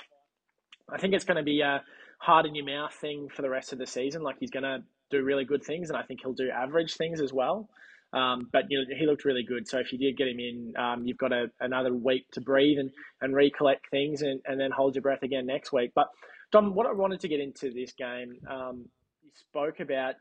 I 0.90 0.98
think 0.98 1.14
it's 1.14 1.24
going 1.24 1.36
to 1.36 1.42
be 1.42 1.60
a 1.60 1.82
hard 2.22 2.46
in 2.46 2.54
your 2.54 2.64
mouth 2.64 2.94
thing 2.94 3.28
for 3.34 3.42
the 3.42 3.50
rest 3.50 3.72
of 3.72 3.78
the 3.80 3.86
season. 3.86 4.22
Like 4.22 4.36
he's 4.38 4.50
going 4.50 4.62
to 4.62 4.78
do 5.10 5.24
really 5.24 5.44
good 5.44 5.64
things, 5.64 5.90
and 5.90 5.98
I 5.98 6.02
think 6.02 6.20
he'll 6.22 6.32
do 6.32 6.50
average 6.50 6.94
things 6.94 7.20
as 7.20 7.32
well. 7.32 7.68
Um, 8.12 8.48
but 8.52 8.64
you 8.68 8.78
know, 8.78 8.84
he 8.96 9.06
looked 9.06 9.24
really 9.24 9.42
good. 9.42 9.66
So 9.66 9.78
if 9.78 9.92
you 9.92 9.98
did 9.98 10.16
get 10.16 10.28
him 10.28 10.38
in, 10.38 10.72
um, 10.78 11.04
you've 11.04 11.18
got 11.18 11.32
a, 11.32 11.46
another 11.60 11.92
week 11.92 12.30
to 12.32 12.40
breathe 12.40 12.78
and, 12.78 12.90
and 13.20 13.34
recollect 13.34 13.90
things, 13.90 14.22
and, 14.22 14.40
and 14.46 14.60
then 14.60 14.70
hold 14.70 14.94
your 14.94 15.02
breath 15.02 15.22
again 15.24 15.46
next 15.46 15.72
week. 15.72 15.90
But 15.94 16.08
Dom, 16.52 16.74
what 16.74 16.86
I 16.86 16.92
wanted 16.92 17.18
to 17.20 17.28
get 17.28 17.40
into 17.40 17.72
this 17.72 17.92
game, 17.92 18.34
um, 18.48 18.84
you 19.24 19.30
spoke 19.34 19.80
about 19.80 20.16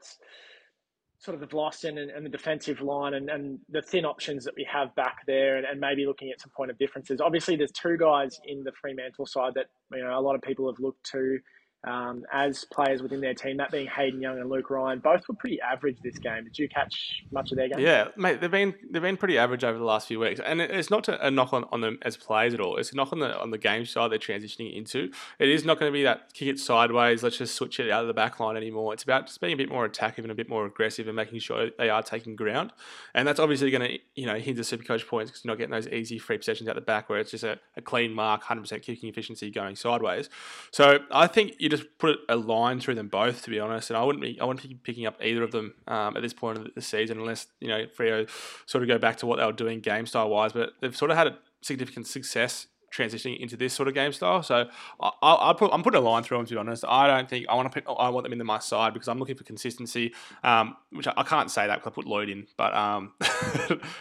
sort 1.19 1.35
of 1.35 1.41
the 1.41 1.45
velocity 1.45 1.89
and, 1.89 2.09
and 2.09 2.25
the 2.25 2.29
defensive 2.29 2.81
line 2.81 3.13
and, 3.13 3.29
and 3.29 3.59
the 3.69 3.83
thin 3.83 4.05
options 4.05 4.43
that 4.43 4.55
we 4.57 4.67
have 4.71 4.95
back 4.95 5.17
there 5.27 5.57
and, 5.57 5.67
and 5.67 5.79
maybe 5.79 6.07
looking 6.07 6.31
at 6.31 6.41
some 6.41 6.49
point 6.57 6.71
of 6.71 6.79
differences. 6.79 7.21
Obviously, 7.21 7.55
there's 7.55 7.71
two 7.71 7.95
guys 7.95 8.39
in 8.45 8.63
the 8.63 8.71
Fremantle 8.81 9.27
side 9.27 9.53
that 9.53 9.67
you 9.93 10.03
know 10.03 10.17
a 10.17 10.19
lot 10.19 10.33
of 10.33 10.41
people 10.41 10.67
have 10.67 10.79
looked 10.79 11.03
to 11.11 11.37
um, 11.83 12.25
as 12.31 12.63
players 12.65 13.01
within 13.01 13.21
their 13.21 13.33
team, 13.33 13.57
that 13.57 13.71
being 13.71 13.87
Hayden 13.87 14.21
Young 14.21 14.39
and 14.39 14.49
Luke 14.49 14.69
Ryan. 14.69 14.99
Both 14.99 15.27
were 15.27 15.33
pretty 15.33 15.59
average 15.61 15.97
this 16.03 16.17
game. 16.19 16.43
Did 16.43 16.59
you 16.59 16.69
catch 16.69 17.23
much 17.31 17.51
of 17.51 17.57
their 17.57 17.69
game? 17.69 17.79
Yeah, 17.79 18.09
mate, 18.15 18.39
they've 18.39 18.51
been 18.51 18.75
they've 18.91 19.01
been 19.01 19.17
pretty 19.17 19.37
average 19.37 19.63
over 19.63 19.77
the 19.77 19.83
last 19.83 20.07
few 20.07 20.19
weeks, 20.19 20.39
and 20.43 20.61
it's 20.61 20.91
not 20.91 21.07
a 21.07 21.31
knock 21.31 21.53
on, 21.53 21.65
on 21.71 21.81
them 21.81 21.97
as 22.03 22.17
players 22.17 22.53
at 22.53 22.59
all. 22.59 22.77
It's 22.77 22.91
a 22.91 22.95
knock 22.95 23.11
on 23.11 23.19
the 23.19 23.39
on 23.39 23.49
the 23.49 23.57
game 23.57 23.85
side 23.85 24.11
they're 24.11 24.19
transitioning 24.19 24.75
into. 24.75 25.11
It 25.39 25.49
is 25.49 25.65
not 25.65 25.79
going 25.79 25.91
to 25.91 25.93
be 25.93 26.03
that 26.03 26.33
kick 26.33 26.49
it 26.49 26.59
sideways. 26.59 27.23
Let's 27.23 27.37
just 27.37 27.55
switch 27.55 27.79
it 27.79 27.89
out 27.89 28.01
of 28.01 28.07
the 28.07 28.13
back 28.13 28.39
line 28.39 28.57
anymore. 28.57 28.93
It's 28.93 29.03
about 29.03 29.27
just 29.27 29.41
being 29.41 29.53
a 29.53 29.57
bit 29.57 29.69
more 29.69 29.87
attackive 29.89 30.19
and 30.19 30.31
a 30.31 30.35
bit 30.35 30.49
more 30.49 30.65
aggressive 30.65 31.07
and 31.07 31.15
making 31.15 31.39
sure 31.39 31.69
they 31.79 31.89
are 31.89 32.03
taking 32.03 32.35
ground. 32.35 32.73
And 33.15 33.27
that's 33.27 33.39
obviously 33.39 33.71
going 33.71 33.89
to 33.89 33.99
you 34.15 34.27
know 34.27 34.35
hinder 34.35 34.63
super 34.63 34.83
coach 34.83 35.07
points 35.07 35.31
because 35.31 35.43
you're 35.43 35.51
not 35.51 35.57
getting 35.57 35.71
those 35.71 35.87
easy 35.87 36.19
free 36.19 36.37
possessions 36.37 36.69
out 36.69 36.75
the 36.75 36.81
back 36.81 37.09
where 37.09 37.19
it's 37.19 37.31
just 37.31 37.43
a, 37.43 37.59
a 37.75 37.81
clean 37.81 38.13
mark, 38.13 38.43
hundred 38.43 38.61
percent 38.61 38.83
kicking 38.83 39.09
efficiency 39.09 39.49
going 39.49 39.75
sideways. 39.75 40.29
So 40.71 40.99
I 41.09 41.25
think 41.25 41.55
you 41.57 41.70
just 41.71 41.97
put 41.97 42.19
a 42.29 42.35
line 42.35 42.79
through 42.79 42.95
them 42.95 43.07
both, 43.07 43.43
to 43.43 43.49
be 43.49 43.59
honest. 43.59 43.89
And 43.89 43.97
I 43.97 44.03
wouldn't 44.03 44.21
be 44.21 44.39
I 44.39 44.45
wouldn't 44.45 44.67
be 44.67 44.75
picking 44.75 45.05
up 45.05 45.15
either 45.21 45.43
of 45.43 45.51
them 45.51 45.73
um, 45.87 46.15
at 46.15 46.21
this 46.21 46.33
point 46.33 46.57
of 46.57 46.67
the 46.75 46.81
season 46.81 47.19
unless 47.19 47.47
you 47.59 47.67
know 47.67 47.85
Freo 47.97 48.29
sort 48.65 48.83
of 48.83 48.87
go 48.87 48.97
back 48.97 49.17
to 49.17 49.25
what 49.25 49.39
they 49.39 49.45
were 49.45 49.51
doing 49.51 49.79
game 49.79 50.05
style 50.05 50.29
wise. 50.29 50.53
But 50.53 50.73
they've 50.81 50.95
sort 50.95 51.11
of 51.11 51.17
had 51.17 51.27
a 51.27 51.37
significant 51.61 52.07
success 52.07 52.67
transitioning 52.91 53.39
into 53.39 53.55
this 53.55 53.73
sort 53.73 53.87
of 53.87 53.93
game 53.93 54.11
style. 54.11 54.43
So 54.43 54.67
I, 54.99 55.11
I, 55.21 55.53
put, 55.53 55.71
I'm 55.73 55.81
putting 55.81 55.97
a 55.97 56.03
line 56.03 56.23
through 56.23 56.37
them 56.37 56.45
to 56.45 56.53
be 56.53 56.57
honest. 56.57 56.83
I 56.87 57.07
don't 57.07 57.29
think 57.29 57.45
I 57.49 57.55
want 57.55 57.71
to 57.71 57.81
put 57.81 57.95
I 57.97 58.09
want 58.09 58.25
them 58.25 58.33
into 58.33 58.45
my 58.45 58.59
side 58.59 58.93
because 58.93 59.07
I'm 59.07 59.17
looking 59.17 59.37
for 59.37 59.43
consistency. 59.43 60.13
Um, 60.43 60.75
which 60.91 61.07
I, 61.07 61.13
I, 61.17 61.23
can't 61.23 61.49
say 61.49 61.67
that 61.67 61.77
because 61.77 61.91
I 61.91 61.95
put 61.95 62.05
Lloyd 62.05 62.29
in, 62.29 62.47
but 62.57 62.73
um, 62.73 63.13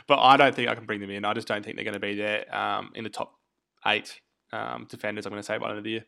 but 0.06 0.18
I 0.18 0.36
don't 0.36 0.54
think 0.54 0.68
I 0.68 0.74
can 0.74 0.86
bring 0.86 1.00
them 1.00 1.10
in. 1.10 1.24
I 1.24 1.34
just 1.34 1.48
don't 1.48 1.64
think 1.64 1.76
they're 1.76 1.84
going 1.84 1.94
to 1.94 2.00
be 2.00 2.16
there 2.16 2.54
um, 2.54 2.90
in 2.94 3.04
the 3.04 3.10
top 3.10 3.34
eight 3.86 4.20
um, 4.52 4.86
defenders. 4.90 5.26
I'm 5.26 5.30
going 5.30 5.42
to 5.42 5.46
say 5.46 5.58
by 5.58 5.68
the 5.68 5.70
end 5.70 5.78
of 5.78 5.84
the 5.84 5.90
year. 5.90 6.04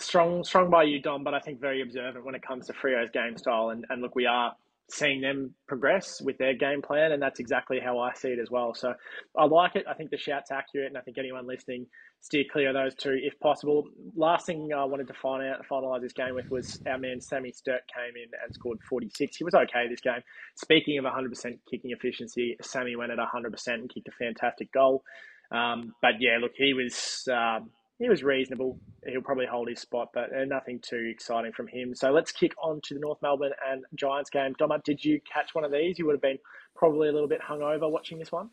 Strong, 0.00 0.44
strong 0.44 0.70
by 0.70 0.84
you, 0.84 1.00
Dom. 1.00 1.24
But 1.24 1.34
I 1.34 1.40
think 1.40 1.60
very 1.60 1.82
observant 1.82 2.24
when 2.24 2.34
it 2.34 2.42
comes 2.42 2.66
to 2.66 2.72
Freo's 2.72 3.10
game 3.10 3.36
style. 3.36 3.70
And, 3.70 3.84
and 3.90 4.02
look, 4.02 4.14
we 4.14 4.26
are 4.26 4.54
seeing 4.88 5.20
them 5.20 5.54
progress 5.68 6.20
with 6.20 6.36
their 6.38 6.54
game 6.54 6.82
plan, 6.82 7.12
and 7.12 7.22
that's 7.22 7.38
exactly 7.38 7.78
how 7.78 7.98
I 7.98 8.12
see 8.14 8.28
it 8.28 8.38
as 8.38 8.50
well. 8.50 8.74
So 8.74 8.94
I 9.36 9.44
like 9.44 9.76
it. 9.76 9.84
I 9.88 9.94
think 9.94 10.10
the 10.10 10.18
shout's 10.18 10.50
accurate, 10.50 10.88
and 10.88 10.98
I 10.98 11.00
think 11.00 11.18
anyone 11.18 11.46
listening 11.46 11.86
steer 12.20 12.44
clear 12.52 12.68
of 12.68 12.74
those 12.74 12.94
two 12.94 13.18
if 13.22 13.38
possible. 13.40 13.84
Last 14.14 14.46
thing 14.46 14.72
I 14.76 14.84
wanted 14.84 15.08
to 15.08 15.14
find 15.14 15.42
out, 15.42 15.64
finalise 15.70 16.02
this 16.02 16.12
game 16.12 16.34
with 16.34 16.50
was 16.50 16.80
our 16.86 16.98
man 16.98 17.20
Sammy 17.20 17.50
Sturt 17.52 17.82
came 17.94 18.14
in 18.16 18.30
and 18.44 18.54
scored 18.54 18.78
46. 18.88 19.36
He 19.36 19.44
was 19.44 19.54
okay 19.54 19.88
this 19.88 20.00
game. 20.00 20.20
Speaking 20.54 20.98
of 20.98 21.04
100% 21.04 21.58
kicking 21.70 21.92
efficiency, 21.92 22.56
Sammy 22.62 22.96
went 22.96 23.10
at 23.12 23.18
100% 23.18 23.68
and 23.68 23.92
kicked 23.92 24.08
a 24.08 24.12
fantastic 24.12 24.70
goal. 24.72 25.02
Um, 25.50 25.94
but 26.02 26.14
yeah, 26.20 26.38
look, 26.40 26.52
he 26.56 26.74
was. 26.74 27.28
Um, 27.30 27.70
he 28.00 28.08
was 28.08 28.24
reasonable. 28.24 28.78
He'll 29.06 29.20
probably 29.20 29.46
hold 29.46 29.68
his 29.68 29.78
spot, 29.78 30.08
but 30.14 30.34
uh, 30.34 30.46
nothing 30.46 30.80
too 30.80 31.10
exciting 31.12 31.52
from 31.52 31.68
him. 31.68 31.94
So 31.94 32.10
let's 32.10 32.32
kick 32.32 32.54
on 32.60 32.80
to 32.84 32.94
the 32.94 33.00
North 33.00 33.18
Melbourne 33.20 33.52
and 33.70 33.84
Giants 33.94 34.30
game. 34.30 34.54
Doma, 34.54 34.82
did 34.82 35.04
you 35.04 35.20
catch 35.30 35.54
one 35.54 35.64
of 35.64 35.70
these? 35.70 35.98
You 35.98 36.06
would 36.06 36.14
have 36.14 36.22
been 36.22 36.38
probably 36.74 37.10
a 37.10 37.12
little 37.12 37.28
bit 37.28 37.42
hungover 37.42 37.90
watching 37.90 38.18
this 38.18 38.32
one. 38.32 38.48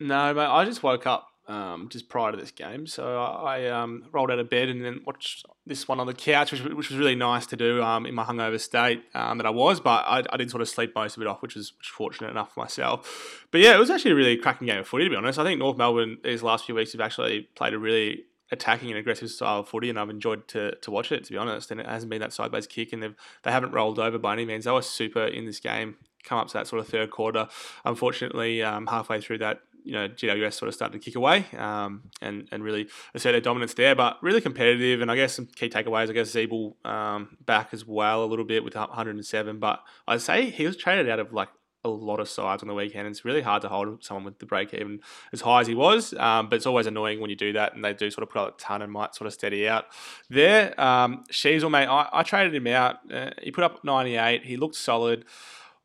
No, 0.00 0.34
mate. 0.34 0.42
I 0.42 0.64
just 0.64 0.82
woke 0.82 1.06
up 1.06 1.28
um, 1.46 1.88
just 1.88 2.08
prior 2.08 2.32
to 2.32 2.36
this 2.36 2.50
game, 2.50 2.88
so 2.88 3.16
I 3.16 3.66
um, 3.66 4.06
rolled 4.10 4.32
out 4.32 4.40
of 4.40 4.50
bed 4.50 4.68
and 4.68 4.84
then 4.84 5.02
watched 5.06 5.46
this 5.66 5.86
one 5.86 6.00
on 6.00 6.08
the 6.08 6.14
couch, 6.14 6.50
which, 6.50 6.62
which 6.62 6.90
was 6.90 6.98
really 6.98 7.14
nice 7.14 7.46
to 7.46 7.56
do 7.56 7.80
um, 7.84 8.06
in 8.06 8.14
my 8.14 8.24
hungover 8.24 8.58
state 8.58 9.04
um, 9.14 9.38
that 9.38 9.46
I 9.46 9.50
was. 9.50 9.78
But 9.78 10.04
I, 10.06 10.24
I, 10.32 10.36
did 10.36 10.50
sort 10.50 10.62
of 10.62 10.68
sleep 10.68 10.96
most 10.96 11.16
of 11.16 11.22
it 11.22 11.28
off, 11.28 11.42
which 11.42 11.54
was, 11.54 11.72
which 11.78 11.90
was 11.90 11.94
fortunate 11.94 12.30
enough 12.30 12.54
for 12.54 12.60
myself. 12.60 13.46
But 13.52 13.60
yeah, 13.60 13.74
it 13.74 13.78
was 13.78 13.90
actually 13.90 14.12
a 14.12 14.16
really 14.16 14.36
cracking 14.36 14.66
game 14.66 14.78
of 14.78 14.88
footy, 14.88 15.04
to 15.04 15.10
be 15.10 15.16
honest. 15.16 15.38
I 15.38 15.44
think 15.44 15.60
North 15.60 15.76
Melbourne 15.76 16.18
these 16.24 16.42
last 16.42 16.66
few 16.66 16.74
weeks 16.74 16.92
have 16.92 17.00
actually 17.00 17.48
played 17.54 17.74
a 17.74 17.78
really 17.78 18.24
attacking 18.52 18.90
and 18.90 18.98
aggressive 18.98 19.30
style 19.30 19.60
of 19.60 19.68
footy, 19.68 19.90
and 19.90 19.98
I've 19.98 20.10
enjoyed 20.10 20.48
to, 20.48 20.74
to 20.76 20.90
watch 20.90 21.12
it 21.12 21.24
to 21.24 21.32
be 21.32 21.38
honest. 21.38 21.70
And 21.70 21.80
it 21.80 21.86
hasn't 21.86 22.10
been 22.10 22.20
that 22.20 22.32
sideways 22.32 22.66
kick, 22.66 22.92
and 22.92 23.02
they've 23.02 23.14
they 23.42 23.50
haven't 23.50 23.72
rolled 23.72 23.98
over 23.98 24.18
by 24.18 24.32
any 24.32 24.44
means. 24.44 24.64
They 24.64 24.70
were 24.70 24.82
super 24.82 25.24
in 25.24 25.46
this 25.46 25.60
game. 25.60 25.96
Come 26.24 26.38
up 26.38 26.48
to 26.48 26.52
that 26.54 26.66
sort 26.66 26.80
of 26.80 26.88
third 26.88 27.10
quarter. 27.10 27.48
Unfortunately, 27.84 28.62
um, 28.62 28.86
halfway 28.86 29.22
through 29.22 29.38
that, 29.38 29.60
you 29.84 29.92
know, 29.92 30.06
GWS 30.06 30.52
sort 30.52 30.68
of 30.68 30.74
started 30.74 30.92
to 30.92 31.04
kick 31.04 31.14
away 31.14 31.46
um, 31.56 32.10
and 32.20 32.48
and 32.52 32.62
really 32.62 32.88
assert 33.14 33.32
their 33.32 33.40
dominance 33.40 33.74
there, 33.74 33.94
but 33.94 34.22
really 34.22 34.40
competitive. 34.40 35.00
And 35.00 35.10
I 35.10 35.16
guess 35.16 35.34
some 35.34 35.46
key 35.46 35.68
takeaways. 35.68 36.10
I 36.10 36.12
guess 36.12 36.32
Ziebell 36.32 36.74
um, 36.84 37.36
back 37.44 37.70
as 37.72 37.86
well 37.86 38.24
a 38.24 38.26
little 38.26 38.44
bit 38.44 38.64
with 38.64 38.74
107, 38.74 39.58
but 39.58 39.82
I'd 40.06 40.20
say 40.20 40.50
he 40.50 40.66
was 40.66 40.76
traded 40.76 41.08
out 41.08 41.20
of 41.20 41.32
like 41.32 41.48
a 41.84 41.88
lot 41.88 42.20
of 42.20 42.28
sides 42.28 42.62
on 42.62 42.68
the 42.68 42.74
weekend. 42.74 43.08
It's 43.08 43.24
really 43.24 43.40
hard 43.40 43.62
to 43.62 43.68
hold 43.68 44.04
someone 44.04 44.24
with 44.24 44.38
the 44.38 44.46
break 44.46 44.74
even 44.74 45.00
as 45.32 45.40
high 45.40 45.60
as 45.60 45.66
he 45.66 45.74
was, 45.74 46.12
um, 46.14 46.48
but 46.48 46.56
it's 46.56 46.66
always 46.66 46.86
annoying 46.86 47.20
when 47.20 47.30
you 47.30 47.36
do 47.36 47.52
that 47.54 47.74
and 47.74 47.84
they 47.84 47.92
do 47.94 48.10
sort 48.10 48.22
of 48.22 48.30
put 48.30 48.40
out 48.40 48.54
a 48.54 48.62
ton 48.62 48.82
and 48.82 48.92
might 48.92 49.14
sort 49.14 49.26
of 49.26 49.32
steady 49.32 49.68
out. 49.68 49.86
There, 50.28 50.78
um, 50.80 51.24
Sheezel, 51.30 51.70
mate, 51.70 51.86
I, 51.86 52.08
I, 52.12 52.22
traded 52.22 52.54
him 52.54 52.66
out. 52.66 52.98
Uh, 53.10 53.30
he 53.42 53.50
put 53.50 53.64
up 53.64 53.82
98. 53.82 54.44
He 54.44 54.56
looked 54.56 54.76
solid. 54.76 55.24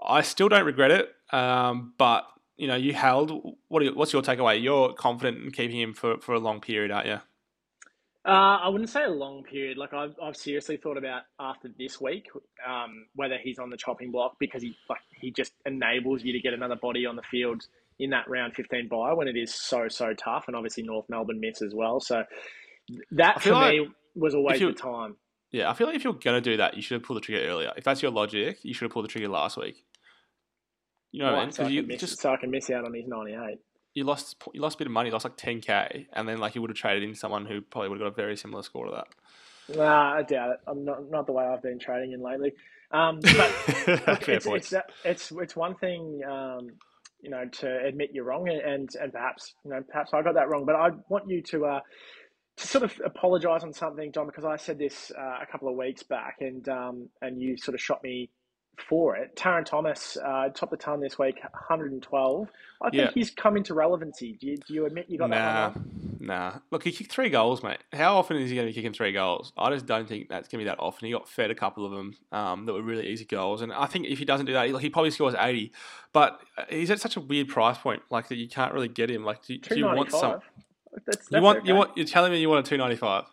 I 0.04 0.22
still 0.22 0.50
don't 0.50 0.66
regret 0.66 0.92
it, 0.92 1.10
um, 1.34 1.94
but 1.98 2.26
you 2.58 2.68
know, 2.68 2.76
you 2.76 2.94
held. 2.94 3.56
What 3.68 3.84
you, 3.84 3.94
what's 3.94 4.14
your 4.14 4.22
takeaway? 4.22 4.62
You're 4.62 4.94
confident 4.94 5.44
in 5.44 5.52
keeping 5.52 5.80
him 5.80 5.94
for, 5.94 6.18
for 6.20 6.34
a 6.34 6.40
long 6.40 6.62
period, 6.62 6.92
aren't 6.92 7.08
you? 7.08 7.20
Uh, 8.26 8.58
I 8.64 8.70
wouldn't 8.70 8.90
say 8.90 9.04
a 9.04 9.10
long 9.10 9.44
period. 9.44 9.78
Like 9.78 9.94
I've, 9.94 10.16
I've 10.22 10.36
seriously 10.36 10.78
thought 10.78 10.98
about 10.98 11.24
after 11.40 11.70
this 11.78 12.02
week 12.02 12.26
um, 12.68 13.06
whether 13.14 13.38
he's 13.42 13.60
on 13.60 13.70
the 13.70 13.78
chopping 13.78 14.12
block 14.12 14.38
because 14.40 14.64
he 14.64 14.76
like 14.90 15.02
he 15.22 15.30
just 15.30 15.52
enables 15.66 16.24
you 16.24 16.34
to 16.34 16.40
get 16.40 16.54
another 16.54 16.76
body 16.76 17.06
on 17.06 17.16
the 17.16 17.22
field 17.22 17.62
in 18.00 18.10
that 18.10 18.28
round 18.28 18.56
15 18.56 18.88
bye 18.90 19.14
when 19.14 19.28
it 19.28 19.38
is 19.38 19.54
so 19.54 19.88
so 19.88 20.14
tough 20.14 20.46
and 20.48 20.56
obviously 20.56 20.82
North 20.84 21.06
Melbourne 21.08 21.40
miss 21.40 21.62
as 21.62 21.76
well. 21.76 22.00
So 22.00 22.24
that 23.12 23.44
for 23.44 23.52
like 23.52 23.74
me 23.74 23.90
was 24.16 24.34
always 24.34 24.60
the 24.60 24.74
time. 24.74 25.18
Yeah, 25.52 25.70
I 25.70 25.74
feel 25.74 25.86
like 25.86 25.96
if 25.96 26.04
you're 26.04 26.14
gonna 26.14 26.42
do 26.42 26.58
that, 26.58 26.76
you 26.76 26.82
should 26.82 26.96
have 26.96 27.04
pulled 27.04 27.18
the 27.18 27.22
trigger 27.22 27.48
earlier. 27.48 27.74
If 27.78 27.84
that's 27.84 28.02
your 28.02 28.12
logic, 28.12 28.58
you 28.64 28.74
should 28.74 28.86
have 28.86 28.92
pulled 28.92 29.06
the 29.06 29.10
trigger 29.10 29.30
last 29.30 29.56
week. 29.56 29.86
You 31.12 31.22
know 31.22 31.32
what 31.32 31.40
I 31.40 31.44
mean? 31.44 31.52
So 31.52 31.68
you 31.68 31.84
miss, 31.84 32.02
just, 32.02 32.20
so 32.20 32.34
I 32.34 32.38
can 32.38 32.50
miss 32.50 32.72
out 32.72 32.86
on 32.86 32.94
his 32.94 33.06
98 33.08 33.60
you 33.96 34.04
lost 34.04 34.36
you 34.54 34.62
lost 34.62 34.76
a 34.76 34.78
bit 34.80 34.88
of 34.88 34.94
money, 34.94 35.10
you 35.10 35.14
lost 35.14 35.26
like 35.26 35.38
ten 35.38 35.62
k, 35.62 36.08
and 36.14 36.28
then 36.28 36.38
like 36.38 36.54
you 36.54 36.62
would 36.62 36.70
have 36.70 36.78
traded 36.78 37.02
in 37.02 37.16
someone 37.16 37.46
who 37.46 37.62
probably 37.62 37.90
would 37.90 38.00
have 38.00 38.14
got 38.14 38.22
a 38.22 38.24
very 38.24 38.38
similar 38.38 38.62
score 38.62 38.86
to 38.86 38.92
that. 38.92 39.78
Nah, 39.78 40.14
I 40.16 40.22
doubt 40.22 40.52
it. 40.52 40.58
I'm 40.68 40.86
not 40.86 41.10
not 41.10 41.26
the 41.26 41.32
way 41.32 41.46
I've 41.46 41.64
been 41.64 41.80
trading 41.80 42.12
in 42.12 42.22
lately. 42.22 42.54
Um, 42.92 43.20
but 43.22 43.34
look, 43.88 44.30
it's, 44.30 44.46
it's, 44.46 44.74
it's, 45.04 45.32
it's 45.32 45.56
one 45.56 45.76
thing, 45.76 46.22
um, 46.30 46.70
you 47.22 47.32
know, 47.32 47.46
to 47.46 47.86
admit 47.86 48.12
you're 48.14 48.26
wrong, 48.26 48.48
and 48.50 48.90
and 48.96 49.12
perhaps 49.12 49.54
you 49.64 49.72
know 49.72 49.82
perhaps 49.88 50.14
I 50.14 50.22
got 50.22 50.36
that 50.36 50.50
wrong. 50.50 50.66
But 50.66 50.76
I 50.76 50.90
want 51.10 51.30
you 51.30 51.42
to. 51.42 51.66
Uh, 51.66 51.80
to 52.58 52.68
sort 52.68 52.86
of 52.86 52.94
apologise 53.04 53.64
on 53.64 53.74
something, 53.74 54.14
John, 54.14 54.28
because 54.28 54.46
I 54.46 54.56
said 54.56 54.80
this 54.80 55.12
uh, 55.12 55.40
a 55.42 55.46
couple 55.46 55.68
of 55.68 55.76
weeks 55.76 56.04
back, 56.04 56.38
and 56.40 56.66
um, 56.70 57.10
and 57.22 57.42
you 57.42 57.58
sort 57.58 57.76
of 57.76 57.82
shot 57.82 58.02
me 58.02 58.30
for 58.82 59.16
it. 59.16 59.36
Tarryn 59.36 59.66
Thomas 59.66 60.18
uh, 60.24 60.50
topped 60.50 60.72
the 60.72 60.78
ton 60.78 61.00
this 61.00 61.18
week, 61.18 61.40
112. 61.42 62.48
I 62.82 62.90
think 62.90 63.02
yeah. 63.02 63.12
he's 63.14 63.32
come 63.32 63.58
into 63.58 63.74
relevancy. 63.74 64.34
Do 64.34 64.48
you, 64.48 64.58
do 64.58 64.74
you 64.74 64.86
admit 64.86 65.06
you 65.10 65.18
got 65.18 65.30
nah, 65.30 65.36
that 65.36 65.76
one? 65.76 66.18
Nah. 66.20 66.54
Look, 66.72 66.84
he 66.84 66.92
kicked 66.92 67.12
three 67.12 67.30
goals, 67.30 67.64
mate. 67.64 67.80
How 67.94 68.18
often 68.18 68.38
is 68.38 68.50
he 68.50 68.56
going 68.56 68.68
to 68.68 68.72
be 68.72 68.76
kicking 68.76 68.94
three 68.94 69.12
goals? 69.12 69.54
I 69.58 69.70
just 69.72 69.86
don't 69.86 70.08
think 70.08 70.30
that's 70.30 70.48
going 70.48 70.60
to 70.60 70.66
be 70.66 70.70
that 70.70 70.80
often. 70.80 71.06
He 71.06 71.12
got 71.12 71.28
fed 71.28 71.52
a 71.52 71.56
couple 71.56 71.86
of 71.86 71.92
them 71.92 72.16
um, 72.32 72.66
that 72.66 72.74
were 72.74 72.82
really 72.82 73.08
easy 73.08 73.26
goals, 73.26 73.62
and 73.62 73.72
I 73.72 73.86
think 73.86 74.08
if 74.08 74.20
he 74.20 74.26
doesn't 74.26 74.46
do 74.46 74.54
that, 74.54 74.68
he, 74.68 74.78
he 74.78 74.90
probably 74.90 75.12
scores 75.12 75.36
80. 75.38 75.72
But 76.14 76.42
uh, 76.58 76.64
he's 76.70 76.92
at 76.92 77.00
such 77.00 77.16
a 77.16 77.22
weird 77.22 77.48
price 77.48 77.78
point, 77.78 78.02
like 78.10 78.28
that 78.30 78.38
you 78.38 78.48
can't 78.48 78.74
really 78.74 78.88
get 78.88 79.10
him. 79.10 79.24
Like, 79.24 79.46
do, 79.46 79.58
do 79.58 79.78
you 79.78 79.86
want 79.86 80.12
some? 80.12 80.40
That's, 81.06 81.18
that's 81.18 81.32
you 81.32 81.42
want 81.42 81.60
okay. 81.60 81.68
you 81.68 81.76
want 81.76 81.98
you're 81.98 82.06
telling 82.06 82.32
me 82.32 82.40
you 82.40 82.50
want 82.50 82.66
a 82.66 82.70
two 82.70 82.78
ninety 82.78 82.96
five. 82.96 83.26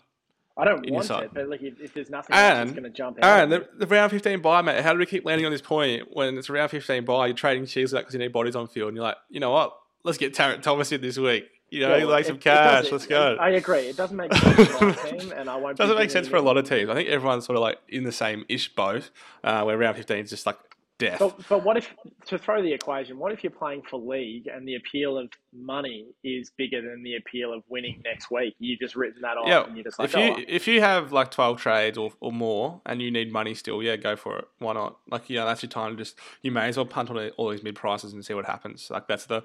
I 0.57 0.65
don't 0.65 0.91
want 0.91 1.11
it, 1.11 1.31
but 1.33 1.49
like 1.49 1.63
if, 1.63 1.81
if 1.81 1.95
there's 1.95 2.11
nothing 2.11 2.37
and, 2.37 2.69
else 2.69 2.71
going 2.73 2.83
to 2.83 2.91
jump 2.91 3.19
out. 3.23 3.43
And 3.43 3.53
the, 3.53 3.69
the, 3.79 3.87
round 3.87 4.11
15 4.11 4.43
bye, 4.43 4.61
mate, 4.61 4.83
how 4.83 4.93
do 4.93 4.99
we 4.99 5.07
keep 5.07 5.25
landing 5.25 5.47
on 5.47 5.53
this 5.53 5.63
point 5.63 6.09
when 6.13 6.37
it's 6.37 6.51
round 6.51 6.71
15 6.71 7.05
bye, 7.05 7.29
you're 7.29 7.37
trading 7.37 7.65
cheese 7.65 7.93
because 7.93 8.13
you 8.13 8.19
need 8.19 8.33
bodies 8.33 8.55
on 8.55 8.69
field, 8.69 8.89
and 8.89 8.97
you're 8.97 9.05
like, 9.05 9.17
you 9.31 9.41
know 9.41 9.51
what, 9.51 9.75
let's 10.05 10.19
get 10.19 10.35
Tarryn 10.35 10.61
Thomas 10.61 10.93
in 10.93 11.01
this 11.01 11.19
week. 11.19 11.49
You 11.71 11.81
know, 11.81 11.89
well, 11.89 12.09
like 12.09 12.27
some 12.27 12.37
cash. 12.37 12.93
Let's 12.93 13.07
go. 13.07 13.35
I 13.41 13.49
agree. 13.51 13.87
It 13.87 13.97
doesn't 13.97 14.15
make 14.15 14.35
sense 14.37 14.69
for 14.69 14.85
my 14.85 14.93
team, 14.93 15.33
and 15.35 15.49
I 15.49 15.57
won't. 15.57 15.79
Doesn't 15.79 15.97
make 15.97 16.11
sense 16.11 16.29
for 16.29 16.37
a 16.37 16.43
lot 16.43 16.59
of 16.59 16.69
teams. 16.69 16.91
I 16.91 16.95
think 16.95 17.09
everyone's 17.09 17.47
sort 17.47 17.57
of 17.57 17.63
like 17.63 17.79
in 17.89 18.05
the 18.05 18.13
same 18.13 18.45
ish 18.51 18.75
boat, 18.75 19.09
uh, 19.43 19.63
where 19.63 19.79
round 19.79 19.97
15 19.97 20.19
is 20.19 20.29
just 20.29 20.45
like 20.45 20.59
death. 20.99 21.19
But, 21.19 21.49
but 21.49 21.65
what 21.65 21.77
if, 21.77 21.93
to 22.27 22.39
throw 22.39 22.63
the 22.63 22.73
equation, 22.73 23.19
what 23.19 23.33
if 23.33 23.43
you're 23.43 23.51
playing 23.51 23.83
for 23.83 23.99
league 23.99 24.47
and 24.47 24.67
the 24.67 24.77
appeal 24.77 25.19
of 25.19 25.29
money 25.53 26.07
is 26.25 26.51
bigger 26.57 26.81
than 26.81 27.03
the 27.03 27.17
appeal 27.17 27.53
of 27.53 27.63
winning 27.69 28.01
next 28.05 28.31
week? 28.31 28.55
You've 28.59 28.81
just 28.81 28.97
written 28.97 29.23
that 29.23 29.37
off 29.37 29.49
yeah, 29.49 29.65
and 29.65 29.77
you're 29.77 29.85
just 29.85 29.99
like, 29.99 30.09
if 30.09 30.17
you, 30.17 30.35
oh. 30.39 30.45
if 30.49 30.69
you 30.69 30.81
have 30.81 31.13
like 31.13 31.31
12 31.31 31.61
trades 31.61 31.99
or, 31.99 32.13
or 32.21 32.33
more 32.33 32.81
and 32.87 33.03
you 33.03 33.11
need 33.11 33.33
money 33.33 33.55
still, 33.55 33.83
yeah, 33.83 33.97
go 33.97 34.17
for 34.17 34.39
it. 34.39 34.49
Why 34.59 34.75
not? 34.75 34.97
Like, 35.11 35.29
yeah, 35.29 35.45
that's 35.45 35.63
your 35.63 35.71
time 35.71 35.93
to 35.93 35.97
just, 35.97 36.19
you 36.43 36.51
may 36.51 36.69
as 36.69 36.77
well 36.77 36.87
punt 36.87 37.11
on 37.11 37.31
all 37.37 37.51
these 37.51 37.63
mid 37.63 37.75
prices 37.75 38.13
and 38.13 38.25
see 38.25 38.35
what 38.35 38.47
happens. 38.47 38.89
Like, 38.91 39.09
that's 39.09 39.27
the, 39.27 39.43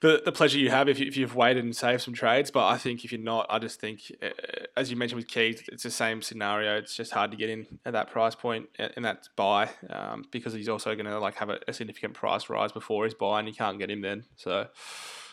the, 0.00 0.22
the 0.24 0.32
pleasure 0.32 0.58
you 0.58 0.70
have 0.70 0.88
if, 0.88 0.98
you, 0.98 1.06
if 1.06 1.16
you've 1.16 1.34
waited 1.34 1.64
and 1.64 1.74
saved 1.74 2.02
some 2.02 2.14
trades. 2.14 2.50
But 2.50 2.66
I 2.66 2.76
think 2.78 3.04
if 3.04 3.12
you're 3.12 3.20
not, 3.20 3.46
I 3.48 3.58
just 3.58 3.80
think, 3.80 4.12
uh, 4.22 4.28
as 4.76 4.90
you 4.90 4.96
mentioned 4.96 5.18
with 5.18 5.28
Keays, 5.28 5.62
it's 5.68 5.82
the 5.82 5.90
same 5.90 6.22
scenario. 6.22 6.76
It's 6.76 6.94
just 6.94 7.12
hard 7.12 7.30
to 7.30 7.36
get 7.36 7.50
in 7.50 7.66
at 7.84 7.92
that 7.92 8.10
price 8.10 8.34
point 8.34 8.68
and 8.78 9.04
that 9.04 9.28
buy 9.36 9.70
um, 9.90 10.24
because 10.30 10.52
he's 10.52 10.68
also 10.76 10.94
going 10.94 11.06
to 11.06 11.18
like 11.18 11.36
have 11.36 11.48
a, 11.48 11.58
a, 11.66 11.72
significant 11.72 12.12
price 12.12 12.50
rise 12.50 12.70
before 12.70 13.04
his 13.04 13.14
buy 13.14 13.38
and 13.38 13.48
you 13.48 13.54
can't 13.54 13.78
get 13.78 13.90
him 13.90 14.02
then. 14.02 14.24
So, 14.36 14.66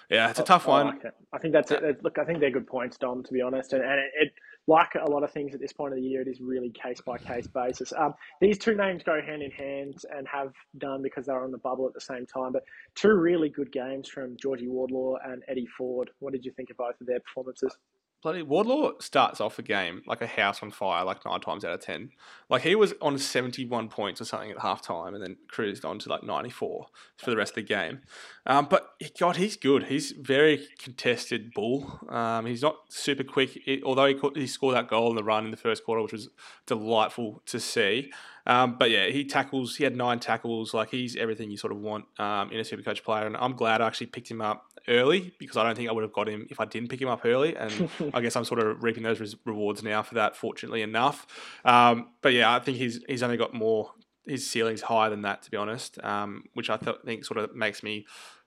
yeah, 0.09 0.29
it's 0.29 0.39
a 0.39 0.43
tough 0.43 0.67
I, 0.67 0.71
one. 0.71 0.87
I, 0.87 0.89
like 0.91 1.13
I 1.33 1.37
think 1.39 1.53
that's 1.53 1.71
it. 1.71 2.03
Look, 2.03 2.17
I 2.17 2.23
think 2.23 2.39
they're 2.39 2.51
good 2.51 2.67
points, 2.67 2.97
Dom, 2.97 3.23
to 3.23 3.33
be 3.33 3.41
honest. 3.41 3.73
And, 3.73 3.83
and 3.83 3.99
it, 3.99 4.11
it 4.15 4.33
like 4.67 4.95
a 4.95 5.09
lot 5.09 5.23
of 5.23 5.31
things 5.31 5.53
at 5.53 5.59
this 5.59 5.73
point 5.73 5.93
of 5.93 5.99
the 5.99 6.05
year, 6.05 6.21
it 6.21 6.27
is 6.29 6.39
really 6.39 6.69
case 6.71 7.01
by 7.01 7.17
case 7.17 7.47
basis. 7.47 7.91
Um, 7.97 8.13
these 8.39 8.57
two 8.57 8.75
names 8.75 9.03
go 9.03 9.19
hand 9.21 9.43
in 9.43 9.51
hand 9.51 9.95
and 10.15 10.25
have 10.27 10.53
done 10.77 11.01
because 11.01 11.25
they're 11.25 11.43
on 11.43 11.51
the 11.51 11.57
bubble 11.57 11.85
at 11.85 11.93
the 11.93 12.01
same 12.01 12.25
time. 12.25 12.53
But 12.53 12.63
two 12.95 13.13
really 13.13 13.49
good 13.49 13.71
games 13.73 14.07
from 14.07 14.37
Georgie 14.37 14.69
Wardlaw 14.69 15.15
and 15.25 15.43
Eddie 15.49 15.67
Ford. 15.77 16.11
What 16.19 16.31
did 16.31 16.45
you 16.45 16.51
think 16.51 16.69
of 16.69 16.77
both 16.77 16.95
of 17.01 17.07
their 17.07 17.19
performances? 17.19 17.75
Bloody 18.23 18.41
Wardlaw 18.41 18.93
starts 18.99 19.41
off 19.41 19.59
a 19.59 19.61
game 19.61 20.01
like 20.07 20.21
a 20.21 20.27
house 20.27 20.63
on 20.63 20.71
fire, 20.71 21.03
like 21.03 21.25
nine 21.25 21.41
times 21.41 21.65
out 21.65 21.73
of 21.73 21.81
ten. 21.81 22.09
Like 22.49 22.63
he 22.63 22.73
was 22.73 22.93
on 23.01 23.17
seventy 23.17 23.65
one 23.65 23.89
points 23.89 24.21
or 24.21 24.25
something 24.25 24.51
at 24.51 24.57
halftime, 24.57 25.13
and 25.13 25.21
then 25.21 25.35
cruised 25.49 25.85
on 25.85 25.99
to 25.99 26.09
like 26.09 26.23
ninety 26.23 26.49
four 26.49 26.87
for 27.17 27.29
the 27.29 27.37
rest 27.37 27.51
of 27.51 27.55
the 27.55 27.61
game. 27.63 27.99
Um, 28.45 28.67
but 28.69 28.93
God, 29.19 29.35
he's 29.35 29.57
good. 29.57 29.83
He's 29.83 30.11
very 30.11 30.67
contested 30.79 31.53
bull. 31.53 31.99
Um, 32.09 32.45
he's 32.45 32.61
not 32.61 32.77
super 32.89 33.23
quick, 33.23 33.59
it, 33.67 33.83
although 33.83 34.07
he, 34.07 34.17
he 34.35 34.47
scored 34.47 34.75
that 34.75 34.87
goal 34.87 35.09
in 35.09 35.15
the 35.15 35.23
run 35.23 35.45
in 35.45 35.51
the 35.51 35.57
first 35.57 35.83
quarter, 35.83 36.01
which 36.01 36.13
was 36.13 36.29
delightful 36.65 37.41
to 37.45 37.59
see. 37.59 38.11
Um, 38.45 38.77
but 38.77 38.89
yeah, 38.89 39.07
he 39.07 39.25
tackles. 39.25 39.75
He 39.75 39.83
had 39.83 39.95
nine 39.95 40.19
tackles. 40.19 40.73
Like 40.73 40.89
he's 40.89 41.15
everything 41.15 41.49
you 41.51 41.57
sort 41.57 41.71
of 41.71 41.79
want 41.79 42.05
um, 42.19 42.51
in 42.51 42.59
a 42.59 42.63
super 42.63 42.83
coach 42.83 43.03
player. 43.03 43.25
And 43.25 43.37
I'm 43.37 43.55
glad 43.55 43.81
I 43.81 43.87
actually 43.87 44.07
picked 44.07 44.29
him 44.29 44.41
up 44.41 44.65
early 44.87 45.33
because 45.39 45.57
I 45.57 45.63
don't 45.63 45.75
think 45.75 45.89
I 45.89 45.93
would 45.93 46.03
have 46.03 46.13
got 46.13 46.27
him 46.27 46.47
if 46.49 46.59
I 46.59 46.65
didn't 46.65 46.89
pick 46.89 47.01
him 47.01 47.07
up 47.07 47.21
early. 47.25 47.55
And 47.55 47.89
I 48.13 48.21
guess 48.21 48.35
I'm 48.35 48.45
sort 48.45 48.59
of 48.59 48.83
reaping 48.83 49.03
those 49.03 49.19
res- 49.19 49.35
rewards 49.45 49.83
now 49.83 50.01
for 50.03 50.15
that. 50.15 50.35
Fortunately 50.35 50.81
enough, 50.81 51.25
um, 51.65 52.09
but 52.21 52.33
yeah, 52.33 52.53
I 52.53 52.59
think 52.59 52.77
he's 52.77 52.99
he's 53.07 53.23
only 53.23 53.37
got 53.37 53.53
more. 53.53 53.91
His 54.25 54.49
ceiling's 54.49 54.81
higher 54.81 55.09
than 55.09 55.23
that, 55.23 55.43
to 55.43 55.51
be 55.51 55.57
honest, 55.57 56.01
um, 56.01 56.45
which 56.53 56.69
I 56.69 56.77
th- 56.77 56.95
think 57.05 57.25
sort 57.25 57.39
of 57.39 57.53
makes 57.53 57.83
me 57.83 58.05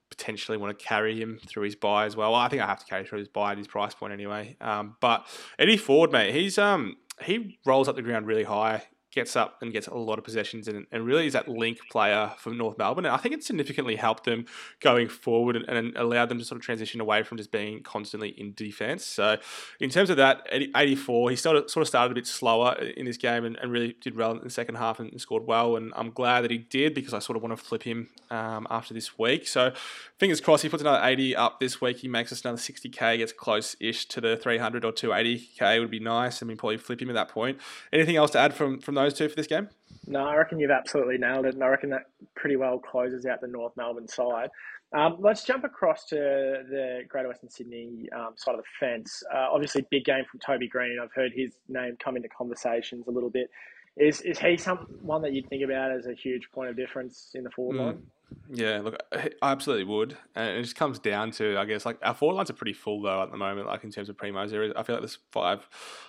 potentially 0.09 0.57
want 0.57 0.79
to 0.79 0.83
carry 0.83 1.21
him 1.21 1.39
through 1.47 1.65
his 1.65 1.75
buy 1.75 2.07
as 2.07 2.17
well. 2.17 2.33
well 2.33 2.41
I 2.41 2.49
think 2.49 2.63
I 2.63 2.67
have 2.67 2.79
to 2.79 2.87
carry 2.87 3.05
through 3.05 3.19
his 3.19 3.29
buy 3.29 3.53
at 3.53 3.59
his 3.59 3.67
price 3.67 3.93
point 3.93 4.13
anyway. 4.13 4.57
Um, 4.61 4.97
but 5.01 5.27
Eddie 5.59 5.77
Ford, 5.77 6.13
mate, 6.13 6.35
he's 6.35 6.57
um 6.57 6.97
he 7.23 7.59
rolls 7.67 7.89
up 7.89 7.97
the 7.97 8.03
ground 8.03 8.27
really 8.27 8.45
high 8.45 8.85
gets 9.17 9.35
up 9.35 9.63
and 9.63 9.73
gets 9.73 9.87
a 9.87 9.95
lot 9.95 10.19
of 10.19 10.25
possessions 10.25 10.69
and, 10.69 10.87
and 10.93 11.07
really 11.07 11.27
is 11.27 11.33
that 11.33 11.49
link 11.49 11.79
player 11.91 12.33
for 12.37 12.51
North 12.51 12.77
Melbourne. 12.77 13.07
And 13.07 13.15
I 13.15 13.17
think 13.17 13.35
it 13.35 13.43
significantly 13.43 13.97
helped 13.97 14.25
them 14.25 14.45
going 14.81 15.09
forward 15.09 15.57
and, 15.57 15.65
and, 15.69 15.97
allowed 15.97 16.29
them 16.29 16.39
to 16.39 16.45
sort 16.45 16.61
of 16.61 16.65
transition 16.65 17.01
away 17.01 17.23
from 17.23 17.39
just 17.39 17.51
being 17.51 17.83
constantly 17.83 18.29
in 18.29 18.53
defense. 18.53 19.07
So, 19.07 19.39
in 19.81 19.89
terms 19.89 20.11
of 20.11 20.19
that, 20.19 20.47
84, 20.53 21.31
he 21.31 21.37
started, 21.37 21.71
sort 21.71 21.81
of 21.81 21.89
started 21.89 22.13
a 22.13 22.15
bit 22.15 22.27
slower 22.27 22.75
in 22.75 23.07
this 23.07 23.17
game 23.17 23.47
and, 23.47 23.57
and 23.57 23.73
really 23.73 23.97
did 24.03 24.15
well 24.15 24.33
in 24.33 24.45
the 24.45 24.51
second 24.51 24.75
half 24.75 25.01
and, 25.01 25.11
and, 25.11 25.21
scored 25.21 25.47
well. 25.47 25.77
And 25.77 25.93
I'm 25.97 26.11
glad 26.11 26.43
that 26.43 26.51
he 26.51 26.59
did 26.59 26.93
because 26.93 27.15
I 27.15 27.19
sort 27.21 27.37
of 27.37 27.43
want 27.43 27.57
to 27.57 27.65
flip 27.65 27.85
him 27.85 28.09
um, 28.31 28.67
after 28.69 28.93
this 28.93 29.19
week. 29.19 29.49
So, 29.49 29.73
fingers 30.19 30.43
crossed, 30.43 30.63
he 30.63 30.69
puts 30.69 30.83
another 30.83 31.01
80 31.03 31.35
up 31.37 31.59
this 31.59 31.81
week. 31.81 31.99
He 31.99 32.09
makes 32.09 32.33
us 32.33 32.45
another 32.45 32.59
60k, 32.59 33.17
gets 33.17 33.33
close 33.33 33.77
ish 33.81 34.05
to 34.09 34.21
the 34.21 34.37
300 34.37 34.85
or 34.85 34.93
280k 34.93 35.81
would 35.81 35.91
be 35.91 36.01
nice. 36.01 36.43
I 36.43 36.47
mean, 36.47 36.59
probably 36.59 36.77
flip 36.77 37.01
him 37.01 37.09
at 37.09 37.15
that 37.15 37.31
point. 37.31 37.59
Anything 37.95 38.17
else 38.17 38.33
to 38.33 38.39
add 38.39 38.53
from, 38.53 38.81
from 38.81 38.95
those? 38.95 39.06
Those 39.07 39.19
two 39.19 39.29
for 39.29 39.37
this 39.37 39.47
game? 39.47 39.69
No, 40.07 40.21
I 40.21 40.37
reckon 40.37 40.59
you've 40.59 40.71
absolutely 40.71 41.19
nailed 41.19 41.47
it, 41.47 41.55
and 41.55 41.65
I 41.65 41.69
reckon 41.69 41.91
that 41.91 42.03
pretty 42.35 42.57
well 42.57 42.79
closes 42.79 43.27
out 43.27 43.41
the 43.41 43.49
North 43.49 43.73
Melbourne 43.77 44.09
side. 44.09 44.51
Um, 44.93 45.17
let's 45.19 45.45
jump 45.45 45.65
across 45.65 46.05
to 46.07 46.15
the 46.15 47.01
Greater 47.09 47.29
Western 47.29 47.51
Sydney 47.51 48.09
um, 48.17 48.35
side 48.37 48.55
of 48.55 48.61
the 48.61 48.67
fence. 48.79 49.23
Uh, 49.35 49.49
obviously, 49.53 49.85
big 49.91 50.05
game 50.05 50.25
from 50.31 50.39
Toby 50.41 50.69
Greene. 50.69 50.99
I've 51.03 51.13
heard 51.13 51.33
his 51.35 51.55
name 51.69 51.97
come 52.03 52.17
into 52.17 52.29
conversations 52.29 53.07
a 53.09 53.11
little 53.11 53.31
bit. 53.31 53.51
Is 53.97 54.21
is 54.21 54.39
he 54.39 54.57
someone 54.57 55.23
that 55.23 55.33
you'd 55.33 55.49
think 55.49 55.65
about 55.65 55.91
as 55.91 56.07
a 56.07 56.15
huge 56.15 56.49
point 56.53 56.71
of 56.71 56.77
difference 56.77 57.31
in 57.35 57.43
the 57.43 57.51
forward 57.51 57.77
mm. 57.77 57.87
line? 57.87 58.03
Yeah, 58.53 58.81
look, 58.81 58.97
I 59.13 59.31
absolutely 59.53 59.85
would, 59.85 60.17
and 60.35 60.59
it 60.59 60.63
just 60.63 60.75
comes 60.75 60.99
down 60.99 61.31
to, 61.33 61.59
I 61.59 61.65
guess, 61.65 61.87
like 61.87 61.99
our 62.03 62.15
forward 62.15 62.35
lines 62.35 62.51
are 62.51 62.55
pretty 62.55 62.73
full 62.73 63.01
though 63.01 63.23
at 63.23 63.31
the 63.31 63.37
moment. 63.37 63.69
Like 63.69 63.85
in 63.85 63.91
terms 63.91 64.09
of 64.09 64.17
primos, 64.17 64.51
there 64.51 64.65
is, 64.65 64.73
I 64.77 64.83
feel 64.83 64.97
like 64.97 65.03
there's 65.03 65.19
five 65.31 65.69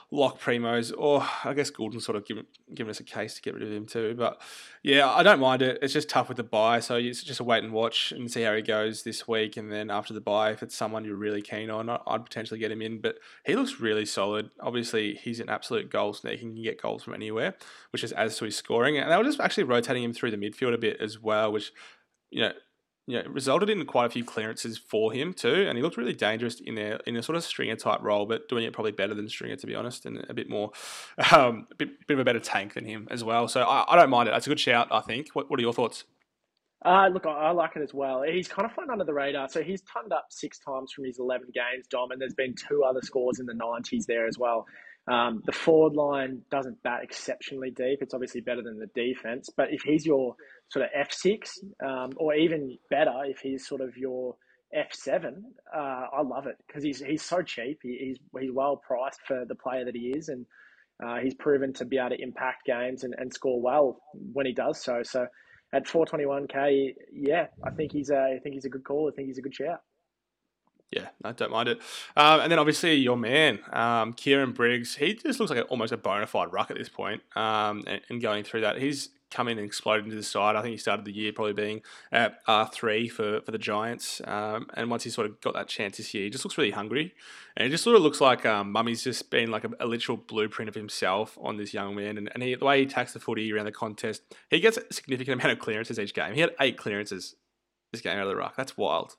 lock 0.10 0.40
primos, 0.40 0.92
or 0.98 1.24
I 1.44 1.54
guess 1.54 1.70
Gulden's 1.70 2.06
sort 2.06 2.16
of 2.16 2.26
given 2.26 2.46
given 2.74 2.90
us 2.90 3.00
a 3.00 3.04
case 3.04 3.36
to 3.36 3.42
get 3.42 3.54
rid 3.54 3.64
of 3.64 3.72
him 3.72 3.86
too. 3.86 4.16
But 4.18 4.42
yeah, 4.82 5.08
I 5.10 5.22
don't 5.22 5.40
mind 5.40 5.62
it. 5.62 5.78
It's 5.82 5.94
just 5.94 6.10
tough 6.10 6.28
with 6.28 6.38
the 6.38 6.44
bye, 6.44 6.80
so 6.80 6.96
it's 6.96 7.24
just 7.24 7.40
a 7.40 7.44
wait 7.44 7.64
and 7.64 7.74
watch 7.74 8.12
and 8.12 8.32
see 8.32 8.42
how 8.42 8.56
he 8.56 8.64
goes 8.64 9.04
this 9.04 9.28
week, 9.28 9.58
and 9.58 9.72
then 9.72 9.92
after 9.92 10.14
the 10.14 10.22
bye, 10.22 10.52
if 10.52 10.64
it's 10.64 10.76
someone 10.76 11.06
you're 11.06 11.16
really 11.16 11.42
keen 11.44 11.70
on, 11.70 11.88
I'd 11.90 12.26
potentially 12.26 12.60
get 12.60 12.72
him 12.72 12.82
in. 12.82 13.00
But 13.00 13.18
he 13.46 13.56
looks 13.56 13.80
really 13.80 14.06
solid. 14.06 14.50
Obviously, 14.60 15.16
he's 15.16 15.40
an 15.40 15.50
absolute 15.50 15.92
goal 15.92 16.14
sneak. 16.14 16.40
He 16.40 16.46
can 16.46 16.64
get 16.64 16.82
goals 16.82 17.04
from 17.04 17.14
anywhere, 17.14 17.56
which 17.92 18.04
is 18.04 18.12
as 18.12 18.38
to 18.38 18.46
his 18.46 18.56
scoring, 18.56 18.98
and 18.98 19.12
they 19.12 19.18
were 19.18 19.24
just 19.24 19.40
actually 19.40 19.66
rotating 19.66 20.04
him 20.04 20.14
through 20.14 20.32
the 20.32 20.38
midfield 20.38 20.74
a 20.74 20.80
bit 20.80 21.00
as 21.00 21.20
well, 21.20 21.52
which 21.52 21.72
you 22.30 22.42
know, 22.42 22.52
you 23.08 23.24
know, 23.24 23.30
resulted 23.30 23.70
in 23.70 23.86
quite 23.86 24.06
a 24.06 24.10
few 24.10 24.26
clearances 24.26 24.78
for 24.78 25.14
him 25.14 25.34
too, 25.34 25.66
and 25.68 25.78
he 25.78 25.82
looked 25.82 25.96
really 25.96 26.14
dangerous 26.14 26.60
in 26.60 26.76
there 26.76 27.00
in 27.08 27.16
a 27.16 27.24
sort 27.24 27.38
of 27.38 27.44
Stringer 27.44 27.78
type 27.78 28.02
role, 28.02 28.26
but 28.26 28.50
doing 28.50 28.66
it 28.66 28.74
probably 28.74 28.92
better 28.92 29.14
than 29.14 29.30
Stringer 29.30 29.56
to 29.56 29.68
be 29.68 29.76
honest, 29.76 30.06
and 30.06 30.26
a 30.30 30.34
bit 30.34 30.50
more, 30.50 30.72
um, 31.32 31.68
a 31.72 31.76
bit, 31.76 32.08
bit 32.08 32.16
of 32.16 32.20
a 32.20 32.26
better 32.26 32.40
tank 32.40 32.74
than 32.74 32.86
him 32.86 33.08
as 33.10 33.24
well. 33.24 33.48
So 33.48 33.62
I, 33.64 33.94
I 33.94 33.96
don't 33.96 34.10
mind 34.10 34.28
it. 34.28 34.32
That's 34.32 34.48
a 34.48 34.50
good 34.50 34.60
shout, 34.60 34.90
I 34.92 35.00
think. 35.00 35.30
What, 35.34 35.50
what 35.50 35.60
are 35.60 35.64
your 35.64 35.74
thoughts? 35.74 36.04
Uh, 36.86 37.08
look, 37.08 37.26
I, 37.26 37.52
like 37.52 37.76
it 37.76 37.82
as 37.82 37.94
well. 37.94 38.22
He's 38.22 38.48
kind 38.48 38.66
of 38.66 38.72
flown 38.72 38.92
under 38.92 39.04
the 39.04 39.14
radar. 39.14 39.50
So 39.50 39.64
he's 39.64 39.82
turned 39.82 40.14
up 40.14 40.28
six 40.30 40.60
times 40.60 40.92
from 40.92 41.06
his 41.06 41.18
11 41.18 41.48
games, 41.54 41.88
Dom, 41.88 42.12
and 42.12 42.22
there's 42.22 42.36
been 42.36 42.54
two 42.54 42.84
other 42.84 43.02
scores 43.02 43.40
in 43.40 43.46
the 43.46 43.54
90s 43.54 44.06
there 44.06 44.28
as 44.28 44.38
well. 44.38 44.66
Um, 45.08 45.42
the 45.46 45.54
forward 45.54 45.94
line 45.94 46.42
doesn't 46.52 46.84
bat 46.84 47.00
exceptionally 47.04 47.72
deep. 47.72 48.00
It's 48.02 48.14
obviously 48.14 48.42
better 48.42 48.62
than 48.62 48.78
the 48.78 48.88
defense. 48.88 49.50
But 49.56 49.68
if 49.72 49.82
he's 49.84 50.06
your 50.06 50.36
sort 50.70 50.86
of 50.86 51.08
F6, 51.08 51.60
um, 51.86 52.12
or 52.18 52.34
even 52.36 52.78
better, 52.90 53.24
if 53.26 53.40
he's 53.40 53.66
sort 53.66 53.82
of 53.82 53.96
your 53.96 54.36
F7, 54.76 55.44
uh, 55.74 55.78
I 55.78 56.22
love 56.24 56.48
it 56.48 56.58
because 56.68 56.84
he's, 56.84 57.00
he's 57.00 57.24
so 57.24 57.42
cheap. 57.42 57.80
He, 57.84 57.98
he's, 58.00 58.18
he's 58.42 58.52
well 58.52 58.76
priced 58.76 59.22
for 59.26 59.46
the 59.46 59.56
player 59.56 59.86
that 59.86 59.96
he 59.96 60.10
is. 60.10 60.28
And 60.28 60.46
uh, 61.04 61.18
he's 61.18 61.36
proven 61.36 61.74
to 61.74 61.86
be 61.86 61.98
able 61.98 62.10
to 62.10 62.22
impact 62.22 62.66
games 62.66 63.04
and, 63.04 63.14
and 63.18 63.34
score 63.34 63.62
well 63.62 64.02
when 64.34 64.46
he 64.46 64.54
does 64.54 64.84
so. 64.84 65.04
So 65.04 65.28
at 65.74 65.86
421k, 65.86 66.96
yeah, 67.14 67.48
I 67.64 67.70
think 67.72 67.92
he's 67.92 68.10
a, 68.10 68.36
I 68.36 68.40
think 68.44 68.56
he's 68.56 68.66
a 68.66 68.70
good 68.70 68.84
call. 68.84 69.10
I 69.10 69.16
think 69.16 69.28
he's 69.28 69.38
a 69.38 69.42
good 69.42 69.56
shout. 69.56 69.82
Yeah, 70.92 71.10
I 71.24 71.34
don't 71.34 71.52
mind 71.52 71.68
it. 71.68 71.80
Um, 72.16 72.40
and 72.40 72.52
then 72.52 72.60
obviously 72.60 72.96
your 72.96 73.18
man, 73.18 73.60
um, 73.74 74.14
Kieran 74.14 74.54
Briggs, 74.54 74.96
he 74.96 75.16
just 75.16 75.40
looks 75.40 75.50
like 75.50 75.60
a, 75.60 75.64
almost 75.64 75.92
a 75.92 75.98
bona 75.98 76.28
fide 76.28 76.54
ruck 76.54 76.72
at 76.72 76.78
this 76.78 76.88
point. 76.88 77.22
Um, 77.36 77.84
and, 77.88 78.02
and, 78.10 78.22
going 78.22 78.46
through 78.46 78.62
that, 78.62 78.78
he's 78.78 79.10
come 79.30 79.50
in 79.50 79.58
and 79.58 79.68
exploded 79.68 80.06
into 80.06 80.16
the 80.16 80.24
side. 80.24 80.56
I 80.56 80.62
think 80.62 80.72
he 80.72 80.78
started 80.78 81.04
the 81.04 81.12
year 81.12 81.34
probably 81.34 81.52
being 81.52 81.82
at 82.14 82.40
R 82.48 82.70
three 82.74 83.10
for 83.10 83.42
for 83.42 83.52
the 83.52 83.58
Giants. 83.58 84.22
Um, 84.24 84.68
and 84.76 84.90
once 84.90 85.04
he 85.04 85.10
sort 85.10 85.28
of 85.28 85.42
got 85.42 85.56
that 85.56 85.68
chance 85.68 85.98
this 85.98 86.14
year, 86.14 86.24
he 86.24 86.30
just 86.30 86.46
looks 86.46 86.58
really 86.58 86.72
hungry. 86.72 87.14
And 87.58 87.68
it 87.68 87.70
just 87.70 87.84
sort 87.84 87.98
of 87.98 88.02
looks 88.02 88.22
like 88.22 88.46
um, 88.46 88.72
Mummy's 88.72 89.04
just 89.04 89.30
been 89.30 89.52
like 89.52 89.66
a, 89.66 89.70
a, 89.82 89.88
literal 89.88 90.18
blueprint 90.18 90.70
of 90.70 90.76
himself 90.76 91.38
on 91.42 91.58
this 91.58 91.74
young 91.74 91.96
man. 91.96 92.18
And, 92.18 92.32
and 92.34 92.44
he, 92.44 92.56
the 92.56 92.64
way 92.64 92.80
he 92.80 92.86
attacks 92.86 93.12
the 93.12 93.20
footy 93.20 93.52
around 93.52 93.66
the 93.66 93.74
contest, 93.74 94.22
he 94.50 94.62
gets 94.62 94.78
a 94.78 94.94
significant 94.94 95.42
amount 95.42 95.58
of 95.58 95.60
clearances 95.60 96.00
each 96.00 96.14
game. 96.14 96.34
He 96.34 96.40
had 96.40 96.52
eight 96.62 96.78
clearances 96.78 97.36
this 97.92 98.02
game 98.02 98.18
out 98.18 98.24
of 98.24 98.30
the 98.30 98.36
ruck. 98.38 98.56
That's 98.56 98.78
wild. 98.78 99.18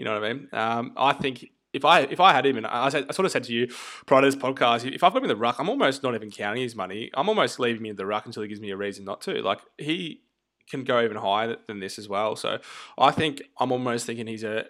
You 0.00 0.06
know 0.06 0.14
what 0.14 0.24
I 0.24 0.32
mean? 0.32 0.48
Um, 0.54 0.92
I 0.96 1.12
think 1.12 1.44
if 1.74 1.84
I 1.84 2.00
if 2.00 2.20
I 2.20 2.32
had 2.32 2.46
him, 2.46 2.56
and 2.56 2.66
I, 2.66 2.88
said, 2.88 3.04
I 3.10 3.12
sort 3.12 3.26
of 3.26 3.32
said 3.32 3.44
to 3.44 3.52
you 3.52 3.68
prior 4.06 4.22
to 4.22 4.26
this 4.26 4.34
podcast, 4.34 4.90
if 4.90 5.04
I've 5.04 5.12
got 5.12 5.18
him 5.18 5.24
in 5.24 5.28
the 5.28 5.36
ruck, 5.36 5.56
I'm 5.58 5.68
almost 5.68 6.02
not 6.02 6.14
even 6.14 6.30
counting 6.30 6.62
his 6.62 6.74
money. 6.74 7.10
I'm 7.12 7.28
almost 7.28 7.60
leaving 7.60 7.84
him 7.84 7.90
in 7.90 7.96
the 7.96 8.06
ruck 8.06 8.24
until 8.24 8.42
he 8.42 8.48
gives 8.48 8.62
me 8.62 8.70
a 8.70 8.78
reason 8.78 9.04
not 9.04 9.20
to. 9.20 9.42
Like 9.42 9.60
he 9.76 10.22
can 10.70 10.84
go 10.84 11.02
even 11.02 11.18
higher 11.18 11.56
than 11.66 11.80
this 11.80 11.98
as 11.98 12.08
well. 12.08 12.34
So 12.34 12.60
I 12.96 13.10
think 13.10 13.42
I'm 13.58 13.72
almost 13.72 14.06
thinking 14.06 14.26
he's 14.26 14.42
a 14.42 14.64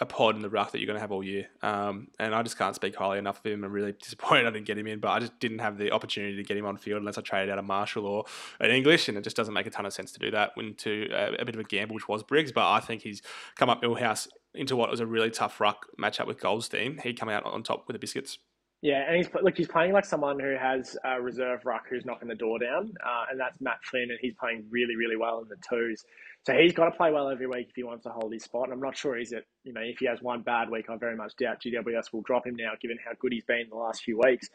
a 0.00 0.06
pod 0.06 0.34
in 0.34 0.42
the 0.42 0.50
ruck 0.50 0.72
that 0.72 0.80
you're 0.80 0.86
going 0.86 0.96
to 0.96 1.00
have 1.00 1.12
all 1.12 1.22
year. 1.22 1.46
Um, 1.62 2.08
and 2.18 2.34
I 2.34 2.42
just 2.42 2.58
can't 2.58 2.74
speak 2.74 2.96
highly 2.96 3.18
enough 3.18 3.38
of 3.38 3.48
him. 3.48 3.62
I'm 3.62 3.70
really 3.70 3.92
disappointed 4.02 4.46
I 4.46 4.50
didn't 4.50 4.66
get 4.66 4.78
him 4.78 4.88
in, 4.88 4.98
but 4.98 5.10
I 5.10 5.20
just 5.20 5.38
didn't 5.38 5.60
have 5.60 5.78
the 5.78 5.92
opportunity 5.92 6.34
to 6.34 6.42
get 6.42 6.56
him 6.56 6.66
on 6.66 6.76
field 6.76 6.98
unless 6.98 7.18
I 7.18 7.20
traded 7.20 7.50
out 7.50 7.58
a 7.60 7.62
Marshall 7.62 8.04
or 8.04 8.24
an 8.58 8.72
English, 8.72 9.08
and 9.08 9.16
it 9.16 9.22
just 9.22 9.36
doesn't 9.36 9.54
make 9.54 9.66
a 9.66 9.70
ton 9.70 9.86
of 9.86 9.92
sense 9.92 10.10
to 10.12 10.18
do 10.18 10.32
that 10.32 10.50
into 10.56 11.08
a, 11.12 11.34
a 11.42 11.44
bit 11.44 11.54
of 11.54 11.60
a 11.60 11.64
gamble, 11.64 11.94
which 11.94 12.08
was 12.08 12.24
Briggs. 12.24 12.50
But 12.50 12.68
I 12.68 12.80
think 12.80 13.02
he's 13.02 13.22
come 13.54 13.70
up 13.70 13.80
Millhouse 13.80 14.26
into 14.54 14.76
what 14.76 14.90
was 14.90 15.00
a 15.00 15.06
really 15.06 15.30
tough 15.30 15.60
ruck 15.60 15.86
matchup 16.00 16.26
with 16.26 16.40
Goldstein, 16.40 16.98
he'd 17.02 17.18
come 17.18 17.28
out 17.28 17.44
on 17.44 17.62
top 17.62 17.86
with 17.86 17.94
the 17.94 17.98
biscuits. 17.98 18.38
Yeah, 18.82 19.04
and 19.06 19.16
he's 19.16 19.28
look, 19.42 19.56
he's 19.56 19.68
playing 19.68 19.92
like 19.92 20.04
someone 20.04 20.40
who 20.40 20.56
has 20.60 20.96
a 21.04 21.22
reserve 21.22 21.64
ruck 21.64 21.84
who's 21.88 22.04
knocking 22.04 22.26
the 22.26 22.34
door 22.34 22.58
down, 22.58 22.92
uh, 23.04 23.26
and 23.30 23.38
that's 23.38 23.60
Matt 23.60 23.78
Flynn, 23.84 24.10
and 24.10 24.18
he's 24.20 24.34
playing 24.34 24.66
really, 24.70 24.96
really 24.96 25.16
well 25.16 25.38
in 25.40 25.48
the 25.48 25.56
twos. 25.68 26.04
So 26.44 26.54
he's 26.54 26.72
got 26.72 26.86
to 26.86 26.90
play 26.90 27.12
well 27.12 27.30
every 27.30 27.46
week 27.46 27.68
if 27.68 27.76
he 27.76 27.84
wants 27.84 28.02
to 28.02 28.10
hold 28.10 28.32
his 28.32 28.42
spot. 28.42 28.64
And 28.64 28.72
I'm 28.72 28.80
not 28.80 28.96
sure 28.96 29.16
he's 29.16 29.32
at, 29.32 29.44
you 29.62 29.72
know, 29.72 29.80
if 29.80 29.98
he 29.98 30.06
has 30.06 30.20
one 30.20 30.42
bad 30.42 30.68
week, 30.68 30.90
I 30.90 30.96
very 30.96 31.14
much 31.14 31.36
doubt 31.36 31.62
GWS 31.64 32.12
will 32.12 32.22
drop 32.22 32.44
him 32.44 32.56
now, 32.56 32.72
given 32.80 32.98
how 33.04 33.12
good 33.20 33.32
he's 33.32 33.44
been 33.44 33.66
the 33.70 33.76
last 33.76 34.02
few 34.02 34.18
weeks. 34.18 34.48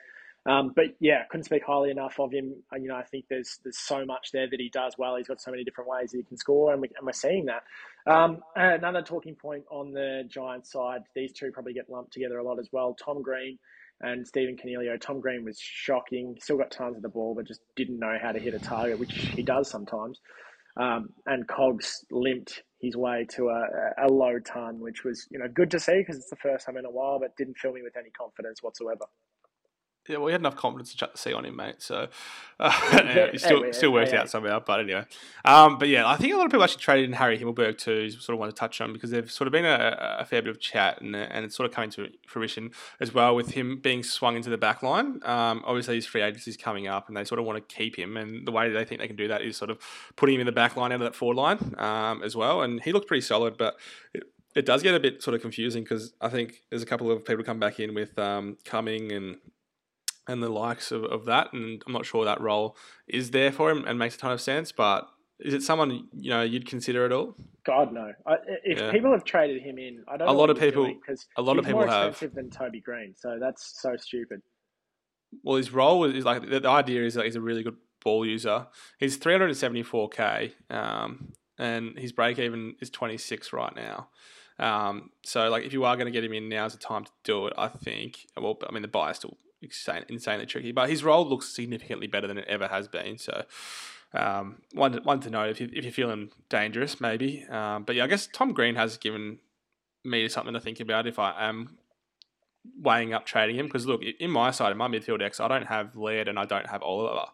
Um, 0.48 0.72
but 0.74 0.86
yeah, 1.02 1.24
couldn't 1.30 1.43
speak 1.43 1.64
highly 1.68 1.91
enough 1.91 2.20
of 2.20 2.32
him. 2.32 2.56
You 2.74 2.88
know, 2.88 2.95
I 2.95 3.04
think 3.04 3.26
there's 3.30 3.60
there's 3.64 3.80
so 3.80 4.06
much 4.06 4.30
there 4.32 4.48
that 4.50 4.60
he 4.60 4.70
does 4.70 4.95
well. 4.98 5.18
He's 5.18 5.28
got 5.28 5.41
so 5.41 5.52
many 5.52 5.66
different 5.66 5.89
ways 5.89 6.14
he 6.14 6.24
can 6.24 6.38
score, 6.38 6.72
and, 6.72 6.82
we, 6.82 6.89
and 6.98 7.06
we're 7.06 7.12
seeing 7.12 7.48
that. 7.48 7.64
Um, 8.10 8.39
another 8.56 9.02
talking 9.02 9.36
point 9.36 9.66
on 9.70 9.91
the 9.91 10.24
Giants 10.30 10.72
side, 10.72 11.02
these 11.14 11.34
two 11.34 11.52
probably 11.52 11.74
get 11.74 11.89
lumped 11.89 12.14
together 12.14 12.38
a 12.38 12.43
lot 12.43 12.60
as 12.60 12.70
well. 12.72 12.95
Tom 12.95 13.22
Green 13.22 13.60
and 14.00 14.26
Stephen 14.26 14.56
Coniglio. 14.56 15.00
Tom 15.00 15.20
Green 15.20 15.43
was 15.43 15.60
shocking. 15.60 16.38
Still 16.41 16.58
got 16.58 16.72
tons 16.72 16.95
of 16.95 17.02
the 17.02 17.10
ball, 17.10 17.36
but 17.36 17.45
just 17.45 17.62
didn't 17.76 18.00
know 18.00 18.18
how 18.22 18.32
to 18.32 18.39
hit 18.39 18.54
a 18.54 18.60
target, 18.60 19.00
which 19.00 19.12
he 19.12 19.43
does 19.43 19.70
sometimes. 19.70 20.22
Um, 20.80 21.10
and 21.26 21.45
Cogs 21.48 22.06
limped 22.10 22.64
his 22.80 22.95
way 22.95 23.26
to 23.32 23.50
a, 23.50 24.06
a 24.06 24.08
low 24.08 24.39
ton, 24.39 24.80
which 24.80 25.04
was 25.04 25.28
you 25.30 25.39
know 25.39 25.48
good 25.54 25.72
to 25.72 25.80
see 25.80 25.98
because 25.98 26.16
it's 26.16 26.30
the 26.30 26.38
first 26.38 26.66
time 26.66 26.78
in 26.78 26.86
a 26.86 26.91
while, 26.91 27.20
but 27.20 27.36
didn't 27.36 27.58
fill 27.58 27.74
me 27.74 27.82
with 27.82 27.98
any 27.98 28.12
confidence 28.12 28.64
whatsoever 28.64 29.08
yeah, 30.08 30.18
well, 30.18 30.26
we 30.26 30.32
had 30.32 30.41
enough 30.41 30.55
confidence 30.55 30.91
to 30.91 30.97
chuck 30.97 31.12
the 31.12 31.18
C 31.18 31.34
on 31.34 31.45
him, 31.45 31.55
mate. 31.55 31.76
So 31.80 32.08
uh, 32.60 33.28
he 33.32 33.38
still 33.38 33.72
still 33.74 33.91
worked 33.91 34.14
out 34.14 34.30
somehow. 34.30 34.60
But 34.60 34.80
anyway, 34.80 35.05
um, 35.45 35.78
but 35.78 35.89
yeah, 35.89 36.08
I 36.08 36.16
think 36.16 36.34
a 36.34 36.38
lot 36.38 36.45
of 36.45 36.51
people 36.51 36.64
actually 36.64 36.82
traded 36.82 37.10
in 37.10 37.14
Harry 37.14 37.38
Himmelberg 37.38 37.78
too. 37.78 38.10
Sort 38.10 38.34
of 38.34 38.39
want 38.39 38.53
to 38.53 38.60
touch 38.60 38.82
on 38.82 38.93
because 38.93 39.12
there's 39.12 39.34
sort 39.34 39.47
of 39.47 39.51
been 39.51 39.66
a, 39.66 40.18
a, 40.20 40.26
fair 40.26 40.41
bit 40.41 40.49
of 40.49 40.60
chat 40.60 41.01
and 41.01 41.16
and 41.16 41.45
it's 41.45 41.55
sort 41.55 41.70
of 41.70 41.76
coming 41.76 41.89
to 41.91 42.10
fruition 42.26 42.72
as 42.99 43.14
well 43.14 43.36
with 43.36 43.51
him 43.51 43.80
being 43.80 44.03
swung 44.03 44.36
into 44.36 44.49
the 44.49 44.58
back 44.58 44.82
line. 44.82 45.20
Um, 45.24 45.64
obviously, 45.66 45.95
his 45.95 46.05
free 46.05 46.22
agency 46.22 46.51
is 46.51 46.58
coming 46.58 46.88
up, 46.88 47.08
and 47.08 47.18
they 47.18 47.24
sort 47.24 47.39
of 47.39 47.45
want 47.45 47.58
to 47.58 47.76
keep 47.76 47.97
him. 47.97 48.18
And 48.18 48.47
the 48.47 48.51
way 48.51 48.70
they 48.70 48.86
think 48.86 49.01
they 49.01 49.08
can 49.08 49.16
do 49.16 49.28
that 49.28 49.41
is 49.41 49.58
sort 49.58 49.70
of 49.70 49.80
putting 50.16 50.36
him 50.36 50.41
in 50.41 50.47
the 50.47 50.51
back 50.51 50.76
line 50.76 50.91
out 50.91 51.01
of 51.01 51.01
that 51.01 51.16
forward 51.16 51.38
line 51.38 51.76
um, 51.78 52.24
as 52.24 52.36
well. 52.36 52.62
And 52.62 52.82
he 52.82 52.91
looked 52.91 53.08
pretty 53.08 53.22
solid, 53.22 53.58
but. 53.58 53.76
It, 54.14 54.24
it 54.55 54.66
does 54.66 54.82
get 54.82 54.95
a 54.95 54.99
bit 54.99 55.22
sort 55.22 55.36
of 55.36 55.41
confusing 55.41 55.84
because 55.84 56.14
I 56.20 56.30
think 56.30 56.64
there's 56.72 56.82
a 56.82 56.86
couple 56.88 57.12
of 57.12 57.24
people 57.24 57.43
come 57.43 57.60
back 57.60 57.80
in 57.80 57.93
with 57.93 58.18
um, 58.18 58.58
Cumming 58.66 59.12
and 59.12 59.38
and 60.28 60.42
the 60.44 60.50
likes 60.50 60.92
of, 60.92 61.04
of 61.06 61.26
that. 61.26 61.54
And 61.54 61.82
I'm 61.88 61.94
not 61.94 62.06
sure 62.06 62.26
that 62.26 62.42
role 62.42 62.76
is 63.08 63.32
there 63.32 63.52
for 63.52 63.70
him 63.72 63.86
and 63.86 63.98
makes 63.98 64.16
a 64.16 64.20
ton 64.20 64.32
of 64.32 64.42
sense. 64.42 64.72
But 64.72 65.08
Is 65.40 65.54
it 65.54 65.64
someone 65.64 66.08
you 66.14 66.30
know 66.32 66.42
you'd 66.42 66.66
consider 66.68 67.06
at 67.06 67.12
all? 67.12 67.36
God 67.66 67.92
no. 67.94 68.12
I, 68.26 68.36
if 68.64 68.80
Yeah. 68.80 68.92
people 68.92 69.12
have 69.12 69.24
traded 69.24 69.62
him 69.62 69.78
in, 69.78 70.04
I 70.08 70.18
don't. 70.18 70.28
A 70.28 70.32
know 70.32 70.38
lot 70.38 70.50
of 70.50 70.58
people- 70.60 70.86
because 70.88 71.28
a 71.38 71.42
lot 71.42 71.58
of 71.60 71.66
people 71.66 71.82
more 71.82 71.88
have. 71.90 72.10
expensive 72.12 72.36
than 72.36 72.50
Toby 72.50 72.80
Greene, 72.82 73.14
so 73.16 73.38
that's 73.40 73.80
so 73.82 73.96
stupid. 73.98 74.42
Well, 75.44 75.58
his 75.58 75.72
role 75.74 76.06
is, 76.06 76.16
is 76.16 76.26
like 76.26 76.50
the, 76.50 76.60
the 76.62 76.70
idea 76.70 77.04
is 77.04 77.14
that 77.16 77.26
he's 77.26 77.36
a 77.36 77.42
really 77.42 77.62
good 77.64 77.76
ball 78.04 78.26
user. 78.26 78.68
He's 78.98 79.18
374k, 79.18 80.54
um, 80.70 81.34
and 81.60 81.98
his 82.00 82.12
break 82.14 82.40
even 82.40 82.76
is 82.80 82.90
26 82.90 83.52
right 83.54 83.76
now. 83.76 84.08
Um, 84.60 85.12
so, 85.24 85.50
like, 85.50 85.66
if 85.66 85.74
you 85.74 85.84
are 85.84 85.96
going 85.96 86.06
to 86.06 86.12
get 86.12 86.24
him 86.24 86.34
in, 86.34 86.50
now's 86.50 86.74
the 86.74 86.80
time 86.80 87.04
to 87.06 87.12
do 87.24 87.48
it. 87.48 87.54
I 87.58 87.68
think. 87.68 88.26
Well, 88.36 88.58
I 88.68 88.72
mean, 88.72 88.82
the 88.82 88.88
bye 88.88 89.12
is 89.12 89.18
still 89.18 89.38
insane, 89.62 90.05
insanely 90.10 90.45
tricky, 90.45 90.72
but 90.72 90.89
his 90.89 91.03
role 91.03 91.28
looks 91.28 91.49
significantly 91.49 92.08
better 92.08 92.28
than 92.28 92.38
it 92.38 92.47
ever 92.47 92.68
has 92.68 92.88
been. 92.88 93.18
So, 93.18 93.43
um, 94.14 94.62
one 94.74 94.93
one 95.03 95.20
to 95.22 95.30
note 95.30 95.49
if 95.49 95.62
you 95.62 95.70
if 95.74 95.84
you're 95.84 95.91
feeling 95.91 96.32
dangerous, 96.49 97.01
maybe. 97.01 97.45
Um, 97.49 97.84
but 97.84 97.95
yeah, 97.95 98.03
I 98.03 98.08
guess 98.08 98.28
Tom 98.32 98.53
Green 98.53 98.76
has 98.76 98.97
given 98.97 99.39
me 100.03 100.28
something 100.30 100.53
to 100.53 100.60
think 100.60 100.80
about 100.80 101.08
if 101.08 101.20
I 101.20 101.34
am 101.47 101.78
weighing 102.82 103.14
up 103.14 103.26
trading 103.26 103.55
him 103.55 103.66
because 103.66 103.86
look, 103.86 104.01
in 104.01 104.32
my 104.32 104.51
side, 104.51 104.72
in 104.72 104.78
my 104.78 104.88
midfield 104.88 105.22
X, 105.22 105.39
I 105.39 105.47
don't 105.47 105.68
have 105.68 105.95
Laird 105.95 106.28
and 106.28 106.39
I 106.39 106.45
don't 106.45 106.68
have 106.68 106.82
Oliver. 106.82 107.28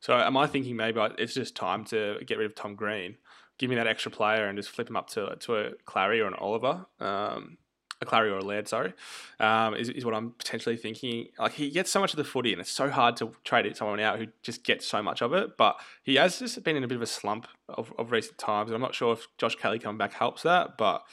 So 0.00 0.14
am 0.14 0.36
I 0.36 0.46
thinking 0.46 0.76
maybe 0.76 1.00
it's 1.18 1.34
just 1.34 1.54
time 1.54 1.84
to 1.86 2.18
get 2.26 2.38
rid 2.38 2.46
of 2.46 2.54
Tom 2.54 2.74
Green, 2.74 3.16
give 3.58 3.70
me 3.70 3.76
that 3.76 3.86
extra 3.86 4.10
player 4.10 4.46
and 4.46 4.58
just 4.58 4.70
flip 4.70 4.88
him 4.88 4.96
up 4.96 5.08
to 5.10 5.36
to 5.40 5.56
a 5.56 5.70
Clary 5.84 6.20
or 6.20 6.26
an 6.26 6.34
Oliver, 6.34 6.86
um, 6.98 7.58
a 8.00 8.06
Clary 8.06 8.30
or 8.30 8.38
a 8.38 8.44
Laird, 8.44 8.68
sorry, 8.68 8.94
um, 9.38 9.74
is, 9.74 9.88
is 9.90 10.04
what 10.04 10.14
I'm 10.14 10.30
potentially 10.32 10.76
thinking. 10.76 11.28
Like 11.38 11.52
he 11.52 11.70
gets 11.70 11.90
so 11.90 12.00
much 12.00 12.12
of 12.12 12.16
the 12.16 12.24
footy 12.24 12.52
and 12.52 12.60
it's 12.60 12.70
so 12.70 12.90
hard 12.90 13.16
to 13.18 13.32
trade 13.44 13.76
someone 13.76 14.00
out 14.00 14.18
who 14.18 14.26
just 14.42 14.64
gets 14.64 14.86
so 14.86 15.02
much 15.02 15.22
of 15.22 15.32
it. 15.32 15.56
But 15.56 15.76
he 16.02 16.16
has 16.16 16.38
just 16.38 16.62
been 16.62 16.76
in 16.76 16.84
a 16.84 16.88
bit 16.88 16.96
of 16.96 17.02
a 17.02 17.06
slump 17.06 17.46
of, 17.68 17.92
of 17.98 18.10
recent 18.10 18.38
times, 18.38 18.68
and 18.68 18.74
I'm 18.74 18.80
not 18.80 18.94
sure 18.94 19.12
if 19.12 19.26
Josh 19.38 19.56
Kelly 19.56 19.78
coming 19.78 19.98
back 19.98 20.14
helps 20.14 20.42
that, 20.42 20.76
but. 20.76 21.04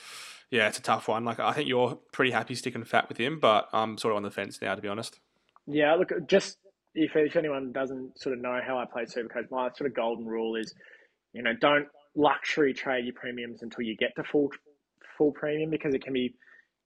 Yeah, 0.50 0.70
it's 0.70 0.80
a 0.80 0.82
tough 0.82 1.10
one. 1.10 1.26
Like 1.26 1.42
I 1.42 1.52
think 1.52 1.68
you're 1.68 2.00
pretty 2.14 2.32
happy 2.32 2.56
sticking 2.56 2.86
fat 2.86 3.10
with 3.10 3.18
him, 3.18 3.38
but 3.38 3.68
I'm 3.74 3.98
sort 3.98 4.14
of 4.14 4.16
on 4.16 4.24
the 4.24 4.32
fence 4.32 4.62
now, 4.62 4.76
to 4.76 4.82
be 4.82 4.88
honest. 4.88 5.20
Yeah, 5.66 5.94
look, 5.96 6.14
just 6.26 6.58
if 6.96 7.16
if 7.16 7.36
anyone 7.36 7.74
doesn't 7.74 8.18
sort 8.18 8.34
of 8.34 8.42
know 8.42 8.60
how 8.66 8.78
I 8.78 8.86
play 8.86 9.04
Supercoach, 9.04 9.52
my 9.52 9.70
sort 9.76 9.90
of 9.90 9.94
golden 9.94 10.26
rule 10.26 10.56
is, 10.56 10.74
you 11.34 11.44
know, 11.44 11.54
don't 11.60 11.88
luxury 12.16 12.74
trade 12.74 13.06
your 13.06 13.14
premiums 13.14 13.62
until 13.62 13.84
you 13.84 13.96
get 13.96 14.16
to 14.16 14.24
full 14.24 14.50
full 15.18 15.32
premium 15.32 15.70
because 15.70 15.94
it 15.94 16.04
can 16.04 16.14
be 16.14 16.34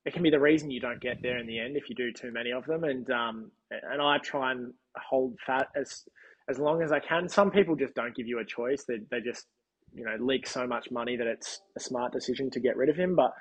it 0.06 0.14
can 0.14 0.24
be 0.24 0.30
the 0.30 0.40
reason 0.40 0.72
you 0.72 0.80
don't 0.80 1.00
get 1.00 1.22
there 1.22 1.38
in 1.38 1.48
the 1.48 1.60
end 1.60 1.78
if 1.78 1.90
you 1.90 1.96
do 1.96 2.12
too 2.12 2.32
many 2.32 2.52
of 2.52 2.66
them. 2.66 2.84
And 2.84 3.10
um 3.12 3.52
and 3.70 4.02
I 4.02 4.18
try 4.20 4.52
and 4.52 4.74
hold 4.96 5.38
fat 5.46 5.68
as 5.76 6.04
as 6.50 6.60
long 6.60 6.82
as 6.82 6.92
I 6.92 7.00
can. 7.00 7.30
Some 7.30 7.52
people 7.52 7.76
just 7.76 7.94
don't 7.96 8.16
give 8.16 8.28
you 8.28 8.40
a 8.40 8.46
choice. 8.46 8.84
They 8.88 9.00
they 9.10 9.22
just 9.22 9.46
you 9.94 10.06
know 10.06 10.16
leak 10.20 10.48
so 10.48 10.66
much 10.66 10.90
money 10.92 11.18
that 11.18 11.28
it's 11.28 11.62
a 11.78 11.80
smart 11.80 12.14
decision 12.14 12.50
to 12.52 12.60
get 12.60 12.78
rid 12.78 12.90
of 12.90 12.96
him. 12.96 13.16
But 13.16 13.32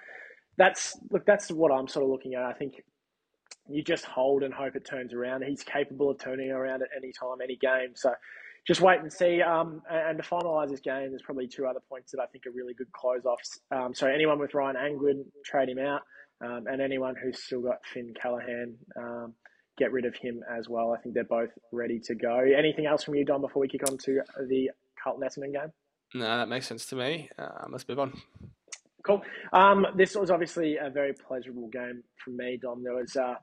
that's 0.57 0.99
look, 1.11 1.25
that's 1.27 1.51
what 1.51 1.73
I'm 1.73 1.89
sort 1.89 2.05
of 2.05 2.11
looking 2.11 2.35
at. 2.35 2.43
I 2.43 2.53
think 2.53 2.75
you 3.69 3.83
just 3.83 4.05
hold 4.05 4.43
and 4.43 4.53
hope 4.53 4.77
it 4.77 4.85
turns 4.85 5.15
around. 5.15 5.45
He's 5.45 5.63
capable 5.63 6.11
of 6.11 6.19
turning 6.19 6.51
around 6.51 6.83
at 6.83 6.89
any 6.97 7.13
time, 7.13 7.39
any 7.43 7.57
game. 7.57 7.93
So 7.95 8.13
just 8.67 8.81
wait 8.81 9.01
and 9.01 9.13
see. 9.13 9.41
Um, 9.43 9.83
and 9.91 10.19
to 10.19 10.29
finalise 10.29 10.71
this 10.71 10.81
game, 10.81 11.11
there's 11.11 11.23
probably 11.23 11.47
two 11.47 11.67
other 11.67 11.81
points 11.89 12.13
that 12.13 12.21
I 12.21 12.27
think 12.27 12.47
are 12.47 12.51
really 12.51 12.75
good 12.75 12.93
close 12.93 13.25
offs. 13.25 13.61
Um, 13.71 13.95
so 13.95 14.07
anyone 14.07 14.39
with 14.39 14.55
Ryan 14.55 14.77
Angwin, 14.77 15.25
trade 15.45 15.69
him 15.69 15.79
out. 15.79 16.03
Um, 16.43 16.67
and 16.67 16.81
anyone 16.81 17.15
who's 17.23 17.43
still 17.43 17.61
got 17.61 17.79
Finn 17.93 18.15
Callaghan, 18.21 18.77
um, 18.97 19.35
get 19.79 19.93
rid 19.93 20.05
of 20.05 20.15
him 20.17 20.41
as 20.59 20.69
well. 20.69 20.93
I 20.93 21.01
think 21.01 21.15
they're 21.15 21.25
both 21.25 21.51
ready 21.73 21.99
to 22.01 22.15
go. 22.15 22.39
Anything 22.39 22.87
else 22.87 23.05
from 23.05 23.15
you, 23.15 23.25
Dom, 23.25 23.41
before 23.43 23.61
we 23.61 23.69
kick 23.69 23.89
on 23.89 23.99
to 23.99 24.21
the 24.49 24.71
Carlton 25.03 25.27
Essendon 25.29 25.53
game? 25.53 25.73
No, 26.15 26.25
that 26.25 26.49
makes 26.49 26.67
sense 26.67 26.87
to 26.87 26.97
me. 26.97 27.29
Um, 27.39 27.69
let's 27.73 27.87
move 27.89 27.99
on. 27.99 28.21
Cool. 29.07 29.23
Um, 29.53 29.87
this 29.97 30.15
was 30.15 30.31
obviously 30.31 30.77
a 30.77 30.91
very 30.91 31.13
pleasurable 31.15 31.69
game 31.69 32.03
for 32.23 32.31
me, 32.31 32.59
Dom. 32.61 32.83
There 32.83 32.95
was 32.95 33.17
uh, 33.17 33.35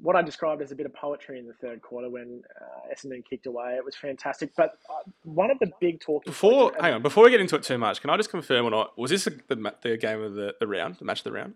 what 0.00 0.16
I 0.16 0.22
described 0.22 0.60
as 0.62 0.72
a 0.72 0.74
bit 0.74 0.84
of 0.86 0.92
poetry 0.94 1.38
in 1.38 1.46
the 1.46 1.54
third 1.54 1.80
quarter 1.80 2.10
when 2.10 2.42
uh, 2.60 2.92
Essendon 2.94 3.22
kicked 3.28 3.46
away. 3.46 3.74
It 3.76 3.84
was 3.84 3.96
fantastic. 3.96 4.50
But 4.56 4.72
uh, 4.90 5.10
one 5.24 5.50
of 5.50 5.58
the 5.60 5.70
big 5.80 6.00
talking 6.00 6.30
Before, 6.30 6.70
points- 6.70 6.82
hang 6.82 6.94
on, 6.94 7.02
before 7.02 7.24
we 7.24 7.30
get 7.30 7.40
into 7.40 7.56
it 7.56 7.62
too 7.62 7.78
much, 7.78 8.00
can 8.00 8.10
I 8.10 8.16
just 8.16 8.30
confirm 8.30 8.66
or 8.66 8.70
not? 8.70 8.98
Was 8.98 9.10
this 9.10 9.24
the, 9.24 9.38
the, 9.48 9.74
the 9.82 9.96
game 9.96 10.20
of 10.22 10.34
the, 10.34 10.54
the 10.60 10.66
round, 10.66 10.96
the 10.96 11.04
match 11.04 11.20
of 11.20 11.24
the 11.24 11.32
round? 11.32 11.54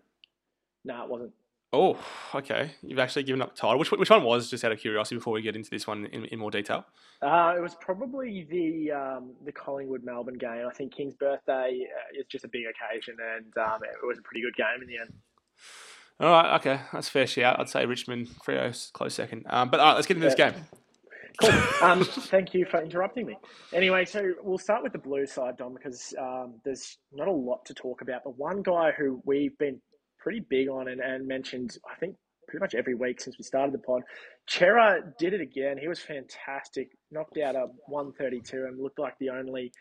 No, 0.87 1.03
it 1.03 1.09
wasn't. 1.09 1.33
Oh, 1.73 1.99
okay. 2.33 2.71
You've 2.81 2.97
actually 2.97 3.23
given 3.23 3.41
up 3.41 3.53
title. 3.53 3.77
Which 3.77 3.91
which 3.91 4.09
one 4.09 4.23
was? 4.23 4.49
Just 4.49 4.63
out 4.63 4.71
of 4.71 4.79
curiosity, 4.79 5.17
before 5.17 5.33
we 5.33 5.41
get 5.41 5.55
into 5.55 5.69
this 5.69 5.85
one 5.85 6.05
in, 6.05 6.23
in 6.25 6.39
more 6.39 6.49
detail. 6.49 6.85
Uh, 7.21 7.55
it 7.57 7.61
was 7.61 7.75
probably 7.81 8.47
the 8.49 8.91
um, 8.93 9.33
the 9.43 9.51
Collingwood 9.51 10.03
Melbourne 10.03 10.37
game. 10.37 10.65
I 10.65 10.73
think 10.73 10.95
King's 10.95 11.13
birthday 11.15 11.81
uh, 11.83 12.19
is 12.19 12.25
just 12.27 12.45
a 12.45 12.47
big 12.47 12.63
occasion, 12.63 13.17
and 13.35 13.57
um, 13.57 13.81
it 13.83 14.07
was 14.07 14.17
a 14.17 14.21
pretty 14.21 14.41
good 14.41 14.55
game 14.55 14.81
in 14.81 14.87
the 14.87 14.97
end. 14.97 15.13
All 16.21 16.31
right, 16.31 16.55
okay, 16.59 16.79
that's 16.93 17.09
fair 17.09 17.27
shout. 17.27 17.59
I'd 17.59 17.69
say 17.69 17.85
Richmond, 17.85 18.29
Freo's 18.43 18.89
close 18.93 19.13
second. 19.13 19.45
Um, 19.49 19.69
but 19.69 19.81
all 19.81 19.87
right, 19.87 19.95
let's 19.95 20.07
get 20.07 20.15
into 20.15 20.27
this 20.27 20.35
game. 20.35 20.53
Cool. 21.41 21.51
Um, 21.83 22.03
thank 22.03 22.55
you 22.55 22.65
for 22.65 22.81
interrupting 22.81 23.27
me. 23.27 23.37
Anyway, 23.71 24.03
so 24.05 24.33
we'll 24.41 24.57
start 24.57 24.81
with 24.81 24.93
the 24.93 24.97
blue 24.97 25.27
side, 25.27 25.57
Dom, 25.57 25.75
because 25.75 26.11
um, 26.19 26.55
there's 26.65 26.97
not 27.13 27.27
a 27.27 27.31
lot 27.31 27.63
to 27.65 27.75
talk 27.75 28.01
about. 28.01 28.23
But 28.23 28.35
one 28.35 28.63
guy 28.63 28.91
who 28.97 29.21
we've 29.25 29.55
been 29.59 29.79
pretty 30.27 30.41
big 30.41 30.67
on 30.67 30.89
and, 30.89 30.99
and 30.99 31.25
mentioned, 31.25 31.77
I 31.89 31.95
think, 31.95 32.17
pretty 32.49 32.61
much 32.61 32.75
every 32.75 32.95
week 32.95 33.21
since 33.21 33.37
we 33.37 33.45
started 33.45 33.73
the 33.73 33.77
pod, 33.77 34.01
Cerra 34.45 35.01
did 35.17 35.33
it 35.33 35.39
again. 35.39 35.77
He 35.77 35.87
was 35.87 36.01
fantastic. 36.01 36.89
Knocked 37.11 37.37
out 37.37 37.55
a 37.55 37.67
132 37.85 38.65
and 38.65 38.77
looked 38.77 38.99
like 38.99 39.17
the 39.19 39.29
only 39.29 39.71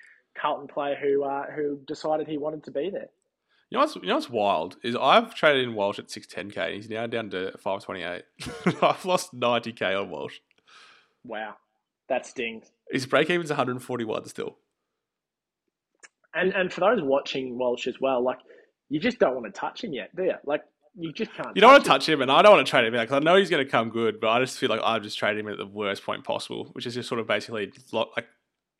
Carlton 0.41 0.69
player 0.69 0.95
who 0.95 1.25
uh, 1.25 1.47
who 1.51 1.81
decided 1.89 2.29
he 2.29 2.39
wanted 2.39 2.63
to 2.63 2.71
be 2.71 2.91
there. 2.91 3.09
You 3.71 3.79
know 3.79 3.81
what's 3.81 3.97
you 3.97 4.03
know 4.07 4.15
what's 4.15 4.31
wild 4.31 4.77
is 4.85 4.95
I've 4.95 5.35
traded 5.35 5.65
in 5.65 5.75
Walsh 5.75 5.99
at 5.99 6.13
six 6.13 6.29
ten 6.29 6.49
k. 6.49 6.67
And 6.67 6.75
he's 6.75 6.89
now 6.89 7.09
down 7.09 7.29
to 7.31 7.59
five 7.59 7.83
twenty 7.83 8.05
eight. 8.05 8.23
I've 8.83 9.05
lost 9.05 9.35
ninety 9.35 9.73
k 9.73 9.95
on 9.95 10.11
Walsh. 10.11 10.39
Wow, 11.25 11.57
that 12.09 12.25
stings. 12.25 12.71
His 12.89 13.05
break 13.07 13.31
even's 13.31 13.51
one 13.51 13.57
hundred 13.57 13.83
forty 13.83 14.05
one 14.05 14.25
still. 14.29 14.59
And 16.35 16.55
and 16.55 16.73
for 16.73 16.83
those 16.83 17.03
watching 17.03 17.59
Walsh 17.59 17.89
as 17.89 18.01
well, 18.01 18.23
like 18.23 18.39
you 18.89 19.01
just 19.01 19.19
don't 19.19 19.35
want 19.35 19.47
to 19.47 19.53
touch 19.53 19.83
him 19.83 19.93
yet, 19.93 20.15
do 20.15 20.25
you? 20.25 20.35
Like 20.45 20.63
you 20.97 21.13
just 21.13 21.33
can't. 21.35 21.55
You 21.55 21.61
don't 21.61 21.73
want 21.73 21.85
to 21.85 21.91
touch 21.91 22.09
him, 22.09 22.23
and 22.23 22.31
I 22.31 22.43
don't 22.43 22.53
want 22.53 22.67
to 22.67 22.71
trade 22.71 22.87
him 22.87 22.93
because 22.93 23.13
I 23.13 23.19
know 23.19 23.37
he's 23.37 23.51
going 23.51 23.65
to 23.65 23.71
come 23.71 23.91
good. 23.91 24.21
But 24.21 24.31
I 24.31 24.41
just 24.41 24.59
feel 24.59 24.71
like 24.71 24.81
I've 24.83 25.03
just 25.03 25.19
traded 25.19 25.45
him 25.45 25.51
at 25.51 25.59
the 25.59 25.67
worst 25.67 26.05
point 26.05 26.25
possible, 26.25 26.71
which 26.73 26.87
is 26.87 26.95
just 26.95 27.09
sort 27.09 27.21
of 27.21 27.27
basically 27.27 27.73
like 27.93 28.27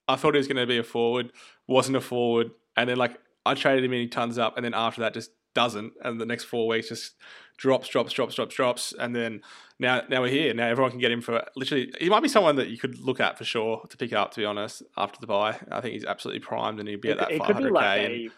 I 0.09 0.17
thought 0.17 0.35
he 0.35 0.39
was 0.39 0.49
going 0.49 0.57
to 0.57 0.67
be 0.67 0.79
a 0.79 0.83
forward, 0.83 1.33
wasn't 1.67 1.97
a 1.97 2.01
forward, 2.01 2.51
and 2.77 2.89
then 2.89 2.97
like 2.97 3.19
I 3.45 3.55
traded 3.55 3.85
him 3.85 3.93
and 3.93 4.01
he 4.01 4.09
tons 4.09 4.39
up, 4.39 4.57
and 4.57 4.65
then 4.65 4.75
after 4.75 5.03
that 5.03 5.15
just 5.15 5.31
doesn't, 5.55 5.95
and 6.03 6.21
the 6.21 6.27
next 6.27 6.45
four 6.45 6.69
weeks 6.69 6.89
just 6.89 7.15
drops, 7.57 7.89
drops, 7.89 8.13
drops, 8.13 8.35
drops, 8.35 8.55
drops, 8.55 8.95
and 8.99 9.15
then 9.15 9.41
now 9.79 10.03
now 10.09 10.21
we're 10.21 10.31
here. 10.31 10.55
Now 10.55 10.69
everyone 10.69 10.91
can 10.91 11.01
get 11.01 11.11
him 11.11 11.21
for 11.21 11.45
literally. 11.57 11.93
He 12.01 12.09
might 12.09 12.23
be 12.23 12.29
someone 12.29 12.57
that 12.57 12.69
you 12.69 12.79
could 12.79 12.99
look 12.99 13.21
at 13.21 13.37
for 13.37 13.45
sure 13.45 13.83
to 13.89 13.97
pick 13.97 14.13
up. 14.13 14.33
To 14.33 14.41
be 14.41 14.45
honest, 14.45 14.83
after 14.97 15.19
the 15.21 15.27
bye, 15.27 15.59
I 15.71 15.81
think 15.81 15.95
he's 15.95 16.05
absolutely 16.05 16.41
primed, 16.41 16.79
and 16.81 16.89
he'd 16.89 17.01
be 17.01 17.11
at 17.11 17.19
that 17.19 17.33
five 17.37 17.55
hundred 17.55 17.75
k. 17.75 18.31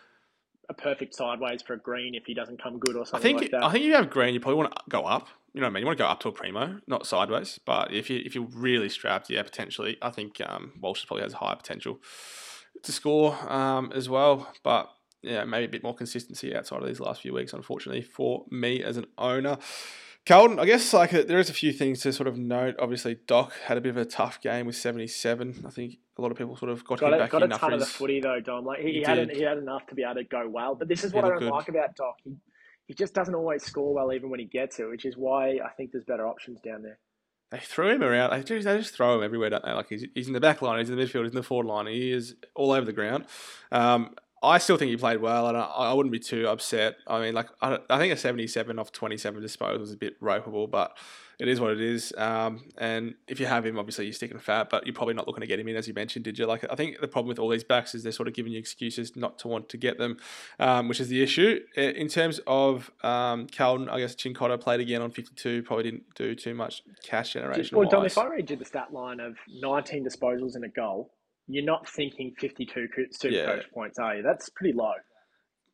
a, 0.69 0.75
perfect 0.75 1.15
sideways 1.15 1.63
for 1.63 1.75
a 1.75 1.79
green 1.79 2.15
if 2.15 2.25
he 2.27 2.35
doesn't 2.35 2.63
come 2.63 2.79
good 2.79 2.97
or 2.97 3.03
I 3.03 3.05
something 3.05 3.23
think 3.23 3.41
like 3.41 3.51
that. 3.53 3.65
I 3.65 3.73
think 3.73 3.85
if 3.85 3.89
you 3.89 3.95
have 3.95 4.11
green, 4.11 4.35
you 4.35 4.41
probably 4.41 4.59
want 4.59 4.73
to 4.73 4.83
go 4.89 5.03
up. 5.03 5.29
You 5.55 5.61
know 5.61 5.67
what 5.67 5.71
I 5.71 5.75
mean? 5.75 5.81
You 5.81 5.87
want 5.87 5.99
to 5.99 6.05
go 6.05 6.09
up 6.09 6.21
to 6.21 6.29
a 6.29 6.33
primo, 6.33 6.81
not 6.87 7.07
sideways. 7.07 7.59
But 7.65 7.93
if 7.93 8.11
you 8.11 8.23
if 8.25 8.35
you're 8.35 8.49
really 8.53 8.89
strapped, 8.89 9.31
yeah, 9.31 9.43
potentially. 9.43 9.97
I 10.03 10.11
think 10.11 10.41
um, 10.47 10.73
Walsh 10.81 11.07
probably 11.07 11.23
has 11.23 11.33
a 11.33 11.39
higher 11.39 11.57
potential 11.57 12.01
to 12.83 12.93
score 12.93 13.37
um, 13.51 13.93
as 13.95 14.09
well. 14.09 14.53
But 14.63 14.91
yeah, 15.23 15.45
maybe 15.45 15.65
a 15.65 15.69
bit 15.69 15.83
more 15.83 15.95
consistency 15.95 16.55
outside 16.55 16.83
of 16.83 16.87
these 16.87 17.01
last 17.01 17.23
few 17.23 17.33
weeks, 17.33 17.53
unfortunately, 17.53 18.03
for 18.03 18.45
me 18.51 18.83
as 18.83 18.97
an 18.97 19.07
owner. 19.17 19.59
Carlton, 20.29 20.59
I 20.59 20.67
guess 20.67 20.93
like 20.93 21.15
uh, 21.15 21.23
there 21.27 21.39
is 21.39 21.49
a 21.49 21.55
few 21.55 21.73
things 21.73 22.03
to 22.03 22.13
sort 22.13 22.29
of 22.29 22.37
note. 22.37 22.75
Obviously, 22.79 23.17
Doc 23.27 23.55
had 23.65 23.79
a 23.79 23.81
bit 23.81 23.89
of 23.89 23.97
a 23.97 24.05
tough 24.05 24.43
game 24.43 24.67
with 24.67 24.77
seventy 24.77 25.07
seven. 25.07 25.65
I 25.67 25.71
think 25.71 25.97
a 26.19 26.21
lot 26.23 26.31
of 26.31 26.37
people 26.37 26.55
sort 26.55 26.71
of 26.71 26.85
got, 26.85 27.01
got 27.01 27.09
him 27.09 27.15
a, 27.15 27.19
back 27.23 27.31
got 27.31 27.43
a 27.45 27.49
ton 27.49 27.73
of 27.73 27.81
the 27.81 27.87
footy 27.87 28.21
though, 28.21 28.39
Dom. 28.39 28.67
Like 28.67 28.81
he, 28.81 28.93
He 28.93 28.99
he 28.99 29.03
had 29.05 29.31
he 29.31 29.41
had 29.41 29.57
enough 29.57 29.87
to 29.87 29.95
be 29.95 30.03
able 30.03 30.17
to 30.17 30.25
go 30.25 30.47
well. 30.47 30.75
But 30.75 30.89
this 30.89 31.03
is 31.03 31.15
what 31.15 31.25
I 31.25 31.31
don't 31.31 31.39
good. 31.39 31.51
like 31.51 31.71
about 31.71 31.97
Doc. 31.97 32.17
He 32.23 32.37
he 32.87 32.93
just 32.93 33.15
doesn't 33.15 33.35
always 33.35 33.63
score 33.63 33.95
well, 33.95 34.13
even 34.13 34.29
when 34.29 34.39
he 34.39 34.45
gets 34.45 34.79
it, 34.79 34.89
which 34.91 35.07
is 35.07 35.17
why 35.17 35.61
I 35.65 35.71
think 35.79 35.93
there's 35.93 36.05
better 36.05 36.27
options 36.29 36.61
down 36.61 36.83
there. 36.83 36.99
They 37.51 37.59
threw 37.59 37.89
him 37.89 38.03
around. 38.03 38.31
They 38.31 38.43
just, 38.43 38.67
they 38.67 38.77
just 38.77 38.95
throw 38.95 39.17
him 39.17 39.23
everywhere, 39.23 39.49
don't 39.49 39.65
they? 39.65 39.73
Like 39.73 39.89
he's, 39.89 40.05
he's 40.15 40.27
in 40.27 40.35
the 40.35 40.41
back 40.41 40.61
line, 40.61 40.81
he's 40.81 40.91
in 40.91 40.97
the 40.97 41.03
midfield, 41.03 41.23
he's 41.23 41.33
in 41.33 41.37
the 41.37 41.43
forward 41.43 41.67
line. 41.67 41.87
He 41.87 42.11
is 42.11 42.37
all 42.55 42.73
over 42.73 42.85
the 42.85 42.93
ground. 42.93 43.25
Um, 43.73 44.15
I 44.43 44.59
still 44.59 44.77
think 44.77 44.91
he 44.91 44.97
played 44.97 45.21
well, 45.21 45.49
and 45.49 45.57
I, 45.57 45.63
I 45.63 45.93
wouldn't 45.93 46.13
be 46.13 46.19
too 46.19 46.47
upset. 46.47 46.97
I 47.07 47.21
mean, 47.21 47.35
like 47.35 47.49
I, 47.61 47.79
I 47.91 47.99
think 47.99 48.13
a 48.13 48.17
seventy-seven 48.17 48.79
off 48.79 48.93
twenty-seven 48.93 49.41
disposal 49.43 49.83
is 49.83 49.93
a 49.93 49.97
bit 49.97 50.21
ropeable, 50.21 50.71
but 50.71 50.97
it 51.39 51.49
is 51.49 51.61
what 51.61 51.71
it 51.73 51.81
is. 51.81 52.13
Um, 52.17 52.65
and 52.79 53.15
if 53.29 53.39
you 53.39 53.47
have 53.47 53.65
him, 53.65 53.79
obviously 53.79 54.07
you're 54.07 54.13
sticking 54.13 54.39
fat, 54.39 54.71
but 54.71 54.87
you're 54.87 54.95
probably 54.95 55.15
not 55.15 55.27
looking 55.27 55.41
to 55.41 55.47
get 55.47 55.61
him 55.61 55.69
in, 55.69 55.77
as 55.77 55.87
you 55.87 55.95
mentioned, 55.95 56.25
did 56.25 56.39
you? 56.39 56.47
Like 56.47 56.65
I 56.71 56.75
think 56.75 57.01
the 57.01 57.09
problem 57.09 57.29
with 57.29 57.39
all 57.39 57.49
these 57.49 57.65
backs 57.65 57.95
is 57.95 58.03
they're 58.03 58.13
sort 58.13 58.29
of 58.29 58.35
giving 58.35 58.53
you 58.53 58.59
excuses 58.59 59.17
not 59.17 59.39
to 59.41 59.49
want 59.49 59.69
to 59.71 59.77
get 59.77 59.99
them, 59.99 60.19
um, 60.59 60.89
which 60.89 61.01
is 61.01 61.09
the 61.09 61.23
issue. 61.23 61.61
In 61.77 62.09
terms 62.09 62.41
of 62.47 62.91
um, 63.03 63.47
Carlton, 63.49 63.89
I 63.89 64.01
guess 64.01 64.15
Cincotta 64.15 64.61
played 64.61 64.81
again 64.81 65.03
on 65.03 65.11
fifty-two. 65.11 65.63
Probably 65.63 65.85
didn't 65.85 66.15
do 66.15 66.35
too 66.35 66.55
much 66.55 66.83
cash 67.03 67.33
generation. 67.33 67.77
Well, 67.79 67.89
Dom, 67.89 68.05
if 68.05 68.19
I 68.19 68.27
read 68.27 68.51
you 68.51 68.57
the 68.57 68.65
stat 68.65 68.93
line 68.93 69.21
of 69.21 69.37
19 69.49 70.05
disposals 70.05 70.55
and 70.55 70.65
a 70.65 70.69
goal, 70.69 71.11
you're 71.49 71.65
not 71.65 71.89
thinking 71.89 72.35
52 72.39 72.89
super 73.11 73.35
Yeah. 73.35 73.47
coach 73.47 73.71
points, 73.73 73.99
are 73.99 74.17
you? 74.17 74.23
That's 74.23 74.49
pretty 74.51 74.75
low. 74.75 74.93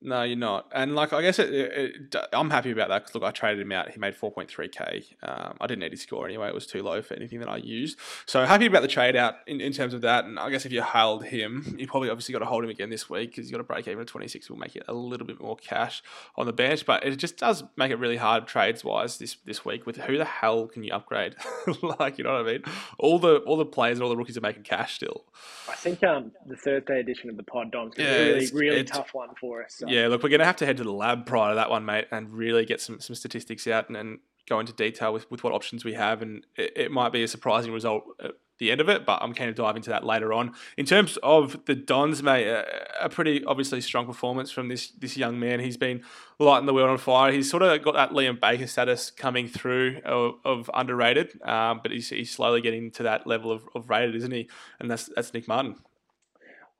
No, 0.04 0.22
you're 0.22 0.36
not. 0.36 0.70
And 0.70 0.94
like, 0.94 1.14
I 1.14 1.22
guess 1.22 1.38
it, 1.38 1.52
it, 1.52 1.72
it, 2.12 2.16
I'm 2.34 2.50
happy 2.50 2.70
about 2.70 2.88
that 2.90 3.00
because 3.00 3.14
look, 3.14 3.24
I 3.24 3.30
traded 3.30 3.62
him 3.62 3.72
out. 3.72 3.90
He 3.90 3.98
made 3.98 4.14
4.3k. 4.14 5.04
Um, 5.22 5.56
I 5.58 5.66
didn't 5.66 5.80
need 5.80 5.92
his 5.92 6.02
score 6.02 6.26
anyway. 6.26 6.48
It 6.48 6.54
was 6.54 6.66
too 6.66 6.82
low 6.82 7.00
for 7.00 7.14
anything 7.14 7.40
that 7.40 7.48
I 7.48 7.56
used. 7.56 7.98
So 8.26 8.44
happy 8.44 8.66
about 8.66 8.82
the 8.82 8.88
trade 8.88 9.16
out 9.16 9.36
in, 9.46 9.62
in 9.62 9.72
terms 9.72 9.94
of 9.94 10.02
that. 10.02 10.26
And 10.26 10.38
I 10.38 10.50
guess 10.50 10.66
if 10.66 10.72
you 10.72 10.82
held 10.82 11.24
him, 11.24 11.74
you 11.78 11.86
probably 11.86 12.10
obviously 12.10 12.34
got 12.34 12.40
to 12.40 12.44
hold 12.44 12.64
him 12.64 12.68
again 12.68 12.90
this 12.90 13.08
week 13.08 13.30
because 13.30 13.46
you 13.46 13.52
got 13.52 13.58
to 13.58 13.64
break 13.64 13.88
even 13.88 14.02
at 14.02 14.06
26. 14.06 14.50
Will 14.50 14.58
make 14.58 14.76
it 14.76 14.84
a 14.88 14.92
little 14.92 15.26
bit 15.26 15.40
more 15.40 15.56
cash 15.56 16.02
on 16.36 16.44
the 16.44 16.52
bench. 16.52 16.84
But 16.84 17.02
it 17.02 17.16
just 17.16 17.38
does 17.38 17.64
make 17.78 17.90
it 17.90 17.96
really 17.96 18.18
hard 18.18 18.46
trades 18.46 18.84
wise 18.84 19.16
this 19.16 19.38
this 19.46 19.64
week. 19.64 19.86
With 19.86 19.96
who 19.96 20.18
the 20.18 20.26
hell 20.26 20.66
can 20.66 20.84
you 20.84 20.92
upgrade? 20.92 21.34
like, 21.98 22.18
you 22.18 22.24
know 22.24 22.34
what 22.34 22.46
I 22.46 22.52
mean? 22.52 22.62
All 22.98 23.18
the 23.18 23.38
all 23.38 23.56
the 23.56 23.64
players 23.64 23.96
and 23.96 24.02
all 24.02 24.10
the 24.10 24.18
rookies 24.18 24.36
are 24.36 24.42
making 24.42 24.64
cash 24.64 24.96
still. 24.96 25.24
I 25.66 25.76
think 25.76 26.04
um, 26.04 26.32
the 26.46 26.56
Thursday 26.56 27.00
edition 27.00 27.30
of 27.30 27.38
the 27.38 27.42
pod, 27.42 27.70
Dom's 27.70 27.94
Yeah, 27.96 28.16
really, 28.16 28.50
really 28.52 28.84
tough 28.84 29.14
one 29.14 29.30
for 29.40 29.64
us. 29.64 29.76
So. 29.76 29.86
Yeah, 29.93 29.93
look, 30.02 30.22
we're 30.22 30.28
going 30.28 30.40
to 30.40 30.46
have 30.46 30.56
to 30.56 30.66
head 30.66 30.76
to 30.78 30.84
the 30.84 30.92
lab 30.92 31.26
prior 31.26 31.50
to 31.50 31.56
that 31.56 31.70
one, 31.70 31.84
mate, 31.84 32.06
and 32.10 32.32
really 32.32 32.64
get 32.64 32.80
some, 32.80 33.00
some 33.00 33.16
statistics 33.16 33.66
out 33.66 33.88
and, 33.88 33.96
and 33.96 34.18
go 34.48 34.60
into 34.60 34.72
detail 34.72 35.12
with, 35.12 35.30
with 35.30 35.42
what 35.44 35.52
options 35.52 35.84
we 35.84 35.94
have. 35.94 36.22
And 36.22 36.46
it, 36.56 36.72
it 36.76 36.90
might 36.90 37.12
be 37.12 37.22
a 37.22 37.28
surprising 37.28 37.72
result 37.72 38.04
at 38.22 38.32
the 38.58 38.70
end 38.70 38.80
of 38.80 38.88
it, 38.88 39.04
but 39.04 39.20
I'm 39.20 39.34
keen 39.34 39.48
to 39.48 39.52
dive 39.52 39.76
into 39.76 39.90
that 39.90 40.04
later 40.04 40.32
on. 40.32 40.52
In 40.76 40.86
terms 40.86 41.18
of 41.22 41.64
the 41.66 41.74
Dons, 41.74 42.22
mate, 42.22 42.46
a, 42.46 42.64
a 43.06 43.08
pretty 43.08 43.44
obviously 43.44 43.80
strong 43.80 44.06
performance 44.06 44.50
from 44.50 44.68
this 44.68 44.90
this 44.90 45.16
young 45.16 45.40
man. 45.40 45.58
He's 45.58 45.76
been 45.76 46.02
lighting 46.38 46.66
the 46.66 46.74
world 46.74 46.90
on 46.90 46.98
fire. 46.98 47.32
He's 47.32 47.50
sort 47.50 47.62
of 47.62 47.82
got 47.82 47.94
that 47.94 48.10
Liam 48.10 48.40
Baker 48.40 48.68
status 48.68 49.10
coming 49.10 49.48
through 49.48 50.00
of, 50.04 50.34
of 50.44 50.70
underrated, 50.72 51.40
um, 51.42 51.80
but 51.82 51.90
he's, 51.90 52.10
he's 52.10 52.30
slowly 52.30 52.60
getting 52.60 52.92
to 52.92 53.02
that 53.02 53.26
level 53.26 53.50
of, 53.50 53.68
of 53.74 53.90
rated, 53.90 54.14
isn't 54.14 54.30
he? 54.32 54.48
And 54.78 54.88
that's 54.90 55.10
that's 55.16 55.34
Nic 55.34 55.48
Martin. 55.48 55.76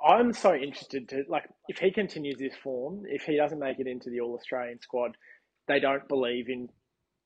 I'm 0.07 0.33
so 0.33 0.55
interested 0.55 1.09
to 1.11 1.25
like 1.29 1.45
if 1.69 1.79
he 1.79 1.91
continues 1.91 2.37
this 2.39 2.55
form, 2.63 3.05
if 3.09 3.23
he 3.23 3.37
doesn't 3.37 3.59
make 3.59 3.79
it 3.79 3.87
into 3.87 4.11
the 4.11 4.21
All 4.21 4.35
Australian 4.35 4.81
squad, 4.81 5.17
they 5.69 5.81
don't 5.81 6.07
believe 6.09 6.49
in 6.49 6.69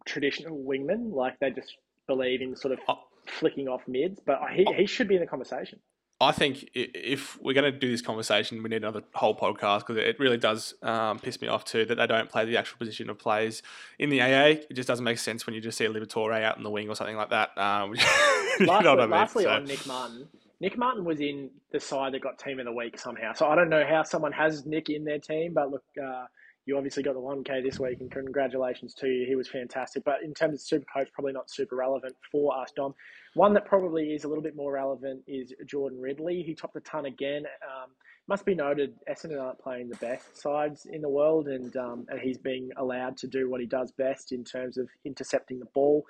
traditional 0.07 0.57
wingmen. 0.65 1.13
Like 1.13 1.39
they 1.41 1.51
just 1.51 1.75
believe 2.07 2.41
in 2.41 2.57
sort 2.57 2.73
of 2.73 2.79
Oh. 2.89 2.99
flicking 3.27 3.69
off 3.69 3.83
mids. 3.89 4.21
But 4.25 4.41
he, 4.55 4.65
he 4.77 4.87
should 4.87 5.09
be 5.09 5.15
in 5.17 5.21
the 5.21 5.27
conversation. 5.27 5.81
I 6.21 6.33
think 6.33 6.69
if 6.75 7.41
we're 7.41 7.53
going 7.53 7.73
to 7.73 7.79
do 7.79 7.93
this 7.93 8.03
conversation, 8.03 8.61
we 8.61 8.69
need 8.69 8.77
another 8.79 9.03
whole 9.15 9.37
podcast 9.37 9.81
because 9.87 9.99
it 9.99 10.19
really 10.19 10.37
does 10.37 10.75
um, 10.83 11.21
piss 11.21 11.41
me 11.41 11.47
off 11.47 11.65
too 11.65 11.85
that 11.85 11.95
they 11.95 12.07
don't 12.09 12.29
play 12.29 12.45
the 12.45 12.57
actual 12.57 12.77
position 12.79 13.09
of 13.09 13.19
players 13.21 13.63
in 14.01 14.11
the 14.11 14.21
AA. 14.21 14.47
It 14.69 14.73
just 14.75 14.89
doesn't 14.89 15.05
make 15.05 15.19
sense 15.19 15.47
when 15.47 15.55
you 15.55 15.61
just 15.61 15.79
see 15.79 15.85
a 15.85 15.89
Liberatore 15.91 16.43
out 16.43 16.57
in 16.57 16.65
the 16.65 16.71
wing 16.71 16.89
or 16.89 16.97
something 16.97 17.15
like 17.17 17.31
that. 17.31 17.57
Um, 17.57 17.95
you 18.61 18.67
know 18.67 18.73
what 18.75 18.87
I 18.87 18.95
mean? 19.03 19.11
lastly 19.11 19.45
So- 19.45 19.51
on 19.51 19.65
Nic 19.65 19.87
Martin. 19.87 20.27
Nic 20.61 20.77
Martin 20.77 21.05
was 21.05 21.21
in 21.21 21.51
the 21.73 21.79
side 21.79 22.15
that 22.15 22.23
got 22.23 22.39
team 22.39 22.59
of 22.59 22.65
the 22.65 22.73
week 22.73 22.99
somehow. 22.99 23.33
So 23.33 23.47
I 23.47 23.55
don't 23.55 23.69
know 23.69 23.85
how 23.89 24.03
someone 24.03 24.33
has 24.33 24.67
Nic 24.67 24.91
in 24.91 25.05
their 25.05 25.19
team, 25.21 25.53
but 25.55 25.71
look, 25.71 25.85
uh, 26.03 26.25
you 26.67 26.77
obviously 26.77 27.03
got 27.03 27.15
the 27.15 27.21
1K 27.21 27.63
this 27.63 27.81
week, 27.81 28.01
and 28.01 28.11
congratulations 28.11 28.93
to 28.95 29.07
you. 29.07 29.25
He 29.27 29.37
was 29.37 29.49
fantastic. 29.49 30.05
But 30.05 30.23
in 30.23 30.35
terms 30.35 30.55
of 30.55 30.61
super 30.61 30.85
coach, 30.93 31.09
probably 31.15 31.33
not 31.33 31.51
super 31.51 31.77
relevant 31.77 32.15
for 32.31 32.55
us, 32.61 32.73
Dom. 32.77 32.95
One 33.35 33.55
that 33.55 33.65
probably 33.65 34.13
is 34.13 34.25
a 34.25 34.29
little 34.29 34.43
bit 34.43 34.57
more 34.57 34.73
relevant 34.73 35.23
is 35.27 35.55
Jordan 35.65 36.01
Ridley. 36.01 36.43
He 36.43 36.55
topped 36.55 36.75
the 36.75 36.81
ton 36.81 37.07
again. 37.07 37.45
Um, 37.65 37.91
must 38.27 38.45
be 38.45 38.55
noted, 38.55 38.95
Essendon 39.11 39.41
aren't 39.41 39.59
playing 39.59 39.89
the 39.89 39.97
best 39.97 40.37
sides 40.37 40.87
in 40.93 41.01
the 41.01 41.09
world, 41.09 41.49
and 41.49 41.75
um, 41.77 42.05
and 42.11 42.21
he's 42.21 42.37
being 42.37 42.69
allowed 42.77 43.17
to 43.19 43.27
do 43.27 43.49
what 43.49 43.61
he 43.61 43.67
does 43.67 43.91
best 43.93 44.33
in 44.33 44.45
terms 44.45 44.77
of 44.77 44.89
intercepting 45.07 45.59
the 45.59 45.69
ball. 45.73 46.05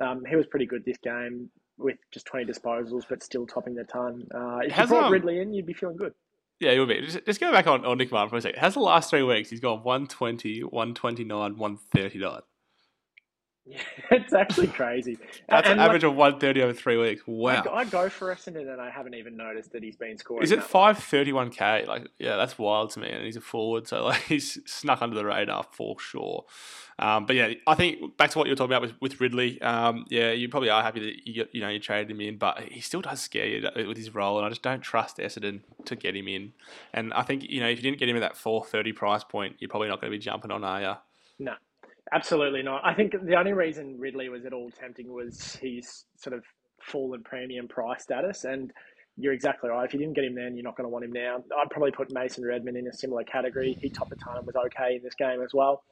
Um, 0.00 0.22
he 0.28 0.36
was 0.36 0.46
pretty 0.46 0.66
good 0.66 0.84
this 0.84 0.98
game 0.98 1.48
with 1.82 1.98
just 2.10 2.26
20 2.26 2.50
disposals, 2.50 3.04
but 3.08 3.22
still 3.22 3.46
topping 3.46 3.74
the 3.74 3.84
ton. 3.84 4.26
Uh, 4.34 4.58
if 4.62 4.76
you 4.76 4.86
brought 4.86 5.04
um, 5.04 5.12
Ridley 5.12 5.40
in, 5.40 5.52
you'd 5.52 5.66
be 5.66 5.72
feeling 5.72 5.96
good. 5.96 6.14
Yeah, 6.60 6.70
it 6.70 6.78
would 6.78 6.88
be. 6.88 7.00
Just, 7.00 7.26
just 7.26 7.40
go 7.40 7.50
back 7.50 7.66
on, 7.66 7.84
on 7.84 7.98
Nic 7.98 8.12
Martin 8.12 8.30
for 8.30 8.36
a 8.36 8.40
second. 8.40 8.60
How's 8.60 8.74
the 8.74 8.80
last 8.80 9.10
three 9.10 9.22
weeks? 9.22 9.50
He's 9.50 9.60
gone 9.60 9.82
120, 9.82 10.60
129, 10.60 11.56
139. 11.58 12.40
Yeah, 13.64 13.80
it's 14.10 14.32
actually 14.32 14.66
crazy. 14.68 15.18
That's 15.48 15.68
And, 15.68 15.78
an 15.78 15.86
average 15.86 16.02
of 16.02 16.14
130 16.16 16.62
over 16.62 16.72
three 16.72 16.96
weeks. 16.96 17.22
Wow. 17.26 17.62
I, 17.70 17.78
I 17.78 17.84
go 17.84 18.08
for 18.08 18.34
Essendon, 18.34 18.72
and 18.72 18.80
I 18.80 18.90
haven't 18.90 19.14
even 19.14 19.36
noticed 19.36 19.72
that 19.72 19.84
he's 19.84 19.94
been 19.94 20.18
scoring. 20.18 20.42
Is 20.42 20.50
it 20.50 20.60
531k? 20.60 21.86
Like, 21.86 22.08
yeah, 22.18 22.36
that's 22.36 22.58
wild 22.58 22.90
to 22.90 23.00
me. 23.00 23.08
And 23.08 23.24
he's 23.24 23.36
a 23.36 23.40
forward, 23.40 23.86
so 23.86 24.04
like 24.06 24.22
he's 24.22 24.58
snuck 24.66 25.00
under 25.00 25.14
the 25.14 25.24
radar 25.24 25.64
for 25.70 25.98
sure. 26.00 26.44
Um, 26.98 27.26
but 27.26 27.36
yeah, 27.36 27.52
I 27.66 27.74
think 27.74 28.16
back 28.16 28.30
to 28.30 28.38
what 28.38 28.46
you 28.46 28.52
were 28.52 28.56
talking 28.56 28.72
about 28.72 28.82
with, 28.82 28.94
with 29.00 29.20
Ridley. 29.20 29.60
Um, 29.62 30.06
yeah, 30.08 30.32
you 30.32 30.48
probably 30.48 30.70
are 30.70 30.82
happy 30.82 31.00
that 31.00 31.26
you 31.26 31.46
you 31.52 31.60
know 31.60 31.68
you 31.68 31.78
traded 31.78 32.10
him 32.10 32.20
in, 32.20 32.38
but 32.38 32.60
he 32.64 32.80
still 32.80 33.00
does 33.00 33.20
scare 33.20 33.46
you 33.46 33.68
with 33.86 33.96
his 33.96 34.14
role, 34.14 34.38
and 34.38 34.46
I 34.46 34.48
just 34.48 34.62
don't 34.62 34.80
trust 34.80 35.18
Essendon 35.18 35.60
to 35.84 35.96
get 35.96 36.16
him 36.16 36.28
in. 36.28 36.52
And 36.92 37.12
I 37.14 37.22
think 37.22 37.44
you 37.48 37.60
know 37.60 37.68
if 37.68 37.78
you 37.78 37.82
didn't 37.82 37.98
get 37.98 38.08
him 38.08 38.16
at 38.16 38.20
that 38.20 38.36
430 38.36 38.92
price 38.92 39.24
point, 39.24 39.56
you're 39.60 39.70
probably 39.70 39.88
not 39.88 40.00
going 40.00 40.12
to 40.12 40.18
be 40.18 40.22
jumping 40.22 40.50
on, 40.50 40.64
are 40.64 40.80
you? 40.80 40.94
No, 41.38 41.54
absolutely 42.12 42.62
not. 42.62 42.82
I 42.84 42.94
think 42.94 43.12
the 43.24 43.36
only 43.36 43.52
reason 43.52 43.96
Ridley 43.98 44.28
was 44.28 44.44
at 44.44 44.52
all 44.52 44.70
tempting 44.70 45.12
was 45.12 45.56
his 45.60 46.04
sort 46.16 46.34
of 46.34 46.44
fallen 46.82 47.22
premium 47.22 47.68
price 47.68 48.02
status. 48.02 48.44
And 48.44 48.72
you're 49.16 49.32
exactly 49.32 49.70
right. 49.70 49.84
If 49.84 49.92
you 49.92 50.00
didn't 50.00 50.14
get 50.14 50.24
him 50.24 50.34
then, 50.34 50.56
you're 50.56 50.64
not 50.64 50.76
going 50.76 50.86
to 50.86 50.92
want 50.92 51.04
him 51.04 51.12
now. 51.12 51.36
I'd 51.36 51.70
probably 51.70 51.92
put 51.92 52.12
Mason 52.12 52.44
Redman 52.44 52.76
in 52.76 52.86
a 52.86 52.92
similar 52.92 53.24
category. 53.24 53.76
He 53.80 53.90
topped 53.90 54.10
the 54.10 54.16
ton 54.16 54.38
and 54.38 54.46
was 54.46 54.56
okay 54.66 54.96
in 54.96 55.02
this 55.02 55.14
game 55.14 55.42
as 55.42 55.52
well. 55.52 55.84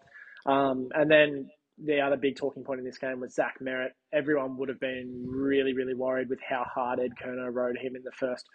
Um, 0.47 0.89
and 0.95 1.11
then 1.11 1.51
the 1.85 2.01
other 2.01 2.17
big 2.17 2.37
talking 2.37 2.65
point 2.65 2.81
in 2.81 2.87
this 2.87 2.99
game 2.99 3.21
was 3.21 3.35
Zach 3.35 3.55
Merrett. 3.63 3.91
Everyone 4.13 4.57
would 4.57 4.69
have 4.69 4.81
been 4.81 5.25
really, 5.27 5.75
really 5.75 5.95
worried 5.95 6.29
with 6.29 6.41
how 6.47 6.65
hard 6.75 6.99
Ed 6.99 7.13
Curnow 7.23 7.53
rode 7.53 7.77
him 7.79 7.95
in 7.95 8.03
the 8.03 8.13
first 8.19 8.47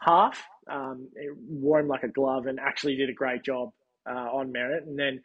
half. 0.00 0.42
Um, 0.70 1.08
it 1.14 1.36
wore 1.48 1.80
him 1.80 1.88
like 1.88 2.02
a 2.04 2.08
glove 2.08 2.46
and 2.46 2.58
actually 2.60 2.96
did 2.96 3.10
a 3.10 3.14
great 3.14 3.44
job 3.44 3.70
uh, 4.08 4.12
on 4.12 4.52
Merrett. 4.52 4.86
And 4.86 4.98
then 4.98 5.20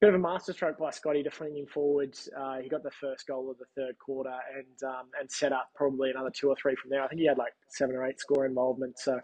bit 0.00 0.08
of 0.10 0.14
a 0.14 0.18
masterstroke 0.18 0.78
by 0.78 0.90
Scotty 0.90 1.22
to 1.22 1.30
fling 1.30 1.56
him 1.56 1.66
forwards. 1.66 2.28
Uh, 2.38 2.58
he 2.58 2.68
got 2.68 2.82
the 2.82 2.90
first 2.90 3.26
goal 3.26 3.50
of 3.50 3.58
the 3.58 3.64
third 3.76 3.96
quarter 3.98 4.34
and 4.56 4.88
um, 4.88 5.06
and 5.18 5.30
set 5.30 5.52
up 5.52 5.70
probably 5.74 6.10
another 6.10 6.30
two 6.30 6.48
or 6.48 6.56
three 6.60 6.74
from 6.76 6.90
there. 6.90 7.02
I 7.02 7.08
think 7.08 7.20
he 7.20 7.26
had 7.26 7.38
like 7.38 7.52
seven 7.68 7.96
or 7.96 8.06
eight 8.06 8.20
score 8.20 8.46
involvement. 8.46 8.98
So 8.98 9.20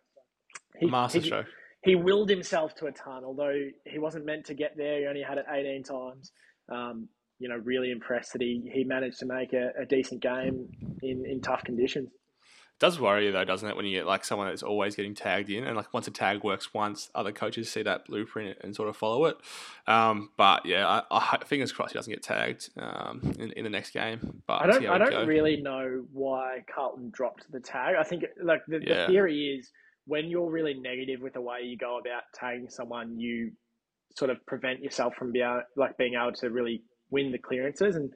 he, 0.78 0.86
Master 0.86 1.20
he, 1.20 1.32
he 1.85 1.94
willed 1.94 2.31
himself 2.31 2.74
to 2.77 2.86
a 2.86 2.93
ton, 2.93 3.24
although 3.24 3.55
he 3.86 3.99
wasn't 3.99 4.24
meant 4.24 4.47
to 4.47 4.55
get 4.55 4.77
there. 4.77 5.01
He 5.01 5.07
only 5.07 5.23
had 5.23 5.39
it 5.39 5.47
18 5.51 5.82
times. 5.82 6.32
Um, 6.70 7.09
you 7.39 7.49
know, 7.49 7.57
really 7.57 7.90
impressed 7.90 8.35
that 8.35 8.40
he, 8.40 8.70
he 8.73 8.85
managed 8.85 9.19
to 9.19 9.27
make 9.27 9.53
a, 9.53 9.70
a 9.81 9.85
decent 9.85 10.23
game 10.23 10.69
in, 11.03 11.24
in 11.27 11.40
tough 11.40 11.65
conditions. 11.65 12.09
Does 12.82 12.98
worry 12.98 13.26
you 13.26 13.32
though, 13.32 13.44
doesn't 13.44 13.68
it, 13.68 13.76
when 13.76 13.86
you 13.86 13.96
get 13.96 14.06
like 14.06 14.24
someone 14.24 14.48
that's 14.48 14.64
always 14.64 14.96
getting 14.96 15.14
tagged 15.14 15.48
in, 15.48 15.62
and 15.62 15.76
like 15.76 15.94
once 15.94 16.09
a 16.09 16.10
tag 16.10 16.42
works 16.42 16.74
once, 16.74 17.10
other 17.14 17.30
coaches 17.30 17.70
see 17.70 17.80
that 17.84 18.06
blueprint 18.06 18.59
and 18.60 18.74
sort 18.74 18.88
of 18.88 18.96
follow 18.96 19.26
it. 19.26 19.36
Um, 19.86 20.30
but 20.36 20.66
yeah, 20.66 20.88
I, 20.88 21.02
I 21.12 21.38
fingers 21.46 21.70
crossed 21.70 21.92
he 21.92 21.98
doesn't 21.98 22.12
get 22.12 22.24
tagged 22.24 22.70
um, 22.76 23.34
in, 23.38 23.52
in 23.52 23.62
the 23.62 23.70
next 23.70 23.92
game. 23.92 24.42
But 24.48 24.62
I 24.62 24.66
don't. 24.66 24.86
I 24.88 24.98
don't 24.98 25.10
go. 25.10 25.24
really 25.24 25.62
know 25.62 26.04
why 26.12 26.64
Carlton 26.74 27.12
dropped 27.14 27.50
the 27.52 27.60
tag. 27.60 27.94
I 27.96 28.02
think 28.02 28.24
like 28.42 28.62
the, 28.66 28.80
Yeah. 28.84 29.06
the 29.06 29.12
theory 29.12 29.56
is 29.56 29.70
when 30.06 30.28
you're 30.28 30.50
really 30.50 30.74
negative 30.74 31.20
with 31.20 31.34
the 31.34 31.40
way 31.40 31.60
you 31.62 31.76
go 31.76 32.00
about 32.00 32.24
tagging 32.34 32.68
someone, 32.68 33.16
you 33.16 33.52
sort 34.16 34.32
of 34.32 34.44
prevent 34.46 34.82
yourself 34.82 35.14
from 35.14 35.30
being 35.30 35.60
like 35.76 35.96
being 35.98 36.14
able 36.14 36.32
to 36.32 36.50
really 36.50 36.82
win 37.10 37.30
the 37.30 37.38
clearances. 37.38 37.94
And 37.94 38.10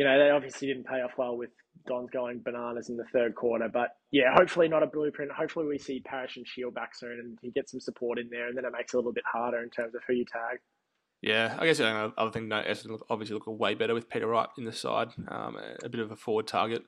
you 0.00 0.06
know 0.06 0.18
they 0.18 0.30
obviously 0.30 0.66
didn't 0.66 0.86
pay 0.86 1.02
off 1.02 1.10
well 1.18 1.36
with 1.36 1.50
Don's 1.86 2.08
going 2.08 2.40
bananas 2.42 2.88
in 2.88 2.96
the 2.96 3.04
third 3.12 3.34
quarter. 3.34 3.68
But 3.70 3.90
yeah, 4.10 4.32
hopefully 4.34 4.66
not 4.66 4.82
a 4.82 4.86
blueprint. 4.86 5.30
Hopefully 5.30 5.66
we 5.66 5.76
see 5.76 6.00
Parish 6.00 6.38
and 6.38 6.46
Shiel 6.46 6.70
back 6.70 6.94
soon, 6.94 7.18
and 7.22 7.38
he 7.42 7.50
gets 7.50 7.72
some 7.72 7.80
support 7.80 8.18
in 8.18 8.30
there, 8.30 8.48
and 8.48 8.56
then 8.56 8.64
it 8.64 8.72
makes 8.72 8.94
it 8.94 8.96
a 8.96 9.00
little 9.00 9.12
bit 9.12 9.24
harder 9.30 9.62
in 9.62 9.68
terms 9.68 9.94
of 9.94 10.00
who 10.06 10.14
you 10.14 10.24
tag. 10.24 10.60
Yeah, 11.20 11.54
I 11.58 11.66
guess 11.66 11.76
the 11.76 12.14
other 12.16 12.30
thing, 12.30 12.48
no, 12.48 12.62
Essendon 12.62 12.92
look, 12.92 13.06
obviously 13.10 13.34
look 13.34 13.46
way 13.46 13.74
better 13.74 13.92
with 13.92 14.08
Peter 14.08 14.26
Wright 14.26 14.48
in 14.56 14.64
the 14.64 14.72
side. 14.72 15.08
Um, 15.28 15.58
a, 15.84 15.90
bit 15.90 16.00
of 16.00 16.10
a 16.10 16.16
forward 16.16 16.46
target. 16.46 16.82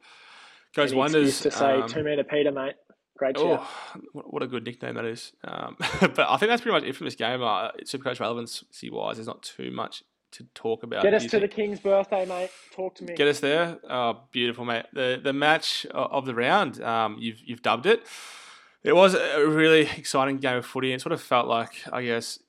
Goes 0.75 0.95
wonders. 0.95 1.41
to 1.41 1.51
say 1.51 1.83
um, 1.83 1.89
two 1.91 2.03
meter 2.03 2.25
Peter, 2.25 2.51
mate. 2.51 2.77
Great 3.19 3.37
shout. 3.37 3.61
Oh, 3.61 4.01
what 4.13 4.33
what 4.33 4.43
a 4.43 4.47
good 4.47 4.65
nickname 4.65 4.95
that 4.95 5.05
is. 5.05 5.35
Um, 5.45 5.77
but 6.01 6.19
I 6.19 6.39
think 6.39 6.49
that's 6.49 6.63
pretty 6.63 6.81
much 6.81 6.85
it 6.85 6.97
from 6.97 7.05
this 7.05 7.15
game. 7.15 7.43
Uh, 7.43 7.73
Supercoach 7.85 8.21
relevancy 8.21 8.89
wise, 8.89 9.19
there's 9.19 9.27
not 9.27 9.43
too 9.43 9.71
much 9.71 10.03
to 10.33 10.45
talk 10.55 10.83
about. 10.83 11.03
Get 11.03 11.15
us 11.15 11.27
to 11.27 11.41
the? 11.41 11.49
King's 11.49 11.81
birthday, 11.81 12.27
mate. 12.27 12.51
Talk 12.75 12.95
to 12.97 13.05
me. 13.05 13.15
Get 13.15 13.29
us 13.29 13.41
there. 13.41 13.79
Oh, 13.89 14.21
beautiful, 14.33 14.65
mate. 14.65 14.87
The 14.93 15.21
the 15.23 15.33
match 15.33 15.87
of 15.91 16.27
the 16.27 16.35
round, 16.35 16.83
um, 16.83 17.17
you've 17.19 17.41
you've 17.45 17.63
dubbed 17.63 17.87
it. 17.87 18.07
It 18.83 18.97
was 18.97 19.15
a 19.15 19.47
really 19.47 19.83
exciting 19.97 20.39
game 20.39 20.57
of 20.57 20.67
footy. 20.67 20.93
It 20.93 21.01
sort 21.01 21.13
of 21.13 21.23
felt 21.23 21.47
like, 21.47 21.71
I 21.93 22.03
guess, 22.03 22.41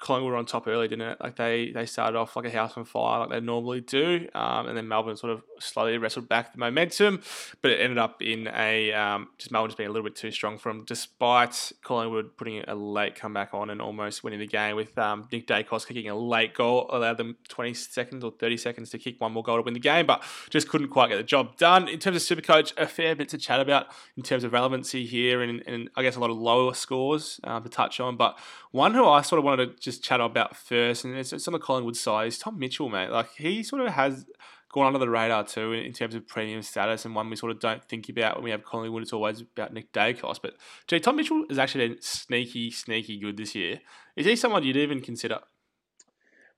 Collingwood 0.00 0.32
were 0.32 0.38
on 0.38 0.46
top 0.46 0.66
early, 0.66 0.88
didn't 0.88 1.08
it? 1.08 1.18
Like 1.20 1.36
they 1.36 1.70
they 1.72 1.84
started 1.84 2.16
off 2.16 2.34
like 2.34 2.46
a 2.46 2.50
house 2.50 2.76
on 2.76 2.84
fire, 2.84 3.20
like 3.20 3.30
they 3.30 3.40
normally 3.40 3.82
do, 3.82 4.28
um, 4.34 4.66
and 4.66 4.76
then 4.76 4.88
Melbourne 4.88 5.16
sort 5.16 5.32
of 5.32 5.42
slowly 5.58 5.98
wrestled 5.98 6.26
back 6.26 6.52
the 6.52 6.58
momentum, 6.58 7.20
but 7.60 7.70
it 7.70 7.80
ended 7.80 7.98
up 7.98 8.22
in 8.22 8.48
a 8.48 8.92
um, 8.92 9.28
just 9.36 9.52
Melbourne 9.52 9.68
just 9.68 9.76
being 9.76 9.90
a 9.90 9.92
little 9.92 10.08
bit 10.08 10.16
too 10.16 10.30
strong 10.30 10.58
for 10.58 10.72
them, 10.72 10.84
despite 10.86 11.72
Collingwood 11.84 12.36
putting 12.38 12.64
a 12.66 12.74
late 12.74 13.14
comeback 13.14 13.52
on 13.52 13.68
and 13.68 13.82
almost 13.82 14.24
winning 14.24 14.40
the 14.40 14.46
game 14.46 14.74
with 14.74 14.96
um, 14.98 15.28
Nick 15.30 15.46
Daicos 15.46 15.86
kicking 15.86 16.08
a 16.08 16.16
late 16.16 16.54
goal, 16.54 16.88
allowed 16.90 17.18
them 17.18 17.36
20 17.48 17.74
seconds 17.74 18.24
or 18.24 18.32
30 18.32 18.56
seconds 18.56 18.90
to 18.90 18.98
kick 18.98 19.20
one 19.20 19.32
more 19.32 19.42
goal 19.42 19.56
to 19.56 19.62
win 19.62 19.74
the 19.74 19.80
game, 19.80 20.06
but 20.06 20.22
just 20.48 20.68
couldn't 20.68 20.88
quite 20.88 21.10
get 21.10 21.16
the 21.16 21.22
job 21.22 21.56
done. 21.58 21.88
In 21.88 21.98
terms 21.98 22.16
of 22.16 22.38
Supercoach, 22.38 22.72
a 22.78 22.86
fair 22.86 23.14
bit 23.14 23.28
to 23.28 23.38
chat 23.38 23.60
about 23.60 23.88
in 24.16 24.22
terms 24.22 24.44
of 24.44 24.52
relevancy 24.54 25.04
here, 25.04 25.42
and, 25.42 25.62
and 25.66 25.90
I 25.94 26.02
guess 26.02 26.16
a 26.16 26.20
lot 26.20 26.30
of 26.30 26.38
lower 26.38 26.72
scores 26.72 27.38
um, 27.44 27.62
to 27.62 27.68
touch 27.68 28.00
on, 28.00 28.16
but 28.16 28.38
one 28.70 28.94
who 28.94 29.06
I 29.06 29.20
sort 29.22 29.38
of 29.38 29.44
wanted 29.44 29.80
to 29.80 29.89
just 29.90 30.04
chat 30.04 30.20
about 30.20 30.56
first, 30.56 31.04
and 31.04 31.16
it's, 31.16 31.32
on 31.46 31.52
the 31.52 31.58
Collingwood 31.58 31.96
side, 31.96 32.32
Tom 32.32 32.58
Mitchell, 32.58 32.88
mate. 32.88 33.10
Like 33.10 33.30
he 33.36 33.62
sort 33.62 33.82
of 33.82 33.92
has 33.92 34.24
gone 34.72 34.86
under 34.86 34.98
the 34.98 35.08
radar 35.08 35.44
too 35.44 35.72
in, 35.72 35.92
terms 35.92 36.14
of 36.14 36.26
premium 36.26 36.62
status, 36.62 37.04
and 37.04 37.14
one 37.14 37.28
we 37.28 37.36
sort 37.36 37.52
of 37.52 37.60
don't 37.60 37.84
think 37.84 38.08
about 38.08 38.36
when 38.36 38.44
we 38.44 38.50
have 38.50 38.64
Collingwood. 38.64 39.02
It's 39.02 39.12
always 39.12 39.40
about 39.40 39.72
Nick 39.72 39.92
Daicos, 39.92 40.38
but 40.40 40.54
gee, 40.86 41.00
Tom 41.00 41.16
Mitchell 41.16 41.44
has 41.48 41.58
actually 41.58 41.88
been 41.88 42.02
sneaky, 42.02 42.70
sneaky 42.70 43.18
good 43.18 43.36
this 43.36 43.54
year. 43.54 43.80
Is 44.16 44.26
he 44.26 44.36
someone 44.36 44.62
you'd 44.62 44.76
even 44.76 45.00
consider? 45.00 45.40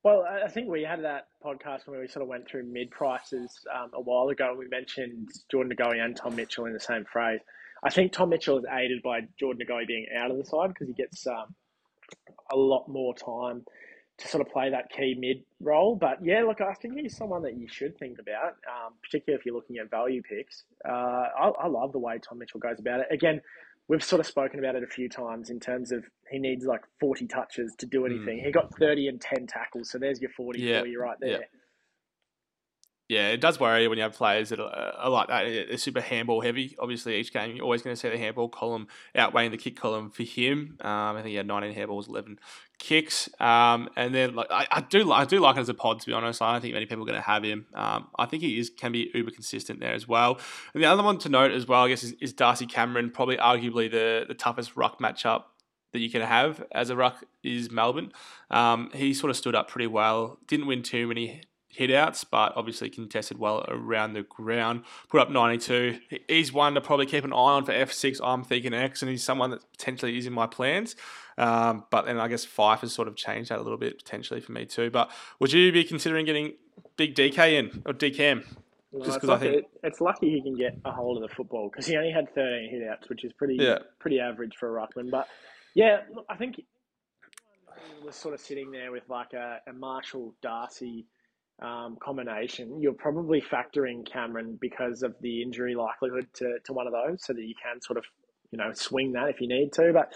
Well, 0.04 0.24
I 0.24 0.48
think 0.48 0.68
we 0.68 0.82
had 0.82 1.04
that 1.04 1.28
podcast 1.44 1.86
when 1.86 2.00
we 2.00 2.08
sort 2.08 2.24
of 2.24 2.28
went 2.28 2.48
through 2.48 2.64
mid 2.64 2.90
prices 2.90 3.64
um, 3.72 3.90
a 3.94 4.00
while 4.00 4.28
ago, 4.28 4.50
and 4.50 4.58
we 4.58 4.66
mentioned 4.68 5.28
Jordan 5.50 5.74
De 5.74 5.80
Goey 5.80 6.04
and 6.04 6.16
Tom 6.16 6.34
Mitchell 6.34 6.66
in 6.66 6.72
the 6.72 6.80
same 6.80 7.04
phrase. 7.04 7.40
I 7.84 7.90
think 7.90 8.12
Tom 8.12 8.30
Mitchell 8.30 8.58
is 8.58 8.64
aided 8.70 9.02
by 9.02 9.20
Jordan 9.38 9.64
De 9.64 9.72
Goey 9.72 9.86
being 9.86 10.06
out 10.16 10.30
of 10.30 10.38
the 10.38 10.44
side 10.44 10.68
because 10.68 10.88
he 10.88 10.94
gets 10.94 11.26
um, 11.26 11.54
a 12.50 12.56
lot 12.56 12.88
more 12.88 13.14
time 13.14 13.64
to 14.18 14.28
sort 14.28 14.46
of 14.46 14.52
play 14.52 14.70
that 14.70 14.90
key 14.90 15.16
mid 15.18 15.42
role. 15.60 15.96
But 15.96 16.24
yeah, 16.24 16.42
look, 16.42 16.60
I 16.60 16.74
think 16.74 16.98
he's 16.98 17.16
someone 17.16 17.42
that 17.42 17.56
you 17.56 17.68
should 17.68 17.98
think 17.98 18.18
about, 18.18 18.56
um, 18.68 18.94
particularly 19.02 19.38
if 19.38 19.46
you're 19.46 19.54
looking 19.54 19.78
at 19.78 19.90
value 19.90 20.22
picks. 20.22 20.64
Uh, 20.86 20.92
I, 20.92 21.52
I, 21.60 21.66
love 21.66 21.92
the 21.92 21.98
way 21.98 22.18
Tom 22.18 22.38
Mitchell 22.38 22.60
goes 22.60 22.78
about 22.78 23.00
it. 23.00 23.06
Again, 23.10 23.40
we've 23.88 24.04
sort 24.04 24.20
of 24.20 24.26
spoken 24.26 24.58
about 24.58 24.76
it 24.76 24.82
a 24.82 24.86
few 24.86 25.08
times 25.08 25.50
in 25.50 25.60
terms 25.60 25.92
of 25.92 26.04
he 26.30 26.38
needs 26.38 26.64
like 26.64 26.82
40 27.00 27.26
touches 27.26 27.74
to 27.78 27.86
do 27.86 28.06
anything. 28.06 28.38
Mm. 28.38 28.46
He 28.46 28.52
got 28.52 28.76
30 28.78 29.08
and 29.08 29.20
10 29.20 29.46
tackles, 29.46 29.90
so 29.90 29.98
there's 29.98 30.20
your 30.20 30.30
40 30.30 30.60
yeah. 30.60 30.80
for 30.80 30.86
you 30.86 31.00
right 31.00 31.18
there. 31.20 31.30
Yeah 31.30 31.46
yeah, 33.12 33.28
it 33.28 33.42
does 33.42 33.60
worry 33.60 33.86
when 33.88 33.98
you 33.98 34.04
have 34.04 34.14
players 34.14 34.48
that 34.48 34.58
are, 34.58 34.70
are 34.70 35.10
like 35.10 35.28
that. 35.28 35.44
They're 35.44 35.76
super 35.76 36.00
handball 36.00 36.40
heavy. 36.40 36.74
Obviously, 36.78 37.16
each 37.16 37.30
game 37.30 37.54
you're 37.54 37.62
always 37.62 37.82
going 37.82 37.94
to 37.94 38.00
see 38.00 38.08
the 38.08 38.16
handball 38.16 38.48
column 38.48 38.88
outweighing 39.14 39.50
the 39.50 39.58
kick 39.58 39.76
column 39.76 40.08
for 40.08 40.22
him. 40.22 40.78
Um, 40.80 41.16
I 41.16 41.16
think 41.16 41.28
he 41.28 41.34
had 41.34 41.46
19 41.46 41.74
handballs, 41.74 42.08
11 42.08 42.38
kicks. 42.78 43.28
Um, 43.38 43.90
and 43.96 44.14
then 44.14 44.34
like 44.34 44.46
I, 44.50 44.66
I, 44.70 44.80
do 44.80 45.12
I 45.12 45.26
do 45.26 45.40
like 45.40 45.58
it 45.58 45.60
as 45.60 45.68
a 45.68 45.74
pod 45.74 46.00
to 46.00 46.06
be 46.06 46.14
honest. 46.14 46.40
I 46.40 46.52
don't 46.52 46.62
think 46.62 46.72
many 46.72 46.86
people 46.86 47.02
are 47.02 47.06
going 47.06 47.20
to 47.20 47.26
have 47.26 47.42
him. 47.42 47.66
Um, 47.74 48.08
I 48.18 48.24
think 48.24 48.42
he 48.42 48.58
is 48.58 48.70
can 48.70 48.92
be 48.92 49.10
uber 49.12 49.30
consistent 49.30 49.80
there 49.80 49.92
as 49.92 50.08
well. 50.08 50.38
And 50.72 50.82
the 50.82 50.86
other 50.86 51.02
one 51.02 51.18
to 51.18 51.28
note 51.28 51.52
as 51.52 51.68
well, 51.68 51.82
I 51.82 51.90
guess, 51.90 52.02
is, 52.02 52.12
is 52.12 52.32
Darcy 52.32 52.64
Cameron. 52.64 53.10
Probably 53.10 53.36
arguably 53.36 53.90
the 53.90 54.24
the 54.26 54.34
toughest 54.34 54.74
ruck 54.74 55.00
matchup 55.00 55.44
that 55.92 55.98
you 55.98 56.08
can 56.08 56.22
have 56.22 56.64
as 56.72 56.88
a 56.88 56.96
ruck 56.96 57.22
is 57.44 57.70
Melbourne. 57.70 58.10
Um, 58.50 58.90
he 58.94 59.12
sort 59.12 59.28
of 59.28 59.36
stood 59.36 59.54
up 59.54 59.68
pretty 59.68 59.86
well. 59.86 60.38
Didn't 60.46 60.66
win 60.66 60.82
too 60.82 61.06
many 61.06 61.42
hitouts, 61.78 62.24
but 62.28 62.52
obviously 62.56 62.90
contested 62.90 63.38
well 63.38 63.64
around 63.68 64.14
the 64.14 64.22
ground. 64.22 64.84
Put 65.08 65.20
up 65.20 65.30
92. 65.30 65.98
He's 66.28 66.52
one 66.52 66.74
to 66.74 66.80
probably 66.80 67.06
keep 67.06 67.24
an 67.24 67.32
eye 67.32 67.36
on 67.36 67.64
for 67.64 67.72
F6. 67.72 68.20
I'm 68.22 68.44
thinking 68.44 68.74
X, 68.74 69.02
and 69.02 69.10
he's 69.10 69.24
someone 69.24 69.50
that 69.50 69.60
potentially 69.72 70.16
is 70.18 70.26
in 70.26 70.32
my 70.32 70.46
plans. 70.46 70.96
Um, 71.38 71.84
but 71.90 72.04
then 72.04 72.18
I 72.18 72.28
guess 72.28 72.44
Fyfe 72.44 72.80
has 72.80 72.92
sort 72.92 73.08
of 73.08 73.16
changed 73.16 73.50
that 73.50 73.58
a 73.58 73.62
little 73.62 73.78
bit 73.78 73.98
potentially 73.98 74.40
for 74.40 74.52
me 74.52 74.66
too. 74.66 74.90
But 74.90 75.10
would 75.38 75.52
you 75.52 75.72
be 75.72 75.84
considering 75.84 76.26
getting 76.26 76.54
big 76.96 77.14
DK 77.14 77.52
in 77.54 77.82
or 77.86 77.94
DCAM? 77.94 78.44
Well, 78.90 79.06
Just 79.06 79.22
because 79.22 79.30
I 79.30 79.38
think 79.38 79.66
it's 79.82 80.02
lucky 80.02 80.28
he 80.28 80.42
can 80.42 80.54
get 80.54 80.76
a 80.84 80.92
hold 80.92 81.16
of 81.16 81.26
the 81.26 81.34
football 81.34 81.70
because 81.70 81.86
he 81.86 81.96
only 81.96 82.12
had 82.12 82.32
13 82.34 82.70
hitouts, 82.70 83.08
which 83.08 83.24
is 83.24 83.32
pretty 83.32 83.56
yeah. 83.58 83.78
pretty 83.98 84.20
average 84.20 84.52
for 84.60 84.78
a 84.78 84.86
ruckman. 84.86 85.10
But 85.10 85.28
yeah, 85.74 86.00
I 86.28 86.36
think 86.36 86.60
was 88.04 88.16
sort 88.16 88.34
of 88.34 88.40
sitting 88.40 88.70
there 88.70 88.92
with 88.92 89.08
like 89.08 89.32
a, 89.32 89.60
a 89.66 89.72
Marshall 89.72 90.34
Darcy 90.42 91.06
um, 91.62 91.96
combination, 92.02 92.80
you're 92.80 92.92
probably 92.92 93.40
factoring 93.40 94.10
Cameron 94.10 94.58
because 94.60 95.02
of 95.02 95.14
the 95.20 95.42
injury 95.42 95.74
likelihood 95.74 96.26
to, 96.34 96.58
to 96.64 96.72
one 96.72 96.86
of 96.86 96.92
those, 96.92 97.24
so 97.24 97.32
that 97.32 97.42
you 97.42 97.54
can 97.62 97.80
sort 97.80 97.98
of 97.98 98.04
you 98.50 98.58
know 98.58 98.72
swing 98.72 99.12
that 99.12 99.28
if 99.28 99.40
you 99.40 99.48
need 99.48 99.72
to. 99.74 99.92
But 99.92 100.12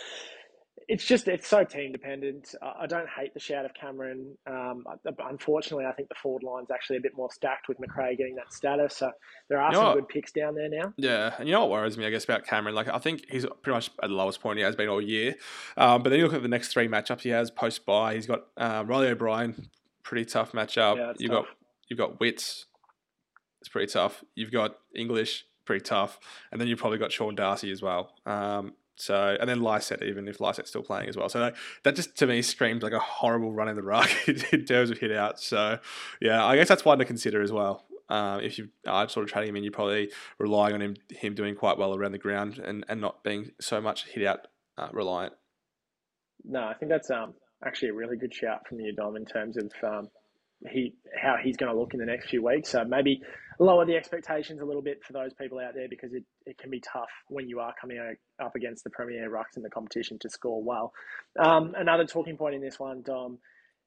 it's 0.89 1.05
just 1.05 1.27
it's 1.27 1.49
so 1.49 1.65
team 1.65 1.93
dependent. 1.93 2.55
I 2.63 2.87
don't 2.87 3.09
hate 3.09 3.35
the 3.35 3.41
shout 3.41 3.65
of 3.65 3.73
Cameron. 3.75 4.37
Um, 4.47 4.85
unfortunately, 5.29 5.85
I 5.85 5.93
think 5.93 6.09
the 6.09 6.15
forward 6.15 6.43
line's 6.43 6.71
actually 6.71 6.99
a 6.99 7.01
bit 7.01 7.17
more 7.17 7.31
stacked 7.33 7.69
with 7.69 7.81
Macrae 7.81 8.17
getting 8.17 8.37
that 8.37 8.53
status. 8.53 8.97
So 8.97 9.11
there 9.49 9.61
are 9.61 9.71
you 9.71 9.77
some 9.77 9.95
good 9.95 10.09
picks 10.09 10.33
down 10.33 10.55
there 10.55 10.69
now. 10.69 10.93
Yeah, 10.97 11.35
and 11.39 11.49
you 11.49 11.53
know 11.53 11.63
what 11.63 11.71
worries 11.71 11.99
me, 11.99 12.07
I 12.07 12.11
guess, 12.11 12.25
about 12.25 12.45
Cameron? 12.47 12.75
Like 12.75 12.89
I 12.89 12.99
think 12.99 13.25
he's 13.29 13.47
pretty 13.63 13.75
much 13.75 13.91
at 14.03 14.09
the 14.09 14.15
lowest 14.15 14.41
point 14.41 14.59
he 14.59 14.65
has 14.65 14.77
been 14.77 14.89
all 14.89 15.03
year. 15.03 15.35
Um, 15.77 16.03
but 16.03 16.11
then 16.11 16.19
you 16.19 16.27
look 16.27 16.35
at 16.35 16.43
the 16.43 16.49
next 16.49 16.69
three 16.69 16.89
matchups 16.89 17.23
he 17.23 17.31
has 17.31 17.51
post 17.51 17.85
bye. 17.85 18.15
He's 18.15 18.27
got 18.27 18.45
uh, 18.57 18.85
Riley 18.87 19.09
O'Brien 19.09 19.69
pretty 20.07 20.25
tough 20.25 20.53
matchup. 20.53 20.97
Yeah, 20.97 21.13
you've 21.19 21.31
tough. 21.31 21.45
got 21.45 21.55
you've 21.89 21.99
got 21.99 22.21
Witts, 22.21 22.67
it's 23.61 23.69
pretty 23.69 23.93
tough. 23.93 24.25
You've 24.35 24.53
got 24.53 24.77
English, 24.95 25.45
pretty 25.65 25.85
tough, 25.85 26.19
and 26.51 26.61
then 26.61 26.69
you've 26.69 26.79
probably 26.79 26.99
got 26.99 27.13
Sean 27.13 27.35
Darcy 27.35 27.71
as 27.71 27.83
well. 27.83 28.13
Um, 28.25 28.75
so 28.95 29.37
and 29.39 29.49
then 29.49 29.61
Lycett, 29.61 30.03
even 30.03 30.29
if 30.29 30.41
Lycett's 30.41 30.71
still 30.71 30.83
playing 30.83 31.09
as 31.09 31.17
well. 31.17 31.29
So 31.29 31.41
that, 31.41 31.57
that 31.83 31.97
just 31.97 32.17
to 32.19 32.27
me 32.27 32.41
screams 32.41 32.83
like 32.83 32.93
a 32.93 32.99
horrible 32.99 33.53
run 33.53 33.69
in 33.69 33.77
the 33.77 33.83
ruck 33.83 34.09
in 34.53 34.65
terms 34.65 34.91
of 34.91 34.99
hit 34.99 35.13
out. 35.13 35.41
So 35.41 35.79
yeah, 36.21 36.45
I 36.45 36.57
guess 36.57 36.69
that's 36.69 36.85
one 36.85 36.99
to 36.99 37.05
consider 37.05 37.43
as 37.43 37.53
well. 37.53 37.85
Um, 38.09 38.41
if 38.41 38.57
you 38.57 38.69
are 38.87 39.09
sort 39.09 39.25
of 39.25 39.33
trading 39.33 39.49
him 39.49 39.57
in, 39.57 39.65
you're 39.65 39.73
probably 39.73 40.11
relying 40.39 40.75
on 40.75 40.81
him 40.81 40.97
him 41.11 41.35
doing 41.35 41.57
quite 41.57 41.77
well 41.77 41.95
around 41.95 42.13
the 42.13 42.19
ground 42.19 42.59
and, 42.59 42.85
and 42.89 43.01
not 43.01 43.25
being 43.25 43.51
so 43.61 43.81
much 43.81 44.07
hit 44.07 44.25
out 44.25 44.47
uh, 44.79 44.89
reliant. 44.93 45.35
No, 46.45 46.63
I 46.63 46.75
think 46.75 46.91
that's 46.91 47.11
um 47.11 47.35
actually 47.65 47.91
a 47.91 47.95
really 47.95 48.17
good 48.17 48.35
shout 48.35 48.67
from 48.69 48.81
you, 48.81 48.95
Dom, 48.95 49.17
in 49.17 49.25
terms 49.25 49.57
of 49.57 49.73
um, 49.83 50.09
he 50.71 50.95
how 51.15 51.37
he's 51.43 51.57
going 51.57 51.73
to 51.73 51.79
look 51.79 51.95
in 51.95 52.01
the 52.01 52.07
next 52.07 52.29
few 52.29 52.43
weeks. 52.45 52.71
So 52.71 52.85
maybe 52.85 53.21
lower 53.59 53.85
the 53.85 53.97
expectations 53.97 54.61
a 54.61 54.65
little 54.65 54.83
bit 54.83 55.03
for 55.05 55.13
those 55.13 55.33
people 55.35 55.59
out 55.59 55.75
there 55.75 55.89
because 55.89 56.13
it, 56.13 56.25
it 56.45 56.59
can 56.59 56.71
be 56.71 56.81
tough 56.81 57.11
when 57.29 57.49
you 57.49 57.61
are 57.61 57.75
coming 57.81 57.99
up 58.43 58.55
against 58.55 58.85
the 58.85 58.91
premier 58.91 59.31
rucks 59.31 59.57
in 59.57 59.63
the 59.63 59.71
competition 59.71 60.19
to 60.21 60.31
score 60.31 60.63
well. 60.63 60.93
Um, 61.39 61.75
another 61.77 62.05
talking 62.05 62.37
point 62.37 62.55
in 62.55 62.61
this 62.61 62.79
one, 62.79 63.03
Dom, 63.03 63.39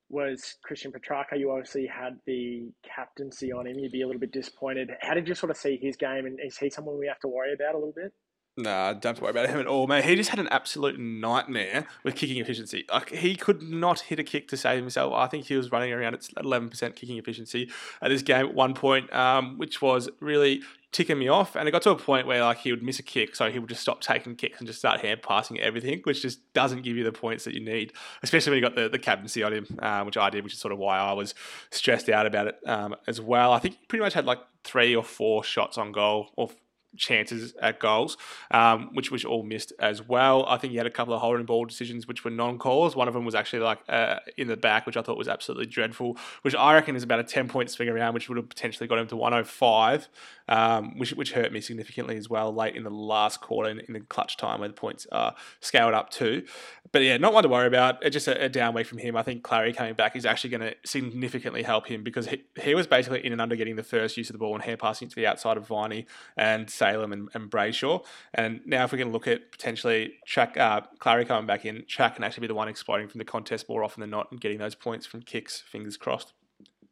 was 0.09 0.55
Christian 0.63 0.91
Petracca. 0.91 1.37
You 1.37 1.51
obviously 1.51 1.85
had 1.85 2.17
the 2.25 2.71
captaincy 2.83 3.51
on 3.51 3.67
him. 3.67 3.77
You'd 3.77 3.91
be 3.91 4.01
a 4.01 4.07
little 4.07 4.19
bit 4.19 4.31
disappointed. 4.31 4.89
How 5.01 5.13
did 5.13 5.27
you 5.27 5.35
sort 5.35 5.51
of 5.51 5.57
see 5.57 5.77
his 5.79 5.95
game, 5.97 6.25
and 6.25 6.39
is 6.43 6.57
he 6.57 6.69
someone 6.69 6.97
we 6.97 7.07
have 7.07 7.19
to 7.19 7.27
worry 7.27 7.53
about 7.53 7.75
a 7.75 7.77
little 7.77 7.93
bit? 7.95 8.11
Nah, 8.57 8.91
don't 8.91 9.21
worry 9.21 9.31
about 9.31 9.47
him 9.47 9.59
at 9.59 9.67
all, 9.67 9.87
mate. 9.87 10.03
He 10.03 10.15
just 10.15 10.31
had 10.31 10.39
an 10.39 10.49
absolute 10.49 10.99
nightmare 10.99 11.87
with 12.03 12.15
kicking 12.15 12.39
efficiency. 12.39 12.83
Like 12.91 13.09
he 13.09 13.35
could 13.35 13.61
not 13.61 14.01
hit 14.01 14.19
a 14.19 14.23
kick 14.23 14.49
to 14.49 14.57
save 14.57 14.81
himself. 14.81 15.13
I 15.13 15.27
think 15.27 15.45
he 15.45 15.55
was 15.55 15.71
running 15.71 15.93
around 15.93 16.13
at 16.15 16.27
eleven 16.35 16.69
percent 16.69 16.97
kicking 16.97 17.17
efficiency 17.17 17.71
at 18.01 18.09
this 18.09 18.21
game 18.21 18.45
at 18.45 18.53
one 18.53 18.73
point, 18.73 19.13
um, 19.13 19.57
which 19.57 19.81
was 19.81 20.09
really 20.19 20.61
ticking 20.91 21.17
me 21.19 21.29
off. 21.29 21.55
And 21.55 21.69
it 21.69 21.71
got 21.71 21.83
to 21.83 21.91
a 21.91 21.95
point 21.95 22.27
where 22.27 22.43
like 22.43 22.57
he 22.57 22.71
would 22.71 22.83
miss 22.83 22.99
a 22.99 23.03
kick, 23.03 23.33
so 23.33 23.49
he 23.49 23.59
would 23.59 23.69
just 23.69 23.81
stop 23.81 24.01
taking 24.01 24.35
kicks 24.35 24.59
and 24.59 24.67
just 24.67 24.79
start 24.79 24.99
hand 24.99 25.21
passing 25.21 25.57
everything, 25.61 26.01
which 26.03 26.21
just 26.21 26.51
doesn't 26.53 26.81
give 26.81 26.97
you 26.97 27.05
the 27.05 27.13
points 27.13 27.45
that 27.45 27.53
you 27.53 27.63
need, 27.63 27.93
especially 28.23 28.51
when 28.51 28.57
you 28.57 28.67
got 28.67 28.75
the, 28.75 28.89
the 28.89 28.99
captaincy 28.99 29.41
on 29.41 29.53
him, 29.53 29.79
um, 29.79 30.05
which 30.05 30.17
I 30.17 30.29
did, 30.29 30.43
which 30.43 30.51
is 30.51 30.59
sort 30.59 30.73
of 30.73 30.79
why 30.79 30.97
I 30.97 31.13
was 31.13 31.33
stressed 31.71 32.09
out 32.09 32.25
about 32.25 32.47
it 32.47 32.59
um, 32.65 32.93
as 33.07 33.21
well. 33.21 33.53
I 33.53 33.59
think 33.59 33.75
he 33.79 33.85
pretty 33.85 34.03
much 34.03 34.15
had 34.15 34.25
like 34.25 34.39
three 34.65 34.93
or 34.93 35.03
four 35.03 35.45
shots 35.45 35.77
on 35.77 35.93
goal, 35.93 36.31
or 36.35 36.49
chances 36.97 37.53
at 37.61 37.79
goals, 37.79 38.17
um, 38.51 38.89
which 38.93 39.11
was 39.11 39.23
all 39.25 39.43
missed 39.43 39.73
as 39.79 40.07
well. 40.07 40.45
I 40.47 40.57
think 40.57 40.71
he 40.71 40.77
had 40.77 40.87
a 40.87 40.91
couple 40.91 41.13
of 41.13 41.21
holding 41.21 41.45
ball 41.45 41.65
decisions 41.65 42.07
which 42.07 42.23
were 42.23 42.31
non-calls. 42.31 42.95
One 42.95 43.07
of 43.07 43.13
them 43.13 43.25
was 43.25 43.35
actually 43.35 43.59
like 43.59 43.79
uh, 43.87 44.19
in 44.37 44.47
the 44.47 44.57
back, 44.57 44.85
which 44.85 44.97
I 44.97 45.01
thought 45.01 45.17
was 45.17 45.27
absolutely 45.27 45.67
dreadful, 45.67 46.17
which 46.41 46.55
I 46.55 46.73
reckon 46.73 46.95
is 46.95 47.03
about 47.03 47.19
a 47.19 47.23
10 47.23 47.47
point 47.47 47.69
swing 47.69 47.89
around, 47.89 48.13
which 48.13 48.29
would 48.29 48.37
have 48.37 48.49
potentially 48.49 48.87
got 48.87 48.97
him 48.97 49.07
to 49.07 49.15
105, 49.15 50.09
um, 50.47 50.97
which, 50.97 51.13
which 51.13 51.33
hurt 51.33 51.51
me 51.51 51.61
significantly 51.61 52.17
as 52.17 52.29
well 52.29 52.53
late 52.53 52.75
in 52.75 52.83
the 52.83 52.89
last 52.89 53.41
quarter 53.41 53.69
in, 53.69 53.79
in 53.81 53.93
the 53.93 54.01
clutch 54.01 54.37
time 54.37 54.59
where 54.59 54.69
the 54.69 54.73
points 54.73 55.05
are 55.11 55.35
scaled 55.59 55.93
up 55.93 56.09
too. 56.09 56.43
But 56.91 57.03
yeah, 57.03 57.17
not 57.17 57.33
one 57.33 57.43
to 57.43 57.49
worry 57.49 57.67
about. 57.67 58.03
It's 58.03 58.13
just 58.13 58.27
a, 58.27 58.45
a 58.45 58.49
down 58.49 58.73
week 58.73 58.87
from 58.87 58.97
him. 58.97 59.15
I 59.15 59.21
think 59.21 59.43
Clary 59.43 59.73
coming 59.73 59.93
back 59.93 60.15
is 60.15 60.25
actually 60.25 60.49
going 60.49 60.61
to 60.61 60.75
significantly 60.85 61.61
help 61.61 61.87
him 61.87 62.03
because 62.03 62.27
he, 62.27 62.43
he 62.61 62.73
was 62.73 62.87
basically 62.87 63.23
in 63.23 63.31
and 63.31 63.41
under 63.41 63.55
getting 63.55 63.75
the 63.75 63.83
first 63.83 64.17
use 64.17 64.29
of 64.29 64.33
the 64.33 64.39
ball 64.39 64.55
and 64.55 64.63
hair 64.63 64.77
passing 64.77 65.07
to 65.07 65.15
the 65.15 65.27
outside 65.27 65.57
of 65.57 65.67
Viney 65.67 66.07
and 66.35 66.69
Salem 66.79 67.13
and, 67.13 67.29
and 67.33 67.51
Brayshaw. 67.51 68.03
And 68.33 68.61
now 68.65 68.85
if 68.85 68.91
we 68.91 68.97
can 68.97 69.11
look 69.11 69.27
at 69.27 69.51
potentially 69.51 70.13
track 70.25 70.57
uh, 70.57 70.81
Clary 70.99 71.25
coming 71.25 71.45
back 71.45 71.65
in, 71.65 71.83
Track 71.87 72.15
can 72.15 72.23
actually 72.23 72.41
be 72.41 72.47
the 72.47 72.55
one 72.55 72.67
exploiting 72.67 73.07
from 73.07 73.19
the 73.19 73.25
contest 73.25 73.69
more 73.69 73.83
often 73.83 74.01
than 74.01 74.09
not 74.09 74.31
and 74.31 74.39
getting 74.39 74.57
those 74.57 74.75
points 74.75 75.05
from 75.05 75.21
kicks. 75.21 75.61
Fingers 75.61 75.97
crossed. 75.97 76.33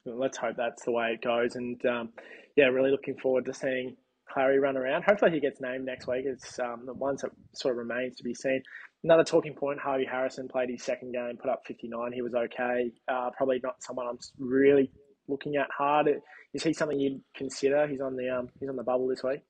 Let's 0.05 0.37
hope 0.37 0.55
that's 0.57 0.85
the 0.85 0.91
way 0.91 1.13
it 1.13 1.21
goes. 1.21 1.55
And 1.55 1.83
um, 1.85 2.09
yeah, 2.55 2.65
really 2.65 2.91
looking 2.91 3.17
forward 3.17 3.45
to 3.45 3.53
seeing 3.53 3.95
Clary 4.31 4.59
run 4.59 4.77
around. 4.77 5.03
Hopefully 5.03 5.31
he 5.31 5.39
gets 5.39 5.61
named 5.61 5.85
next 5.85 6.07
week. 6.07 6.25
It's 6.25 6.59
um, 6.59 6.83
the 6.85 6.93
ones 6.93 7.21
that 7.21 7.31
sort 7.53 7.73
of 7.73 7.77
remains 7.77 8.15
to 8.17 8.23
be 8.23 8.33
seen. 8.33 8.61
Another 9.03 9.23
talking 9.23 9.53
point: 9.53 9.79
Harvey 9.79 10.05
Harrison 10.05 10.47
played 10.47 10.69
his 10.69 10.83
second 10.83 11.13
game, 11.13 11.37
put 11.41 11.49
up 11.49 11.61
59. 11.65 12.11
He 12.11 12.21
was 12.21 12.33
okay. 12.33 12.91
Uh, 13.07 13.29
probably 13.35 13.59
not 13.63 13.81
someone 13.81 14.07
I'm 14.07 14.19
really 14.37 14.91
looking 15.27 15.55
at 15.55 15.67
hard. 15.75 16.07
Is 16.53 16.63
he 16.63 16.73
something 16.73 16.99
you'd 16.99 17.21
consider? 17.35 17.87
He's 17.87 18.01
on 18.01 18.15
the 18.15 18.29
um, 18.29 18.49
he's 18.59 18.69
on 18.69 18.75
the 18.75 18.83
bubble 18.83 19.07
this 19.07 19.23
week 19.23 19.41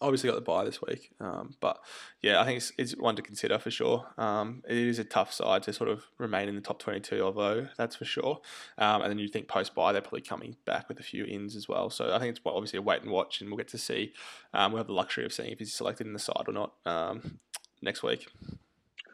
obviously 0.00 0.28
got 0.28 0.36
the 0.36 0.42
bye 0.42 0.64
this 0.64 0.80
week. 0.82 1.10
Um, 1.20 1.54
but 1.60 1.78
yeah, 2.22 2.40
I 2.40 2.44
think 2.44 2.58
it's, 2.58 2.72
it's 2.78 2.92
one 2.96 3.16
to 3.16 3.22
consider 3.22 3.58
for 3.58 3.70
sure. 3.70 4.06
Um, 4.18 4.62
it 4.68 4.76
is 4.76 4.98
a 4.98 5.04
tough 5.04 5.32
side 5.32 5.62
to 5.64 5.72
sort 5.72 5.88
of 5.88 6.04
remain 6.18 6.48
in 6.48 6.54
the 6.54 6.60
top 6.60 6.78
22, 6.78 7.22
although 7.22 7.68
that's 7.76 7.96
for 7.96 8.04
sure. 8.04 8.40
Um, 8.78 9.02
and 9.02 9.10
then 9.10 9.18
you 9.18 9.28
think 9.28 9.48
post 9.48 9.74
bye, 9.74 9.92
they're 9.92 10.02
probably 10.02 10.20
coming 10.20 10.56
back 10.64 10.88
with 10.88 11.00
a 11.00 11.02
few 11.02 11.24
ins 11.24 11.56
as 11.56 11.68
well. 11.68 11.90
So 11.90 12.14
I 12.14 12.18
think 12.18 12.36
it's 12.36 12.40
obviously 12.44 12.78
a 12.78 12.82
wait 12.82 13.02
and 13.02 13.10
watch, 13.10 13.40
and 13.40 13.50
we'll 13.50 13.58
get 13.58 13.68
to 13.68 13.78
see. 13.78 14.12
Um, 14.52 14.72
we'll 14.72 14.80
have 14.80 14.86
the 14.86 14.92
luxury 14.92 15.24
of 15.24 15.32
seeing 15.32 15.50
if 15.50 15.58
he's 15.58 15.74
selected 15.74 16.06
in 16.06 16.12
the 16.12 16.18
side 16.18 16.44
or 16.46 16.52
not 16.52 16.72
um, 16.84 17.38
next 17.82 18.02
week. 18.02 18.26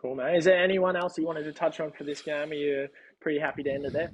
Cool, 0.01 0.17
mate. 0.17 0.37
Is 0.37 0.45
there 0.45 0.63
anyone 0.63 0.97
else 0.97 1.17
you 1.17 1.25
wanted 1.25 1.45
to 1.45 1.53
touch 1.53 1.79
on 1.79 1.93
for 1.93 2.03
this 2.03 2.23
game? 2.23 2.51
Are 2.51 2.55
you 2.55 2.89
pretty 3.21 3.39
happy 3.39 3.63
to 3.63 3.71
end 3.71 3.85
it 3.85 3.93
there? 3.93 4.11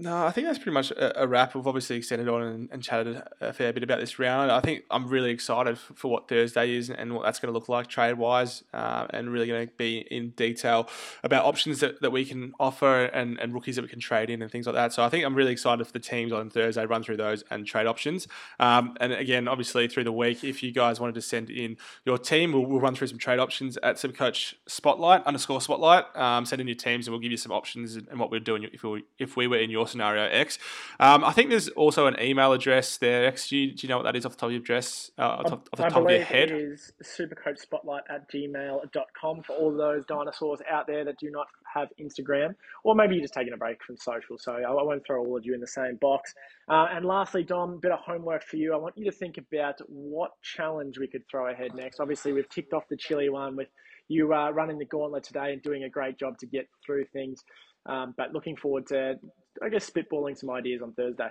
No, 0.00 0.24
I 0.24 0.30
think 0.30 0.46
that's 0.46 0.58
pretty 0.58 0.72
much 0.72 0.92
a, 0.92 1.24
a 1.24 1.26
wrap. 1.26 1.54
We've 1.54 1.66
obviously 1.66 1.96
extended 1.96 2.26
on 2.26 2.42
and, 2.42 2.68
and, 2.72 2.82
chatted 2.82 3.22
a 3.42 3.52
fair 3.52 3.70
bit 3.70 3.82
about 3.82 4.00
this 4.00 4.18
round. 4.18 4.50
I 4.50 4.60
think 4.60 4.84
I'm 4.90 5.06
really 5.06 5.30
excited 5.30 5.78
for, 5.78 5.92
for 5.92 6.10
what 6.10 6.26
Thursday 6.26 6.74
is 6.74 6.88
and 6.88 7.14
what 7.14 7.24
that's 7.26 7.38
going 7.38 7.52
to 7.52 7.58
look 7.58 7.68
like 7.68 7.86
trade 7.86 8.14
wise, 8.14 8.64
uh, 8.72 9.06
and 9.10 9.30
really 9.30 9.46
going 9.46 9.68
to 9.68 9.74
be 9.74 9.98
in 9.98 10.30
detail 10.30 10.88
about 11.22 11.44
options 11.44 11.80
that, 11.80 12.00
that 12.00 12.12
we 12.12 12.24
can 12.24 12.54
offer 12.58 13.04
and, 13.04 13.38
and 13.40 13.52
rookies 13.52 13.76
that 13.76 13.82
we 13.82 13.88
can 13.88 14.00
trade 14.00 14.30
in 14.30 14.40
and 14.40 14.50
things 14.50 14.64
like 14.64 14.74
that. 14.74 14.94
So 14.94 15.04
I 15.04 15.10
think 15.10 15.26
I'm 15.26 15.34
really 15.34 15.52
excited 15.52 15.86
for 15.86 15.92
the 15.92 15.98
teams 16.00 16.32
on 16.32 16.48
Thursday, 16.48 16.86
run 16.86 17.02
through 17.02 17.18
those 17.18 17.44
and 17.50 17.66
trade 17.66 17.86
options. 17.86 18.26
Um, 18.58 18.96
and 19.02 19.12
again, 19.12 19.48
obviously 19.48 19.86
through 19.86 20.04
the 20.04 20.12
week, 20.12 20.42
if 20.44 20.62
you 20.62 20.72
guys 20.72 20.98
wanted 20.98 21.16
to 21.16 21.22
send 21.22 21.50
in 21.50 21.76
your 22.06 22.16
team, 22.16 22.52
we'll, 22.52 22.64
we'll 22.64 22.80
run 22.80 22.94
through 22.94 23.08
some 23.08 23.18
trade 23.18 23.38
options 23.38 23.76
at 23.82 23.96
Supercoach 23.96 24.54
Spotlight 24.66 25.26
underscore 25.26 25.60
Spotlight. 25.60 26.04
Um, 26.16 26.46
send 26.46 26.62
in 26.62 26.68
your 26.68 26.74
teams 26.74 27.06
and 27.06 27.12
we'll 27.12 27.20
give 27.20 27.32
you 27.32 27.36
some 27.36 27.52
options 27.52 27.96
and 27.96 28.18
what 28.18 28.30
we're 28.30 28.40
doing 28.40 28.66
if 28.72 28.82
we 28.82 29.04
if 29.18 29.36
we 29.36 29.46
were 29.46 29.58
in 29.58 29.68
your 29.68 29.89
scenario 29.90 30.24
X. 30.24 30.58
Um, 30.98 31.24
I 31.24 31.32
think 31.32 31.50
there's 31.50 31.68
also 31.70 32.06
an 32.06 32.16
email 32.20 32.52
address 32.52 32.96
there. 32.96 33.26
X, 33.26 33.48
do 33.48 33.56
you, 33.56 33.74
do 33.74 33.86
you 33.86 33.88
know 33.88 33.96
what 33.96 34.04
that 34.04 34.16
is 34.16 34.24
off 34.24 34.32
the 34.32 34.38
top 34.38 34.46
of 34.48 34.52
your 34.52 34.60
address? 34.60 35.10
Uh, 35.18 35.22
off, 35.22 35.52
off 35.52 35.64
the 35.76 35.84
I 35.84 35.88
top 35.88 36.04
of 36.04 36.10
your 36.10 36.22
head? 36.22 36.50
It 36.50 36.60
is 36.60 36.92
supercoachspotlight 37.02 38.02
at 38.08 38.30
gmail.com 38.30 39.42
for 39.42 39.56
all 39.56 39.76
those 39.76 40.04
dinosaurs 40.06 40.60
out 40.70 40.86
there 40.86 41.04
that 41.04 41.18
do 41.18 41.30
not 41.30 41.46
have 41.72 41.88
Instagram, 42.00 42.54
or 42.84 42.94
maybe 42.94 43.14
you're 43.14 43.24
just 43.24 43.34
taking 43.34 43.52
a 43.52 43.56
break 43.56 43.82
from 43.82 43.96
social. 43.96 44.38
So 44.38 44.52
I 44.52 44.82
won't 44.82 45.06
throw 45.06 45.24
all 45.24 45.36
of 45.36 45.44
you 45.44 45.54
in 45.54 45.60
the 45.60 45.66
same 45.66 45.96
box. 45.96 46.34
Uh, 46.68 46.86
and 46.92 47.04
lastly, 47.04 47.42
Dom, 47.42 47.78
bit 47.80 47.92
of 47.92 48.00
homework 48.00 48.44
for 48.44 48.56
you. 48.56 48.74
I 48.74 48.76
want 48.76 48.96
you 48.96 49.04
to 49.04 49.12
think 49.12 49.38
about 49.38 49.80
what 49.88 50.32
challenge 50.42 50.98
we 50.98 51.06
could 51.06 51.22
throw 51.30 51.50
ahead 51.50 51.74
next. 51.74 52.00
Obviously, 52.00 52.32
we've 52.32 52.48
ticked 52.48 52.72
off 52.72 52.88
the 52.88 52.96
chili 52.96 53.28
one 53.28 53.56
with 53.56 53.68
you 54.08 54.34
uh, 54.34 54.50
running 54.50 54.78
the 54.78 54.84
gauntlet 54.84 55.24
today 55.24 55.52
and 55.52 55.62
doing 55.62 55.84
a 55.84 55.88
great 55.88 56.18
job 56.18 56.36
to 56.38 56.46
get 56.46 56.68
through 56.84 57.04
things. 57.12 57.44
Um, 57.86 58.14
but 58.16 58.32
looking 58.32 58.56
forward 58.56 58.86
to, 58.88 59.18
I 59.62 59.68
guess, 59.68 59.88
spitballing 59.88 60.38
some 60.38 60.50
ideas 60.50 60.82
on 60.82 60.92
Thursday. 60.92 61.28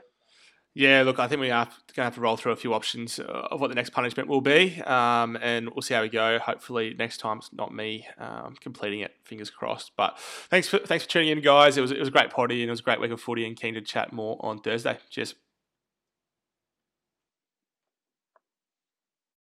Yeah, 0.75 1.01
look, 1.01 1.19
I 1.19 1.27
think 1.27 1.41
we 1.41 1.49
are 1.49 1.65
going 1.65 1.75
to 1.95 2.03
have 2.03 2.15
to 2.15 2.21
roll 2.21 2.37
through 2.37 2.51
a 2.51 2.55
few 2.55 2.73
options 2.73 3.19
of 3.19 3.59
what 3.59 3.69
the 3.69 3.75
next 3.75 3.89
punishment 3.89 4.29
will 4.29 4.39
be, 4.39 4.79
um, 4.83 5.37
and 5.41 5.69
we'll 5.71 5.81
see 5.81 5.95
how 5.95 6.03
we 6.03 6.09
go. 6.09 6.37
Hopefully, 6.37 6.95
next 6.97 7.17
time 7.17 7.39
it's 7.39 7.51
not 7.51 7.73
me 7.73 8.07
um, 8.19 8.55
completing 8.61 8.99
it. 8.99 9.15
Fingers 9.23 9.49
crossed. 9.49 9.91
But 9.97 10.17
thanks 10.19 10.69
for 10.69 10.77
thanks 10.77 11.05
for 11.05 11.09
tuning 11.09 11.29
in, 11.29 11.41
guys. 11.41 11.77
It 11.77 11.81
was 11.81 11.91
it 11.91 11.99
was 11.99 12.07
a 12.07 12.11
great 12.11 12.29
potty 12.29 12.61
and 12.61 12.69
it 12.69 12.71
was 12.71 12.81
a 12.81 12.83
great 12.83 13.01
week 13.01 13.11
of 13.11 13.19
footy, 13.19 13.45
and 13.45 13.59
keen 13.59 13.73
to 13.73 13.81
chat 13.81 14.13
more 14.13 14.37
on 14.41 14.59
Thursday. 14.59 14.99
Cheers. 15.09 15.35